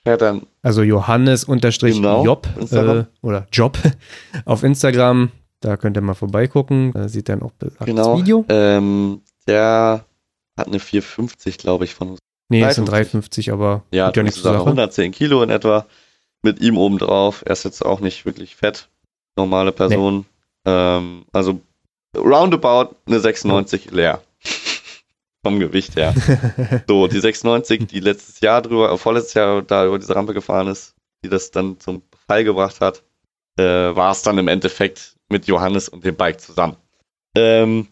dann. 0.04 0.42
Also 0.62 0.82
Johannes 0.82 1.44
unterstrich 1.44 1.96
genau, 1.96 2.24
Job 2.24 2.48
äh, 2.70 3.04
oder 3.22 3.46
Job 3.52 3.78
auf 4.44 4.62
Instagram. 4.62 5.30
Da 5.60 5.76
könnt 5.76 5.96
ihr 5.96 6.00
mal 6.00 6.14
vorbeigucken. 6.14 6.92
Da 6.92 7.08
sieht 7.08 7.28
dann 7.28 7.42
auch 7.42 7.52
das 7.58 7.72
genau, 7.86 8.18
Video. 8.18 8.44
Ähm, 8.48 9.20
der 9.46 10.04
hat 10.58 10.66
eine 10.66 10.80
450, 10.80 11.58
glaube 11.58 11.84
ich, 11.84 11.94
von 11.94 12.10
uns. 12.10 12.18
Nee, 12.48 12.62
es 12.64 12.74
sind 12.74 12.86
350, 12.86 13.52
aber 13.52 13.84
ja, 13.92 14.12
ja 14.14 14.22
nichts 14.22 14.44
110 14.44 15.12
Kilo 15.12 15.42
in 15.42 15.50
etwa. 15.50 15.86
Mit 16.42 16.60
ihm 16.60 16.76
oben 16.76 16.98
drauf. 16.98 17.42
Er 17.46 17.52
ist 17.52 17.64
jetzt 17.64 17.84
auch 17.84 18.00
nicht 18.00 18.26
wirklich 18.26 18.56
fett. 18.56 18.88
Normale 19.36 19.72
Person. 19.72 20.26
Nee. 20.64 20.72
Ähm, 20.72 21.24
also 21.32 21.60
roundabout 22.16 22.96
eine 23.06 23.20
96 23.20 23.90
leer. 23.90 24.22
Vom 25.44 25.58
Gewicht 25.58 25.96
her. 25.96 26.14
so, 26.86 27.08
die 27.08 27.18
96, 27.18 27.86
die 27.86 28.00
letztes 28.00 28.40
Jahr 28.40 28.62
drüber, 28.62 28.92
äh, 28.92 28.98
vorletztes 28.98 29.34
Jahr 29.34 29.62
da 29.62 29.86
über 29.86 29.98
diese 29.98 30.14
Rampe 30.14 30.34
gefahren 30.34 30.68
ist, 30.68 30.94
die 31.24 31.28
das 31.28 31.50
dann 31.50 31.80
zum 31.80 32.02
Fall 32.26 32.44
gebracht 32.44 32.80
hat, 32.80 33.02
äh, 33.58 33.64
war 33.64 34.12
es 34.12 34.22
dann 34.22 34.38
im 34.38 34.48
Endeffekt 34.48 35.16
mit 35.28 35.46
Johannes 35.46 35.88
und 35.88 36.04
dem 36.04 36.14
Bike 36.14 36.40
zusammen. 36.40 36.76
Ähm, 37.34 37.88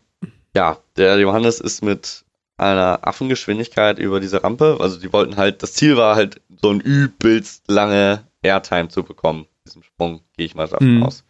ja, 0.54 0.78
der 0.96 1.18
Johannes 1.18 1.60
ist 1.60 1.82
mit 1.82 2.24
einer 2.56 3.00
Affengeschwindigkeit 3.02 3.98
über 3.98 4.20
diese 4.20 4.44
Rampe, 4.44 4.76
also 4.80 5.00
die 5.00 5.12
wollten 5.12 5.36
halt, 5.36 5.62
das 5.62 5.72
Ziel 5.72 5.96
war 5.96 6.14
halt, 6.14 6.40
so 6.60 6.70
ein 6.70 6.80
übelst 6.80 7.64
lange 7.68 8.22
Airtime 8.42 8.88
zu 8.88 9.02
bekommen. 9.02 9.46
Diesen 9.66 9.82
Sprung 9.82 10.20
gehe 10.36 10.46
ich 10.46 10.54
mal 10.54 10.68
davon 10.68 10.96
mhm. 10.96 11.02
aus. 11.02 11.24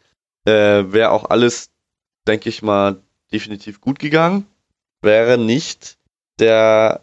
Äh, 0.44 0.92
Wäre 0.92 1.10
auch 1.10 1.28
alles, 1.30 1.70
denke 2.26 2.48
ich 2.48 2.62
mal, 2.62 3.02
definitiv 3.32 3.80
gut 3.80 3.98
gegangen. 3.98 4.46
Wäre 5.02 5.38
nicht 5.38 5.98
der 6.38 7.02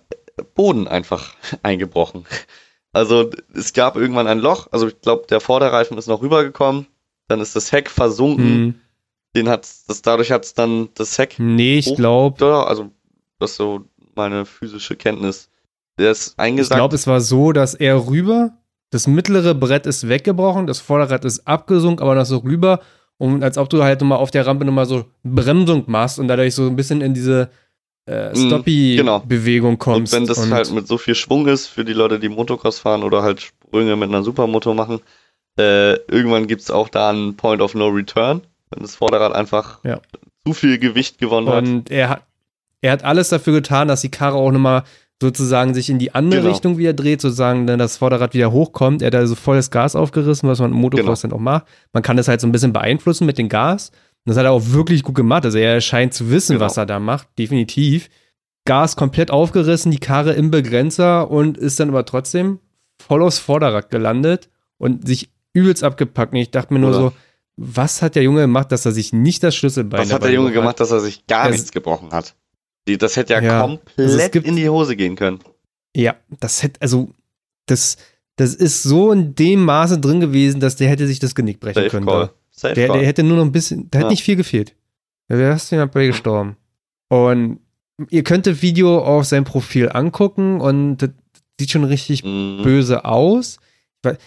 Boden 0.56 0.88
einfach 0.88 1.36
eingebrochen. 1.64 2.26
Also 2.94 3.30
es 3.54 3.74
gab 3.74 3.96
irgendwann 3.96 4.28
ein 4.28 4.40
Loch, 4.40 4.68
also 4.72 4.88
ich 4.88 5.00
glaube, 5.02 5.28
der 5.30 5.40
Vorderreifen 5.40 5.98
ist 5.98 6.08
noch 6.08 6.22
rübergekommen, 6.22 6.88
dann 7.28 7.42
ist 7.42 7.56
das 7.56 7.72
Heck 7.72 7.90
versunken. 7.90 8.60
Mhm. 8.60 8.82
Den 9.36 9.50
hat 9.50 9.68
das 9.88 10.02
dadurch 10.02 10.32
hat 10.32 10.46
es 10.46 10.54
dann 10.54 10.90
das 10.96 11.18
Heck. 11.18 11.36
Nee, 11.38 11.78
ich 11.78 11.96
glaube. 11.96 12.66
Also 12.66 12.90
das 13.40 13.52
ist 13.52 13.58
so 13.58 13.86
meine 14.16 14.46
physische 14.46 14.96
Kenntnis. 14.96 15.50
Der 16.00 16.12
ist 16.12 16.40
eingesackt. 16.40 16.76
Ich 16.76 16.78
glaube, 16.78 16.96
es 16.96 17.08
war 17.08 17.22
so, 17.22 17.52
dass 17.52 17.76
er 17.76 18.08
rüber, 18.08 18.58
das 18.90 19.08
mittlere 19.08 19.54
Brett 19.54 19.86
ist 19.86 20.08
weggebrochen, 20.08 20.68
das 20.68 20.80
Vorderrad 20.80 21.26
ist 21.26 21.48
abgesunken, 21.48 22.04
aber 22.04 22.16
noch 22.16 22.26
so 22.26 22.38
rüber 22.38 22.80
und 23.18 23.44
als 23.44 23.58
ob 23.58 23.70
du 23.70 23.84
halt 23.84 24.02
nochmal 24.02 24.20
auf 24.20 24.32
der 24.32 24.46
Rampe 24.46 24.66
nochmal 24.66 24.86
so 24.86 25.06
Bremsung 25.24 25.84
machst 25.88 26.20
und 26.20 26.28
dadurch 26.28 26.54
so 26.54 26.68
ein 26.68 26.76
bisschen 26.76 27.02
in 27.02 27.14
diese 27.14 27.50
äh, 28.06 28.30
mhm, 28.30 28.48
Stoppy-Bewegung 28.48 29.72
genau. 29.72 29.84
kommst. 29.84 30.14
Und 30.14 30.20
wenn 30.20 30.28
das 30.28 30.38
und 30.38 30.54
halt 30.54 30.72
mit 30.72 30.88
so 30.88 30.98
viel 30.98 31.16
Schwung 31.16 31.48
ist 31.48 31.68
für 31.68 31.84
die 31.84 31.94
Leute, 31.94 32.20
die 32.20 32.30
Motocross 32.30 32.80
fahren 32.80 33.04
oder 33.04 33.24
halt 33.24 33.42
Sprünge 33.42 33.96
mit 33.96 34.10
einer 34.10 34.24
Supermoto 34.24 34.74
machen, 34.74 35.02
äh, 35.58 35.94
irgendwann 36.12 36.48
gibt 36.48 36.62
es 36.62 36.72
auch 36.72 36.90
da 36.90 37.10
einen 37.10 37.36
Point 37.36 37.62
of 37.62 37.74
No 37.74 37.88
Return, 37.88 38.42
wenn 38.70 38.84
das 38.84 38.96
Vorderrad 38.96 39.34
einfach 39.34 39.84
ja. 39.84 40.00
zu 40.46 40.54
viel 40.54 40.78
Gewicht 40.78 41.18
gewonnen 41.18 41.48
und 41.48 41.54
hat. 41.54 41.64
Und 41.66 41.92
er 41.92 42.10
hat, 42.10 42.22
er 42.82 42.92
hat 42.92 43.04
alles 43.04 43.30
dafür 43.30 43.54
getan, 43.54 43.88
dass 43.88 44.02
die 44.02 44.12
Karre 44.12 44.36
auch 44.36 44.52
nochmal 44.52 44.84
sozusagen 45.22 45.74
sich 45.74 45.90
in 45.90 46.00
die 46.00 46.14
andere 46.14 46.42
genau. 46.42 46.54
Richtung 46.54 46.78
wieder 46.78 46.94
dreht, 46.94 47.22
sozusagen, 47.22 47.66
dann 47.66 47.80
das 47.80 47.98
Vorderrad 47.98 48.34
wieder 48.34 48.52
hochkommt. 48.52 49.02
Er 49.02 49.08
hat 49.08 49.16
also 49.16 49.36
volles 49.36 49.72
Gas 49.72 49.96
aufgerissen, 49.96 50.48
was 50.48 50.60
man 50.60 50.72
im 50.72 50.78
Motocross 50.78 51.22
genau. 51.22 51.32
dann 51.32 51.40
auch 51.40 51.44
macht. 51.44 51.66
Man 51.94 52.04
kann 52.04 52.18
das 52.18 52.28
halt 52.28 52.42
so 52.42 52.48
ein 52.48 52.52
bisschen 52.52 52.74
beeinflussen 52.74 53.26
mit 53.26 53.38
dem 53.38 53.50
Gas. 53.50 53.90
Und 53.90 54.32
das 54.32 54.38
hat 54.38 54.46
er 54.46 54.52
auch 54.52 54.68
wirklich 54.68 55.04
gut 55.04 55.16
gemacht. 55.16 55.46
Also 55.46 55.58
er 55.58 55.82
scheint 55.82 56.14
zu 56.14 56.30
wissen, 56.30 56.54
genau. 56.54 56.66
was 56.66 56.78
er 56.78 56.86
da 56.86 57.00
macht, 57.00 57.28
definitiv. 57.40 58.10
Gas 58.66 58.96
komplett 58.96 59.32
aufgerissen, 59.32 59.92
die 59.92 60.00
Karre 60.00 60.34
im 60.34 60.52
Begrenzer 60.52 61.32
und 61.32 61.58
ist 61.58 61.80
dann 61.80 61.90
aber 61.90 62.06
trotzdem 62.06 62.60
voll 63.02 63.24
aufs 63.24 63.40
Vorderrad 63.40 63.90
gelandet 63.90 64.50
und 64.78 65.08
sich 65.08 65.30
übelst 65.54 65.84
abgepackt. 65.84 66.34
Und 66.34 66.40
ich 66.40 66.52
dachte 66.52 66.74
mir 66.74 66.80
nur 66.80 66.90
Oder? 66.90 67.00
so, 67.00 67.14
was 67.56 68.02
hat 68.02 68.16
der 68.16 68.24
Junge 68.24 68.42
gemacht, 68.42 68.72
dass 68.72 68.86
er 68.86 68.92
sich 68.92 69.14
nicht 69.14 69.42
das 69.42 69.56
Schlüsselbein 69.56 70.02
Was 70.02 70.14
hat 70.14 70.24
der 70.24 70.32
Junge 70.32 70.52
gemacht, 70.52 70.80
dass 70.80 70.92
er 70.92 71.00
sich 71.00 71.26
gar 71.26 71.48
das, 71.48 71.54
nichts 71.54 71.72
gebrochen 71.72 72.12
hat? 72.12 72.36
Das 72.96 73.18
hätte 73.18 73.34
ja, 73.34 73.42
ja 73.42 73.62
komplett 73.62 74.00
also 74.00 74.30
gibt, 74.30 74.48
in 74.48 74.56
die 74.56 74.70
Hose 74.70 74.96
gehen 74.96 75.16
können. 75.16 75.40
Ja, 75.96 76.16
das 76.40 76.64
hätte, 76.64 76.82
also, 76.82 77.10
das, 77.66 77.98
das 78.38 78.56
ist 78.56 78.84
so 78.84 79.12
in 79.12 79.36
dem 79.36 79.66
Maße 79.66 80.00
drin 80.00 80.22
gewesen, 80.22 80.60
dass 80.60 80.76
der 80.76 80.90
hätte 80.90 81.08
sich 81.08 81.20
das 81.20 81.36
Genick 81.36 81.60
brechen 81.60 81.84
Safe 81.84 81.90
können. 81.90 82.06
Call. 82.06 82.30
Safe 82.52 82.74
der, 82.74 82.94
der 82.94 83.06
hätte 83.06 83.24
nur 83.24 83.38
noch 83.38 83.46
ein 83.46 83.52
bisschen, 83.52 83.90
der 83.92 84.02
ja. 84.02 84.06
hat 84.06 84.12
nicht 84.12 84.24
viel 84.24 84.36
gefehlt. 84.36 84.76
Der 85.30 85.38
wäre 85.38 85.58
fast 85.58 85.72
bei 85.92 86.08
gestorben. 86.08 86.56
Und 87.10 87.60
ihr 88.10 88.24
könnt 88.24 88.48
das 88.48 88.62
Video 88.62 89.00
auf 89.00 89.26
seinem 89.26 89.44
Profil 89.44 89.90
angucken 89.90 90.62
und 90.62 90.98
das 90.98 91.10
sieht 91.60 91.72
schon 91.72 91.84
richtig 91.84 92.24
mhm. 92.24 92.62
böse 92.64 93.06
aus. 93.06 93.60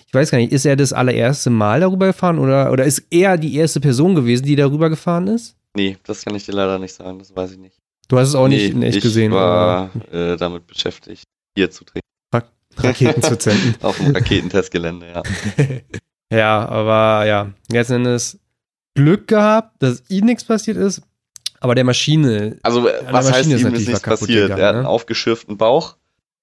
Ich 0.07 0.15
weiß 0.15 0.31
gar 0.31 0.39
nicht, 0.39 0.53
ist 0.53 0.67
er 0.67 0.77
das 0.77 0.93
allererste 0.93 1.49
Mal 1.49 1.81
darüber 1.81 2.09
gefahren 2.09 2.39
oder, 2.39 2.73
oder 2.73 2.85
ist 2.85 3.05
er 3.11 3.39
die 3.39 3.57
erste 3.57 3.81
Person 3.81 4.15
gewesen, 4.15 4.45
die 4.45 4.57
darüber 4.57 4.91
gefahren 4.91 5.29
ist? 5.29 5.57
Nee, 5.75 5.97
das 6.05 6.25
kann 6.25 6.35
ich 6.35 6.45
dir 6.45 6.53
leider 6.53 6.79
nicht 6.79 6.93
sagen, 6.93 7.19
das 7.19 7.35
weiß 7.35 7.53
ich 7.53 7.59
nicht. 7.59 7.77
Du 8.11 8.19
hast 8.19 8.29
es 8.29 8.35
auch 8.35 8.49
nee, 8.49 8.57
nicht 8.57 8.71
in 8.73 8.83
echt 8.83 8.97
ich 8.97 9.03
gesehen. 9.05 9.31
Ich 9.31 9.39
war 9.39 9.91
äh, 10.11 10.37
damit 10.37 10.67
beschäftigt, 10.67 11.23
hier 11.57 11.71
zu 11.71 11.85
treten. 11.85 12.01
Raketen 12.77 13.23
zu 13.23 13.39
zünden. 13.39 13.77
auf 13.83 13.99
dem 13.99 14.15
Raketentestgelände, 14.15 15.07
ja. 15.09 15.23
ja, 16.33 16.69
aber 16.69 17.25
ja, 17.27 17.53
jetzt 17.71 17.91
Endes 17.91 18.41
Glück 18.95 19.29
gehabt, 19.29 19.81
dass 19.83 20.03
ihm 20.09 20.27
nichts 20.27 20.45
passiert 20.45 20.77
ist. 20.77 21.03
Aber 21.61 21.75
der 21.75 21.85
Maschine. 21.85 22.59
Also, 22.63 22.85
was 22.85 23.31
Maschine 23.31 23.33
heißt, 23.33 23.51
ist 23.51 23.61
ihm 23.63 23.75
ist 23.75 23.87
nichts 23.87 24.01
passiert? 24.01 24.43
Gegangen, 24.43 24.61
er 24.61 24.69
hat 24.69 24.75
einen 24.75 24.85
ne? 24.85 24.89
aufgeschürften 24.89 25.57
Bauch. 25.57 25.97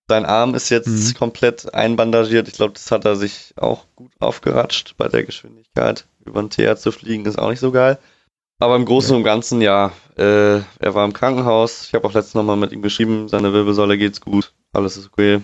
Sein 0.08 0.26
Arm 0.26 0.56
ist 0.56 0.70
jetzt 0.70 0.88
mhm. 0.88 1.14
komplett 1.18 1.74
einbandagiert. 1.74 2.48
Ich 2.48 2.54
glaube, 2.54 2.74
das 2.74 2.92
hat 2.92 3.04
er 3.04 3.18
sich 3.18 3.54
auch 3.58 3.86
gut 3.96 4.12
aufgeratscht 4.20 4.96
bei 4.98 5.10
der 5.10 5.24
Geschwindigkeit. 5.24 6.06
Über 6.24 6.42
den 6.42 6.50
Teer 6.50 6.78
zu 6.78 6.92
fliegen 6.92 7.26
ist 7.26 7.38
auch 7.38 7.50
nicht 7.50 7.60
so 7.60 7.72
geil. 7.72 7.98
Aber 8.60 8.76
im 8.76 8.86
Großen 8.86 9.12
ja. 9.12 9.18
und 9.18 9.24
Ganzen, 9.24 9.60
ja, 9.62 9.92
äh, 10.18 10.58
er 10.80 10.96
war 10.96 11.06
im 11.06 11.14
Krankenhaus. 11.14 11.88
Ich 11.88 11.94
habe 11.94 12.08
auch 12.08 12.14
letztens 12.14 12.36
nochmal 12.36 12.58
mit 12.58 12.72
ihm 12.72 12.82
geschrieben, 12.82 13.30
seine 13.30 13.54
Wirbelsäule 13.54 13.98
geht's 13.98 14.22
gut, 14.22 14.54
alles 14.74 14.98
ist 14.98 15.08
okay. 15.08 15.42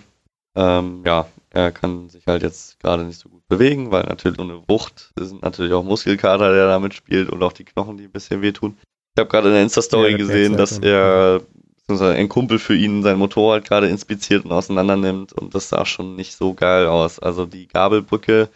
Ähm, 0.55 1.03
ja, 1.05 1.27
er 1.51 1.71
kann 1.71 2.09
sich 2.09 2.25
halt 2.27 2.43
jetzt 2.43 2.79
gerade 2.79 3.03
nicht 3.03 3.19
so 3.19 3.29
gut 3.29 3.47
bewegen, 3.47 3.91
weil 3.91 4.03
natürlich 4.03 4.39
ohne 4.39 4.61
Wucht 4.67 5.11
sind 5.19 5.41
natürlich 5.41 5.73
auch 5.73 5.83
Muskelkater, 5.83 6.53
der 6.53 6.67
da 6.67 6.79
mitspielt 6.79 7.29
und 7.29 7.41
auch 7.43 7.53
die 7.53 7.65
Knochen, 7.65 7.97
die 7.97 8.05
ein 8.05 8.11
bisschen 8.11 8.41
wehtun. 8.41 8.77
Ich 9.15 9.19
habe 9.19 9.29
gerade 9.29 9.49
in 9.49 9.53
der 9.53 9.63
Insta-Story 9.63 10.11
ja, 10.11 10.17
gesehen, 10.17 10.57
dass 10.57 10.79
er 10.79 11.41
beziehungsweise 11.75 12.15
ein 12.15 12.29
Kumpel 12.29 12.59
für 12.59 12.75
ihn 12.75 13.03
sein 13.03 13.17
Motorrad 13.17 13.65
gerade 13.65 13.87
inspiziert 13.87 14.45
und 14.45 14.51
auseinander 14.51 14.95
nimmt 14.95 15.33
und 15.33 15.53
das 15.53 15.69
sah 15.69 15.85
schon 15.85 16.15
nicht 16.15 16.35
so 16.35 16.53
geil 16.53 16.87
aus. 16.87 17.19
Also 17.19 17.45
die 17.45 17.67
Gabelbrücke, 17.67 18.49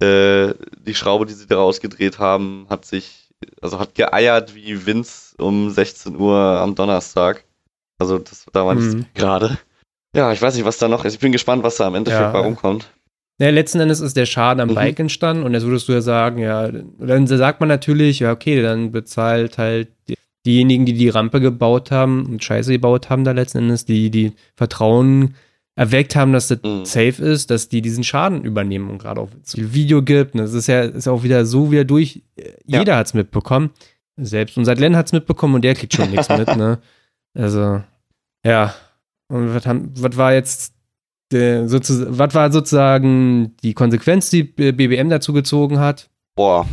äh, 0.00 0.54
die 0.84 0.94
Schraube, 0.94 1.26
die 1.26 1.34
sie 1.34 1.46
da 1.46 1.56
rausgedreht 1.56 2.18
haben, 2.18 2.66
hat 2.68 2.84
sich, 2.84 3.30
also 3.60 3.78
hat 3.78 3.94
geeiert 3.94 4.54
wie 4.54 4.86
Vince 4.86 5.21
um 5.38 5.70
16 5.70 6.16
Uhr 6.16 6.36
am 6.36 6.74
Donnerstag. 6.74 7.44
Also 7.98 8.18
das, 8.18 8.46
da 8.52 8.66
war 8.66 8.74
nichts 8.74 8.94
mhm. 8.94 9.06
gerade. 9.14 9.58
Ja, 10.14 10.32
ich 10.32 10.42
weiß 10.42 10.54
nicht, 10.54 10.64
was 10.64 10.78
da 10.78 10.88
noch 10.88 11.04
ist. 11.04 11.14
Ich 11.14 11.20
bin 11.20 11.32
gespannt, 11.32 11.62
was 11.62 11.76
da 11.76 11.86
am 11.86 11.94
Endeffekt 11.94 12.22
ja. 12.22 12.32
bei 12.32 12.40
rumkommt. 12.40 12.90
Ja, 13.40 13.50
letzten 13.50 13.80
Endes 13.80 14.00
ist 14.00 14.16
der 14.16 14.26
Schaden 14.26 14.60
am 14.60 14.70
mhm. 14.70 14.74
Bike 14.74 15.00
entstanden 15.00 15.42
und 15.44 15.54
jetzt 15.54 15.64
würdest 15.64 15.88
du 15.88 15.92
ja 15.92 16.00
sagen, 16.00 16.38
ja, 16.38 16.70
dann 16.70 17.26
sagt 17.26 17.60
man 17.60 17.68
natürlich, 17.68 18.20
ja, 18.20 18.32
okay, 18.32 18.60
dann 18.62 18.92
bezahlt 18.92 19.58
halt 19.58 19.88
die, 20.08 20.14
diejenigen, 20.44 20.84
die 20.84 20.92
die 20.92 21.08
Rampe 21.08 21.40
gebaut 21.40 21.90
haben 21.90 22.26
und 22.26 22.44
Scheiße 22.44 22.72
gebaut 22.72 23.10
haben, 23.10 23.24
da 23.24 23.32
letzten 23.32 23.58
Endes, 23.58 23.84
die, 23.84 24.10
die 24.10 24.32
Vertrauen 24.54 25.34
erweckt 25.74 26.14
haben, 26.16 26.32
dass 26.32 26.48
das 26.48 26.58
mhm. 26.62 26.84
safe 26.84 27.22
ist, 27.24 27.50
dass 27.50 27.68
die 27.68 27.80
diesen 27.80 28.04
Schaden 28.04 28.44
übernehmen 28.44 28.90
und 28.90 28.98
gerade 28.98 29.20
auch 29.20 29.30
so 29.42 29.56
viel 29.56 29.72
Video 29.72 30.02
gibt. 30.02 30.34
Und 30.34 30.40
das 30.40 30.52
ist 30.52 30.66
ja 30.66 30.82
ist 30.82 31.08
auch 31.08 31.22
wieder 31.22 31.46
so 31.46 31.70
wieder 31.70 31.84
durch. 31.84 32.22
Jeder 32.66 32.92
ja. 32.92 32.96
hat 32.98 33.06
es 33.06 33.14
mitbekommen. 33.14 33.70
Selbst 34.16 34.58
unser 34.58 34.74
Glenn 34.74 34.96
hat 34.96 35.06
es 35.06 35.12
mitbekommen 35.12 35.54
und 35.56 35.62
der 35.62 35.74
kriegt 35.74 35.94
schon 35.94 36.10
nichts 36.10 36.28
mit, 36.28 36.56
ne? 36.56 36.80
Also, 37.34 37.82
ja. 38.44 38.74
Und 39.28 39.54
was, 39.54 39.66
haben, 39.66 39.92
was 39.96 40.16
war 40.16 40.34
jetzt 40.34 40.74
der, 41.30 41.70
was 41.70 42.34
war 42.34 42.52
sozusagen 42.52 43.56
die 43.62 43.72
Konsequenz, 43.72 44.28
die 44.28 44.42
BBM 44.42 45.08
dazu 45.08 45.32
gezogen 45.32 45.78
hat? 45.78 46.10
Boah, 46.34 46.66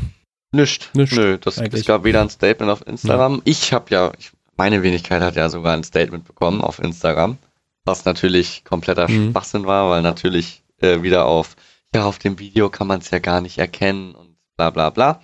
Nicht. 0.51 0.93
Nicht. 0.95 1.13
Nö, 1.13 1.37
das, 1.37 1.57
es 1.57 1.85
gab 1.85 2.03
weder 2.03 2.21
ein 2.21 2.29
Statement 2.29 2.71
auf 2.71 2.85
Instagram. 2.87 3.35
Ja. 3.35 3.41
Ich 3.45 3.73
habe 3.73 3.85
ja, 3.89 4.11
ich, 4.17 4.31
meine 4.57 4.83
Wenigkeit 4.83 5.21
hat 5.21 5.35
ja 5.35 5.49
sogar 5.49 5.73
ein 5.73 5.83
Statement 5.83 6.25
bekommen 6.25 6.61
auf 6.61 6.79
Instagram, 6.79 7.37
was 7.85 8.05
natürlich 8.05 8.63
kompletter 8.65 9.09
mhm. 9.09 9.31
Schwachsinn 9.31 9.65
war, 9.65 9.89
weil 9.89 10.01
natürlich 10.01 10.63
äh, 10.81 11.01
wieder 11.03 11.25
auf, 11.25 11.55
ja, 11.93 12.05
auf 12.05 12.19
dem 12.19 12.39
Video 12.39 12.69
kann 12.69 12.87
man 12.87 12.99
es 12.99 13.11
ja 13.11 13.19
gar 13.19 13.41
nicht 13.41 13.59
erkennen 13.59 14.15
und 14.15 14.35
bla 14.57 14.71
bla 14.71 14.89
bla. 14.89 15.21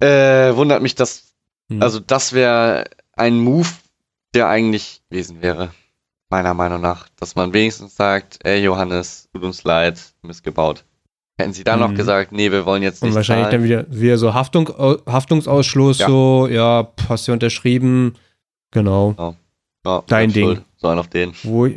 Äh, 0.00 0.54
wundert 0.54 0.82
mich, 0.82 0.94
dass, 0.94 1.29
mhm. 1.70 1.82
also 1.82 2.00
das 2.00 2.32
wäre 2.32 2.84
ein 3.14 3.38
Move, 3.38 3.68
der 4.34 4.48
eigentlich 4.48 5.00
gewesen 5.08 5.40
wäre. 5.42 5.70
Meiner 6.28 6.54
Meinung 6.54 6.80
nach. 6.80 7.08
Dass 7.18 7.34
man 7.34 7.52
wenigstens 7.52 7.96
sagt, 7.96 8.38
ey 8.44 8.62
Johannes, 8.62 9.28
tut 9.32 9.42
uns 9.42 9.64
leid, 9.64 10.00
missgebaut. 10.22 10.84
Hätten 11.38 11.54
sie 11.54 11.64
dann 11.64 11.80
mhm. 11.80 11.86
noch 11.86 11.94
gesagt, 11.94 12.32
nee, 12.32 12.52
wir 12.52 12.66
wollen 12.66 12.82
jetzt 12.82 13.02
nicht. 13.02 13.10
Und 13.10 13.16
wahrscheinlich 13.16 13.48
zahlen. 13.48 13.62
dann 13.62 13.64
wieder, 13.64 13.86
wieder 13.88 14.18
so 14.18 14.34
Haftung, 14.34 14.68
Haftungsausschluss, 15.06 15.98
ja. 15.98 16.06
so, 16.06 16.48
ja, 16.48 16.92
hast 17.08 17.26
du 17.26 17.32
unterschrieben. 17.32 18.14
Genau. 18.70 19.14
Ja. 19.18 19.34
Ja, 19.84 20.02
Dein 20.06 20.32
Ding. 20.32 20.60
So 20.76 20.88
ein 20.88 20.98
auf 20.98 21.08
den. 21.08 21.32
Wo 21.42 21.68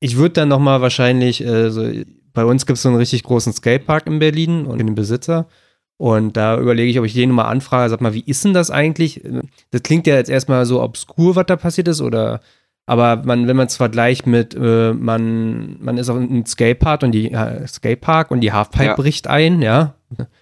ich 0.00 0.16
würde 0.16 0.34
dann 0.34 0.48
nochmal 0.48 0.80
wahrscheinlich, 0.80 1.44
äh, 1.44 1.70
so, 1.70 1.90
bei 2.32 2.44
uns 2.44 2.66
gibt 2.66 2.76
es 2.76 2.82
so 2.82 2.88
einen 2.88 2.98
richtig 2.98 3.24
großen 3.24 3.52
Skatepark 3.52 4.06
in 4.06 4.18
Berlin 4.18 4.66
und 4.66 4.78
den 4.78 4.94
Besitzer. 4.94 5.46
Und 5.98 6.36
da 6.36 6.58
überlege 6.58 6.90
ich, 6.90 6.98
ob 6.98 7.04
ich 7.04 7.12
den 7.12 7.32
mal 7.32 7.44
anfrage, 7.44 7.90
sag 7.90 8.00
mal, 8.00 8.14
wie 8.14 8.22
ist 8.24 8.44
denn 8.44 8.54
das 8.54 8.70
eigentlich? 8.70 9.20
Das 9.70 9.82
klingt 9.82 10.06
ja 10.06 10.14
jetzt 10.14 10.30
erstmal 10.30 10.64
so 10.64 10.80
obskur, 10.80 11.36
was 11.36 11.46
da 11.46 11.56
passiert 11.56 11.88
ist, 11.88 12.00
oder 12.00 12.40
aber 12.88 13.22
man, 13.22 13.46
wenn 13.46 13.56
man 13.56 13.66
es 13.66 13.76
vergleicht 13.76 14.26
mit, 14.26 14.54
äh, 14.54 14.94
man, 14.94 15.76
man 15.78 15.98
ist 15.98 16.08
auf 16.08 16.16
einem 16.16 16.46
Skatepark 16.46 17.02
und 17.02 17.12
die 17.12 17.30
äh, 17.30 17.66
Skatepark 17.66 18.30
und 18.30 18.40
die 18.40 18.52
Halfpipe 18.52 18.84
ja. 18.84 18.94
bricht 18.94 19.26
ein, 19.26 19.60
ja. 19.60 19.94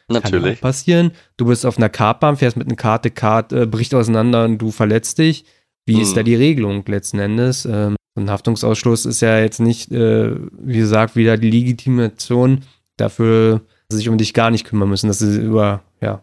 Natürlich. 0.08 0.60
Kann 0.60 0.70
passieren. 0.70 1.10
Du 1.38 1.46
bist 1.46 1.66
auf 1.66 1.76
einer 1.76 1.88
Kartbahn, 1.88 2.36
fährst 2.36 2.56
mit 2.56 2.68
einer 2.68 2.76
Karte, 2.76 3.10
Kart 3.10 3.52
äh, 3.52 3.66
bricht 3.66 3.96
auseinander 3.96 4.44
und 4.44 4.58
du 4.58 4.70
verletzt 4.70 5.18
dich. 5.18 5.44
Wie 5.86 5.94
hm. 5.94 6.02
ist 6.02 6.16
da 6.16 6.20
mhm. 6.20 6.26
die 6.26 6.34
Regelung 6.36 6.84
letzten 6.86 7.18
Endes? 7.18 7.64
Ähm, 7.64 7.96
ein 8.14 8.30
Haftungsausschluss 8.30 9.06
ist 9.06 9.22
ja 9.22 9.40
jetzt 9.40 9.58
nicht, 9.58 9.90
äh, 9.90 10.36
wie 10.56 10.78
gesagt, 10.78 11.16
wieder 11.16 11.36
die 11.36 11.50
Legitimation 11.50 12.60
dafür, 12.96 13.62
sich 13.90 14.08
um 14.08 14.18
dich 14.18 14.34
gar 14.34 14.50
nicht 14.50 14.66
kümmern 14.66 14.88
müssen, 14.88 15.08
dass 15.08 15.18
sie 15.18 15.40
über 15.40 15.82
ja, 16.00 16.22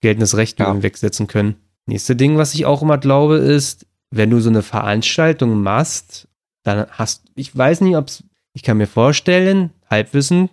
geltendes 0.00 0.36
Recht 0.36 0.58
ja. 0.58 0.72
hinwegsetzen 0.72 1.26
können. 1.26 1.56
Nächste 1.86 2.16
Ding, 2.16 2.36
was 2.36 2.54
ich 2.54 2.64
auch 2.64 2.82
immer 2.82 2.98
glaube, 2.98 3.36
ist, 3.36 3.86
wenn 4.10 4.30
du 4.30 4.40
so 4.40 4.50
eine 4.50 4.62
Veranstaltung 4.62 5.62
machst, 5.62 6.28
dann 6.62 6.86
hast, 6.90 7.24
ich 7.34 7.56
weiß 7.56 7.80
nicht, 7.80 7.96
ob 7.96 8.08
es, 8.08 8.24
ich 8.52 8.62
kann 8.62 8.76
mir 8.76 8.86
vorstellen, 8.86 9.70
Halbwissen, 9.90 10.50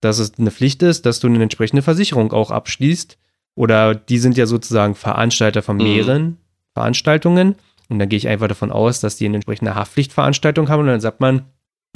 dass 0.00 0.18
es 0.18 0.38
eine 0.38 0.50
Pflicht 0.50 0.82
ist, 0.82 1.06
dass 1.06 1.20
du 1.20 1.28
eine 1.28 1.42
entsprechende 1.42 1.82
Versicherung 1.82 2.32
auch 2.32 2.50
abschließt. 2.50 3.18
Oder 3.54 3.94
die 3.94 4.18
sind 4.18 4.36
ja 4.36 4.46
sozusagen 4.46 4.94
Veranstalter 4.94 5.62
von 5.62 5.76
mhm. 5.76 5.82
mehreren 5.82 6.22
mhm. 6.22 6.36
Veranstaltungen. 6.74 7.54
Und 7.88 7.98
dann 7.98 8.08
gehe 8.08 8.16
ich 8.16 8.28
einfach 8.28 8.48
davon 8.48 8.72
aus, 8.72 9.00
dass 9.00 9.16
die 9.16 9.26
eine 9.26 9.36
entsprechende 9.36 9.74
Haftpflichtveranstaltung 9.74 10.68
haben. 10.68 10.80
Und 10.80 10.88
dann 10.88 11.00
sagt 11.00 11.20
man, 11.20 11.46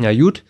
ja 0.00 0.14
gut, 0.14 0.44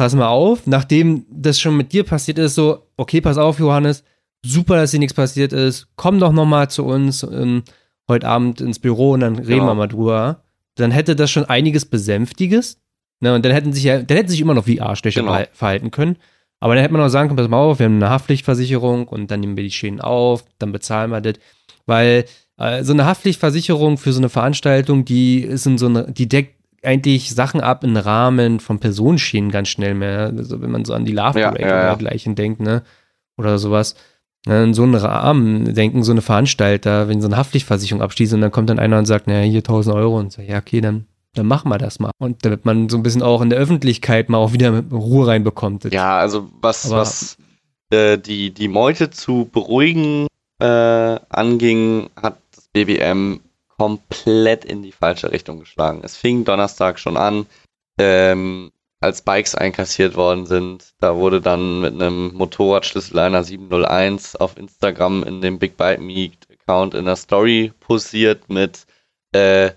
pass 0.00 0.14
mal 0.14 0.28
auf, 0.28 0.66
nachdem 0.66 1.26
das 1.30 1.60
schon 1.60 1.76
mit 1.76 1.92
dir 1.92 2.04
passiert 2.04 2.38
ist, 2.38 2.54
so, 2.54 2.86
okay, 2.96 3.20
pass 3.20 3.36
auf, 3.36 3.58
Johannes, 3.58 4.02
super, 4.42 4.76
dass 4.76 4.92
dir 4.92 4.98
nichts 4.98 5.12
passiert 5.12 5.52
ist, 5.52 5.88
komm 5.94 6.18
doch 6.18 6.32
nochmal 6.32 6.70
zu 6.70 6.86
uns 6.86 7.22
ähm, 7.22 7.64
heute 8.08 8.26
Abend 8.26 8.62
ins 8.62 8.78
Büro 8.78 9.12
und 9.12 9.20
dann 9.20 9.36
reden 9.36 9.60
ja. 9.60 9.66
wir 9.66 9.74
mal 9.74 9.88
drüber. 9.88 10.42
Dann 10.76 10.90
hätte 10.90 11.16
das 11.16 11.30
schon 11.30 11.44
einiges 11.44 11.84
Besänftiges. 11.84 12.80
Ne, 13.20 13.34
und 13.34 13.44
dann 13.44 13.52
hätten 13.52 13.74
sich 13.74 13.84
ja, 13.84 14.02
dann 14.02 14.16
hätten 14.16 14.30
sich 14.30 14.40
immer 14.40 14.54
noch 14.54 14.66
wie 14.66 14.80
Arschlöcher 14.80 15.20
genau. 15.20 15.38
verhalten 15.52 15.90
können. 15.90 16.16
Aber 16.60 16.74
dann 16.74 16.80
hätte 16.80 16.94
man 16.94 17.02
auch 17.02 17.10
sagen 17.10 17.28
können, 17.28 17.36
pass 17.36 17.48
mal 17.48 17.58
auf, 17.58 17.78
wir 17.78 17.84
haben 17.84 17.96
eine 17.96 18.08
Haftpflichtversicherung 18.08 19.06
und 19.06 19.30
dann 19.30 19.40
nehmen 19.40 19.58
wir 19.58 19.64
die 19.64 19.70
Schäden 19.70 20.00
auf, 20.00 20.46
dann 20.58 20.72
bezahlen 20.72 21.10
wir 21.10 21.20
das. 21.20 21.34
Weil 21.84 22.24
äh, 22.56 22.84
so 22.84 22.94
eine 22.94 23.04
Haftpflichtversicherung 23.04 23.98
für 23.98 24.14
so 24.14 24.20
eine 24.20 24.30
Veranstaltung, 24.30 25.04
die 25.04 25.40
ist 25.40 25.66
in 25.66 25.76
so 25.76 25.88
eine, 25.88 26.10
die 26.10 26.26
deckt 26.26 26.54
eigentlich 26.82 27.34
Sachen 27.34 27.60
ab 27.60 27.84
im 27.84 27.96
Rahmen 27.96 28.60
von 28.60 28.78
Personenschäden 28.78 29.50
ganz 29.50 29.68
schnell 29.68 29.94
mehr. 29.94 30.32
Also 30.36 30.60
wenn 30.60 30.70
man 30.70 30.84
so 30.84 30.94
an 30.94 31.04
die 31.04 31.12
Love 31.12 31.40
Parade 31.40 31.60
ja, 31.60 31.68
ja, 31.68 31.74
ja. 31.74 31.78
oder 31.78 31.96
dergleichen 31.96 32.34
denkt, 32.34 32.60
ne? 32.60 32.82
Oder 33.36 33.58
sowas. 33.58 33.94
In 34.46 34.72
so 34.72 34.84
einen 34.84 34.94
Rahmen 34.94 35.74
denken 35.74 36.02
so 36.02 36.12
eine 36.12 36.22
Veranstalter, 36.22 37.08
wenn 37.08 37.20
sie 37.20 37.26
so 37.26 37.28
eine 37.28 37.36
Haftpflichtversicherung 37.36 38.02
abschließen 38.02 38.36
und 38.36 38.40
dann 38.40 38.50
kommt 38.50 38.70
dann 38.70 38.78
einer 38.78 38.98
und 38.98 39.04
sagt, 39.04 39.26
naja, 39.26 39.42
hier 39.42 39.58
1000 39.58 39.94
Euro 39.94 40.18
und 40.18 40.32
so, 40.32 40.40
ja, 40.40 40.58
okay, 40.58 40.80
dann, 40.80 41.04
dann 41.34 41.46
machen 41.46 41.68
wir 41.68 41.76
das 41.76 41.98
mal. 41.98 42.10
Und 42.18 42.44
damit 42.44 42.64
man 42.64 42.88
so 42.88 42.96
ein 42.96 43.02
bisschen 43.02 43.22
auch 43.22 43.42
in 43.42 43.50
der 43.50 43.58
Öffentlichkeit 43.58 44.30
mal 44.30 44.38
auch 44.38 44.54
wieder 44.54 44.82
Ruhe 44.90 45.26
reinbekommt. 45.26 45.92
Ja, 45.92 46.18
also 46.18 46.48
was, 46.62 46.86
Aber, 46.86 47.02
was 47.02 47.36
äh, 47.90 48.16
die, 48.16 48.50
die 48.50 48.68
Meute 48.68 49.10
zu 49.10 49.46
beruhigen 49.52 50.26
äh, 50.58 50.66
anging, 51.28 52.08
hat 52.16 52.38
das 52.54 52.68
BBM 52.72 53.40
komplett 53.80 54.66
in 54.66 54.82
die 54.82 54.92
falsche 54.92 55.32
Richtung 55.32 55.58
geschlagen. 55.58 56.02
Es 56.04 56.14
fing 56.14 56.44
Donnerstag 56.44 56.98
schon 56.98 57.16
an, 57.16 57.46
ähm, 57.98 58.72
als 59.00 59.22
Bikes 59.22 59.54
einkassiert 59.54 60.16
worden 60.16 60.44
sind. 60.44 60.92
Da 60.98 61.16
wurde 61.16 61.40
dann 61.40 61.80
mit 61.80 61.94
einem 61.94 62.34
Motorradschlüssel 62.34 63.18
einer 63.18 63.42
701 63.42 64.36
auf 64.36 64.58
Instagram 64.58 65.22
in 65.22 65.40
dem 65.40 65.58
Big 65.58 65.78
Bike 65.78 65.98
Me 65.98 66.30
Account 66.52 66.92
in 66.92 67.06
der 67.06 67.16
Story 67.16 67.72
posiert 67.80 68.50
mit 68.50 68.84
äh, 69.34 69.70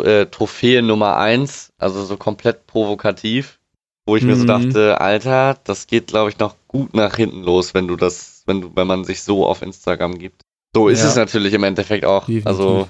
äh, 0.00 0.26
Trophäe 0.30 0.80
Nummer 0.80 1.16
1, 1.16 1.72
also 1.78 2.04
so 2.04 2.16
komplett 2.16 2.68
provokativ, 2.68 3.58
wo 4.06 4.14
ich 4.14 4.22
mhm. 4.22 4.28
mir 4.28 4.36
so 4.36 4.42
mhm. 4.44 4.46
dachte, 4.46 5.00
Alter, 5.00 5.58
das 5.64 5.88
geht 5.88 6.06
glaube 6.06 6.30
ich 6.30 6.38
noch 6.38 6.54
gut 6.68 6.94
nach 6.94 7.16
hinten 7.16 7.42
los, 7.42 7.74
wenn 7.74 7.88
du 7.88 7.96
das, 7.96 8.44
wenn 8.46 8.60
du, 8.60 8.70
wenn 8.76 8.86
man 8.86 9.02
sich 9.02 9.24
so 9.24 9.44
auf 9.44 9.62
Instagram 9.62 10.16
gibt. 10.16 10.42
So 10.76 10.88
ist 10.88 11.02
ja. 11.02 11.08
es 11.08 11.16
natürlich 11.16 11.54
im 11.54 11.64
Endeffekt 11.64 12.04
auch. 12.04 12.26
Definitiv. 12.26 12.46
Also 12.46 12.88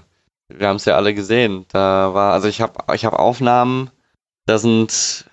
wir 0.58 0.68
haben 0.68 0.76
es 0.76 0.84
ja 0.84 0.96
alle 0.96 1.14
gesehen. 1.14 1.66
Da 1.68 2.14
war, 2.14 2.32
also 2.32 2.48
ich 2.48 2.60
habe 2.60 2.94
ich 2.94 3.04
hab 3.04 3.14
Aufnahmen, 3.14 3.90
da 4.46 4.58
sind 4.58 5.24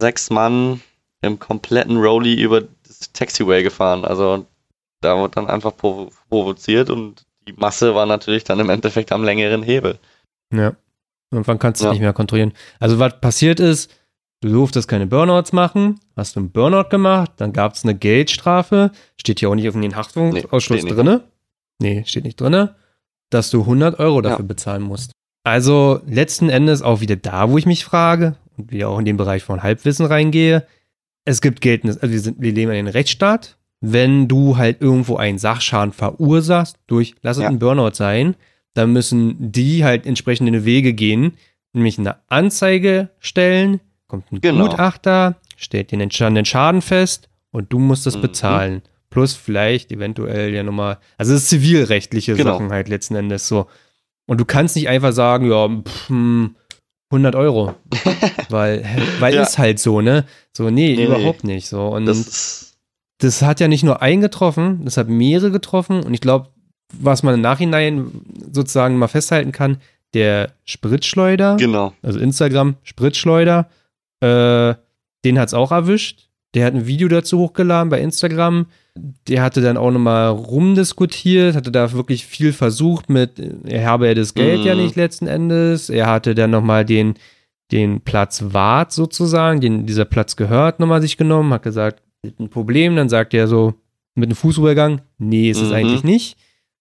sechs 0.00 0.30
Mann 0.30 0.80
im 1.22 1.38
kompletten 1.38 1.96
Rolli 1.98 2.40
über 2.40 2.62
das 2.86 3.12
Taxiway 3.12 3.62
gefahren. 3.62 4.04
Also 4.04 4.46
da 5.00 5.16
wurde 5.16 5.34
dann 5.34 5.48
einfach 5.48 5.76
provo 5.76 6.10
provoziert 6.28 6.90
und 6.90 7.24
die 7.48 7.52
Masse 7.54 7.94
war 7.94 8.06
natürlich 8.06 8.44
dann 8.44 8.60
im 8.60 8.70
Endeffekt 8.70 9.12
am 9.12 9.24
längeren 9.24 9.62
Hebel. 9.62 9.98
Ja. 10.52 10.74
Irgendwann 11.30 11.58
kannst 11.58 11.80
du 11.80 11.86
ja. 11.86 11.92
nicht 11.92 12.00
mehr 12.00 12.12
kontrollieren. 12.12 12.52
Also 12.80 12.98
was 12.98 13.20
passiert 13.20 13.60
ist, 13.60 13.90
du 14.40 14.48
durftest 14.48 14.88
keine 14.88 15.06
Burnouts 15.06 15.52
machen, 15.52 16.00
hast 16.16 16.34
du 16.34 16.40
einen 16.40 16.50
Burnout 16.50 16.88
gemacht, 16.88 17.32
dann 17.36 17.52
gab 17.52 17.74
es 17.74 17.84
eine 17.84 17.94
Geldstrafe, 17.94 18.90
steht 19.16 19.38
hier 19.38 19.48
auch 19.48 19.54
nicht 19.54 19.68
auf 19.68 19.74
den 19.74 19.96
Haftungsausschuss 19.96 20.82
nee, 20.82 20.90
drinne. 20.90 21.24
Nee, 21.78 22.04
steht 22.04 22.24
nicht 22.24 22.40
drinne, 22.40 22.74
dass 23.30 23.50
du 23.50 23.60
100 23.60 23.98
Euro 23.98 24.20
dafür 24.20 24.44
ja. 24.44 24.48
bezahlen 24.48 24.82
musst. 24.82 25.12
Also 25.44 26.00
letzten 26.06 26.50
Endes 26.50 26.82
auch 26.82 27.00
wieder 27.00 27.16
da, 27.16 27.50
wo 27.50 27.58
ich 27.58 27.66
mich 27.66 27.84
frage, 27.84 28.36
und 28.56 28.70
wieder 28.70 28.88
auch 28.88 28.98
in 28.98 29.04
den 29.04 29.16
Bereich 29.16 29.42
von 29.42 29.62
Halbwissen 29.62 30.06
reingehe, 30.06 30.66
es 31.24 31.40
gibt 31.40 31.60
geltendes, 31.60 31.98
also 31.98 32.12
wir, 32.12 32.20
sind, 32.20 32.40
wir 32.40 32.52
leben 32.52 32.70
in 32.72 32.78
einem 32.78 32.88
Rechtsstaat. 32.88 33.56
Wenn 33.80 34.28
du 34.28 34.58
halt 34.58 34.82
irgendwo 34.82 35.16
einen 35.16 35.38
Sachschaden 35.38 35.92
verursachst, 35.92 36.76
durch, 36.86 37.14
lass 37.22 37.38
es 37.38 37.44
ja. 37.44 37.48
ein 37.48 37.58
Burnout 37.58 37.94
sein, 37.94 38.34
dann 38.74 38.92
müssen 38.92 39.52
die 39.52 39.84
halt 39.84 40.06
entsprechende 40.06 40.64
Wege 40.64 40.92
gehen, 40.92 41.32
nämlich 41.72 41.98
eine 41.98 42.16
Anzeige 42.28 43.08
stellen, 43.20 43.80
kommt 44.06 44.30
ein 44.30 44.40
genau. 44.40 44.68
Gutachter, 44.68 45.36
stellt 45.56 45.92
den 45.92 46.00
entstandenen 46.00 46.44
Schaden 46.44 46.82
fest 46.82 47.28
und 47.52 47.72
du 47.72 47.78
musst 47.78 48.06
das 48.06 48.16
mhm. 48.16 48.22
bezahlen. 48.22 48.82
Plus 49.10 49.34
vielleicht 49.34 49.90
eventuell 49.90 50.54
ja 50.54 50.62
nochmal, 50.62 50.98
also 51.18 51.34
es 51.34 51.42
ist 51.42 51.48
zivilrechtliche 51.48 52.34
genau. 52.34 52.52
Sachen 52.52 52.70
halt 52.70 52.88
letzten 52.88 53.16
Endes 53.16 53.48
so. 53.48 53.66
Und 54.26 54.40
du 54.40 54.44
kannst 54.44 54.76
nicht 54.76 54.88
einfach 54.88 55.12
sagen, 55.12 55.50
ja, 55.50 55.68
pff, 55.68 56.08
hm, 56.08 56.54
100 57.10 57.34
Euro. 57.34 57.74
weil 58.48 58.84
weil 59.18 59.34
ja. 59.34 59.42
ist 59.42 59.58
halt 59.58 59.80
so, 59.80 60.00
ne? 60.00 60.24
So, 60.56 60.70
nee, 60.70 60.94
nee 60.94 61.06
überhaupt 61.06 61.44
nee. 61.44 61.54
nicht. 61.54 61.68
So. 61.68 61.88
Und 61.88 62.06
das, 62.06 62.76
das, 63.18 63.42
hat 63.42 63.58
ja 63.58 63.66
nicht 63.66 63.82
nur 63.82 64.00
einen 64.00 64.20
getroffen, 64.20 64.84
das 64.84 64.96
hat 64.96 65.08
mehrere 65.08 65.50
getroffen. 65.50 66.04
Und 66.04 66.14
ich 66.14 66.20
glaube, 66.20 66.48
was 66.92 67.22
man 67.22 67.34
im 67.34 67.40
Nachhinein 67.40 68.12
sozusagen 68.52 68.96
mal 68.96 69.08
festhalten 69.08 69.52
kann, 69.52 69.78
der 70.14 70.52
Spritschleuder, 70.64 71.56
genau. 71.56 71.92
also 72.02 72.18
Instagram, 72.18 72.76
Spritschleuder, 72.82 73.68
äh, 74.20 74.74
den 75.24 75.38
hat 75.38 75.48
es 75.48 75.54
auch 75.54 75.72
erwischt. 75.72 76.28
Der 76.54 76.66
hat 76.66 76.74
ein 76.74 76.86
Video 76.86 77.08
dazu 77.08 77.38
hochgeladen 77.38 77.90
bei 77.90 78.00
Instagram. 78.00 78.66
Der 79.28 79.42
hatte 79.42 79.60
dann 79.60 79.76
auch 79.76 79.90
nochmal 79.90 80.28
rumdiskutiert, 80.28 81.56
hatte 81.56 81.72
da 81.72 81.92
wirklich 81.92 82.26
viel 82.26 82.52
versucht 82.52 83.08
mit, 83.08 83.40
er 83.64 83.86
habe 83.86 84.06
ja 84.06 84.14
das 84.14 84.34
Geld 84.34 84.60
mhm. 84.60 84.66
ja 84.66 84.74
nicht 84.74 84.96
letzten 84.96 85.26
Endes. 85.26 85.90
Er 85.90 86.06
hatte 86.06 86.34
dann 86.34 86.50
nochmal 86.50 86.84
den, 86.84 87.14
den 87.72 88.00
Platz 88.00 88.44
Wart 88.48 88.92
sozusagen, 88.92 89.60
den 89.60 89.86
dieser 89.86 90.04
Platz 90.04 90.36
gehört, 90.36 90.80
nochmal 90.80 91.02
sich 91.02 91.16
genommen, 91.16 91.52
hat 91.52 91.62
gesagt, 91.62 92.02
ein 92.38 92.50
Problem. 92.50 92.96
Dann 92.96 93.08
sagt 93.08 93.34
er 93.34 93.48
so 93.48 93.74
mit 94.14 94.28
einem 94.28 94.36
Fußübergang, 94.36 95.00
nee, 95.18 95.50
ist 95.50 95.60
es 95.60 95.68
mhm. 95.68 95.74
eigentlich 95.74 96.04
nicht. 96.04 96.36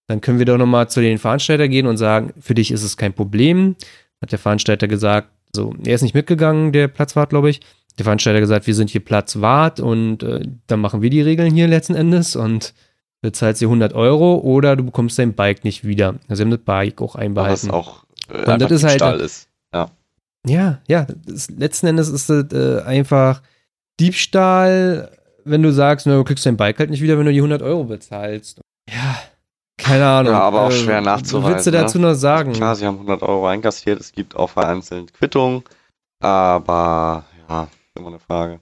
Dann 0.08 0.22
können 0.22 0.40
wir 0.40 0.46
doch 0.46 0.58
nochmal 0.58 0.90
zu 0.90 1.02
den 1.02 1.20
Veranstalter 1.20 1.68
gehen 1.68 1.88
und 1.88 1.98
sagen, 1.98 2.34
für 2.40 2.56
dich 2.56 2.72
ist 2.72 2.84
es 2.84 2.98
kein 2.98 3.14
Problem. 3.14 3.76
Hat 4.22 4.32
der 4.32 4.40
Veranstalter 4.40 4.88
gesagt, 4.88 5.30
so, 5.56 5.74
er 5.86 5.96
ist 5.96 6.02
nicht 6.02 6.16
mitgegangen, 6.16 6.72
der 6.72 6.88
Platzwart, 6.88 7.30
glaube 7.30 7.50
ich 7.50 7.62
der 8.00 8.06
Veranstalter 8.06 8.40
gesagt, 8.40 8.66
wir 8.66 8.76
sind 8.76 8.90
hier 8.90 9.04
Platzwart 9.04 9.80
und 9.80 10.24
äh, 10.24 10.48
dann 10.68 10.80
machen 10.80 11.02
wir 11.02 11.10
die 11.10 11.22
Regeln 11.22 11.54
hier 11.54 11.68
letzten 11.68 11.96
Endes 11.96 12.36
und 12.36 12.74
bezahlst 13.22 13.62
dir 13.62 13.68
100 13.68 13.94
Euro 13.94 14.38
oder 14.38 14.76
du 14.76 14.84
bekommst 14.84 15.20
dein 15.20 15.34
Bike 15.34 15.64
nicht 15.64 15.84
wieder. 15.84 16.16
Also 16.28 16.44
haben 16.44 16.52
das 16.52 16.62
Bike 16.62 17.02
auch 17.02 17.16
einbehalten. 17.16 17.68
Was 17.68 17.74
auch 17.74 18.06
äh, 18.30 18.52
und 18.52 18.62
das 18.62 18.72
ist 18.72 18.84
halt, 18.84 19.22
ist. 19.22 19.50
Ja, 19.74 19.92
ja, 20.48 20.80
ja 20.88 21.08
das, 21.26 21.50
letzten 21.50 21.88
Endes 21.88 22.10
ist 22.10 22.30
das 22.30 22.54
äh, 22.54 22.82
einfach 22.84 23.42
Diebstahl, 24.00 25.12
wenn 25.44 25.62
du 25.62 25.72
sagst, 25.72 26.08
na, 26.08 26.16
du 26.16 26.24
kriegst 26.24 26.46
dein 26.46 26.58
Bike 26.58 26.80
halt 26.80 26.90
nicht 26.90 27.02
wieder, 27.02 27.18
wenn 27.18 27.26
du 27.26 27.34
die 27.34 27.40
100 27.40 27.62
Euro 27.62 27.84
bezahlst. 27.84 28.62
Ja, 28.90 29.20
keine 29.78 30.08
Ahnung. 30.08 30.34
Ja, 30.34 30.42
aber 30.42 30.62
auch 30.62 30.72
äh, 30.72 30.74
schwer 30.74 31.02
nachzuweisen. 31.02 31.44
Was 31.44 31.52
willst 31.52 31.68
du 31.68 31.72
dazu 31.72 32.00
ne? 32.00 32.08
noch 32.08 32.14
sagen? 32.14 32.54
Klar, 32.54 32.76
sie 32.76 32.86
haben 32.86 32.96
100 32.96 33.22
Euro 33.24 33.48
einkassiert, 33.48 34.00
es 34.00 34.12
gibt 34.14 34.36
auch 34.36 34.52
vereinzelt 34.52 35.14
Quittungen, 35.14 35.64
aber 36.22 37.26
ja, 37.50 37.68
immer 38.00 38.10
eine 38.10 38.20
Frage. 38.20 38.60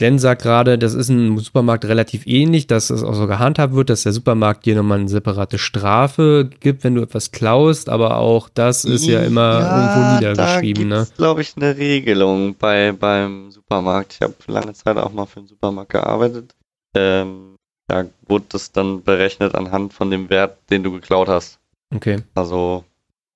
Glenn 0.00 0.18
sagt 0.18 0.40
gerade, 0.40 0.78
das 0.78 0.94
ist 0.94 1.10
im 1.10 1.38
Supermarkt 1.38 1.84
relativ 1.84 2.26
ähnlich, 2.26 2.66
dass 2.66 2.88
es 2.88 3.02
auch 3.02 3.12
so 3.12 3.26
gehandhabt 3.26 3.74
wird, 3.74 3.90
dass 3.90 4.04
der 4.04 4.12
Supermarkt 4.12 4.64
dir 4.64 4.74
nochmal 4.74 4.98
eine 4.98 5.10
separate 5.10 5.58
Strafe 5.58 6.48
gibt, 6.60 6.84
wenn 6.84 6.94
du 6.94 7.02
etwas 7.02 7.32
klaust, 7.32 7.90
aber 7.90 8.16
auch 8.16 8.48
das 8.48 8.86
ist 8.86 9.04
ja 9.06 9.20
immer 9.20 9.60
ja, 9.60 9.76
irgendwo 9.76 10.14
niedergeschrieben. 10.14 10.88
Da 10.88 11.00
ne? 11.00 11.06
glaube 11.18 11.42
ich, 11.42 11.54
eine 11.54 11.76
Regelung 11.76 12.54
bei, 12.54 12.92
beim 12.92 13.50
Supermarkt. 13.50 14.14
Ich 14.14 14.22
habe 14.22 14.34
lange 14.46 14.72
Zeit 14.72 14.96
auch 14.96 15.12
mal 15.12 15.26
für 15.26 15.40
einen 15.40 15.48
Supermarkt 15.48 15.92
gearbeitet. 15.92 16.54
Ähm, 16.96 17.56
da 17.86 18.06
wurde 18.26 18.46
das 18.48 18.72
dann 18.72 19.02
berechnet 19.02 19.54
anhand 19.54 19.92
von 19.92 20.10
dem 20.10 20.30
Wert, 20.30 20.56
den 20.70 20.82
du 20.82 20.92
geklaut 20.92 21.28
hast. 21.28 21.58
Okay. 21.94 22.22
Also 22.34 22.84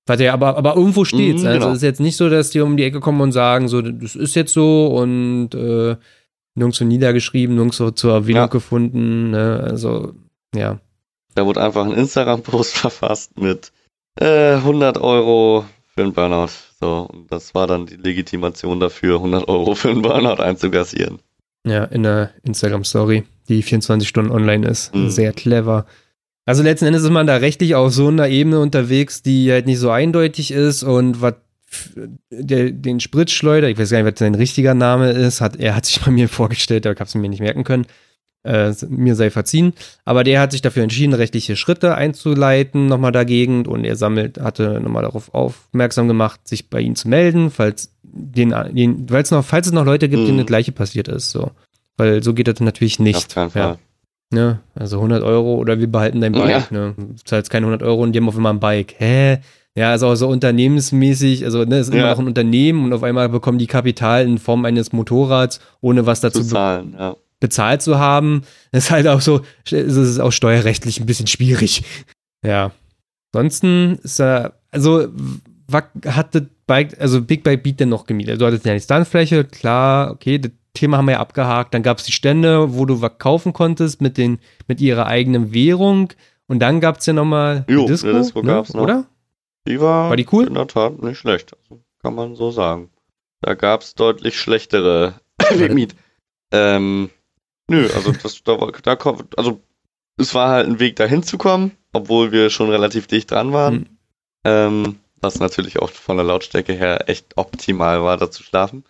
Warte, 0.07 0.31
aber, 0.31 0.57
aber 0.57 0.75
irgendwo 0.75 1.03
steht's. 1.03 1.41
Mhm, 1.41 1.47
also 1.47 1.59
genau. 1.59 1.71
es 1.71 1.77
ist 1.77 1.83
jetzt 1.83 1.99
nicht 1.99 2.15
so, 2.15 2.29
dass 2.29 2.51
die 2.51 2.59
um 2.59 2.77
die 2.77 2.83
Ecke 2.83 2.99
kommen 2.99 3.21
und 3.21 3.31
sagen, 3.31 3.67
so, 3.67 3.81
das 3.81 4.15
ist 4.15 4.35
jetzt 4.35 4.53
so 4.53 4.87
und 4.87 5.55
äh, 5.55 5.95
nirgendwo 6.53 6.85
niedergeschrieben, 6.85 7.55
nirgendwo 7.55 7.91
zur 7.91 8.13
Erwähnung 8.13 8.43
ja. 8.43 8.47
gefunden. 8.47 9.31
Ne? 9.31 9.61
Also, 9.63 10.13
ja. 10.55 10.79
Da 11.33 11.45
wurde 11.45 11.61
einfach 11.61 11.85
ein 11.85 11.91
Instagram-Post 11.91 12.77
verfasst 12.77 13.39
mit 13.39 13.71
äh, 14.19 14.53
100 14.53 14.99
Euro 14.99 15.65
für 15.93 16.03
einen 16.03 16.13
Burnout. 16.13 16.51
So, 16.79 17.09
und 17.11 17.31
das 17.31 17.55
war 17.55 17.65
dann 17.67 17.87
die 17.87 17.95
Legitimation 17.95 18.79
dafür, 18.79 19.15
100 19.15 19.47
Euro 19.47 19.75
für 19.75 19.89
einen 19.89 20.01
Burnout 20.01 20.41
einzugassieren. 20.41 21.19
Ja, 21.65 21.85
in 21.85 22.03
der 22.03 22.31
Instagram-Story, 22.43 23.23
die 23.49 23.63
24 23.63 24.07
Stunden 24.07 24.31
online 24.31 24.67
ist. 24.67 24.93
Mhm. 24.93 25.09
Sehr 25.09 25.33
clever. 25.33 25.87
Also 26.45 26.61
letzten 26.61 26.85
Endes 26.85 27.03
ist 27.03 27.09
man 27.09 27.27
da 27.27 27.37
rechtlich 27.37 27.75
auf 27.75 27.91
so 27.91 28.07
einer 28.07 28.27
Ebene 28.27 28.59
unterwegs, 28.59 29.23
die 29.23 29.51
halt 29.51 29.65
nicht 29.65 29.79
so 29.79 29.89
eindeutig 29.89 30.51
ist 30.51 30.83
und 30.83 31.21
was 31.21 31.35
der, 32.29 32.71
den 32.71 32.99
Spritzschleuder, 32.99 33.69
ich 33.69 33.77
weiß 33.77 33.89
gar 33.89 34.01
nicht, 34.01 34.13
was 34.13 34.19
sein 34.19 34.35
richtiger 34.35 34.73
Name 34.73 35.11
ist, 35.11 35.41
hat, 35.41 35.57
er 35.57 35.75
hat 35.75 35.85
sich 35.85 35.99
bei 36.05 36.11
mir 36.11 36.29
vorgestellt, 36.29 36.85
aber 36.85 36.93
ich 36.93 36.99
habe 36.99 37.07
es 37.07 37.15
mir 37.15 37.29
nicht 37.29 37.41
merken 37.41 37.63
können. 37.63 37.85
Äh, 38.43 38.73
mir 38.89 39.15
sei 39.15 39.31
verziehen. 39.31 39.73
Aber 40.03 40.23
der 40.23 40.39
hat 40.39 40.51
sich 40.51 40.61
dafür 40.61 40.83
entschieden, 40.83 41.15
rechtliche 41.15 41.55
Schritte 41.55 41.95
einzuleiten, 41.95 42.85
nochmal 42.85 43.11
dagegen. 43.11 43.65
Und 43.65 43.85
er 43.85 43.95
sammelt, 43.95 44.39
hatte 44.39 44.79
nochmal 44.79 45.01
darauf 45.01 45.33
aufmerksam 45.33 46.07
gemacht, 46.07 46.47
sich 46.47 46.69
bei 46.69 46.79
ihnen 46.79 46.95
zu 46.95 47.07
melden, 47.07 47.49
falls 47.49 47.89
den, 48.03 48.53
den 48.71 49.09
weil 49.09 49.23
es 49.23 49.31
noch, 49.31 49.43
falls 49.43 49.65
es 49.65 49.73
noch 49.73 49.83
Leute 49.83 50.09
gibt, 50.09 50.27
denen 50.27 50.37
das 50.37 50.45
gleiche 50.45 50.71
passiert 50.71 51.07
ist. 51.07 51.31
So. 51.31 51.51
Weil 51.97 52.21
so 52.21 52.35
geht 52.35 52.47
das 52.47 52.59
natürlich 52.59 52.99
nicht. 52.99 53.17
Auf 53.17 53.27
keinen 53.29 53.49
Fall. 53.49 53.61
Ja. 53.61 53.77
Ne? 54.33 54.59
Also 54.73 54.97
100 54.97 55.23
Euro 55.23 55.55
oder 55.55 55.79
wir 55.79 55.87
behalten 55.87 56.21
dein 56.21 56.33
Bike. 56.33 56.71
Ja. 56.71 56.77
Ne? 56.77 56.93
Du 56.97 57.23
zahlst 57.23 57.49
keine 57.49 57.67
100 57.67 57.87
Euro 57.87 58.01
und 58.03 58.13
die 58.13 58.19
haben 58.19 58.27
auf 58.27 58.35
einmal 58.35 58.53
ein 58.53 58.59
Bike. 58.59 58.95
Hä? 58.97 59.39
Ja, 59.77 59.93
ist 59.93 60.03
auch 60.03 60.15
so 60.15 60.29
unternehmensmäßig, 60.29 61.43
also 61.43 61.65
ne, 61.65 61.79
ist 61.79 61.89
immer 61.89 62.03
ja. 62.03 62.11
noch 62.11 62.19
ein 62.19 62.27
Unternehmen 62.27 62.85
und 62.85 62.93
auf 62.93 63.03
einmal 63.03 63.27
bekommen 63.27 63.57
die 63.57 63.67
Kapital 63.67 64.23
in 64.25 64.37
Form 64.37 64.63
eines 64.63 64.93
Motorrads, 64.93 65.59
ohne 65.81 66.05
was 66.05 66.21
dazu 66.21 66.41
zu 66.41 66.47
zahlen, 66.47 66.95
ja. 66.97 67.17
bezahlt 67.41 67.81
zu 67.81 67.99
haben. 67.99 68.43
Das 68.71 68.85
ist 68.85 68.91
halt 68.91 69.05
auch 69.07 69.19
so, 69.19 69.41
es 69.65 69.73
ist 69.73 70.19
auch 70.19 70.31
steuerrechtlich 70.31 71.01
ein 71.01 71.05
bisschen 71.05 71.27
schwierig. 71.27 71.83
Ja. 72.41 72.71
Ansonsten 73.33 73.99
ist 74.01 74.21
da, 74.21 74.53
also 74.71 75.07
hat 76.05 76.35
das 76.35 76.43
Bike, 76.67 76.99
also 77.01 77.21
Big 77.21 77.43
Bike 77.43 77.63
Beat 77.63 77.81
denn 77.81 77.89
noch 77.89 78.05
gemietet? 78.05 78.39
Du 78.39 78.45
hattest 78.45 78.65
ja 78.65 78.71
eine 78.71 78.79
Standfläche, 78.79 79.43
klar, 79.43 80.11
okay, 80.11 80.39
das 80.39 80.51
Thema 80.75 80.97
haben 80.97 81.05
wir 81.05 81.13
ja 81.13 81.19
abgehakt. 81.19 81.73
Dann 81.73 81.81
gab 81.81 81.97
es 81.97 82.03
die 82.03 82.11
Stände, 82.11 82.75
wo 82.75 82.85
du 82.85 83.01
was 83.01 83.17
kaufen 83.17 83.51
konntest 83.51 84.01
mit, 84.01 84.17
den, 84.17 84.39
mit 84.67 84.79
ihrer 84.79 85.07
eigenen 85.07 85.53
Währung. 85.53 86.13
Und 86.47 86.59
dann 86.59 86.79
gab 86.79 86.99
es 86.99 87.07
ja 87.07 87.13
nochmal 87.13 87.65
die 87.67 87.85
Disco, 87.85 88.11
die 88.11 88.13
Disco 88.13 88.41
ne? 88.41 88.47
gab's 88.47 88.73
noch. 88.73 88.83
oder? 88.83 89.05
Die 89.67 89.81
war, 89.81 90.09
war 90.09 90.15
die 90.15 90.27
cool? 90.31 90.45
in 90.45 90.53
der 90.53 90.67
Tat 90.67 91.01
nicht 91.01 91.17
schlecht. 91.17 91.55
Also 91.63 91.81
kann 92.03 92.13
man 92.13 92.35
so 92.35 92.51
sagen. 92.51 92.91
Da 93.41 93.55
gab 93.55 93.81
es 93.81 93.95
deutlich 93.95 94.39
schlechtere. 94.39 95.15
Ähm, 96.51 97.09
nö, 97.67 97.89
also 97.95 98.11
das, 98.11 98.43
da, 98.43 98.55
da 98.83 98.95
kommt, 98.95 99.37
also 99.37 99.61
es 100.17 100.33
war 100.35 100.49
halt 100.49 100.67
ein 100.67 100.79
Weg 100.79 100.95
dahin 100.95 101.23
zu 101.23 101.37
kommen, 101.37 101.71
obwohl 101.91 102.31
wir 102.31 102.49
schon 102.49 102.69
relativ 102.69 103.07
dicht 103.07 103.31
dran 103.31 103.51
waren. 103.51 103.75
Mhm. 103.75 103.87
Ähm, 104.45 104.95
was 105.19 105.39
natürlich 105.39 105.79
auch 105.79 105.89
von 105.89 106.17
der 106.17 106.25
Lautstärke 106.25 106.73
her 106.73 107.09
echt 107.09 107.37
optimal 107.37 108.03
war, 108.03 108.17
da 108.17 108.29
zu 108.29 108.43
schlafen. 108.43 108.85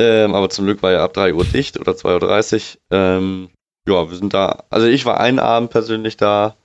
Ähm, 0.00 0.34
aber 0.34 0.48
zum 0.48 0.64
Glück 0.64 0.82
war 0.82 0.92
ja 0.92 1.04
ab 1.04 1.12
3 1.12 1.34
Uhr 1.34 1.44
dicht 1.44 1.78
oder 1.78 1.92
2.30 1.92 2.76
Uhr. 2.76 2.78
Ähm, 2.90 3.50
ja, 3.86 4.08
wir 4.08 4.16
sind 4.16 4.32
da. 4.32 4.64
Also 4.70 4.86
ich 4.86 5.04
war 5.04 5.20
einen 5.20 5.38
Abend 5.38 5.70
persönlich 5.70 6.16
da. 6.16 6.56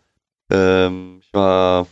Ähm, 0.49 1.19
ich 1.21 1.33
war, 1.33 1.85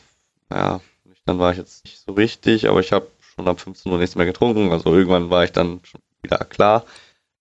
naja, 0.50 0.80
dann 1.26 1.40
war 1.40 1.52
ich 1.52 1.58
jetzt 1.58 1.84
nicht 1.84 2.00
so 2.00 2.14
richtig, 2.14 2.70
aber 2.70 2.80
ich 2.80 2.94
habe 2.94 3.08
schon 3.20 3.50
ab 3.50 3.60
15 3.60 3.92
Uhr 3.92 3.98
nichts 3.98 4.16
mehr 4.16 4.26
getrunken. 4.26 4.72
Also 4.72 4.96
irgendwann 4.96 5.30
war 5.32 5.44
ich 5.44 5.52
dann 5.52 5.82
schon 5.84 6.00
wieder 6.22 6.38
klar. 6.38 6.86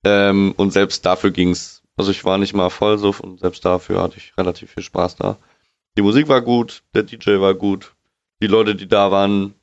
Ähm, 0.04 0.52
und 0.56 0.72
selbst 0.72 1.06
dafür 1.06 1.30
ging's. 1.30 1.82
Also 1.96 2.10
ich 2.10 2.24
war 2.24 2.38
nicht 2.38 2.54
mal 2.54 2.70
voll 2.70 2.98
so 2.98 3.14
und 3.22 3.38
selbst 3.38 3.64
dafür 3.64 4.02
hatte 4.02 4.16
ich 4.16 4.36
relativ 4.36 4.72
viel 4.72 4.82
Spaß 4.82 5.14
da. 5.14 5.36
Die 5.96 6.02
Musik 6.02 6.26
war 6.26 6.40
gut, 6.40 6.82
der 6.92 7.04
DJ 7.04 7.38
war 7.38 7.54
gut, 7.54 7.94
die 8.42 8.48
Leute, 8.48 8.74
die 8.74 8.88
da 8.88 9.12
waren, 9.12 9.54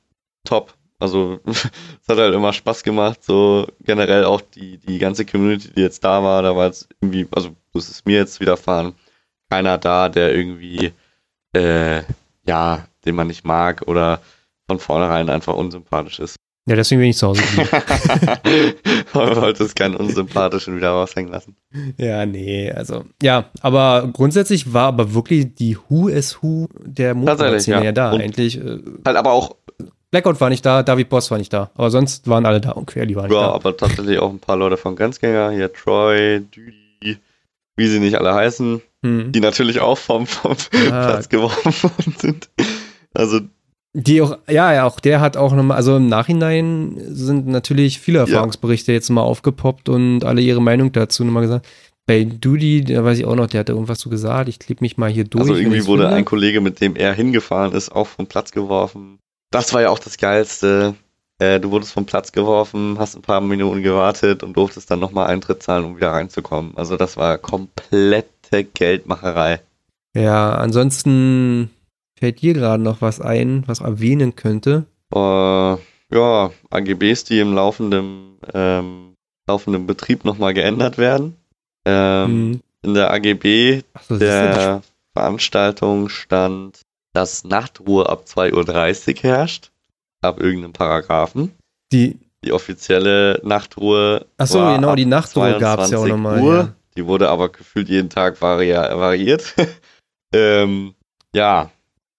top. 0.44 0.72
Also 1.00 1.40
es 1.46 1.64
hat 2.08 2.18
halt 2.18 2.34
immer 2.34 2.52
Spaß 2.52 2.82
gemacht, 2.82 3.24
so 3.24 3.66
generell 3.80 4.24
auch 4.24 4.42
die, 4.42 4.78
die 4.78 4.98
ganze 4.98 5.24
Community, 5.24 5.72
die 5.74 5.80
jetzt 5.80 6.04
da 6.04 6.22
war, 6.22 6.42
da 6.42 6.54
war 6.54 6.66
jetzt 6.66 6.88
irgendwie, 7.00 7.26
also 7.34 7.56
das 7.72 7.88
ist 7.88 8.06
mir 8.06 8.18
jetzt 8.18 8.40
widerfahren, 8.40 8.94
keiner 9.48 9.78
da, 9.78 10.08
der 10.08 10.34
irgendwie, 10.34 10.92
äh, 11.54 12.02
ja, 12.46 12.86
den 13.04 13.14
man 13.14 13.26
nicht 13.26 13.44
mag 13.44 13.82
oder 13.86 14.20
von 14.68 14.78
vornherein 14.78 15.30
einfach 15.30 15.54
unsympathisch 15.54 16.20
ist. 16.20 16.36
Ja, 16.68 16.76
deswegen 16.76 17.00
bin 17.00 17.10
ich 17.10 17.16
zu 17.16 17.28
Hause 17.28 17.42
Man 19.14 19.36
wollte 19.36 19.64
es 19.64 19.74
keinen 19.74 19.96
unsympathischen 19.96 20.76
wieder 20.76 20.90
raushängen 20.90 21.32
lassen. 21.32 21.56
Ja, 21.96 22.26
nee, 22.26 22.70
also, 22.70 23.06
ja, 23.22 23.46
aber 23.62 24.10
grundsätzlich 24.12 24.72
war 24.72 24.88
aber 24.88 25.14
wirklich 25.14 25.54
die 25.54 25.78
Who 25.88 26.08
is 26.08 26.42
Who 26.42 26.68
der 26.78 27.14
Motorradszene 27.14 27.78
ja. 27.78 27.84
ja 27.84 27.92
da 27.92 28.12
Und 28.12 28.20
eigentlich. 28.20 28.58
Äh, 28.58 28.78
halt 29.04 29.16
aber 29.16 29.32
auch 29.32 29.56
Blackout 30.10 30.40
war 30.40 30.50
nicht 30.50 30.66
da, 30.66 30.82
David 30.82 31.08
Boss 31.08 31.30
war 31.30 31.38
nicht 31.38 31.52
da. 31.52 31.70
Aber 31.74 31.90
sonst 31.90 32.28
waren 32.28 32.44
alle 32.44 32.60
da 32.60 32.72
und 32.72 32.86
Querli 32.86 33.14
war 33.14 33.24
nicht 33.24 33.32
ja, 33.32 33.40
da. 33.40 33.46
Ja, 33.48 33.54
aber 33.54 33.76
tatsächlich 33.76 34.18
auch 34.18 34.30
ein 34.30 34.40
paar 34.40 34.56
Leute 34.56 34.76
von 34.76 34.96
Grenzgänger. 34.96 35.52
Hier 35.52 35.72
Troy, 35.72 36.40
Düdi, 36.40 37.18
wie 37.76 37.86
sie 37.86 38.00
nicht 38.00 38.16
alle 38.16 38.34
heißen. 38.34 38.82
Hm. 39.04 39.32
Die 39.32 39.40
natürlich 39.40 39.80
auch 39.80 39.98
vom, 39.98 40.26
vom 40.26 40.52
ah. 40.52 41.06
Platz 41.06 41.28
geworfen 41.28 41.72
worden 41.82 42.14
sind. 42.18 42.50
Also. 43.14 43.40
Die 43.92 44.22
auch, 44.22 44.38
ja, 44.48 44.72
ja, 44.72 44.86
auch 44.86 45.00
der 45.00 45.20
hat 45.20 45.36
auch 45.36 45.52
nochmal, 45.52 45.76
also 45.76 45.96
im 45.96 46.08
Nachhinein 46.08 46.96
sind 47.08 47.48
natürlich 47.48 47.98
viele 47.98 48.20
Erfahrungsberichte 48.20 48.92
ja. 48.92 48.96
jetzt 48.96 49.10
mal 49.10 49.22
aufgepoppt 49.22 49.88
und 49.88 50.24
alle 50.24 50.40
ihre 50.42 50.62
Meinung 50.62 50.92
dazu 50.92 51.24
nochmal 51.24 51.42
gesagt. 51.42 51.66
Bei 52.06 52.24
Dudi, 52.24 52.84
da 52.84 53.04
weiß 53.04 53.18
ich 53.18 53.24
auch 53.24 53.34
noch, 53.34 53.48
der 53.48 53.60
hatte 53.60 53.72
irgendwas 53.72 54.00
so 54.00 54.10
gesagt, 54.10 54.48
ich 54.48 54.58
klebe 54.58 54.82
mich 54.82 54.96
mal 54.96 55.10
hier 55.10 55.24
durch. 55.24 55.42
Also 55.42 55.54
irgendwie 55.54 55.86
wurde 55.86 56.08
ein 56.08 56.24
Kollege, 56.24 56.60
mit 56.60 56.80
dem 56.80 56.94
er 56.94 57.14
hingefahren 57.14 57.72
ist, 57.72 57.90
auch 57.90 58.06
vom 58.06 58.26
Platz 58.26 58.52
geworfen 58.52 59.19
das 59.50 59.72
war 59.74 59.82
ja 59.82 59.90
auch 59.90 59.98
das 59.98 60.16
Geilste. 60.16 60.94
Äh, 61.38 61.58
du 61.58 61.70
wurdest 61.70 61.92
vom 61.92 62.06
Platz 62.06 62.32
geworfen, 62.32 62.98
hast 62.98 63.16
ein 63.16 63.22
paar 63.22 63.40
Minuten 63.40 63.82
gewartet 63.82 64.42
und 64.42 64.56
durftest 64.56 64.90
dann 64.90 65.00
nochmal 65.00 65.28
Eintritt 65.28 65.62
zahlen, 65.62 65.84
um 65.84 65.96
wieder 65.96 66.12
reinzukommen. 66.12 66.76
Also 66.76 66.96
das 66.96 67.16
war 67.16 67.38
komplette 67.38 68.64
Geldmacherei. 68.64 69.60
Ja, 70.14 70.52
ansonsten 70.52 71.70
fällt 72.18 72.42
dir 72.42 72.54
gerade 72.54 72.82
noch 72.82 73.00
was 73.00 73.20
ein, 73.20 73.64
was 73.66 73.80
erwähnen 73.80 74.36
könnte? 74.36 74.84
Äh, 75.14 75.76
ja, 76.12 76.50
AGBs, 76.70 77.24
die 77.24 77.40
im 77.40 77.54
laufenden, 77.54 78.38
ähm, 78.52 79.14
laufenden 79.46 79.86
Betrieb 79.86 80.24
nochmal 80.24 80.52
geändert 80.52 80.98
werden. 80.98 81.36
Ähm, 81.86 82.48
mhm. 82.48 82.60
In 82.82 82.94
der 82.94 83.10
AGB 83.12 83.82
so, 84.08 84.18
der 84.18 84.82
Veranstaltung 85.14 86.08
stand, 86.08 86.80
dass 87.12 87.44
Nachtruhe 87.44 88.08
ab 88.08 88.24
2.30 88.26 89.16
Uhr 89.16 89.22
herrscht. 89.22 89.70
Ab 90.22 90.40
irgendeinem 90.40 90.72
Paragraphen. 90.72 91.52
Die, 91.92 92.18
die 92.44 92.52
offizielle 92.52 93.40
Nachtruhe. 93.42 94.26
Achso, 94.36 94.58
genau, 94.74 94.94
die 94.94 95.06
Nachtruhe 95.06 95.58
gab 95.58 95.80
es 95.80 95.90
ja 95.90 95.98
auch 95.98 96.06
nochmal. 96.06 96.44
Ja. 96.44 96.74
Die 96.96 97.06
wurde 97.06 97.28
aber 97.30 97.48
gefühlt 97.48 97.88
jeden 97.88 98.10
Tag 98.10 98.40
vari 98.40 98.72
variiert. 98.72 99.54
ähm, 100.34 100.94
ja, 101.34 101.70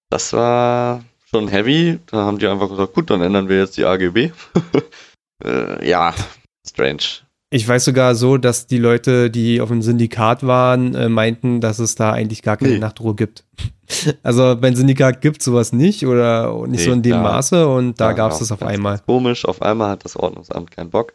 das 0.09 0.33
war 0.33 1.03
schon 1.29 1.47
heavy. 1.47 1.99
Da 2.07 2.17
haben 2.17 2.39
die 2.39 2.47
einfach 2.47 2.69
gesagt, 2.69 2.93
gut, 2.93 3.09
dann 3.09 3.21
ändern 3.21 3.49
wir 3.49 3.59
jetzt 3.59 3.77
die 3.77 3.85
AGB. 3.85 4.31
äh, 5.43 5.87
ja, 5.87 6.13
strange. 6.67 7.21
Ich 7.53 7.67
weiß 7.67 7.83
sogar 7.83 8.15
so, 8.15 8.37
dass 8.37 8.65
die 8.65 8.77
Leute, 8.77 9.29
die 9.29 9.59
auf 9.59 9.67
dem 9.67 9.81
Syndikat 9.81 10.47
waren, 10.47 10.95
äh, 10.95 11.09
meinten, 11.09 11.59
dass 11.59 11.79
es 11.79 11.95
da 11.95 12.13
eigentlich 12.13 12.43
gar 12.43 12.55
keine 12.55 12.71
nee. 12.71 12.79
Nachtruhe 12.79 13.13
gibt. 13.13 13.43
also 14.23 14.55
beim 14.55 14.73
Syndikat 14.73 15.19
gibt 15.19 15.41
es 15.41 15.45
sowas 15.45 15.73
nicht 15.73 16.07
oder 16.07 16.55
nicht 16.67 16.79
nee, 16.79 16.85
so 16.85 16.93
in 16.93 17.01
dem 17.01 17.11
ja. 17.11 17.21
Maße 17.21 17.67
und 17.67 17.99
da 17.99 18.11
ja, 18.11 18.13
gab 18.13 18.31
es 18.31 18.39
das 18.39 18.53
auf 18.53 18.63
einmal. 18.63 18.99
Komisch, 19.05 19.43
auf 19.43 19.61
einmal 19.61 19.89
hat 19.89 20.05
das 20.05 20.15
Ordnungsamt 20.15 20.71
keinen 20.71 20.91
Bock. 20.91 21.13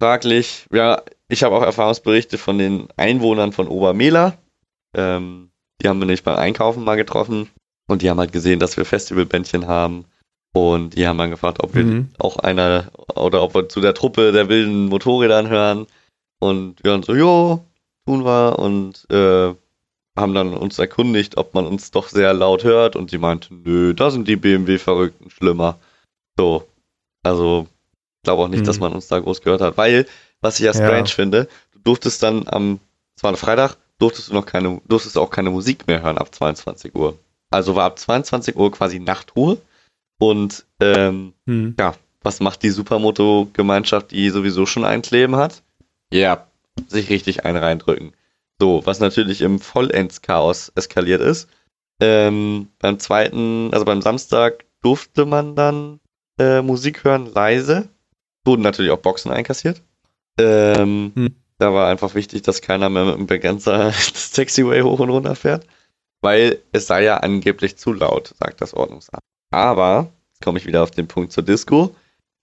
Fraglich, 0.00 0.66
ja, 0.72 1.02
ich 1.28 1.42
habe 1.42 1.56
auch 1.56 1.62
Erfahrungsberichte 1.62 2.38
von 2.38 2.58
den 2.58 2.86
Einwohnern 2.96 3.50
von 3.50 3.66
Obermehler. 3.66 4.38
Ähm, 4.96 5.50
die 5.80 5.88
haben 5.88 5.98
wir 5.98 6.06
nicht 6.06 6.22
beim 6.22 6.36
Einkaufen 6.36 6.84
mal 6.84 6.94
getroffen 6.94 7.48
und 7.88 8.02
die 8.02 8.10
haben 8.10 8.20
halt 8.20 8.32
gesehen, 8.32 8.60
dass 8.60 8.76
wir 8.76 8.84
Festivalbändchen 8.84 9.66
haben 9.66 10.04
und 10.52 10.96
die 10.96 11.06
haben 11.06 11.18
dann 11.18 11.30
gefragt, 11.30 11.62
ob 11.62 11.74
wir 11.74 11.84
mhm. 11.84 12.08
auch 12.18 12.36
einer 12.36 12.90
oder 13.14 13.42
ob 13.42 13.54
wir 13.54 13.68
zu 13.68 13.80
der 13.80 13.94
Truppe 13.94 14.32
der 14.32 14.48
wilden 14.48 14.86
Motorrädern 14.86 15.48
hören. 15.48 15.86
Und 16.38 16.82
wir 16.84 16.92
haben 16.92 17.02
so, 17.02 17.14
jo, 17.14 17.64
tun 18.06 18.24
wir. 18.24 18.58
Und 18.58 19.10
äh, 19.10 19.54
haben 20.14 20.34
dann 20.34 20.54
uns 20.54 20.78
erkundigt, 20.78 21.38
ob 21.38 21.54
man 21.54 21.66
uns 21.66 21.90
doch 21.90 22.08
sehr 22.08 22.34
laut 22.34 22.64
hört. 22.64 22.96
Und 22.96 23.10
sie 23.10 23.18
meinte, 23.18 23.54
nö, 23.54 23.94
da 23.94 24.10
sind 24.10 24.28
die 24.28 24.36
BMW-Verrückten 24.36 25.30
schlimmer. 25.30 25.78
So. 26.36 26.68
Also, 27.22 27.66
ich 28.18 28.24
glaube 28.24 28.42
auch 28.42 28.48
nicht, 28.48 28.60
mhm. 28.60 28.66
dass 28.66 28.78
man 28.78 28.92
uns 28.92 29.08
da 29.08 29.20
groß 29.20 29.40
gehört 29.40 29.62
hat. 29.62 29.78
Weil, 29.78 30.06
was 30.42 30.58
ich 30.58 30.66
ja 30.66 30.74
strange 30.74 31.08
ja. 31.08 31.14
finde, 31.14 31.48
du 31.72 31.78
durftest 31.78 32.22
dann 32.22 32.46
am, 32.46 32.78
es 33.16 33.22
war 33.22 33.32
ein 33.32 33.36
Freitag, 33.36 33.78
durftest 33.98 34.28
du 34.28 34.34
noch 34.34 34.44
keine, 34.44 34.82
durftest 34.86 35.16
auch 35.16 35.30
keine 35.30 35.50
Musik 35.50 35.86
mehr 35.86 36.02
hören 36.02 36.18
ab 36.18 36.34
22 36.34 36.94
Uhr. 36.94 37.16
Also 37.50 37.74
war 37.74 37.84
ab 37.84 37.98
22 37.98 38.56
Uhr 38.56 38.70
quasi 38.70 38.98
Nachtruhe 38.98 39.58
und 40.22 40.66
ähm, 40.78 41.32
hm. 41.46 41.74
ja, 41.80 41.96
was 42.22 42.38
macht 42.38 42.62
die 42.62 42.70
Supermoto-Gemeinschaft, 42.70 44.12
die 44.12 44.30
sowieso 44.30 44.66
schon 44.66 44.84
ein 44.84 45.02
Kleben 45.02 45.34
hat? 45.34 45.64
Ja, 46.12 46.46
sich 46.86 47.10
richtig 47.10 47.44
einen 47.44 47.56
reindrücken. 47.56 48.12
So, 48.60 48.82
was 48.84 49.00
natürlich 49.00 49.40
im 49.40 49.58
Vollends-Chaos 49.58 50.70
eskaliert 50.76 51.20
ist. 51.20 51.48
Ähm, 52.00 52.68
beim 52.78 53.00
zweiten, 53.00 53.70
also 53.72 53.84
beim 53.84 54.00
Samstag 54.00 54.64
durfte 54.80 55.26
man 55.26 55.56
dann 55.56 55.98
äh, 56.38 56.62
Musik 56.62 57.02
hören, 57.02 57.26
leise. 57.26 57.88
Wurden 58.44 58.62
natürlich 58.62 58.92
auch 58.92 58.98
Boxen 58.98 59.32
einkassiert. 59.32 59.82
Ähm, 60.38 61.10
hm. 61.16 61.34
Da 61.58 61.74
war 61.74 61.88
einfach 61.88 62.14
wichtig, 62.14 62.42
dass 62.42 62.62
keiner 62.62 62.88
mehr 62.88 63.06
mit 63.06 63.16
dem 63.16 63.26
Begrenzer 63.26 63.86
das 64.12 64.30
Taxiway 64.30 64.82
hoch 64.82 65.00
und 65.00 65.10
runter 65.10 65.34
fährt. 65.34 65.66
Weil 66.20 66.60
es 66.70 66.86
sei 66.86 67.02
ja 67.02 67.16
angeblich 67.16 67.76
zu 67.76 67.92
laut, 67.92 68.34
sagt 68.38 68.60
das 68.60 68.72
Ordnungsamt. 68.72 69.24
Aber, 69.52 70.08
jetzt 70.32 70.42
komme 70.42 70.58
ich 70.58 70.66
wieder 70.66 70.82
auf 70.82 70.90
den 70.90 71.06
Punkt 71.06 71.32
zur 71.32 71.44
Disco, 71.44 71.94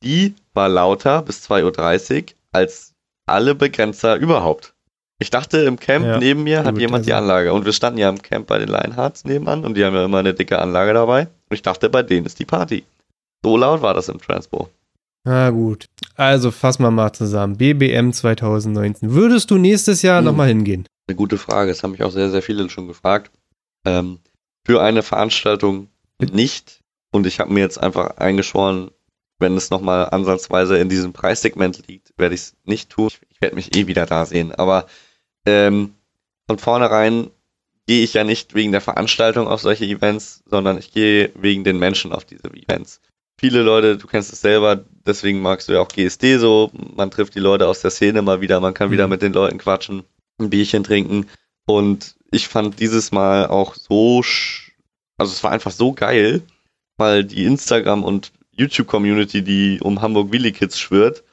die 0.03 0.35
war 0.53 0.69
lauter 0.69 1.21
bis 1.21 1.49
2.30 1.49 2.21
Uhr 2.21 2.23
als 2.51 2.93
alle 3.25 3.55
Begrenzer 3.55 4.15
überhaupt. 4.15 4.73
Ich 5.21 5.29
dachte, 5.29 5.57
im 5.59 5.77
Camp 5.77 6.05
ja, 6.05 6.17
neben 6.17 6.43
mir 6.43 6.63
hat 6.63 6.77
jemand 6.77 7.05
die 7.05 7.13
Anlage. 7.13 7.51
Und 7.51 7.65
wir 7.65 7.73
standen 7.73 7.99
ja 7.99 8.09
im 8.09 8.21
Camp 8.21 8.47
bei 8.47 8.57
den 8.57 8.69
Lionhearts 8.69 9.25
nebenan 9.25 9.65
und 9.65 9.75
die 9.75 9.83
haben 9.83 9.93
ja 9.93 10.05
immer 10.05 10.19
eine 10.19 10.33
dicke 10.33 10.59
Anlage 10.59 10.93
dabei. 10.93 11.23
Und 11.23 11.53
ich 11.53 11.61
dachte, 11.61 11.89
bei 11.89 12.03
denen 12.03 12.25
ist 12.25 12.39
die 12.39 12.45
Party. 12.45 12.85
So 13.43 13.57
laut 13.57 13.81
war 13.81 13.93
das 13.93 14.07
im 14.07 14.21
Transpo. 14.21 14.69
Na 15.25 15.49
gut. 15.49 15.87
Also 16.15 16.51
fassen 16.51 16.83
wir 16.83 16.91
mal 16.91 17.11
zusammen. 17.11 17.57
BBM 17.57 18.13
2019. 18.13 19.11
Würdest 19.11 19.51
du 19.51 19.57
nächstes 19.57 20.01
Jahr 20.01 20.19
hm. 20.19 20.25
nochmal 20.25 20.47
hingehen? 20.47 20.85
Eine 21.07 21.17
gute 21.17 21.37
Frage. 21.37 21.71
Das 21.71 21.83
haben 21.83 21.91
mich 21.91 22.03
auch 22.03 22.11
sehr, 22.11 22.29
sehr 22.29 22.41
viele 22.41 22.69
schon 22.69 22.87
gefragt. 22.87 23.29
Ähm, 23.85 24.19
für 24.65 24.81
eine 24.81 25.03
Veranstaltung 25.03 25.87
nicht. 26.21 26.79
Und 27.11 27.25
ich 27.25 27.39
habe 27.39 27.51
mir 27.53 27.61
jetzt 27.61 27.79
einfach 27.79 28.17
eingeschworen, 28.17 28.91
wenn 29.39 29.55
es 29.55 29.69
nochmal 29.69 30.09
ansatzweise 30.09 30.77
in 30.77 30.89
diesem 30.89 31.13
Preissegment 31.13 31.87
liegt, 31.87 32.13
werde 32.17 32.35
ich 32.35 32.41
es 32.41 32.55
nicht 32.65 32.89
tun. 32.89 33.09
Ich 33.29 33.41
werde 33.41 33.55
mich 33.55 33.75
eh 33.75 33.87
wieder 33.87 34.05
da 34.05 34.25
sehen. 34.25 34.53
Aber 34.53 34.85
ähm, 35.45 35.95
von 36.47 36.59
vornherein 36.59 37.31
gehe 37.87 38.03
ich 38.03 38.13
ja 38.13 38.23
nicht 38.23 38.53
wegen 38.53 38.71
der 38.71 38.81
Veranstaltung 38.81 39.47
auf 39.47 39.61
solche 39.61 39.85
Events, 39.85 40.43
sondern 40.45 40.77
ich 40.77 40.91
gehe 40.91 41.31
wegen 41.35 41.63
den 41.63 41.79
Menschen 41.79 42.11
auf 42.11 42.25
diese 42.25 42.49
Events. 42.53 43.01
Viele 43.39 43.61
Leute, 43.61 43.97
du 43.97 44.05
kennst 44.05 44.33
es 44.33 44.41
selber, 44.41 44.83
deswegen 45.07 45.41
magst 45.41 45.69
du 45.69 45.73
ja 45.73 45.79
auch 45.79 45.87
GSD 45.87 46.37
so. 46.37 46.71
Man 46.95 47.09
trifft 47.09 47.35
die 47.35 47.39
Leute 47.39 47.67
aus 47.67 47.81
der 47.81 47.89
Szene 47.89 48.21
mal 48.21 48.41
wieder, 48.41 48.59
man 48.59 48.73
kann 48.73 48.91
wieder 48.91 49.07
mhm. 49.07 49.11
mit 49.11 49.21
den 49.21 49.33
Leuten 49.33 49.57
quatschen, 49.57 50.03
ein 50.39 50.49
Bierchen 50.49 50.83
trinken. 50.83 51.27
Und 51.65 52.15
ich 52.31 52.47
fand 52.47 52.79
dieses 52.79 53.11
Mal 53.11 53.47
auch 53.47 53.75
so, 53.75 54.21
also 55.17 55.31
es 55.31 55.43
war 55.43 55.51
einfach 55.51 55.71
so 55.71 55.93
geil, 55.93 56.41
mal 56.99 57.23
die 57.23 57.45
Instagram- 57.45 58.03
und 58.03 58.31
YouTube-Community, 58.51 59.41
die 59.41 59.79
um 59.81 60.01
Hamburg 60.01 60.31
Willy 60.31 60.51
Kids 60.51 60.79
schwört, 60.79 61.23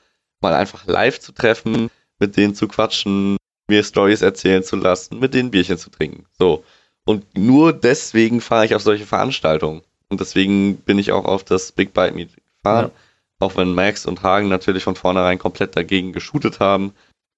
mal 0.40 0.54
einfach 0.54 0.86
live 0.86 1.20
zu 1.20 1.32
treffen, 1.32 1.90
mit 2.18 2.36
denen 2.36 2.54
zu 2.54 2.68
quatschen, 2.68 3.36
mir 3.68 3.82
Stories 3.82 4.22
erzählen 4.22 4.62
zu 4.62 4.76
lassen, 4.76 5.18
mit 5.18 5.34
denen 5.34 5.50
Bierchen 5.50 5.78
zu 5.78 5.90
trinken. 5.90 6.26
So. 6.38 6.64
Und 7.04 7.36
nur 7.36 7.72
deswegen 7.72 8.40
fahre 8.40 8.66
ich 8.66 8.74
auf 8.74 8.82
solche 8.82 9.06
Veranstaltungen. 9.06 9.82
Und 10.08 10.20
deswegen 10.20 10.76
bin 10.76 10.98
ich 10.98 11.12
auch 11.12 11.24
auf 11.24 11.44
das 11.44 11.72
Big 11.72 11.92
Bite 11.92 12.14
Meet 12.14 12.30
gefahren. 12.36 12.86
Ja. 12.86 12.90
Auch 13.38 13.56
wenn 13.56 13.74
Max 13.74 14.06
und 14.06 14.22
Hagen 14.22 14.48
natürlich 14.48 14.84
von 14.84 14.96
vornherein 14.96 15.38
komplett 15.38 15.76
dagegen 15.76 16.12
geshootet 16.12 16.60
haben. 16.60 16.92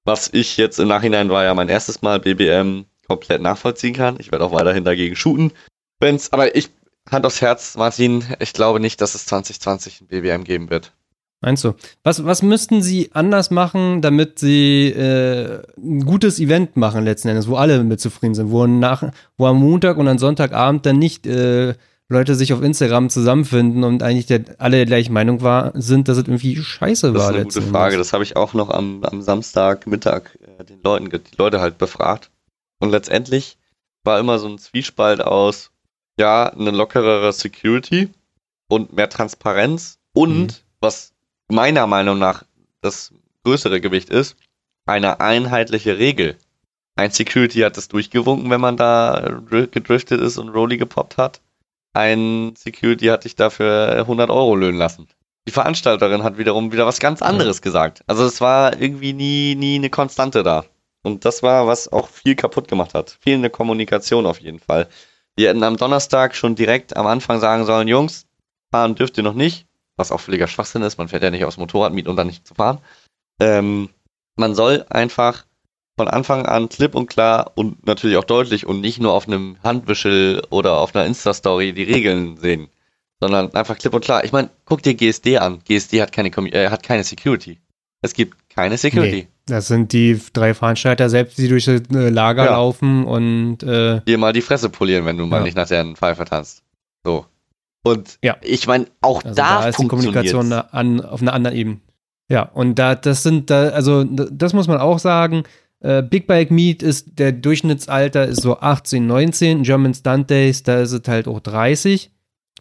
Was 0.05 0.30
ich 0.32 0.56
jetzt 0.56 0.78
im 0.78 0.88
Nachhinein 0.88 1.28
war 1.30 1.44
ja 1.44 1.55
mein 1.55 1.68
erstes 1.68 2.02
Mal 2.02 2.20
BBM 2.20 2.84
komplett 3.06 3.42
nachvollziehen 3.42 3.94
kann. 3.94 4.16
Ich 4.20 4.30
werde 4.30 4.44
auch 4.44 4.52
weiterhin 4.52 4.84
dagegen 4.84 5.16
shooten. 5.16 5.52
Wenn's, 5.98 6.32
aber 6.32 6.55
ich 6.55 6.70
Hand 7.10 7.26
aufs 7.26 7.40
Herz, 7.40 7.76
Martin, 7.76 8.24
ich 8.40 8.52
glaube 8.52 8.80
nicht, 8.80 9.01
dass 9.01 9.14
es 9.14 9.26
2020 9.26 10.01
ein 10.01 10.06
BBM 10.09 10.44
geben 10.44 10.70
wird. 10.70 10.93
Meinst 11.40 11.62
du? 11.62 11.74
Was, 12.02 12.24
was 12.24 12.43
müssten 12.43 12.82
sie 12.82 13.10
anders 13.12 13.51
machen, 13.51 14.02
damit 14.02 14.40
sie 14.40 14.89
äh, 14.89 15.62
ein 15.76 16.05
gutes 16.05 16.40
Event 16.40 16.76
machen 16.76 17.05
letzten 17.05 17.28
Endes, 17.28 17.48
wo 17.48 17.56
alle 17.56 17.85
mit 17.85 18.01
zufrieden 18.01 18.35
sind, 18.35 18.51
wo, 18.51 18.66
nach, 18.66 19.12
wo 19.36 19.47
am 19.47 19.59
Montag 19.59 19.98
und 19.98 20.09
am 20.09 20.18
Sonntagabend 20.18 20.85
dann 20.85 20.98
nicht 20.98 21.26
äh, 21.26 21.74
Leute 22.09 22.35
sich 22.35 22.52
auf 22.52 22.62
Instagram 22.62 23.10
zusammenfinden 23.10 23.85
und 23.85 24.02
eigentlich 24.02 24.26
der, 24.26 24.40
alle 24.59 24.78
der 24.78 24.86
gleichen 24.86 25.12
Meinung 25.12 25.43
war, 25.43 25.72
sind, 25.74 26.09
dass 26.09 26.16
es 26.16 26.24
irgendwie 26.24 26.56
scheiße 26.56 27.14
war. 27.14 27.18
Das 27.18 27.28
ist 27.30 27.35
eine 27.35 27.44
gute 27.44 27.62
Frage. 27.62 27.98
Das 27.98 28.12
habe 28.12 28.24
ich 28.24 28.35
auch 28.35 28.55
noch 28.55 28.70
am, 28.70 29.05
am 29.05 29.22
Samstagmittag 29.22 30.36
äh, 30.59 30.64
den 30.64 30.82
Leuten, 30.82 31.09
die 31.10 31.36
Leute 31.36 31.60
halt 31.60 31.78
befragt. 31.78 32.30
Und 32.80 32.90
letztendlich 32.90 33.59
war 34.05 34.18
immer 34.18 34.39
so 34.39 34.48
ein 34.48 34.59
Zwiespalt 34.59 35.20
aus, 35.20 35.70
ja, 36.19 36.49
eine 36.49 36.70
lockerere 36.70 37.32
Security 37.32 38.11
und 38.69 38.93
mehr 38.93 39.09
Transparenz 39.09 39.99
und, 40.12 40.39
mhm. 40.39 40.57
was 40.81 41.12
meiner 41.49 41.86
Meinung 41.86 42.19
nach 42.19 42.45
das 42.81 43.12
größere 43.45 43.81
Gewicht 43.81 44.11
ist, 44.11 44.36
eine 44.86 45.20
einheitliche 45.20 45.99
Regel. 45.99 46.36
Ein 46.97 47.12
Security 47.12 47.61
hat 47.61 47.78
es 47.78 47.89
durchgewunken, 47.89 48.51
wenn 48.51 48.61
man 48.61 48.77
da 48.77 49.40
gedriftet 49.70 50.20
ist 50.20 50.36
und 50.36 50.49
Rolli 50.49 50.77
gepoppt 50.78 51.16
hat. 51.16 51.40
Ein 51.93 52.55
Security 52.57 53.07
hat 53.07 53.24
dich 53.24 53.36
dafür 53.36 53.93
100 53.93 54.31
Euro 54.31 54.57
löhnen 54.57 54.78
lassen. 54.78 55.09
Die 55.47 55.53
Veranstalterin 55.53 56.24
hat 56.24 56.36
wiederum 56.36 56.73
wieder 56.73 56.86
was 56.86 56.99
ganz 56.99 57.23
anderes 57.23 57.62
gesagt. 57.62 58.03
Also 58.07 58.24
es 58.24 58.40
war 58.40 58.78
irgendwie 58.81 59.12
nie, 59.12 59.55
nie 59.55 59.77
eine 59.77 59.89
Konstante 59.89 60.43
da. 60.43 60.65
Und 61.03 61.24
das 61.24 61.43
war, 61.43 61.66
was 61.66 61.90
auch 61.90 62.09
viel 62.09 62.35
kaputt 62.35 62.69
gemacht 62.69 62.95
hat. 62.95 63.16
Fehlende 63.20 63.49
Kommunikation 63.49 64.27
auf 64.27 64.40
jeden 64.40 64.59
Fall. 64.59 64.89
Wir 65.39 65.51
hätten 65.51 65.62
am 65.62 65.77
Donnerstag 65.77 66.35
schon 66.35 66.56
direkt 66.56 66.97
am 66.97 67.06
Anfang 67.06 67.39
sagen 67.39 67.65
sollen, 67.65 67.86
Jungs, 67.86 68.27
fahren 68.73 68.97
dürft 68.97 69.19
ihr 69.19 69.23
noch 69.23 69.35
nicht, 69.35 69.69
was 69.94 70.10
auch 70.10 70.19
völliger 70.19 70.48
Schwachsinn 70.48 70.82
ist, 70.82 70.98
man 70.98 71.06
fährt 71.06 71.23
ja 71.23 71.31
nicht 71.31 71.44
aufs 71.44 71.59
Motorrad 71.59 71.93
mieten, 71.93 72.09
um 72.09 72.16
dann 72.16 72.27
nicht 72.27 72.44
zu 72.44 72.56
fahren. 72.56 72.81
Ähm, 73.39 73.89
man 74.35 74.56
soll 74.56 74.85
einfach 74.90 75.47
von 75.97 76.09
Anfang 76.09 76.44
an 76.44 76.69
klipp 76.69 76.97
und 76.97 77.06
klar 77.06 77.52
und 77.55 77.86
natürlich 77.86 78.16
auch 78.16 78.24
deutlich 78.24 78.66
und 78.66 78.81
nicht 78.81 78.98
nur 78.98 79.12
auf 79.12 79.28
einem 79.28 79.59
Handwischel 79.62 80.43
oder 80.51 80.78
auf 80.78 80.97
einer 80.97 81.06
Insta-Story 81.06 81.73
die 81.73 81.85
Regeln 81.85 82.36
sehen. 82.39 82.69
sondern 83.20 83.55
einfach 83.55 83.78
klipp 83.78 83.94
und 83.94 84.05
klar. 84.05 84.24
Ich 84.24 84.32
meine, 84.32 84.51
guck 84.65 84.82
dir 84.82 84.94
GSD 84.94 85.39
an. 85.39 85.60
GSD 85.62 86.02
hat 86.02 86.10
keine, 86.10 86.31
äh, 86.52 86.70
hat 86.70 86.82
keine 86.82 87.05
Security. 87.05 87.60
Es 88.00 88.12
gibt 88.12 88.36
keine 88.48 88.76
Security. 88.76 89.16
Nee, 89.16 89.28
das 89.46 89.68
sind 89.68 89.92
die 89.92 90.20
drei 90.32 90.54
Veranstalter 90.54 91.08
selbst, 91.10 91.38
die 91.38 91.48
durch 91.48 91.64
das 91.64 91.82
äh, 91.92 92.08
Lager 92.10 92.44
ja. 92.44 92.52
laufen 92.52 93.04
und 93.04 93.62
äh, 93.62 94.00
dir 94.06 94.18
mal 94.18 94.32
die 94.32 94.42
Fresse 94.42 94.68
polieren, 94.68 95.04
wenn 95.04 95.16
du 95.16 95.26
mal 95.26 95.42
nicht 95.42 95.56
nach 95.56 95.68
deren 95.68 95.96
Pfeife 95.96 96.24
tanzt. 96.24 96.62
So. 97.04 97.26
Und 97.82 98.18
ja. 98.22 98.36
ich 98.42 98.66
meine, 98.66 98.86
auch 99.00 99.24
also 99.24 99.34
da, 99.34 99.62
da 99.62 99.68
ist 99.68 99.78
die 99.78 99.88
Kommunikation 99.88 100.52
an, 100.52 101.00
auf 101.00 101.22
einer 101.22 101.32
anderen 101.32 101.56
Ebene. 101.56 101.80
Ja, 102.30 102.42
und 102.42 102.78
da, 102.78 102.94
das 102.94 103.22
sind 103.22 103.50
da, 103.50 103.70
also 103.70 104.04
das 104.04 104.52
muss 104.52 104.68
man 104.68 104.78
auch 104.78 104.98
sagen. 104.98 105.44
Äh, 105.80 106.02
Big 106.02 106.26
Bike 106.26 106.50
Meet 106.50 106.82
ist, 106.82 107.18
der 107.18 107.32
Durchschnittsalter 107.32 108.26
ist 108.26 108.42
so 108.42 108.58
18, 108.58 109.06
19. 109.06 109.62
German 109.62 109.94
Stunt 109.94 110.28
Days, 110.28 110.62
da 110.62 110.80
ist 110.80 110.92
es 110.92 111.08
halt 111.08 111.28
auch 111.28 111.40
30, 111.40 112.10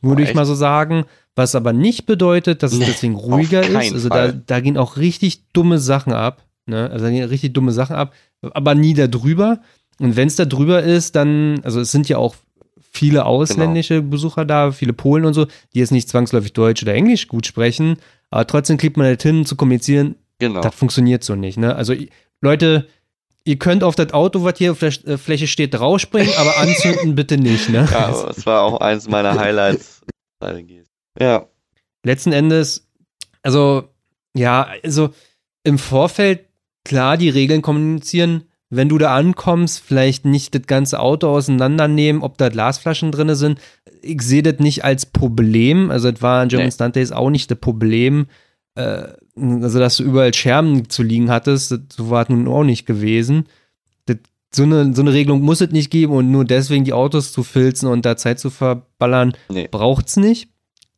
würde 0.01 0.21
oh, 0.21 0.25
ich 0.25 0.33
mal 0.33 0.45
so 0.45 0.55
sagen. 0.55 1.05
Was 1.37 1.53
aber 1.53 1.71
nicht 1.71 2.07
bedeutet, 2.07 2.63
dass 2.63 2.73
es 2.73 2.79
nee, 2.79 2.85
deswegen 2.85 3.13
ruhiger 3.13 3.61
ist. 3.61 3.93
Also 3.93 4.09
da, 4.09 4.31
da 4.31 4.59
gehen 4.59 4.75
auch 4.75 4.97
richtig 4.97 5.43
dumme 5.53 5.77
Sachen 5.77 6.11
ab. 6.11 6.43
Ne? 6.65 6.89
Also 6.89 7.05
da 7.05 7.11
gehen 7.11 7.29
richtig 7.29 7.53
dumme 7.53 7.71
Sachen 7.71 7.95
ab, 7.95 8.15
aber 8.41 8.73
nie 8.73 8.95
da 8.95 9.05
drüber. 9.05 9.59
Und 9.99 10.15
wenn 10.15 10.27
es 10.27 10.35
da 10.35 10.45
drüber 10.45 10.81
ist, 10.81 11.15
dann, 11.15 11.61
also 11.63 11.79
es 11.79 11.91
sind 11.91 12.09
ja 12.09 12.17
auch 12.17 12.35
viele 12.91 13.27
ausländische 13.27 13.97
genau. 13.99 14.09
Besucher 14.09 14.45
da, 14.45 14.71
viele 14.71 14.93
Polen 14.93 15.25
und 15.25 15.35
so, 15.35 15.45
die 15.75 15.79
jetzt 15.79 15.91
nicht 15.91 16.09
zwangsläufig 16.09 16.53
Deutsch 16.53 16.81
oder 16.81 16.95
Englisch 16.95 17.27
gut 17.27 17.45
sprechen, 17.45 17.97
aber 18.31 18.47
trotzdem 18.47 18.77
kriegt 18.77 18.97
man 18.97 19.05
halt 19.05 19.21
hin 19.21 19.45
zu 19.45 19.55
kommunizieren. 19.55 20.15
Genau. 20.39 20.61
Das 20.61 20.73
funktioniert 20.73 21.23
so 21.23 21.35
nicht. 21.35 21.59
Ne? 21.59 21.75
Also 21.75 21.93
Leute, 22.41 22.87
ihr 23.43 23.57
könnt 23.57 23.83
auf 23.83 23.93
das 23.93 24.11
Auto, 24.11 24.43
was 24.43 24.57
hier 24.57 24.71
auf 24.71 24.79
der 24.79 24.91
äh, 25.05 25.17
Fläche 25.17 25.45
steht, 25.45 25.79
rausspringen, 25.79 26.33
aber 26.35 26.57
anzünden 26.57 27.13
bitte 27.13 27.37
nicht. 27.37 27.69
Ne? 27.69 27.87
Ja, 27.91 28.25
das 28.25 28.43
war 28.47 28.63
auch 28.63 28.81
eins 28.81 29.07
meiner 29.07 29.39
Highlights. 29.39 30.01
Ja. 31.19 31.47
Letzten 32.03 32.31
Endes, 32.31 32.87
also 33.43 33.89
ja, 34.35 34.67
also 34.83 35.09
im 35.63 35.77
Vorfeld 35.77 36.45
klar 36.83 37.17
die 37.17 37.29
Regeln 37.29 37.61
kommunizieren, 37.61 38.43
wenn 38.69 38.89
du 38.89 38.97
da 38.97 39.15
ankommst, 39.15 39.79
vielleicht 39.79 40.25
nicht 40.25 40.53
das 40.53 40.63
ganze 40.67 40.99
Auto 40.99 41.29
auseinandernehmen, 41.29 42.21
ob 42.21 42.37
da 42.37 42.49
Glasflaschen 42.49 43.11
drin 43.11 43.33
sind. 43.35 43.59
Ich 44.01 44.21
sehe 44.21 44.43
das 44.43 44.59
nicht 44.59 44.83
als 44.83 45.05
Problem. 45.05 45.89
Also, 45.89 46.11
das 46.11 46.21
war 46.21 46.43
in 46.43 46.49
German 46.49 46.67
nee. 46.67 46.71
Stunt 46.71 47.13
auch 47.13 47.29
nicht 47.29 47.49
das 47.49 47.59
Problem. 47.59 48.27
Äh, 48.75 49.07
also, 49.35 49.79
dass 49.79 49.97
du 49.97 50.03
überall 50.03 50.33
Scherben 50.33 50.89
zu 50.89 51.01
liegen 51.03 51.29
hattest, 51.29 51.71
das, 51.71 51.79
so 51.95 52.09
war 52.09 52.23
es 52.23 52.29
nun 52.29 52.47
auch 52.47 52.63
nicht 52.63 52.85
gewesen. 52.85 53.47
Das, 54.05 54.17
so, 54.53 54.63
eine, 54.63 54.93
so 54.93 55.01
eine 55.01 55.13
Regelung 55.13 55.41
muss 55.41 55.61
es 55.61 55.71
nicht 55.71 55.89
geben 55.89 56.13
und 56.13 56.31
nur 56.31 56.43
deswegen 56.43 56.83
die 56.83 56.93
Autos 56.93 57.31
zu 57.31 57.43
filzen 57.43 57.87
und 57.87 58.05
da 58.05 58.17
Zeit 58.17 58.39
zu 58.39 58.49
verballern, 58.49 59.33
nee. 59.49 59.69
braucht 59.71 60.07
es 60.07 60.17
nicht. 60.17 60.49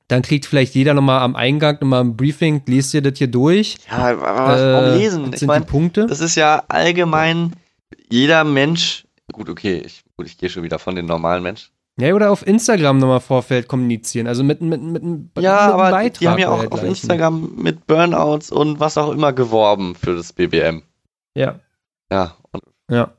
Dann 0.10 0.24
kriegt 0.24 0.48
vielleicht 0.48 0.74
jeder 0.74 0.96
nochmal 0.96 1.22
am 1.22 1.36
Eingang 1.36 1.78
nochmal 1.80 2.02
ein 2.02 2.18
Briefing, 2.18 2.64
liest 2.66 2.96
ihr 2.96 3.04
das 3.04 3.18
hier 3.20 3.28
durch. 3.28 3.78
Ja, 3.90 4.10
aber 4.10 4.48
was, 4.48 4.60
äh, 4.60 4.74
warum 4.74 4.98
lesen? 4.98 5.32
ich 5.34 5.42
meine, 5.44 5.66
Punkte. 5.66 6.08
Das 6.08 6.20
ist 6.20 6.36
ja 6.36 6.64
allgemein 6.68 7.54
jeder 8.10 8.44
Mensch. 8.44 9.06
Gut, 9.32 9.50
okay, 9.50 9.84
ich, 9.86 10.04
gut, 10.18 10.26
ich 10.26 10.40
gehe 10.40 10.50
schon 10.50 10.64
wieder 10.64 10.80
von 10.80 10.96
den 10.96 11.06
normalen 11.06 11.44
Menschen. 11.44 11.70
Ja, 12.00 12.14
oder 12.16 12.32
auf 12.32 12.48
Instagram 12.48 12.98
nochmal 12.98 13.20
Vorfeld 13.20 13.68
kommunizieren, 13.68 14.26
also 14.26 14.44
mit, 14.44 14.62
mit, 14.62 14.82
mit, 14.82 15.04
mit 15.04 15.22
ja, 15.38 15.66
mit 15.66 15.74
aber 15.74 15.92
Beitrag. 15.92 16.20
Die 16.20 16.28
haben 16.28 16.40
ja 16.40 16.50
auch 16.50 16.72
auf 16.72 16.82
Instagram 16.82 17.52
mit 17.58 17.86
Burnouts 17.86 18.52
und 18.52 18.80
was 18.80 18.98
auch 18.98 19.12
immer 19.12 19.32
geworben 19.32 19.94
für 19.96 20.16
das 20.16 20.34
BBM. 20.34 20.82
Ja. 21.36 21.60
Ja. 22.12 22.36
ja. 22.90 23.14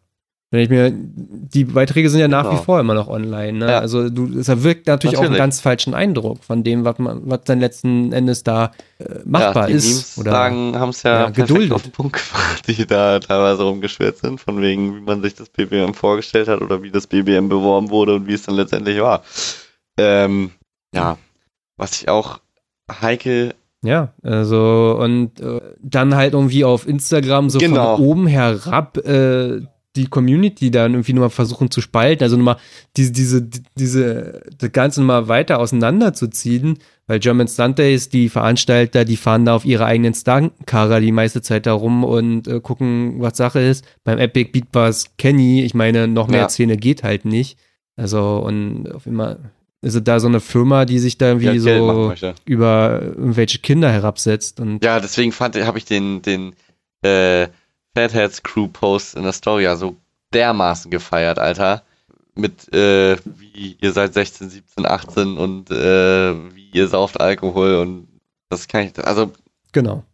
Wenn 0.53 0.61
ich 0.63 0.69
mir, 0.69 0.93
die 0.93 1.65
Beiträge 1.65 2.11
sind 2.11 2.19
ja 2.19 2.27
nach 2.27 2.43
genau. 2.43 2.61
wie 2.61 2.65
vor 2.65 2.81
immer 2.81 2.95
noch 2.95 3.07
online. 3.07 3.53
Ne? 3.59 3.69
Ja. 3.69 3.79
Also 3.79 4.11
du, 4.11 4.27
es 4.37 4.49
wirkt 4.49 4.89
natürlich, 4.89 4.89
natürlich, 4.89 5.19
auch 5.19 5.23
einen 5.23 5.37
ganz 5.37 5.61
falschen 5.61 5.95
Eindruck 5.95 6.43
von 6.43 6.65
dem, 6.65 6.85
was 6.85 6.99
man, 6.99 7.21
was 7.25 7.43
dann 7.45 7.61
letzten 7.61 8.13
Endes 8.13 8.43
da 8.43 8.73
äh, 8.99 9.21
machbar 9.25 9.65
ja, 9.65 9.67
die 9.69 9.73
ist. 9.75 10.17
Memes 10.17 10.19
oder 10.19 10.33
haben 10.33 10.89
es 10.89 11.05
ja, 11.05 11.21
ja 11.21 11.31
geduldet. 11.31 11.73
auf 11.73 11.83
den 11.83 11.93
Punkt 11.93 12.15
gebracht, 12.15 12.67
die 12.67 12.85
da 12.85 13.21
teilweise 13.21 13.63
rumgeschwert 13.63 14.19
sind, 14.19 14.41
von 14.41 14.61
wegen, 14.61 14.97
wie 14.97 15.01
man 15.03 15.23
sich 15.23 15.37
das 15.37 15.51
BBM 15.51 15.95
vorgestellt 15.95 16.49
hat 16.49 16.61
oder 16.63 16.83
wie 16.83 16.91
das 16.91 17.07
BBM 17.07 17.49
beworben 17.49 17.91
wurde 17.91 18.17
und 18.17 18.27
wie 18.27 18.35
es 18.35 18.43
dann 18.43 18.57
letztendlich 18.57 19.01
war. 19.01 19.23
Ähm, 19.99 20.51
ja, 20.93 21.17
was 21.77 22.01
ich 22.01 22.09
auch 22.09 22.41
heikel 22.91 23.55
ja, 23.83 24.13
also 24.23 24.99
und 25.01 25.41
äh, 25.41 25.61
dann 25.81 26.15
halt 26.15 26.35
irgendwie 26.35 26.65
auf 26.65 26.87
Instagram 26.87 27.49
so 27.49 27.59
genau. 27.59 27.97
von 27.97 28.05
oben 28.05 28.27
herab 28.27 28.99
äh, 28.99 29.63
die 29.97 30.07
Community 30.07 30.71
dann 30.71 30.93
irgendwie 30.93 31.13
nochmal 31.13 31.31
versuchen 31.31 31.71
zu 31.71 31.81
spalten, 31.81 32.23
also 32.23 32.37
nochmal 32.37 32.59
diese, 32.97 33.13
diese, 33.13 33.49
diese, 33.77 34.43
das 34.57 34.73
Ganze 34.73 35.01
nochmal 35.01 35.29
weiter 35.29 35.59
auseinanderzuziehen, 35.59 36.79
weil 37.07 37.19
German 37.19 37.49
Sundays, 37.49 38.09
die 38.09 38.29
Veranstalter, 38.29 39.05
die 39.05 39.17
fahren 39.17 39.45
da 39.45 39.57
auf 39.57 39.65
ihre 39.65 39.85
eigenen 39.87 40.15
Stuntkarer 40.15 41.01
die 41.01 41.11
meiste 41.11 41.43
Zeit 41.43 41.67
da 41.67 41.73
rum 41.73 42.05
und 42.05 42.47
äh, 42.47 42.61
gucken, 42.61 43.17
was 43.21 43.37
Sache 43.37 43.61
ist. 43.61 43.85
Beim 44.05 44.19
Epic 44.19 44.53
Beat 44.53 44.71
Bars 44.71 45.17
Kenny, 45.19 45.63
ich 45.65 45.75
meine, 45.75 46.07
noch 46.07 46.29
mehr 46.29 46.43
ja. 46.43 46.49
Szene 46.49 46.77
geht 46.77 47.03
halt 47.03 47.25
nicht. 47.25 47.59
Also, 47.97 48.39
und 48.39 48.93
auf 48.93 49.07
immer, 49.07 49.39
ist 49.83 49.97
es 49.97 50.05
da 50.05 50.21
so 50.21 50.29
eine 50.29 50.41
Firma, 50.41 50.85
die 50.85 51.01
sich 51.01 51.19
da 51.19 51.29
irgendwie 51.29 51.47
ja, 51.47 51.59
so 51.59 52.15
über 52.45 53.01
irgendwelche 53.03 53.59
Kinder 53.59 53.91
herabsetzt 53.91 54.61
und. 54.61 54.85
Ja, 54.85 55.01
deswegen 55.01 55.33
fand, 55.33 55.57
habe 55.57 55.79
ich 55.79 55.87
den, 55.87 56.23
den, 56.23 56.55
äh, 57.03 57.49
Fatheads 57.95 58.43
Crew 58.43 58.69
Post 58.69 59.17
in 59.17 59.25
der 59.25 59.33
Story 59.33 59.65
ja 59.65 59.77
so 59.77 59.97
dermaßen 60.33 60.91
gefeiert, 60.91 61.39
Alter. 61.39 61.83
Mit, 62.35 62.73
äh, 62.73 63.17
wie 63.25 63.77
ihr 63.81 63.93
seid 63.93 64.15
16, 64.15 64.51
17, 64.51 64.87
18 64.87 65.37
und 65.37 65.71
äh, 65.71 66.35
wie 66.55 66.71
ihr 66.73 66.89
sauft 66.89 67.21
Alkohol 67.21 67.75
und 67.77 68.09
das 68.49 68.69
kann 68.69 68.87
ich, 68.87 69.05
also. 69.05 69.33
Genau. 69.73 70.05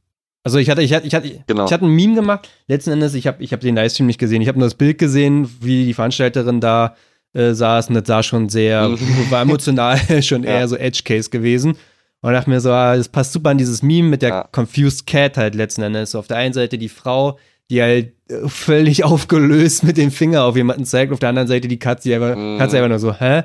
Also 0.43 0.59
ich 0.59 0.71
hatte, 0.71 0.83
ich 0.83 0.93
hatte, 0.93 1.07
ich 1.07 1.15
hatte, 1.15 1.43
genau. 1.47 1.67
ich 1.67 1.73
hatte 1.73 1.85
ein 1.85 1.95
Meme 1.95 2.15
gemacht. 2.15 2.49
Letzten 2.69 2.93
Endes, 2.93 3.15
ich 3.15 3.27
habe, 3.27 3.43
ich 3.43 3.53
habe 3.53 3.63
den 3.63 3.75
Livestream 3.75 4.07
nicht 4.07 4.21
gesehen. 4.21 4.43
Ich 4.43 4.49
habe 4.49 4.59
nur 4.59 4.69
das 4.69 4.77
Bild 4.77 4.97
gesehen, 4.99 5.51
wie 5.61 5.85
die 5.87 5.95
Veranstalterin 5.95 6.61
da 6.61 6.95
äh, 7.33 7.53
saß 7.53 7.89
und 7.89 7.95
das 7.95 8.07
sah 8.07 8.23
schon 8.23 8.49
sehr, 8.49 8.91
war 9.31 9.43
emotional 9.43 9.99
schon 10.23 10.45
ja. 10.45 10.51
eher 10.51 10.69
so 10.69 10.77
Edge 10.77 11.03
Case 11.05 11.31
gewesen. 11.31 11.77
Und 12.23 12.33
dachte 12.33 12.49
mir 12.49 12.61
so, 12.61 12.71
ah, 12.71 12.97
das 12.97 13.09
passt 13.09 13.33
super 13.33 13.51
an 13.51 13.59
dieses 13.59 13.83
Meme 13.83 14.09
mit 14.09 14.23
der 14.23 14.29
ja. 14.29 14.49
Confused 14.53 15.07
Cat 15.07 15.37
halt 15.37 15.55
letzten 15.55 15.83
Endes. 15.83 16.13
So 16.13 16.19
auf 16.19 16.29
der 16.29 16.39
einen 16.39 16.55
Seite 16.55 16.79
die 16.79 16.89
Frau, 16.89 17.39
die 17.71 17.83
halt 17.83 18.13
äh, 18.29 18.49
völlig 18.49 19.05
aufgelöst 19.05 19.85
mit 19.85 19.97
dem 19.97 20.11
Finger 20.11 20.45
auf 20.45 20.57
jemanden 20.57 20.85
zeigt, 20.85 21.13
auf 21.13 21.19
der 21.19 21.31
anderen 21.31 21.49
Seite 21.49 21.69
die 21.69 21.79
Katze, 21.79 22.09
die 22.09 22.15
einfach, 22.15 22.37
mm. 22.37 22.59
Katze 22.59 22.77
einfach 22.77 22.89
nur 22.89 22.99
so, 22.99 23.15
hä? 23.15 23.43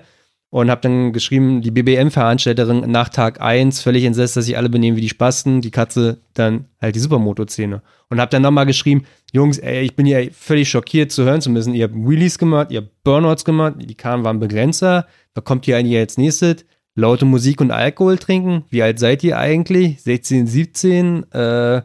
Und 0.49 0.69
hab 0.69 0.81
dann 0.81 1.13
geschrieben, 1.13 1.61
die 1.61 1.71
BBM-Veranstalterin 1.71 2.91
nach 2.91 3.07
Tag 3.07 3.39
1 3.39 3.81
völlig 3.81 4.03
entsetzt, 4.03 4.35
dass 4.35 4.43
sich 4.43 4.57
alle 4.57 4.67
benehmen 4.67 4.97
wie 4.97 5.01
die 5.01 5.07
Spasten, 5.07 5.61
die 5.61 5.71
Katze 5.71 6.17
dann 6.33 6.65
halt 6.81 6.95
die 6.95 6.99
Supermoto-Szene. 6.99 7.81
Und 8.09 8.19
hab 8.19 8.31
dann 8.31 8.41
nochmal 8.41 8.65
geschrieben, 8.65 9.05
Jungs, 9.31 9.59
ey, 9.59 9.83
ich 9.83 9.95
bin 9.95 10.05
ja 10.05 10.19
völlig 10.33 10.69
schockiert 10.69 11.13
zu 11.13 11.23
hören 11.23 11.39
zu 11.39 11.49
müssen. 11.49 11.73
Ihr 11.73 11.85
habt 11.85 11.95
Wheelies 11.95 12.37
gemacht, 12.37 12.69
ihr 12.69 12.81
habt 12.81 13.01
Burnouts 13.05 13.45
gemacht, 13.45 13.75
die 13.79 13.95
Karren 13.95 14.25
waren 14.25 14.41
Begrenzer. 14.41 15.07
Da 15.33 15.39
kommt 15.39 15.63
hier 15.63 15.77
eigentlich 15.77 15.97
als 15.97 16.17
nächstes? 16.17 16.65
Laute 16.95 17.23
Musik 17.23 17.61
und 17.61 17.71
Alkohol 17.71 18.17
trinken? 18.17 18.65
Wie 18.69 18.83
alt 18.83 18.99
seid 18.99 19.23
ihr 19.23 19.37
eigentlich? 19.37 20.01
16, 20.01 20.47
17? 20.47 21.31
Äh, 21.31 21.81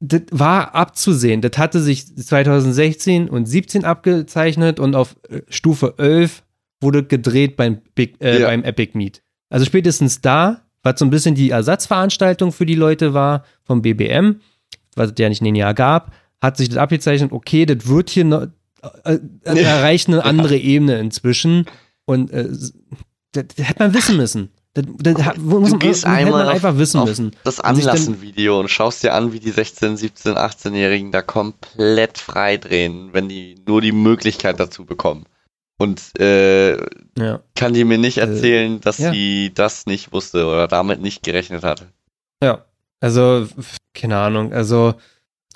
das 0.00 0.22
war 0.30 0.74
abzusehen. 0.74 1.40
Das 1.40 1.56
hatte 1.58 1.80
sich 1.80 2.14
2016 2.16 3.28
und 3.28 3.46
17 3.46 3.84
abgezeichnet 3.84 4.78
und 4.78 4.94
auf 4.94 5.16
äh, 5.28 5.42
Stufe 5.48 5.94
11 5.98 6.42
wurde 6.80 7.04
gedreht 7.04 7.56
beim, 7.56 7.80
Big, 7.94 8.20
äh, 8.20 8.40
ja. 8.40 8.48
beim 8.48 8.62
Epic 8.62 8.92
Meet. 8.94 9.22
Also 9.48 9.64
spätestens 9.64 10.20
da, 10.20 10.62
was 10.82 10.98
so 10.98 11.04
ein 11.04 11.10
bisschen 11.10 11.34
die 11.34 11.50
Ersatzveranstaltung 11.50 12.52
für 12.52 12.66
die 12.66 12.74
Leute 12.74 13.14
war 13.14 13.44
vom 13.64 13.82
BBM, 13.82 14.40
was 14.94 15.10
es 15.10 15.14
ja 15.18 15.28
nicht 15.28 15.40
in 15.40 15.46
den 15.46 15.54
Jahr 15.54 15.74
gab, 15.74 16.12
hat 16.42 16.56
sich 16.56 16.68
das 16.68 16.78
abgezeichnet, 16.78 17.32
okay, 17.32 17.64
das 17.64 17.88
wird 17.88 18.10
hier 18.10 18.24
noch, 18.24 18.48
äh, 19.04 19.18
äh 19.44 19.62
erreicht 19.62 20.08
eine 20.08 20.24
andere 20.24 20.56
Ebene 20.58 20.98
inzwischen 20.98 21.64
und 22.04 22.30
äh, 22.30 22.48
das, 22.48 22.74
das 23.32 23.68
hätte 23.68 23.82
man 23.82 23.94
wissen 23.94 24.16
müssen. 24.16 24.50
Das, 24.76 25.14
das, 25.14 25.34
du 25.36 25.60
muss 25.60 25.70
man, 25.70 25.78
gehst 25.78 26.04
man 26.04 26.14
einmal 26.14 26.48
einfach 26.48 26.72
auf, 26.72 26.78
wissen 26.78 27.02
müssen. 27.04 27.36
Das 27.44 27.60
Anlassenvideo 27.60 28.60
und 28.60 28.68
schaust 28.68 29.02
dir 29.02 29.14
an, 29.14 29.32
wie 29.32 29.40
die 29.40 29.50
16, 29.50 29.96
17, 29.96 30.34
18-Jährigen 30.34 31.12
da 31.12 31.22
komplett 31.22 32.18
frei 32.18 32.58
drehen, 32.58 33.08
wenn 33.12 33.28
die 33.28 33.54
nur 33.66 33.80
die 33.80 33.92
Möglichkeit 33.92 34.60
dazu 34.60 34.84
bekommen. 34.84 35.24
Und 35.78 36.18
äh, 36.18 36.76
ja. 37.18 37.40
kann 37.54 37.72
die 37.72 37.84
mir 37.84 37.98
nicht 37.98 38.18
äh, 38.18 38.22
erzählen, 38.22 38.80
dass 38.80 38.98
ja. 38.98 39.12
sie 39.12 39.52
das 39.54 39.86
nicht 39.86 40.12
wusste 40.12 40.46
oder 40.46 40.68
damit 40.68 41.00
nicht 41.00 41.22
gerechnet 41.22 41.64
hatte. 41.64 41.86
Ja, 42.42 42.64
also 43.00 43.46
keine 43.94 44.18
Ahnung, 44.18 44.52
also 44.52 44.94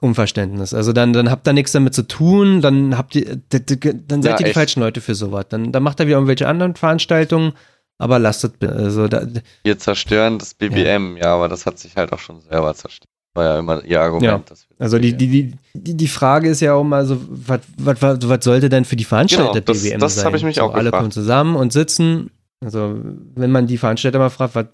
Unverständnis. 0.01 0.73
Also 0.73 0.95
dann, 0.95 1.13
dann 1.13 1.31
habt 1.31 1.47
ihr 1.47 1.53
nichts 1.53 1.73
damit 1.73 1.93
zu 1.95 2.07
tun, 2.07 2.63
dann 2.63 2.97
habt 2.97 3.15
ihr, 3.17 3.37
dann 3.37 4.23
seid 4.23 4.33
ja, 4.33 4.39
ihr 4.41 4.47
die 4.47 4.55
falschen 4.55 4.81
Leute 4.81 5.03
für 5.03 5.15
sowas. 5.15 5.47
Dann, 5.51 5.73
dann 5.73 5.83
macht 5.83 6.01
ihr 6.01 6.07
wieder 6.07 6.17
irgendwelche 6.17 6.49
anderen 6.49 6.75
Veranstaltungen 6.75 7.53
aber 8.01 8.19
lasst 8.19 8.51
also 8.63 9.09
da, 9.09 9.27
Wir 9.63 9.79
zerstören 9.79 10.39
das 10.39 10.55
BBM, 10.55 11.17
ja. 11.17 11.25
ja. 11.25 11.35
aber 11.35 11.49
das 11.49 11.67
hat 11.67 11.79
sich 11.79 11.97
halt 11.97 12.13
auch 12.13 12.19
schon 12.19 12.41
selber 12.41 12.75
zerstört. 12.75 13.09
War 13.35 13.45
ja 13.45 13.59
immer 13.61 13.85
ihr 13.85 14.01
Argument. 14.01 14.51
Ja. 14.51 14.57
also 14.79 14.99
die, 14.99 15.17
die, 15.17 15.53
die, 15.75 15.97
die 15.97 16.09
Frage 16.09 16.49
ist 16.49 16.61
ja 16.61 16.75
auch 16.75 16.83
mal 16.83 17.07
so, 17.07 17.21
was, 17.29 17.61
was, 17.77 18.01
was 18.01 18.45
sollte 18.45 18.69
denn 18.69 18.85
für 18.85 18.97
die 18.97 19.05
Veranstalter 19.05 19.53
genau, 19.53 19.65
das, 19.65 19.83
BBM 19.83 20.01
das 20.01 20.15
sein? 20.15 20.21
Das 20.21 20.25
habe 20.25 20.37
ich 20.37 20.43
mich 20.43 20.57
so, 20.57 20.63
auch 20.63 20.75
Alle 20.75 20.91
kommen 20.91 21.13
zusammen 21.13 21.55
und 21.55 21.73
sitzen 21.73 22.31
Also, 22.65 22.99
wenn 23.37 23.53
man 23.53 23.69
die 23.69 23.79
Veranstalter 23.79 24.19
mal 24.19 24.31
fragt, 24.31 24.57
was, 24.57 24.67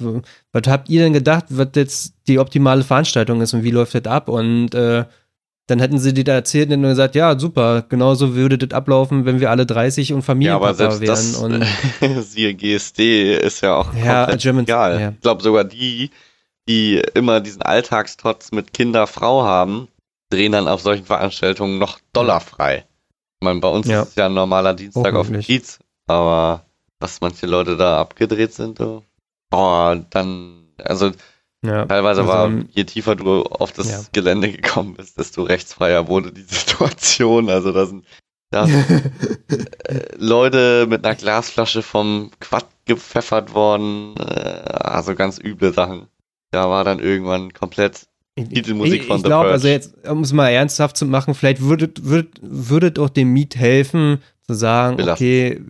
was 0.52 0.62
habt 0.68 0.88
ihr 0.88 1.02
denn 1.02 1.12
gedacht, 1.12 1.46
was 1.50 1.68
jetzt 1.74 2.14
die 2.28 2.38
optimale 2.38 2.82
Veranstaltung 2.82 3.42
ist 3.42 3.52
und 3.52 3.62
wie 3.62 3.72
läuft 3.72 3.94
das 3.94 4.06
ab? 4.06 4.28
Und 4.28 4.74
äh, 4.74 5.04
dann 5.66 5.80
hätten 5.80 5.98
sie 5.98 6.14
dir 6.14 6.24
da 6.24 6.34
erzählt 6.34 6.70
und 6.70 6.82
gesagt, 6.82 7.16
ja, 7.16 7.38
super, 7.38 7.84
genauso 7.88 8.34
würde 8.34 8.56
das 8.56 8.70
ablaufen, 8.70 9.24
wenn 9.24 9.40
wir 9.40 9.50
alle 9.50 9.66
30 9.66 10.12
und 10.12 10.22
Familienpapa 10.22 10.78
ja, 10.78 10.86
aber 10.86 11.00
wären. 11.00 11.06
Das, 11.06 11.36
und 11.36 11.64
siehe 12.22 12.54
GSD 12.54 13.36
ist 13.36 13.62
ja 13.62 13.74
auch 13.74 13.92
ja, 13.94 14.34
German, 14.36 14.64
egal. 14.64 15.00
Ja. 15.00 15.08
Ich 15.10 15.20
glaube 15.20 15.42
sogar 15.42 15.64
die, 15.64 16.10
die 16.68 17.02
immer 17.14 17.40
diesen 17.40 17.62
Alltagstrotz 17.62 18.52
mit 18.52 18.72
Kinder, 18.72 19.08
Frau 19.08 19.42
haben, 19.42 19.88
drehen 20.30 20.52
dann 20.52 20.68
auf 20.68 20.80
solchen 20.82 21.04
Veranstaltungen 21.04 21.78
noch 21.78 21.98
dollarfrei. 22.12 22.84
Ich 23.40 23.44
meine, 23.44 23.60
bei 23.60 23.68
uns 23.68 23.88
ja. 23.88 24.02
ist 24.02 24.10
es 24.10 24.14
ja 24.14 24.26
ein 24.26 24.34
normaler 24.34 24.74
Dienstag 24.74 25.14
auf 25.14 25.26
dem 25.26 25.40
Kiez, 25.40 25.80
aber 26.06 26.64
was 27.00 27.20
manche 27.20 27.46
Leute 27.46 27.76
da 27.76 28.00
abgedreht 28.00 28.54
sind, 28.54 28.80
oh, 28.80 29.94
dann, 30.10 30.68
also 30.78 31.10
ja, 31.66 31.86
teilweise 31.86 32.22
also, 32.22 32.32
war, 32.32 32.50
je 32.70 32.84
tiefer 32.84 33.16
du 33.16 33.42
auf 33.42 33.72
das 33.72 33.90
ja. 33.90 34.00
Gelände 34.12 34.50
gekommen 34.50 34.94
bist, 34.94 35.18
desto 35.18 35.42
rechtsfreier 35.42 36.08
wurde 36.08 36.32
die 36.32 36.42
Situation. 36.46 37.50
Also 37.50 37.72
da 37.72 37.86
sind, 37.86 38.04
da 38.50 38.66
äh, 39.48 40.16
Leute 40.16 40.86
mit 40.88 41.04
einer 41.04 41.14
Glasflasche 41.14 41.82
vom 41.82 42.30
Quad 42.40 42.66
gepfeffert 42.84 43.54
worden, 43.54 44.14
äh, 44.18 44.22
also 44.22 45.14
ganz 45.14 45.38
üble 45.38 45.72
Sachen. 45.72 46.06
Da 46.52 46.70
war 46.70 46.84
dann 46.84 47.00
irgendwann 47.00 47.52
komplett 47.52 48.06
Titelmusik 48.36 49.02
ich, 49.02 49.06
von 49.06 49.16
ich 49.16 49.22
The 49.22 49.28
glaube, 49.28 49.50
also 49.50 49.66
jetzt, 49.66 50.06
um 50.06 50.22
es 50.22 50.32
mal 50.32 50.50
ernsthaft 50.50 50.96
zu 50.96 51.06
machen, 51.06 51.34
vielleicht 51.34 51.62
würde, 51.62 51.90
würde, 52.02 52.28
würde 52.42 52.90
doch 52.90 53.08
dem 53.08 53.32
Miet 53.32 53.56
helfen, 53.56 54.18
zu 54.46 54.54
sagen, 54.54 54.98
Belast. 54.98 55.20
okay, 55.20 55.60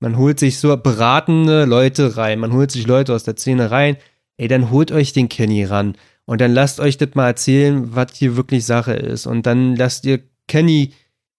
man 0.00 0.16
holt 0.16 0.38
sich 0.38 0.58
so 0.58 0.76
beratende 0.76 1.64
Leute 1.64 2.16
rein, 2.16 2.40
man 2.40 2.52
holt 2.52 2.72
sich 2.72 2.86
Leute 2.86 3.14
aus 3.14 3.24
der 3.24 3.36
Szene 3.36 3.70
rein, 3.70 3.96
ey, 4.38 4.48
dann 4.48 4.70
holt 4.70 4.90
euch 4.90 5.12
den 5.12 5.28
Kenny 5.28 5.64
ran 5.64 5.96
und 6.24 6.40
dann 6.40 6.52
lasst 6.52 6.80
euch 6.80 6.96
das 6.96 7.14
mal 7.14 7.26
erzählen, 7.26 7.94
was 7.94 8.14
hier 8.14 8.36
wirklich 8.36 8.64
Sache 8.64 8.94
ist 8.94 9.26
und 9.26 9.46
dann 9.46 9.76
lasst 9.76 10.06
ihr 10.06 10.20
Kenny 10.46 10.92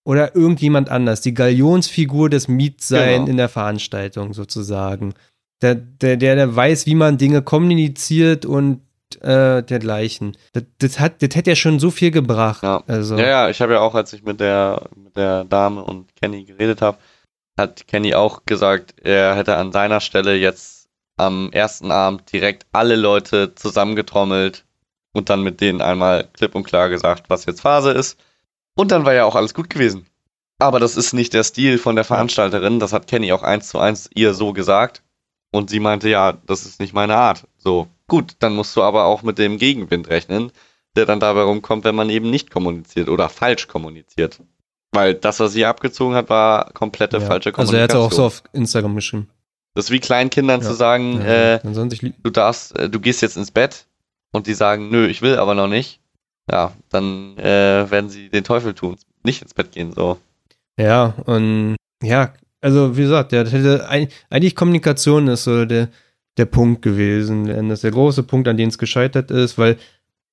oder 0.03 0.35
irgendjemand 0.35 0.89
anders 0.89 1.21
die 1.21 1.33
Galionsfigur 1.33 2.29
des 2.29 2.47
Miet 2.47 2.81
sein 2.81 3.21
genau. 3.21 3.27
in 3.27 3.37
der 3.37 3.49
Veranstaltung 3.49 4.33
sozusagen. 4.33 5.13
Der, 5.61 5.75
der, 5.75 6.15
der 6.17 6.55
weiß, 6.55 6.85
wie 6.85 6.95
man 6.95 7.17
Dinge 7.17 7.41
kommuniziert 7.41 8.45
und 8.45 8.81
äh, 9.21 9.61
dergleichen. 9.61 10.37
Das, 10.53 10.63
das, 10.77 10.99
hat, 10.99 11.21
das 11.21 11.35
hätte 11.35 11.51
ja 11.51 11.55
schon 11.55 11.79
so 11.79 11.91
viel 11.91 12.11
gebracht. 12.11 12.63
Ja, 12.63 12.83
also. 12.87 13.17
ja, 13.17 13.27
ja 13.27 13.49
ich 13.49 13.61
habe 13.61 13.73
ja 13.73 13.81
auch, 13.81 13.95
als 13.95 14.13
ich 14.13 14.23
mit 14.23 14.39
der, 14.39 14.89
mit 14.95 15.15
der 15.17 15.43
Dame 15.43 15.83
und 15.83 16.15
Kenny 16.15 16.45
geredet 16.45 16.81
habe, 16.81 16.97
hat 17.57 17.87
Kenny 17.87 18.13
auch 18.15 18.45
gesagt, 18.45 18.95
er 19.03 19.35
hätte 19.35 19.57
an 19.57 19.71
seiner 19.71 19.99
Stelle 19.99 20.35
jetzt 20.35 20.78
am 21.19 21.51
ersten 21.51 21.91
Abend 21.91 22.31
direkt 22.31 22.65
alle 22.71 22.95
Leute 22.95 23.53
zusammengetrommelt 23.55 24.65
und 25.13 25.29
dann 25.29 25.43
mit 25.43 25.61
denen 25.61 25.81
einmal 25.81 26.27
klipp 26.33 26.55
und 26.55 26.63
klar 26.63 26.89
gesagt, 26.89 27.29
was 27.29 27.45
jetzt 27.45 27.61
Phase 27.61 27.91
ist. 27.91 28.17
Und 28.75 28.91
dann 28.91 29.05
war 29.05 29.13
ja 29.13 29.25
auch 29.25 29.35
alles 29.35 29.53
gut 29.53 29.69
gewesen. 29.69 30.05
Aber 30.59 30.79
das 30.79 30.97
ist 30.97 31.13
nicht 31.13 31.33
der 31.33 31.43
Stil 31.43 31.77
von 31.77 31.95
der 31.95 32.05
Veranstalterin. 32.05 32.79
Das 32.79 32.93
hat 32.93 33.07
Kenny 33.07 33.31
auch 33.31 33.43
eins 33.43 33.69
zu 33.69 33.79
eins 33.79 34.09
ihr 34.13 34.33
so 34.33 34.53
gesagt. 34.53 35.03
Und 35.51 35.69
sie 35.69 35.79
meinte, 35.79 36.09
ja, 36.09 36.33
das 36.45 36.65
ist 36.65 36.79
nicht 36.79 36.93
meine 36.93 37.15
Art. 37.15 37.47
So, 37.57 37.87
gut, 38.07 38.35
dann 38.39 38.55
musst 38.55 38.75
du 38.75 38.83
aber 38.83 39.05
auch 39.05 39.23
mit 39.23 39.37
dem 39.39 39.57
Gegenwind 39.57 40.09
rechnen, 40.09 40.51
der 40.95 41.05
dann 41.05 41.19
dabei 41.19 41.41
rumkommt, 41.41 41.85
wenn 41.85 41.95
man 41.95 42.09
eben 42.09 42.29
nicht 42.29 42.51
kommuniziert 42.51 43.09
oder 43.09 43.29
falsch 43.29 43.67
kommuniziert. 43.67 44.39
Weil 44.91 45.15
das, 45.15 45.39
was 45.39 45.53
sie 45.53 45.65
abgezogen 45.65 46.15
hat, 46.15 46.29
war 46.29 46.71
komplette 46.73 47.17
ja. 47.17 47.25
falsche 47.25 47.51
Kommunikation. 47.51 47.81
Also 47.81 47.93
er 47.93 48.01
hat 48.01 48.11
auch 48.11 48.15
so 48.15 48.25
auf 48.25 48.43
Instagram 48.53 48.95
geschrieben. 48.95 49.29
Das 49.75 49.85
ist 49.85 49.91
wie 49.91 49.99
Kleinkindern 49.99 50.61
ja. 50.61 50.67
zu 50.67 50.73
sagen, 50.73 51.21
ja, 51.21 51.55
äh, 51.55 51.59
du 52.23 52.29
darfst, 52.29 52.77
äh, 52.77 52.89
du 52.89 52.99
gehst 52.99 53.21
jetzt 53.21 53.37
ins 53.37 53.51
Bett 53.51 53.85
und 54.31 54.47
die 54.47 54.53
sagen, 54.53 54.89
nö, 54.89 55.07
ich 55.07 55.21
will 55.21 55.37
aber 55.37 55.55
noch 55.55 55.67
nicht. 55.67 55.99
Ja, 56.51 56.73
dann 56.89 57.37
äh, 57.37 57.89
werden 57.89 58.09
sie 58.09 58.29
den 58.29 58.43
Teufel 58.43 58.73
tun, 58.73 58.97
nicht 59.23 59.41
ins 59.41 59.53
Bett 59.53 59.71
gehen, 59.71 59.93
so. 59.93 60.17
Ja, 60.79 61.13
und 61.25 61.75
ja, 62.01 62.33
also 62.61 62.97
wie 62.97 63.03
gesagt, 63.03 63.31
ja, 63.31 63.45
hätte, 63.45 63.87
eigentlich 63.87 64.55
Kommunikation 64.55 65.27
ist 65.27 65.43
so 65.43 65.65
der, 65.65 65.89
der 66.37 66.45
Punkt 66.45 66.81
gewesen. 66.81 67.45
Das 67.69 67.79
ist 67.79 67.83
der 67.83 67.91
große 67.91 68.23
Punkt, 68.23 68.47
an 68.47 68.57
dem 68.57 68.69
es 68.69 68.77
gescheitert 68.77 69.29
ist, 69.29 69.57
weil 69.57 69.77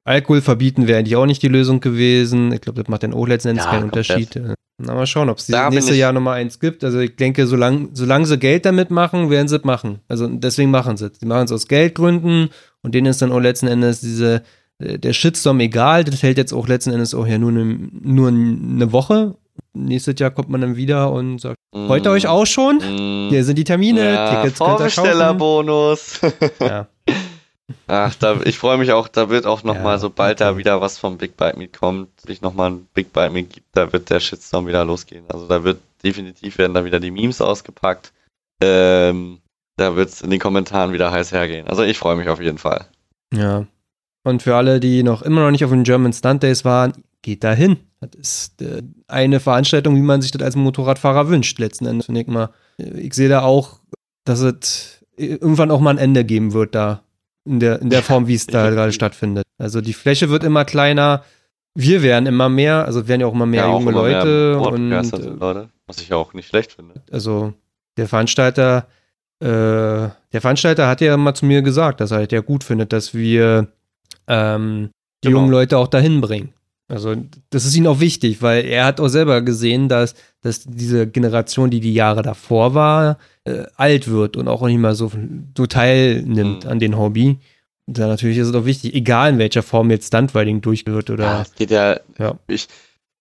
Alkohol 0.05 0.41
verbieten 0.41 0.87
wäre 0.87 0.99
eigentlich 0.99 1.17
auch 1.17 1.27
nicht 1.27 1.43
die 1.43 1.49
Lösung 1.49 1.81
gewesen. 1.81 2.53
Ich 2.53 2.61
glaube, 2.61 2.81
das 2.81 2.89
macht 2.89 3.03
dann 3.03 3.13
auch 3.13 3.27
letzten 3.27 3.49
Endes 3.49 3.65
ja, 3.65 3.73
keinen 3.73 3.85
Unterschied. 3.85 4.41
Na, 4.79 4.95
mal 4.95 5.07
schauen, 5.07 5.31
ob 5.31 5.39
es 5.39 5.47
dieses 5.47 5.71
nächste 5.71 5.95
Jahr 5.95 6.13
nochmal 6.13 6.39
eins 6.39 6.61
gibt. 6.61 6.85
Also 6.85 6.99
ich 7.01 7.17
denke, 7.17 7.47
solange, 7.47 7.89
solange 7.95 8.27
sie 8.27 8.39
Geld 8.39 8.67
damit 8.67 8.91
machen, 8.91 9.31
werden 9.31 9.49
sie 9.49 9.57
es 9.57 9.65
machen. 9.65 10.01
Also 10.07 10.27
deswegen 10.27 10.71
machen 10.71 10.99
sie 10.99 11.07
es. 11.07 11.19
Sie 11.19 11.27
machen 11.27 11.45
es 11.45 11.53
aus 11.53 11.67
Geldgründen 11.67 12.51
und 12.83 12.95
denen 12.95 13.07
ist 13.07 13.23
dann 13.23 13.33
auch 13.33 13.41
letzten 13.41 13.69
Endes 13.69 14.01
diese, 14.01 14.43
äh, 14.79 14.99
der 14.99 15.15
Shitstorm 15.15 15.61
egal. 15.61 16.05
Das 16.05 16.23
hält 16.23 16.37
jetzt 16.37 16.53
auch 16.53 16.69
letzten 16.69 16.91
Endes 16.91 17.15
auch 17.15 17.27
ja 17.27 17.39
nur, 17.39 17.53
ne, 17.53 17.89
nur 18.03 18.29
eine 18.29 18.93
Woche. 18.93 19.37
Nächstes 19.73 20.21
Jahr 20.21 20.31
kommt 20.31 20.51
man 20.51 20.61
dann 20.61 20.77
wieder 20.77 21.11
und 21.11 21.41
sagt, 21.41 21.57
mm. 21.75 21.87
freut 21.87 22.05
ihr 22.05 22.11
euch 22.11 22.27
auch 22.27 22.47
schon? 22.47 22.77
Mm. 22.77 23.31
Hier 23.31 23.45
sind 23.45 23.57
die 23.57 23.65
Termine, 23.65 24.13
ja, 24.13 24.43
Tickets 24.43 24.59
Vorbestellerbonus. 24.59 26.21
ja. 26.61 26.89
Ach, 27.89 28.15
da, 28.15 28.41
ich 28.45 28.59
freue 28.59 28.79
mich 28.79 28.93
auch, 28.93 29.09
da 29.09 29.29
wird 29.29 29.45
auch 29.45 29.65
nochmal, 29.65 29.95
ja, 29.95 29.99
sobald 29.99 30.41
okay. 30.41 30.51
da 30.51 30.57
wieder 30.57 30.81
was 30.81 30.99
vom 30.99 31.19
Big 31.19 31.37
Bite 31.37 31.59
Meet 31.59 31.79
kommt, 31.79 32.21
sich 32.21 32.41
nochmal 32.41 32.71
ein 32.71 32.87
Big 32.95 33.13
Bite 33.13 33.31
Meet 33.31 33.55
gibt, 33.55 33.67
da 33.73 33.93
wird 33.93 34.09
der 34.11 34.21
Shitstorm 34.21 34.67
wieder 34.67 34.85
losgehen. 34.85 35.25
Also 35.29 35.49
da 35.49 35.65
wird 35.65 35.81
definitiv 36.05 36.59
werden 36.59 36.75
da 36.75 36.85
wieder 36.85 37.01
die 37.01 37.11
Memes 37.11 37.41
ausgepackt. 37.41 38.13
Ähm, 38.61 39.41
da 39.77 39.97
wird 39.97 40.11
es 40.11 40.23
in 40.23 40.31
den 40.31 40.39
Kommentaren 40.39 40.93
wieder 40.93 41.11
heiß 41.11 41.33
hergehen. 41.33 41.67
Also 41.67 41.83
ich 41.83 41.99
freue 41.99 42.17
mich 42.17 42.29
auf 42.29 42.41
jeden 42.41 42.59
Fall. 42.59 42.87
Ja. 43.35 43.67
Und 44.23 44.43
für 44.43 44.55
alle, 44.55 44.81
die 44.81 45.03
noch 45.03 45.23
immer 45.23 45.43
noch 45.43 45.51
nicht 45.51 45.65
auf 45.65 45.71
den 45.71 45.85
German 45.85 46.13
Stunt 46.13 46.43
Days 46.43 46.65
waren, 46.65 46.93
geht 47.23 47.43
da 47.43 47.53
hin. 47.53 47.79
Das 48.01 48.15
ist 48.15 48.63
äh, 48.63 48.83
eine 49.09 49.41
Veranstaltung, 49.41 49.97
wie 49.97 50.01
man 50.01 50.23
sich 50.23 50.31
das 50.31 50.43
als 50.43 50.57
Motorradfahrer 50.57 51.29
wünscht, 51.29 51.59
letzten 51.59 51.87
Endes, 51.87 52.07
finde 52.07 52.21
ich 52.21 52.27
mal. 52.29 52.51
Ich 52.79 53.15
sehe 53.15 53.29
da 53.29 53.43
auch, 53.43 53.81
dass 54.25 54.41
es 54.41 55.05
irgendwann 55.17 55.71
auch 55.71 55.81
mal 55.81 55.91
ein 55.91 55.99
Ende 55.99 56.25
geben 56.25 56.53
wird 56.53 56.75
da 56.75 57.03
in 57.47 57.61
der, 57.61 57.81
in 57.81 57.91
der 57.91 58.03
Form, 58.03 58.27
wie 58.27 58.35
es 58.35 58.47
da 58.47 58.71
gerade 58.71 58.93
stattfindet. 58.93 59.45
Also 59.59 59.81
die 59.81 59.93
Fläche 59.93 60.31
wird 60.31 60.45
immer 60.45 60.65
kleiner, 60.65 61.25
wir 61.75 62.03
werden 62.03 62.27
immer 62.27 62.49
mehr, 62.49 62.85
also 62.85 63.07
werden 63.07 63.21
ja 63.21 63.27
auch 63.27 63.35
immer 63.35 63.47
mehr 63.47 63.65
ja, 63.65 63.71
junge 63.71 63.91
immer 63.91 63.93
Leute. 63.93 64.59
Mehr 64.79 64.99
und, 64.99 65.05
sind, 65.05 65.41
Leute, 65.41 65.69
was 65.87 66.01
ich 66.01 66.13
auch 66.13 66.33
nicht 66.35 66.49
schlecht 66.49 66.73
finde. 66.73 67.03
Also 67.11 67.53
der 67.97 68.09
Veranstalter, 68.09 68.87
äh, 69.41 69.47
der 69.47 70.41
Veranstalter 70.41 70.89
hat 70.89 71.01
ja 71.01 71.17
mal 71.17 71.35
zu 71.35 71.47
mir 71.47 71.63
gesagt, 71.63 72.01
dass 72.01 72.11
er 72.11 72.19
halt 72.19 72.33
ja 72.33 72.41
gut 72.41 72.65
findet, 72.65 72.93
dass 72.93 73.15
wir 73.15 73.69
ähm, 74.27 74.91
die 75.23 75.29
genau. 75.29 75.41
jungen 75.41 75.51
Leute 75.51 75.79
auch 75.79 75.89
dahin 75.89 76.21
bringen. 76.21 76.53
Also 76.89 77.17
das 77.51 77.65
ist 77.65 77.75
ihm 77.75 77.87
auch 77.89 77.99
wichtig, 77.99 78.43
weil 78.43 78.65
er 78.65 78.85
hat 78.85 79.01
auch 79.01 79.09
selber 79.09 79.43
gesehen, 79.43 79.89
dass, 79.89 80.15
dass 80.41 80.65
diese 80.65 81.07
Generation, 81.09 81.71
die 81.71 81.81
die 81.81 81.95
Jahre 81.95 82.23
davor 82.23 82.75
war, 82.75 83.19
äh, 83.45 83.65
alt 83.77 84.09
wird 84.09 84.37
und 84.37 84.47
auch 84.47 84.65
nicht 84.67 84.79
mehr 84.79 84.95
so, 84.95 85.11
so 85.57 85.67
teilnimmt 85.67 86.65
mhm. 86.65 86.71
an 86.71 86.79
den 86.79 86.97
Hobby. 86.97 87.39
Da 87.87 88.07
natürlich 88.07 88.39
ist 88.39 88.49
es 88.49 88.55
auch 88.55 88.67
wichtig, 88.67 88.95
egal 88.95 89.31
in 89.33 89.39
welcher 89.39 89.65
Form 89.65 89.91
jetzt 89.91 90.09
Stuntriding 90.09 90.61
durchgeführt 90.61 91.11
oder. 91.11 91.25
Ja, 91.25 91.43
es 91.43 91.55
geht 91.55 91.71
ja, 91.71 91.99
ja. 92.19 92.39
Ich, 92.47 92.69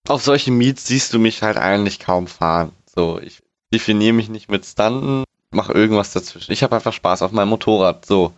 auf 0.07 0.23
solchen 0.23 0.57
Meets 0.57 0.85
siehst 0.85 1.13
du 1.13 1.19
mich 1.19 1.41
halt 1.41 1.57
eigentlich 1.57 1.99
kaum 1.99 2.27
fahren. 2.27 2.71
So, 2.85 3.19
ich 3.19 3.39
definiere 3.73 4.13
mich 4.13 4.29
nicht 4.29 4.49
mit 4.49 4.65
Stunten, 4.65 5.23
mache 5.51 5.73
irgendwas 5.73 6.13
dazwischen. 6.13 6.51
Ich 6.51 6.61
habe 6.61 6.75
einfach 6.75 6.93
Spaß 6.93 7.23
auf 7.23 7.31
meinem 7.31 7.49
Motorrad. 7.49 8.05
So 8.05 8.31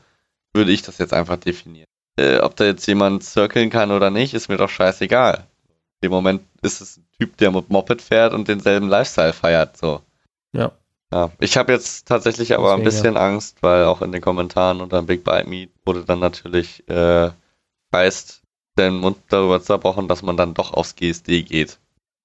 würde 0.53 0.71
ich 0.71 0.81
das 0.83 0.97
jetzt 0.99 1.13
einfach 1.13 1.37
definieren 1.37 1.87
äh, 2.17 2.39
ob 2.39 2.55
da 2.55 2.65
jetzt 2.65 2.87
jemand 2.87 3.23
circlen 3.23 3.69
kann 3.69 3.91
oder 3.91 4.09
nicht, 4.09 4.33
ist 4.33 4.49
mir 4.49 4.57
doch 4.57 4.69
scheißegal. 4.69 5.45
Im 6.01 6.11
Moment 6.11 6.41
ist 6.61 6.81
es 6.81 6.97
ein 6.97 7.07
Typ, 7.19 7.37
der 7.37 7.51
mit 7.51 7.69
Moped 7.69 8.01
fährt 8.01 8.33
und 8.33 8.47
denselben 8.47 8.89
Lifestyle 8.89 9.33
feiert, 9.33 9.77
so. 9.77 10.01
Ja. 10.53 10.71
Ja, 11.11 11.31
ich 11.39 11.55
habe 11.55 11.71
jetzt 11.71 12.05
tatsächlich 12.07 12.53
aber 12.53 12.75
Deswegen, 12.75 12.81
ein 12.81 12.83
bisschen 12.83 13.15
ja. 13.15 13.21
Angst, 13.21 13.63
weil 13.63 13.85
auch 13.85 14.01
in 14.01 14.11
den 14.11 14.21
Kommentaren 14.21 14.81
unter 14.81 15.01
Big 15.03 15.23
Bite 15.23 15.47
Meet 15.47 15.71
wurde 15.85 16.03
dann 16.03 16.19
natürlich 16.19 16.87
äh, 16.89 17.31
heißt 17.93 18.41
den 18.77 18.97
Mund 18.97 19.17
darüber 19.29 19.61
zerbrochen, 19.61 20.09
dass 20.09 20.21
man 20.21 20.35
dann 20.35 20.53
doch 20.53 20.73
aufs 20.73 20.95
GSD 20.95 21.43
geht. 21.43 21.79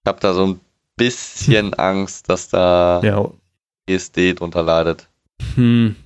Ich 0.04 0.08
habe 0.08 0.20
da 0.20 0.34
so 0.34 0.46
ein 0.46 0.60
bisschen 0.96 1.74
Angst, 1.78 2.28
dass 2.28 2.48
da 2.48 3.00
ja. 3.04 3.30
GSD 3.86 4.34
drunter 4.34 4.62
leidet. 4.62 5.08
Hm. 5.54 5.96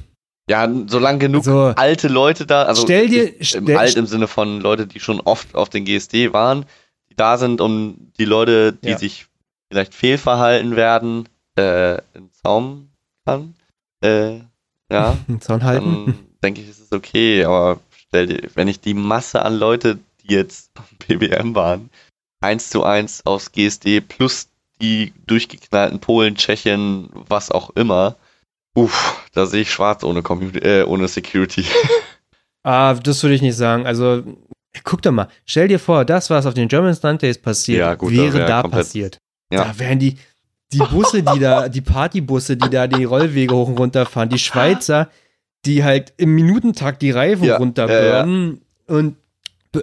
Ja, 0.48 0.72
solange 0.86 1.18
genug 1.18 1.40
also, 1.40 1.72
alte 1.76 2.06
Leute 2.06 2.46
da, 2.46 2.62
also 2.62 2.82
stell 2.82 3.08
dir, 3.08 3.34
stell, 3.40 3.76
alt 3.76 3.96
im 3.96 4.06
Sinne 4.06 4.28
von 4.28 4.60
Leute, 4.60 4.86
die 4.86 5.00
schon 5.00 5.20
oft 5.20 5.56
auf 5.56 5.70
den 5.70 5.84
GSD 5.84 6.32
waren, 6.32 6.66
die 7.10 7.16
da 7.16 7.36
sind, 7.36 7.60
um 7.60 8.12
die 8.18 8.24
Leute, 8.24 8.72
die 8.72 8.90
ja. 8.90 8.98
sich 8.98 9.26
vielleicht 9.68 9.92
fehlverhalten 9.92 10.76
werden, 10.76 11.28
äh, 11.56 11.96
in 12.14 12.30
Zaum 12.30 12.90
kann. 13.24 13.54
Äh, 14.02 14.40
ja. 14.90 15.16
Zaun 15.40 15.64
halten. 15.64 16.14
denke 16.44 16.60
ich, 16.60 16.68
ist 16.68 16.80
es 16.80 16.92
okay, 16.92 17.44
aber 17.44 17.80
stell 18.08 18.28
dir, 18.28 18.48
wenn 18.54 18.68
ich 18.68 18.78
die 18.78 18.94
Masse 18.94 19.42
an 19.42 19.58
Leute, 19.58 19.98
die 20.22 20.32
jetzt 20.32 20.70
BBM 21.08 21.56
waren, 21.56 21.90
eins 22.40 22.70
zu 22.70 22.84
eins 22.84 23.26
aufs 23.26 23.50
GSD 23.50 24.00
plus 24.00 24.48
die 24.80 25.12
durchgeknallten 25.26 26.00
Polen, 26.00 26.36
Tschechien, 26.36 27.08
was 27.12 27.50
auch 27.50 27.70
immer, 27.70 28.14
Uff, 28.76 29.26
da 29.32 29.46
sehe 29.46 29.62
ich 29.62 29.70
schwarz 29.70 30.04
ohne, 30.04 30.22
Community, 30.22 30.58
äh, 30.58 30.84
ohne 30.84 31.08
Security. 31.08 31.64
ah, 32.62 32.92
das 32.92 33.22
würde 33.22 33.34
ich 33.34 33.40
nicht 33.40 33.56
sagen. 33.56 33.86
Also, 33.86 34.22
guck 34.84 35.00
doch 35.00 35.12
mal, 35.12 35.28
stell 35.46 35.66
dir 35.66 35.78
vor, 35.78 36.04
das, 36.04 36.28
was 36.28 36.44
auf 36.44 36.52
den 36.52 36.68
German 36.68 36.94
Stunt 36.94 37.22
Days 37.22 37.38
passiert, 37.38 37.78
ja, 37.78 37.94
gut, 37.94 38.12
wäre 38.12 38.34
wär 38.34 38.46
da 38.46 38.62
passiert. 38.62 39.18
Ja. 39.50 39.64
Da 39.64 39.78
wären 39.78 39.98
die, 39.98 40.16
die 40.74 40.78
Busse, 40.78 41.22
die 41.22 41.38
da, 41.38 41.70
die 41.70 41.80
Partybusse, 41.80 42.58
die 42.58 42.68
da 42.68 42.86
die 42.86 43.04
Rollwege 43.04 43.54
hoch 43.54 43.68
und 43.68 43.78
runter 43.78 44.04
fahren, 44.04 44.28
die 44.28 44.38
Schweizer, 44.38 45.08
die 45.64 45.82
halt 45.82 46.12
im 46.18 46.34
Minutentakt 46.34 47.00
die 47.00 47.12
Reifen 47.12 47.44
ja, 47.44 47.56
runterbürden 47.56 48.60
ja, 48.88 48.94
ja. 48.94 48.98
und 48.98 49.16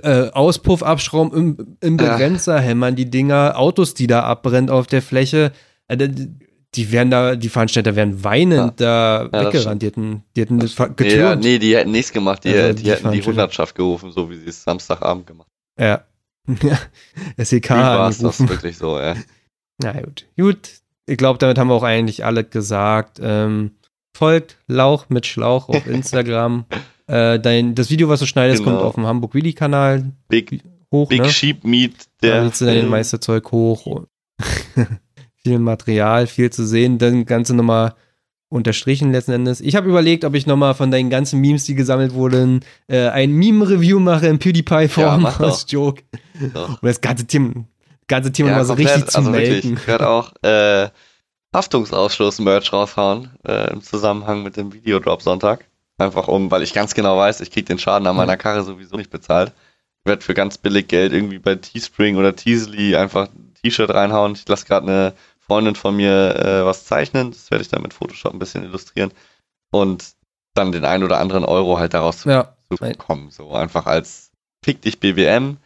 äh, 0.04 0.30
Auspuffabschrauben 0.30 1.34
im, 1.36 1.78
im 1.82 1.98
Begrenzer 1.98 2.60
hämmern 2.60 2.96
die 2.96 3.10
Dinger, 3.10 3.58
Autos, 3.58 3.96
die 3.96 4.08
da 4.08 4.22
abbrennen 4.24 4.70
auf 4.70 4.86
der 4.86 5.02
Fläche. 5.02 5.52
Äh, 5.88 6.10
die 6.76 6.92
werden 6.92 7.12
da, 7.12 7.36
die 7.36 7.50
Veranstalter 7.50 7.96
werden 7.96 8.24
weinend 8.24 8.80
da 8.80 9.30
weggerannt. 9.32 9.82
Die 9.82 9.88
hätten, 9.88 10.24
die 10.36 10.42
hätten 10.42 10.60
das 10.60 10.76
getürmt. 10.76 11.00
Nee, 11.00 11.16
ja, 11.16 11.36
nee, 11.36 11.60
die 11.60 11.76
hätten 11.76 11.92
nichts 11.92 12.12
gemacht. 12.12 12.44
Die, 12.44 12.50
also, 12.50 12.74
die, 12.74 12.84
die 12.84 12.92
hätten 12.92 13.12
die 13.12 13.22
Hundertschaft 13.22 13.76
gerufen, 13.76 14.12
so 14.12 14.30
wie 14.30 14.38
sie 14.38 14.50
es 14.50 14.64
Samstagabend 14.64 15.28
gemacht 15.28 15.48
haben. 15.80 15.86
Ja. 15.86 16.04
SEK 17.38 17.70
war 17.70 18.10
es 18.10 18.18
das 18.18 18.40
wirklich 18.48 18.78
so, 18.78 19.00
ja. 19.00 19.16
Na 19.82 19.94
gut. 20.02 20.26
Gut. 20.38 20.70
Ich 21.06 21.18
glaube, 21.18 21.40
damit 21.40 21.58
haben 21.58 21.68
wir 21.68 21.76
auch 21.76 21.84
eigentlich 21.84 22.26
alle 22.26 22.44
gesagt. 22.44 23.20
Ähm, 23.22 23.72
folgt 24.16 24.58
Lauch 24.68 25.10
mit 25.10 25.26
Schlauch 25.26 25.70
auf 25.70 25.88
Instagram. 25.88 26.66
äh, 27.08 27.40
dein, 27.40 27.76
das 27.76 27.90
Video, 27.90 28.10
was 28.10 28.20
du 28.20 28.26
schneidest, 28.26 28.64
genau. 28.64 28.78
kommt 28.78 28.86
auf 28.86 28.96
dem 28.96 29.06
Hamburg 29.06 29.34
Willy 29.34 29.54
Kanal 29.54 30.12
Big, 30.28 30.64
hoch. 30.92 31.10
Big 31.10 31.22
ne? 31.22 31.30
Sheep 31.30 31.64
Meat, 31.64 31.94
der. 32.22 32.44
Da 32.44 32.50
du 32.50 32.66
dein 32.66 32.88
meiste 32.88 33.20
Zeug 33.20 33.52
hoch. 33.52 34.06
viel 35.46 35.60
Material, 35.60 36.28
viel 36.28 36.50
zu 36.50 36.66
sehen. 36.66 36.98
Dann 36.98 37.26
Ganze 37.26 37.56
nochmal 37.56 37.94
unterstrichen 38.54 39.12
letzten 39.12 39.32
Endes. 39.32 39.62
Ich 39.62 39.76
habe 39.76 39.90
überlegt, 39.90 40.24
ob 40.26 40.36
ich 40.36 40.46
nochmal 40.46 40.76
von 40.76 40.92
deinen 40.92 41.10
ganzen 41.10 41.42
Memes, 41.42 41.66
die 41.66 41.74
gesammelt 41.74 42.14
wurden, 42.14 42.64
äh, 42.88 43.08
ein 43.08 43.32
Meme-Review 43.32 44.00
mache 44.00 44.28
in 44.28 44.38
PewDiePie-Form 44.38 45.24
ja, 45.24 45.38
als 45.40 45.66
Joke. 45.70 46.04
Doch. 46.54 46.70
Und 46.70 46.84
das 46.84 47.02
ganze 47.02 47.26
Thema, 47.26 47.66
ganze 48.08 48.32
Thema 48.32 48.52
ja, 48.52 48.58
mal 48.58 48.66
so 48.66 48.76
komplett, 48.76 48.96
richtig 48.96 49.12
zu 49.12 49.18
also 49.18 49.32
melden. 49.32 49.54
Wirklich, 49.56 49.74
ich 49.74 49.88
werde 49.88 50.08
auch 50.08 50.34
äh, 50.44 50.90
Haftungsausschluss-Merch 51.54 52.72
raushauen 52.72 53.32
äh, 53.44 53.74
im 53.74 53.82
Zusammenhang 53.82 54.44
mit 54.44 54.56
dem 54.56 54.72
Videodrop 54.72 55.24
Sonntag. 55.24 55.66
Einfach 55.98 56.28
um, 56.28 56.52
weil 56.52 56.62
ich 56.62 56.74
ganz 56.74 56.94
genau 56.94 57.18
weiß, 57.18 57.42
ich 57.42 57.50
kriege 57.50 57.66
den 57.66 57.80
Schaden 57.80 58.08
an 58.08 58.16
meiner 58.16 58.38
Karre 58.38 58.64
sowieso 58.64 58.98
nicht 58.98 59.10
bezahlt. 59.10 59.52
Ich 60.00 60.10
werde 60.10 60.22
für 60.22 60.34
ganz 60.34 60.58
billig 60.58 60.88
Geld 60.88 61.14
irgendwie 61.14 61.40
bei 61.40 61.56
Teespring 61.56 62.18
oder 62.18 62.36
Teasly 62.36 62.96
einfach 62.96 63.30
ein 63.30 63.54
T-Shirt 63.64 63.90
reinhauen. 63.90 64.34
Ich 64.34 64.48
lasse 64.48 64.66
gerade 64.66 64.88
eine 64.88 65.14
Freundin 65.46 65.76
von 65.76 65.96
mir 65.96 66.36
äh, 66.36 66.66
was 66.66 66.86
zeichnen. 66.86 67.32
Das 67.32 67.52
werde 67.52 67.62
ich 67.62 67.70
dann 67.70 67.82
mit 67.82 67.94
Photoshop 67.94 68.34
ein 68.34 68.40
bisschen 68.40 68.64
illustrieren. 68.64 69.12
Und 69.72 70.14
dann 70.54 70.72
den 70.72 70.86
einen 70.86 71.04
oder 71.04 71.20
anderen 71.20 71.46
Euro 71.46 71.80
halt 71.80 71.94
daraus 71.94 72.24
ja. 72.26 72.56
zu 72.70 72.78
bekommen. 72.78 73.32
So 73.32 73.54
einfach 73.54 73.86
als 73.86 74.32
Fick 74.64 74.82
dich 74.82 75.00
BWM. 75.00 75.58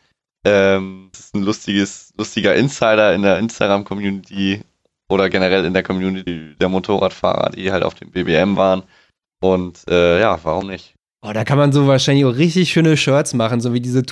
Ähm, 0.45 1.09
das 1.11 1.19
ist 1.25 1.35
ein 1.35 1.43
lustiges, 1.43 2.13
lustiger 2.17 2.55
Insider 2.55 3.13
in 3.13 3.21
der 3.21 3.37
Instagram-Community 3.39 4.61
oder 5.09 5.29
generell 5.29 5.65
in 5.65 5.73
der 5.73 5.83
Community 5.83 6.55
der 6.59 6.69
Motorradfahrer, 6.69 7.51
die 7.51 7.71
halt 7.71 7.83
auf 7.83 7.95
dem 7.95 8.11
BBM 8.11 8.55
waren. 8.55 8.83
Und 9.41 9.83
äh, 9.89 10.19
ja, 10.19 10.39
warum 10.43 10.67
nicht? 10.67 10.95
Oh, 11.21 11.31
da 11.33 11.43
kann 11.43 11.57
man 11.57 11.71
so 11.71 11.87
wahrscheinlich 11.87 12.25
auch 12.25 12.35
richtig 12.35 12.71
schöne 12.71 12.97
Shirts 12.97 13.33
machen, 13.33 13.61
so 13.61 13.73
wie 13.73 13.81
diese 13.81 14.03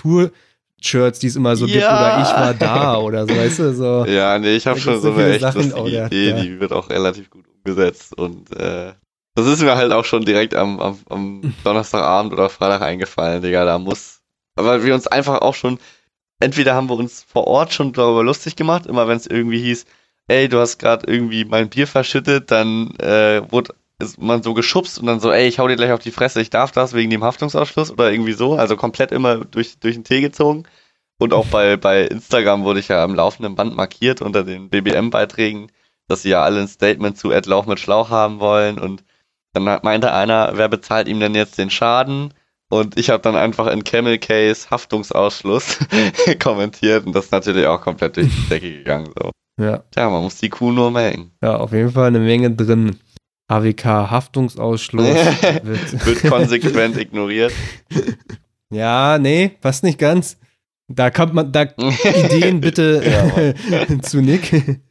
Tour-Shirts, 0.85 1.19
die 1.19 1.27
es 1.27 1.35
immer 1.35 1.55
so 1.55 1.65
ja. 1.65 1.73
gibt, 1.73 1.85
oder 1.85 2.21
ich 2.21 2.29
war 2.29 2.53
da 2.53 2.97
oder 2.97 3.27
so, 3.27 3.35
weißt 3.35 3.59
du, 3.59 3.73
so. 3.73 4.05
Ja, 4.07 4.37
nee, 4.39 4.55
ich 4.55 4.67
habe 4.67 4.79
schon 4.79 5.01
so 5.01 5.13
eine 5.13 5.31
echt 5.31 5.41
Sachen, 5.41 5.71
lustige 5.71 6.05
Idee, 6.05 6.29
ja. 6.29 6.41
die 6.41 6.59
wird 6.59 6.71
auch 6.71 6.89
relativ 6.89 7.29
gut 7.29 7.45
umgesetzt 7.47 8.17
und 8.17 8.55
äh, 8.55 8.93
das 9.35 9.47
ist 9.47 9.61
mir 9.61 9.75
halt 9.75 9.91
auch 9.91 10.05
schon 10.05 10.23
direkt 10.23 10.55
am, 10.55 10.79
am, 10.79 10.99
am 11.09 11.53
Donnerstagabend 11.63 12.31
oder 12.33 12.49
Freitag 12.49 12.81
eingefallen, 12.81 13.41
Digga, 13.41 13.65
da 13.65 13.77
muss, 13.77 14.21
weil 14.55 14.83
wir 14.83 14.93
uns 14.93 15.07
einfach 15.07 15.41
auch 15.41 15.55
schon, 15.55 15.79
entweder 16.39 16.73
haben 16.75 16.89
wir 16.89 16.95
uns 16.95 17.25
vor 17.27 17.47
Ort 17.47 17.73
schon 17.73 17.91
darüber 17.91 18.23
lustig 18.23 18.55
gemacht, 18.55 18.85
immer 18.85 19.07
wenn 19.07 19.17
es 19.17 19.27
irgendwie 19.27 19.59
hieß, 19.59 19.85
ey, 20.27 20.47
du 20.47 20.59
hast 20.59 20.77
gerade 20.77 21.11
irgendwie 21.11 21.45
mein 21.45 21.69
Bier 21.69 21.87
verschüttet, 21.87 22.51
dann 22.51 22.95
äh, 22.97 23.41
wurde 23.51 23.73
ist 23.99 24.21
man 24.21 24.43
so 24.43 24.53
geschubst 24.53 24.99
und 24.99 25.05
dann 25.05 25.19
so, 25.19 25.31
ey, 25.31 25.47
ich 25.47 25.59
hau 25.59 25.67
dir 25.67 25.75
gleich 25.75 25.91
auf 25.91 26.01
die 26.01 26.11
Fresse, 26.11 26.41
ich 26.41 26.49
darf 26.49 26.71
das 26.71 26.93
wegen 26.93 27.09
dem 27.09 27.23
Haftungsausschluss 27.23 27.91
oder 27.91 28.11
irgendwie 28.11 28.33
so. 28.33 28.55
Also 28.55 28.75
komplett 28.75 29.11
immer 29.11 29.37
durch, 29.37 29.79
durch 29.79 29.95
den 29.95 30.03
Tee 30.03 30.21
gezogen. 30.21 30.63
Und 31.17 31.33
auch 31.33 31.45
bei, 31.45 31.77
bei 31.77 32.03
Instagram 32.03 32.63
wurde 32.63 32.81
ich 32.81 32.89
ja 32.89 33.03
am 33.03 33.15
laufenden 33.15 33.55
Band 33.55 33.75
markiert 33.75 34.21
unter 34.21 34.43
den 34.43 34.69
BBM-Beiträgen, 34.69 35.71
dass 36.07 36.23
sie 36.23 36.29
ja 36.29 36.43
alle 36.43 36.59
ein 36.59 36.67
Statement 36.67 37.17
zu 37.17 37.31
Ed 37.31 37.45
Lauch 37.45 37.65
mit 37.67 37.79
Schlauch 37.79 38.09
haben 38.09 38.39
wollen. 38.39 38.77
Und 38.77 39.05
dann 39.53 39.63
meinte 39.63 40.13
einer, 40.13 40.51
wer 40.55 40.67
bezahlt 40.67 41.07
ihm 41.07 41.21
denn 41.21 41.33
jetzt 41.33 41.57
den 41.57 41.69
Schaden? 41.69 42.33
Und 42.69 42.97
ich 42.97 43.09
habe 43.09 43.21
dann 43.21 43.35
einfach 43.35 43.67
in 43.67 43.83
Camel 43.83 44.17
Case 44.17 44.69
Haftungsausschluss 44.69 45.79
kommentiert 46.43 47.05
und 47.05 47.15
das 47.15 47.25
ist 47.25 47.31
natürlich 47.31 47.67
auch 47.67 47.79
komplett 47.79 48.17
durch 48.17 48.27
die 48.27 48.49
Decke 48.49 48.71
gegangen. 48.71 49.11
So. 49.17 49.31
Ja. 49.61 49.83
Tja, 49.91 50.09
man 50.09 50.23
muss 50.23 50.37
die 50.37 50.49
Kuh 50.49 50.71
nur 50.71 50.91
melken. 50.91 51.31
Ja, 51.41 51.57
auf 51.57 51.71
jeden 51.71 51.91
Fall 51.91 52.07
eine 52.07 52.19
Menge 52.19 52.51
drin. 52.51 52.99
AWK-Haftungsausschluss 53.47 55.07
wird, 55.63 56.05
wird 56.05 56.23
konsequent 56.29 56.97
ignoriert. 56.97 57.53
Ja, 58.71 59.19
nee, 59.19 59.51
passt 59.61 59.83
nicht 59.83 59.99
ganz. 59.99 60.37
Da 60.87 61.11
kommt 61.11 61.35
man, 61.35 61.51
da 61.51 61.67
Ideen 62.25 62.59
bitte 62.59 63.01
ja, 63.05 64.01
zu 64.01 64.21
Nick. 64.21 64.81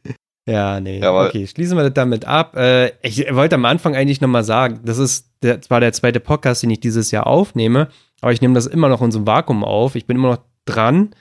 ja, 0.47 0.79
nee. 0.79 0.99
Ja, 0.99 1.25
okay, 1.25 1.45
schließen 1.45 1.77
wir 1.77 1.83
das 1.83 1.93
damit 1.93 2.23
ab. 2.23 2.55
Äh, 2.55 2.93
ich 3.03 3.27
wollte 3.35 3.55
am 3.55 3.65
Anfang 3.65 3.93
eigentlich 3.93 4.21
nochmal 4.21 4.45
sagen, 4.45 4.79
das 4.85 4.97
ist 4.97 5.29
der, 5.43 5.61
zwar 5.61 5.81
der 5.81 5.91
zweite 5.91 6.21
Podcast, 6.21 6.63
den 6.63 6.69
ich 6.69 6.79
dieses 6.79 7.11
Jahr 7.11 7.27
aufnehme, 7.27 7.89
aber 8.21 8.31
ich 8.31 8.41
nehme 8.41 8.53
das 8.53 8.65
immer 8.65 8.87
noch 8.87 9.01
in 9.01 9.11
so 9.11 9.19
einem 9.19 9.27
Vakuum 9.27 9.65
auf. 9.65 9.95
Ich 9.95 10.07
bin 10.07 10.15
immer 10.15 10.31
noch 10.31 10.43
dran, 10.63 11.13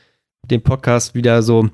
den 0.47 0.63
Podcast 0.63 1.17
wieder 1.17 1.43
so 1.43 1.69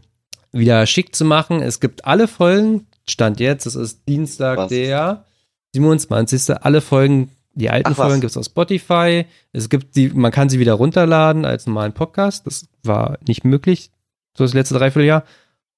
wieder 0.51 0.87
schick 0.87 1.15
zu 1.15 1.27
machen. 1.27 1.61
Es 1.63 1.79
gibt 1.79 2.07
alle 2.07 2.27
Folgen, 2.27 2.87
Stand 3.09 3.39
jetzt, 3.39 3.67
es 3.67 3.77
ist 3.77 4.09
Dienstag, 4.09 4.57
Was? 4.59 4.69
der 4.69 5.25
27. 5.75 6.57
Alle 6.63 6.81
Folgen, 6.81 7.31
die 7.55 7.71
alten 7.71 7.93
Ach, 7.93 7.97
Folgen 7.97 8.21
gibt 8.21 8.31
es 8.31 8.37
auf 8.37 8.45
Spotify. 8.45 9.27
Es 9.53 9.69
gibt 9.69 9.97
die, 9.97 10.09
man 10.11 10.33
kann 10.33 10.49
sie 10.49 10.59
wieder 10.59 10.75
runterladen 10.75 11.45
als 11.45 11.67
normalen 11.67 11.93
Podcast. 11.93 12.47
Das 12.47 12.69
war 12.83 13.19
nicht 13.27 13.45
möglich, 13.45 13.91
so 14.37 14.45
das 14.45 14.55
letzte 14.55 14.75
Dreivierteljahr. 14.75 15.25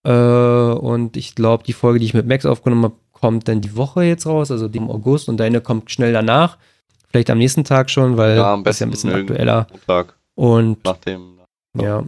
Äh, 0.05 0.11
und 0.11 1.17
ich 1.17 1.35
glaube, 1.35 1.65
die 1.65 1.73
Folge, 1.73 1.99
die 1.99 2.07
ich 2.07 2.15
mit 2.15 2.27
Max 2.27 2.47
aufgenommen 2.47 2.85
habe, 2.85 2.97
kommt 3.13 3.47
dann 3.49 3.61
die 3.61 3.77
Woche 3.77 4.03
jetzt 4.03 4.27
raus, 4.27 4.51
also 4.51 4.69
die 4.69 4.79
im 4.79 4.91
August 4.91 5.29
und 5.29 5.37
deine 5.39 5.61
kommt 5.61 5.91
schnell 5.91 6.13
danach. 6.13 6.59
Vielleicht 7.09 7.31
am 7.31 7.39
nächsten 7.39 7.63
Tag 7.63 7.91
schon, 7.91 8.17
weil 8.17 8.37
ja, 8.37 8.57
das 8.63 8.77
ist 8.77 8.81
ja 8.81 8.87
ein 8.87 8.91
bisschen 8.91 9.13
aktueller. 9.13 9.67
Montag 9.71 10.17
und 10.35 10.85
nach 10.85 10.97
dem. 10.97 11.39
Ja, 11.79 12.05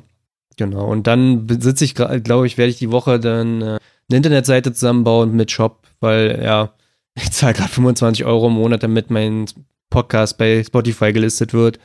genau. 0.57 0.87
Und 0.87 1.07
dann 1.07 1.47
sitze 1.61 1.85
ich, 1.85 1.95
glaube 1.95 2.47
ich, 2.47 2.59
werde 2.59 2.71
ich 2.71 2.79
die 2.79 2.91
Woche 2.91 3.21
dann 3.21 3.63
äh, 3.63 3.65
eine 3.65 4.17
Internetseite 4.17 4.73
zusammenbauen 4.73 5.37
mit 5.37 5.51
Shop, 5.51 5.87
weil 6.01 6.41
ja, 6.43 6.71
ich 7.15 7.33
zahle 7.33 7.55
gerade 7.55 7.71
25 7.71 8.25
Euro 8.25 8.49
im 8.49 8.55
Monat, 8.55 8.83
damit 8.83 9.11
mein 9.11 9.47
Podcast 9.91 10.39
bei 10.39 10.63
Spotify 10.65 11.13
gelistet 11.13 11.53
wird. 11.53 11.79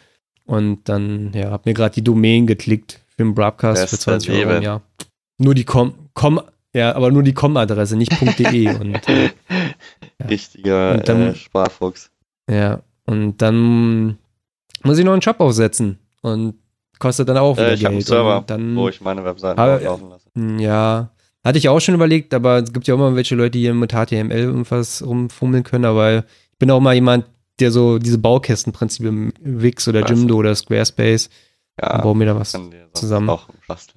Und 0.45 0.89
dann, 0.89 1.31
ja, 1.33 1.51
hab 1.51 1.65
mir 1.65 1.73
gerade 1.73 1.93
die 1.93 2.03
Domain 2.03 2.47
geklickt 2.47 3.01
für 3.09 3.23
den 3.23 3.35
Broadcast 3.35 3.89
für 3.89 3.99
20 3.99 4.31
Euro 4.31 4.57
im 4.57 4.63
Jahr. 4.63 4.81
Nur 5.37 5.53
die 5.53 5.63
Com, 5.63 5.93
Com 6.13 6.41
ja, 6.73 6.95
aber 6.95 7.11
nur 7.11 7.23
die 7.23 7.33
Com-Adresse, 7.33 7.95
nicht 7.95 8.11
.de. 8.39 8.75
und, 8.75 9.07
äh, 9.09 9.25
ja. 10.19 10.25
Richtiger 10.27 10.91
und 10.93 11.09
dann, 11.09 11.21
äh, 11.29 11.35
Sparfuchs. 11.35 12.11
Ja, 12.49 12.81
und 13.05 13.37
dann 13.41 14.17
muss 14.83 14.97
ich 14.97 15.05
noch 15.05 15.13
einen 15.13 15.21
Shop 15.21 15.39
aufsetzen. 15.39 15.99
Und 16.21 16.55
kostet 16.99 17.29
dann 17.29 17.37
auch 17.37 17.57
wieder 17.57 17.69
äh, 17.69 17.73
ich 17.73 17.81
Geld. 17.81 17.91
Einen 17.91 18.01
Server, 18.01 18.43
dann, 18.45 18.75
wo 18.75 18.89
ich 18.89 19.01
meine 19.01 19.23
Webseite 19.23 19.59
laufen 19.83 20.09
lasse. 20.09 20.29
Ja, 20.63 21.09
hatte 21.43 21.57
ich 21.57 21.69
auch 21.69 21.79
schon 21.79 21.95
überlegt, 21.95 22.33
aber 22.33 22.57
es 22.57 22.73
gibt 22.73 22.87
ja 22.87 22.95
auch 22.95 22.99
immer 22.99 23.15
welche 23.15 23.35
Leute, 23.35 23.51
die 23.51 23.71
mit 23.71 23.91
HTML 23.91 24.31
irgendwas 24.31 25.05
rumfummeln 25.05 25.63
können, 25.63 25.85
aber 25.85 26.19
ich 26.51 26.57
bin 26.59 26.71
auch 26.71 26.79
mal 26.79 26.95
jemand, 26.95 27.25
der 27.59 27.71
so 27.71 27.99
diese 27.99 28.17
Baukästenprinzipien 28.17 29.33
Wix 29.41 29.87
oder 29.87 30.05
Jimdo 30.05 30.35
oder 30.35 30.55
Squarespace, 30.55 31.29
ja, 31.81 31.97
baue 32.01 32.15
mir 32.15 32.25
da 32.25 32.35
was 32.35 32.57
zusammen. 32.93 33.37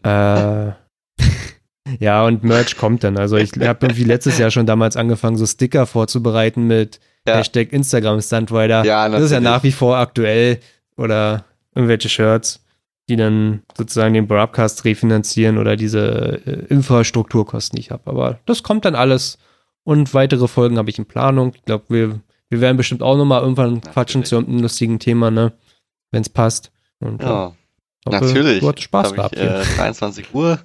Äh, 0.04 0.72
ja, 1.98 2.24
und 2.24 2.44
Merch 2.44 2.76
kommt 2.76 3.04
dann. 3.04 3.16
Also 3.16 3.36
ich 3.36 3.52
habe 3.52 3.86
irgendwie 3.86 4.04
letztes 4.04 4.38
Jahr 4.38 4.50
schon 4.50 4.66
damals 4.66 4.96
angefangen, 4.96 5.36
so 5.36 5.46
Sticker 5.46 5.86
vorzubereiten 5.86 6.66
mit 6.66 7.00
ja. 7.26 7.36
Hashtag 7.36 7.72
Instagram 7.72 8.20
Stuntrider. 8.20 8.84
Ja, 8.84 9.08
das 9.08 9.22
ist 9.22 9.32
ja 9.32 9.40
nach 9.40 9.62
wie 9.62 9.72
vor 9.72 9.96
aktuell. 9.96 10.58
Oder 10.96 11.44
irgendwelche 11.74 12.08
Shirts 12.08 12.61
die 13.08 13.16
dann 13.16 13.62
sozusagen 13.76 14.14
den 14.14 14.28
Broadcast 14.28 14.84
refinanzieren 14.84 15.58
oder 15.58 15.76
diese 15.76 16.42
äh, 16.46 16.66
Infrastrukturkosten, 16.68 17.76
die 17.76 17.80
ich 17.80 17.90
habe. 17.90 18.10
Aber 18.10 18.38
das 18.46 18.62
kommt 18.62 18.84
dann 18.84 18.94
alles 18.94 19.38
und 19.84 20.14
weitere 20.14 20.48
Folgen 20.48 20.78
habe 20.78 20.90
ich 20.90 20.98
in 20.98 21.06
Planung. 21.06 21.52
Ich 21.54 21.64
glaube, 21.64 21.84
wir, 21.88 22.20
wir 22.48 22.60
werden 22.60 22.76
bestimmt 22.76 23.02
auch 23.02 23.16
nochmal 23.16 23.42
irgendwann 23.42 23.74
Natürlich. 23.74 23.92
quatschen 23.92 24.24
zu 24.24 24.36
einem 24.36 24.60
lustigen 24.60 24.98
Thema, 24.98 25.30
ne? 25.30 25.52
Wenn 26.12 26.22
es 26.22 26.28
passt. 26.28 26.70
Und, 27.00 27.22
ja, 27.22 27.52
hoffe, 28.06 28.24
natürlich. 28.24 28.60
Du 28.60 28.68
hattest 28.68 28.84
Spaß 28.84 29.14
gehabt. 29.14 29.36
Ich, 29.36 29.42
äh, 29.42 29.76
23 29.76 30.34
Uhr. 30.34 30.60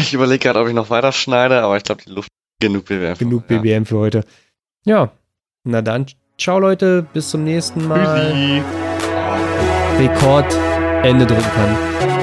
Ich 0.00 0.12
überlege 0.12 0.38
gerade, 0.38 0.60
ob 0.60 0.68
ich 0.68 0.74
noch 0.74 0.90
weiter 0.90 1.12
schneide, 1.12 1.62
aber 1.62 1.76
ich 1.76 1.82
glaube, 1.82 2.02
die 2.06 2.10
Luft 2.10 2.28
genug 2.60 2.86
BBM. 2.86 3.18
Genug 3.18 3.46
BBM 3.46 3.82
ja. 3.82 3.84
für 3.84 3.98
heute. 3.98 4.24
Ja, 4.84 5.12
Na 5.64 5.80
dann, 5.80 6.06
ciao 6.38 6.58
Leute, 6.58 7.06
bis 7.12 7.30
zum 7.30 7.44
nächsten 7.44 7.86
Mal. 7.88 8.62
Rekord 9.98 10.54
Ende 11.02 11.26
drücken 11.26 11.42
kann. 11.42 12.21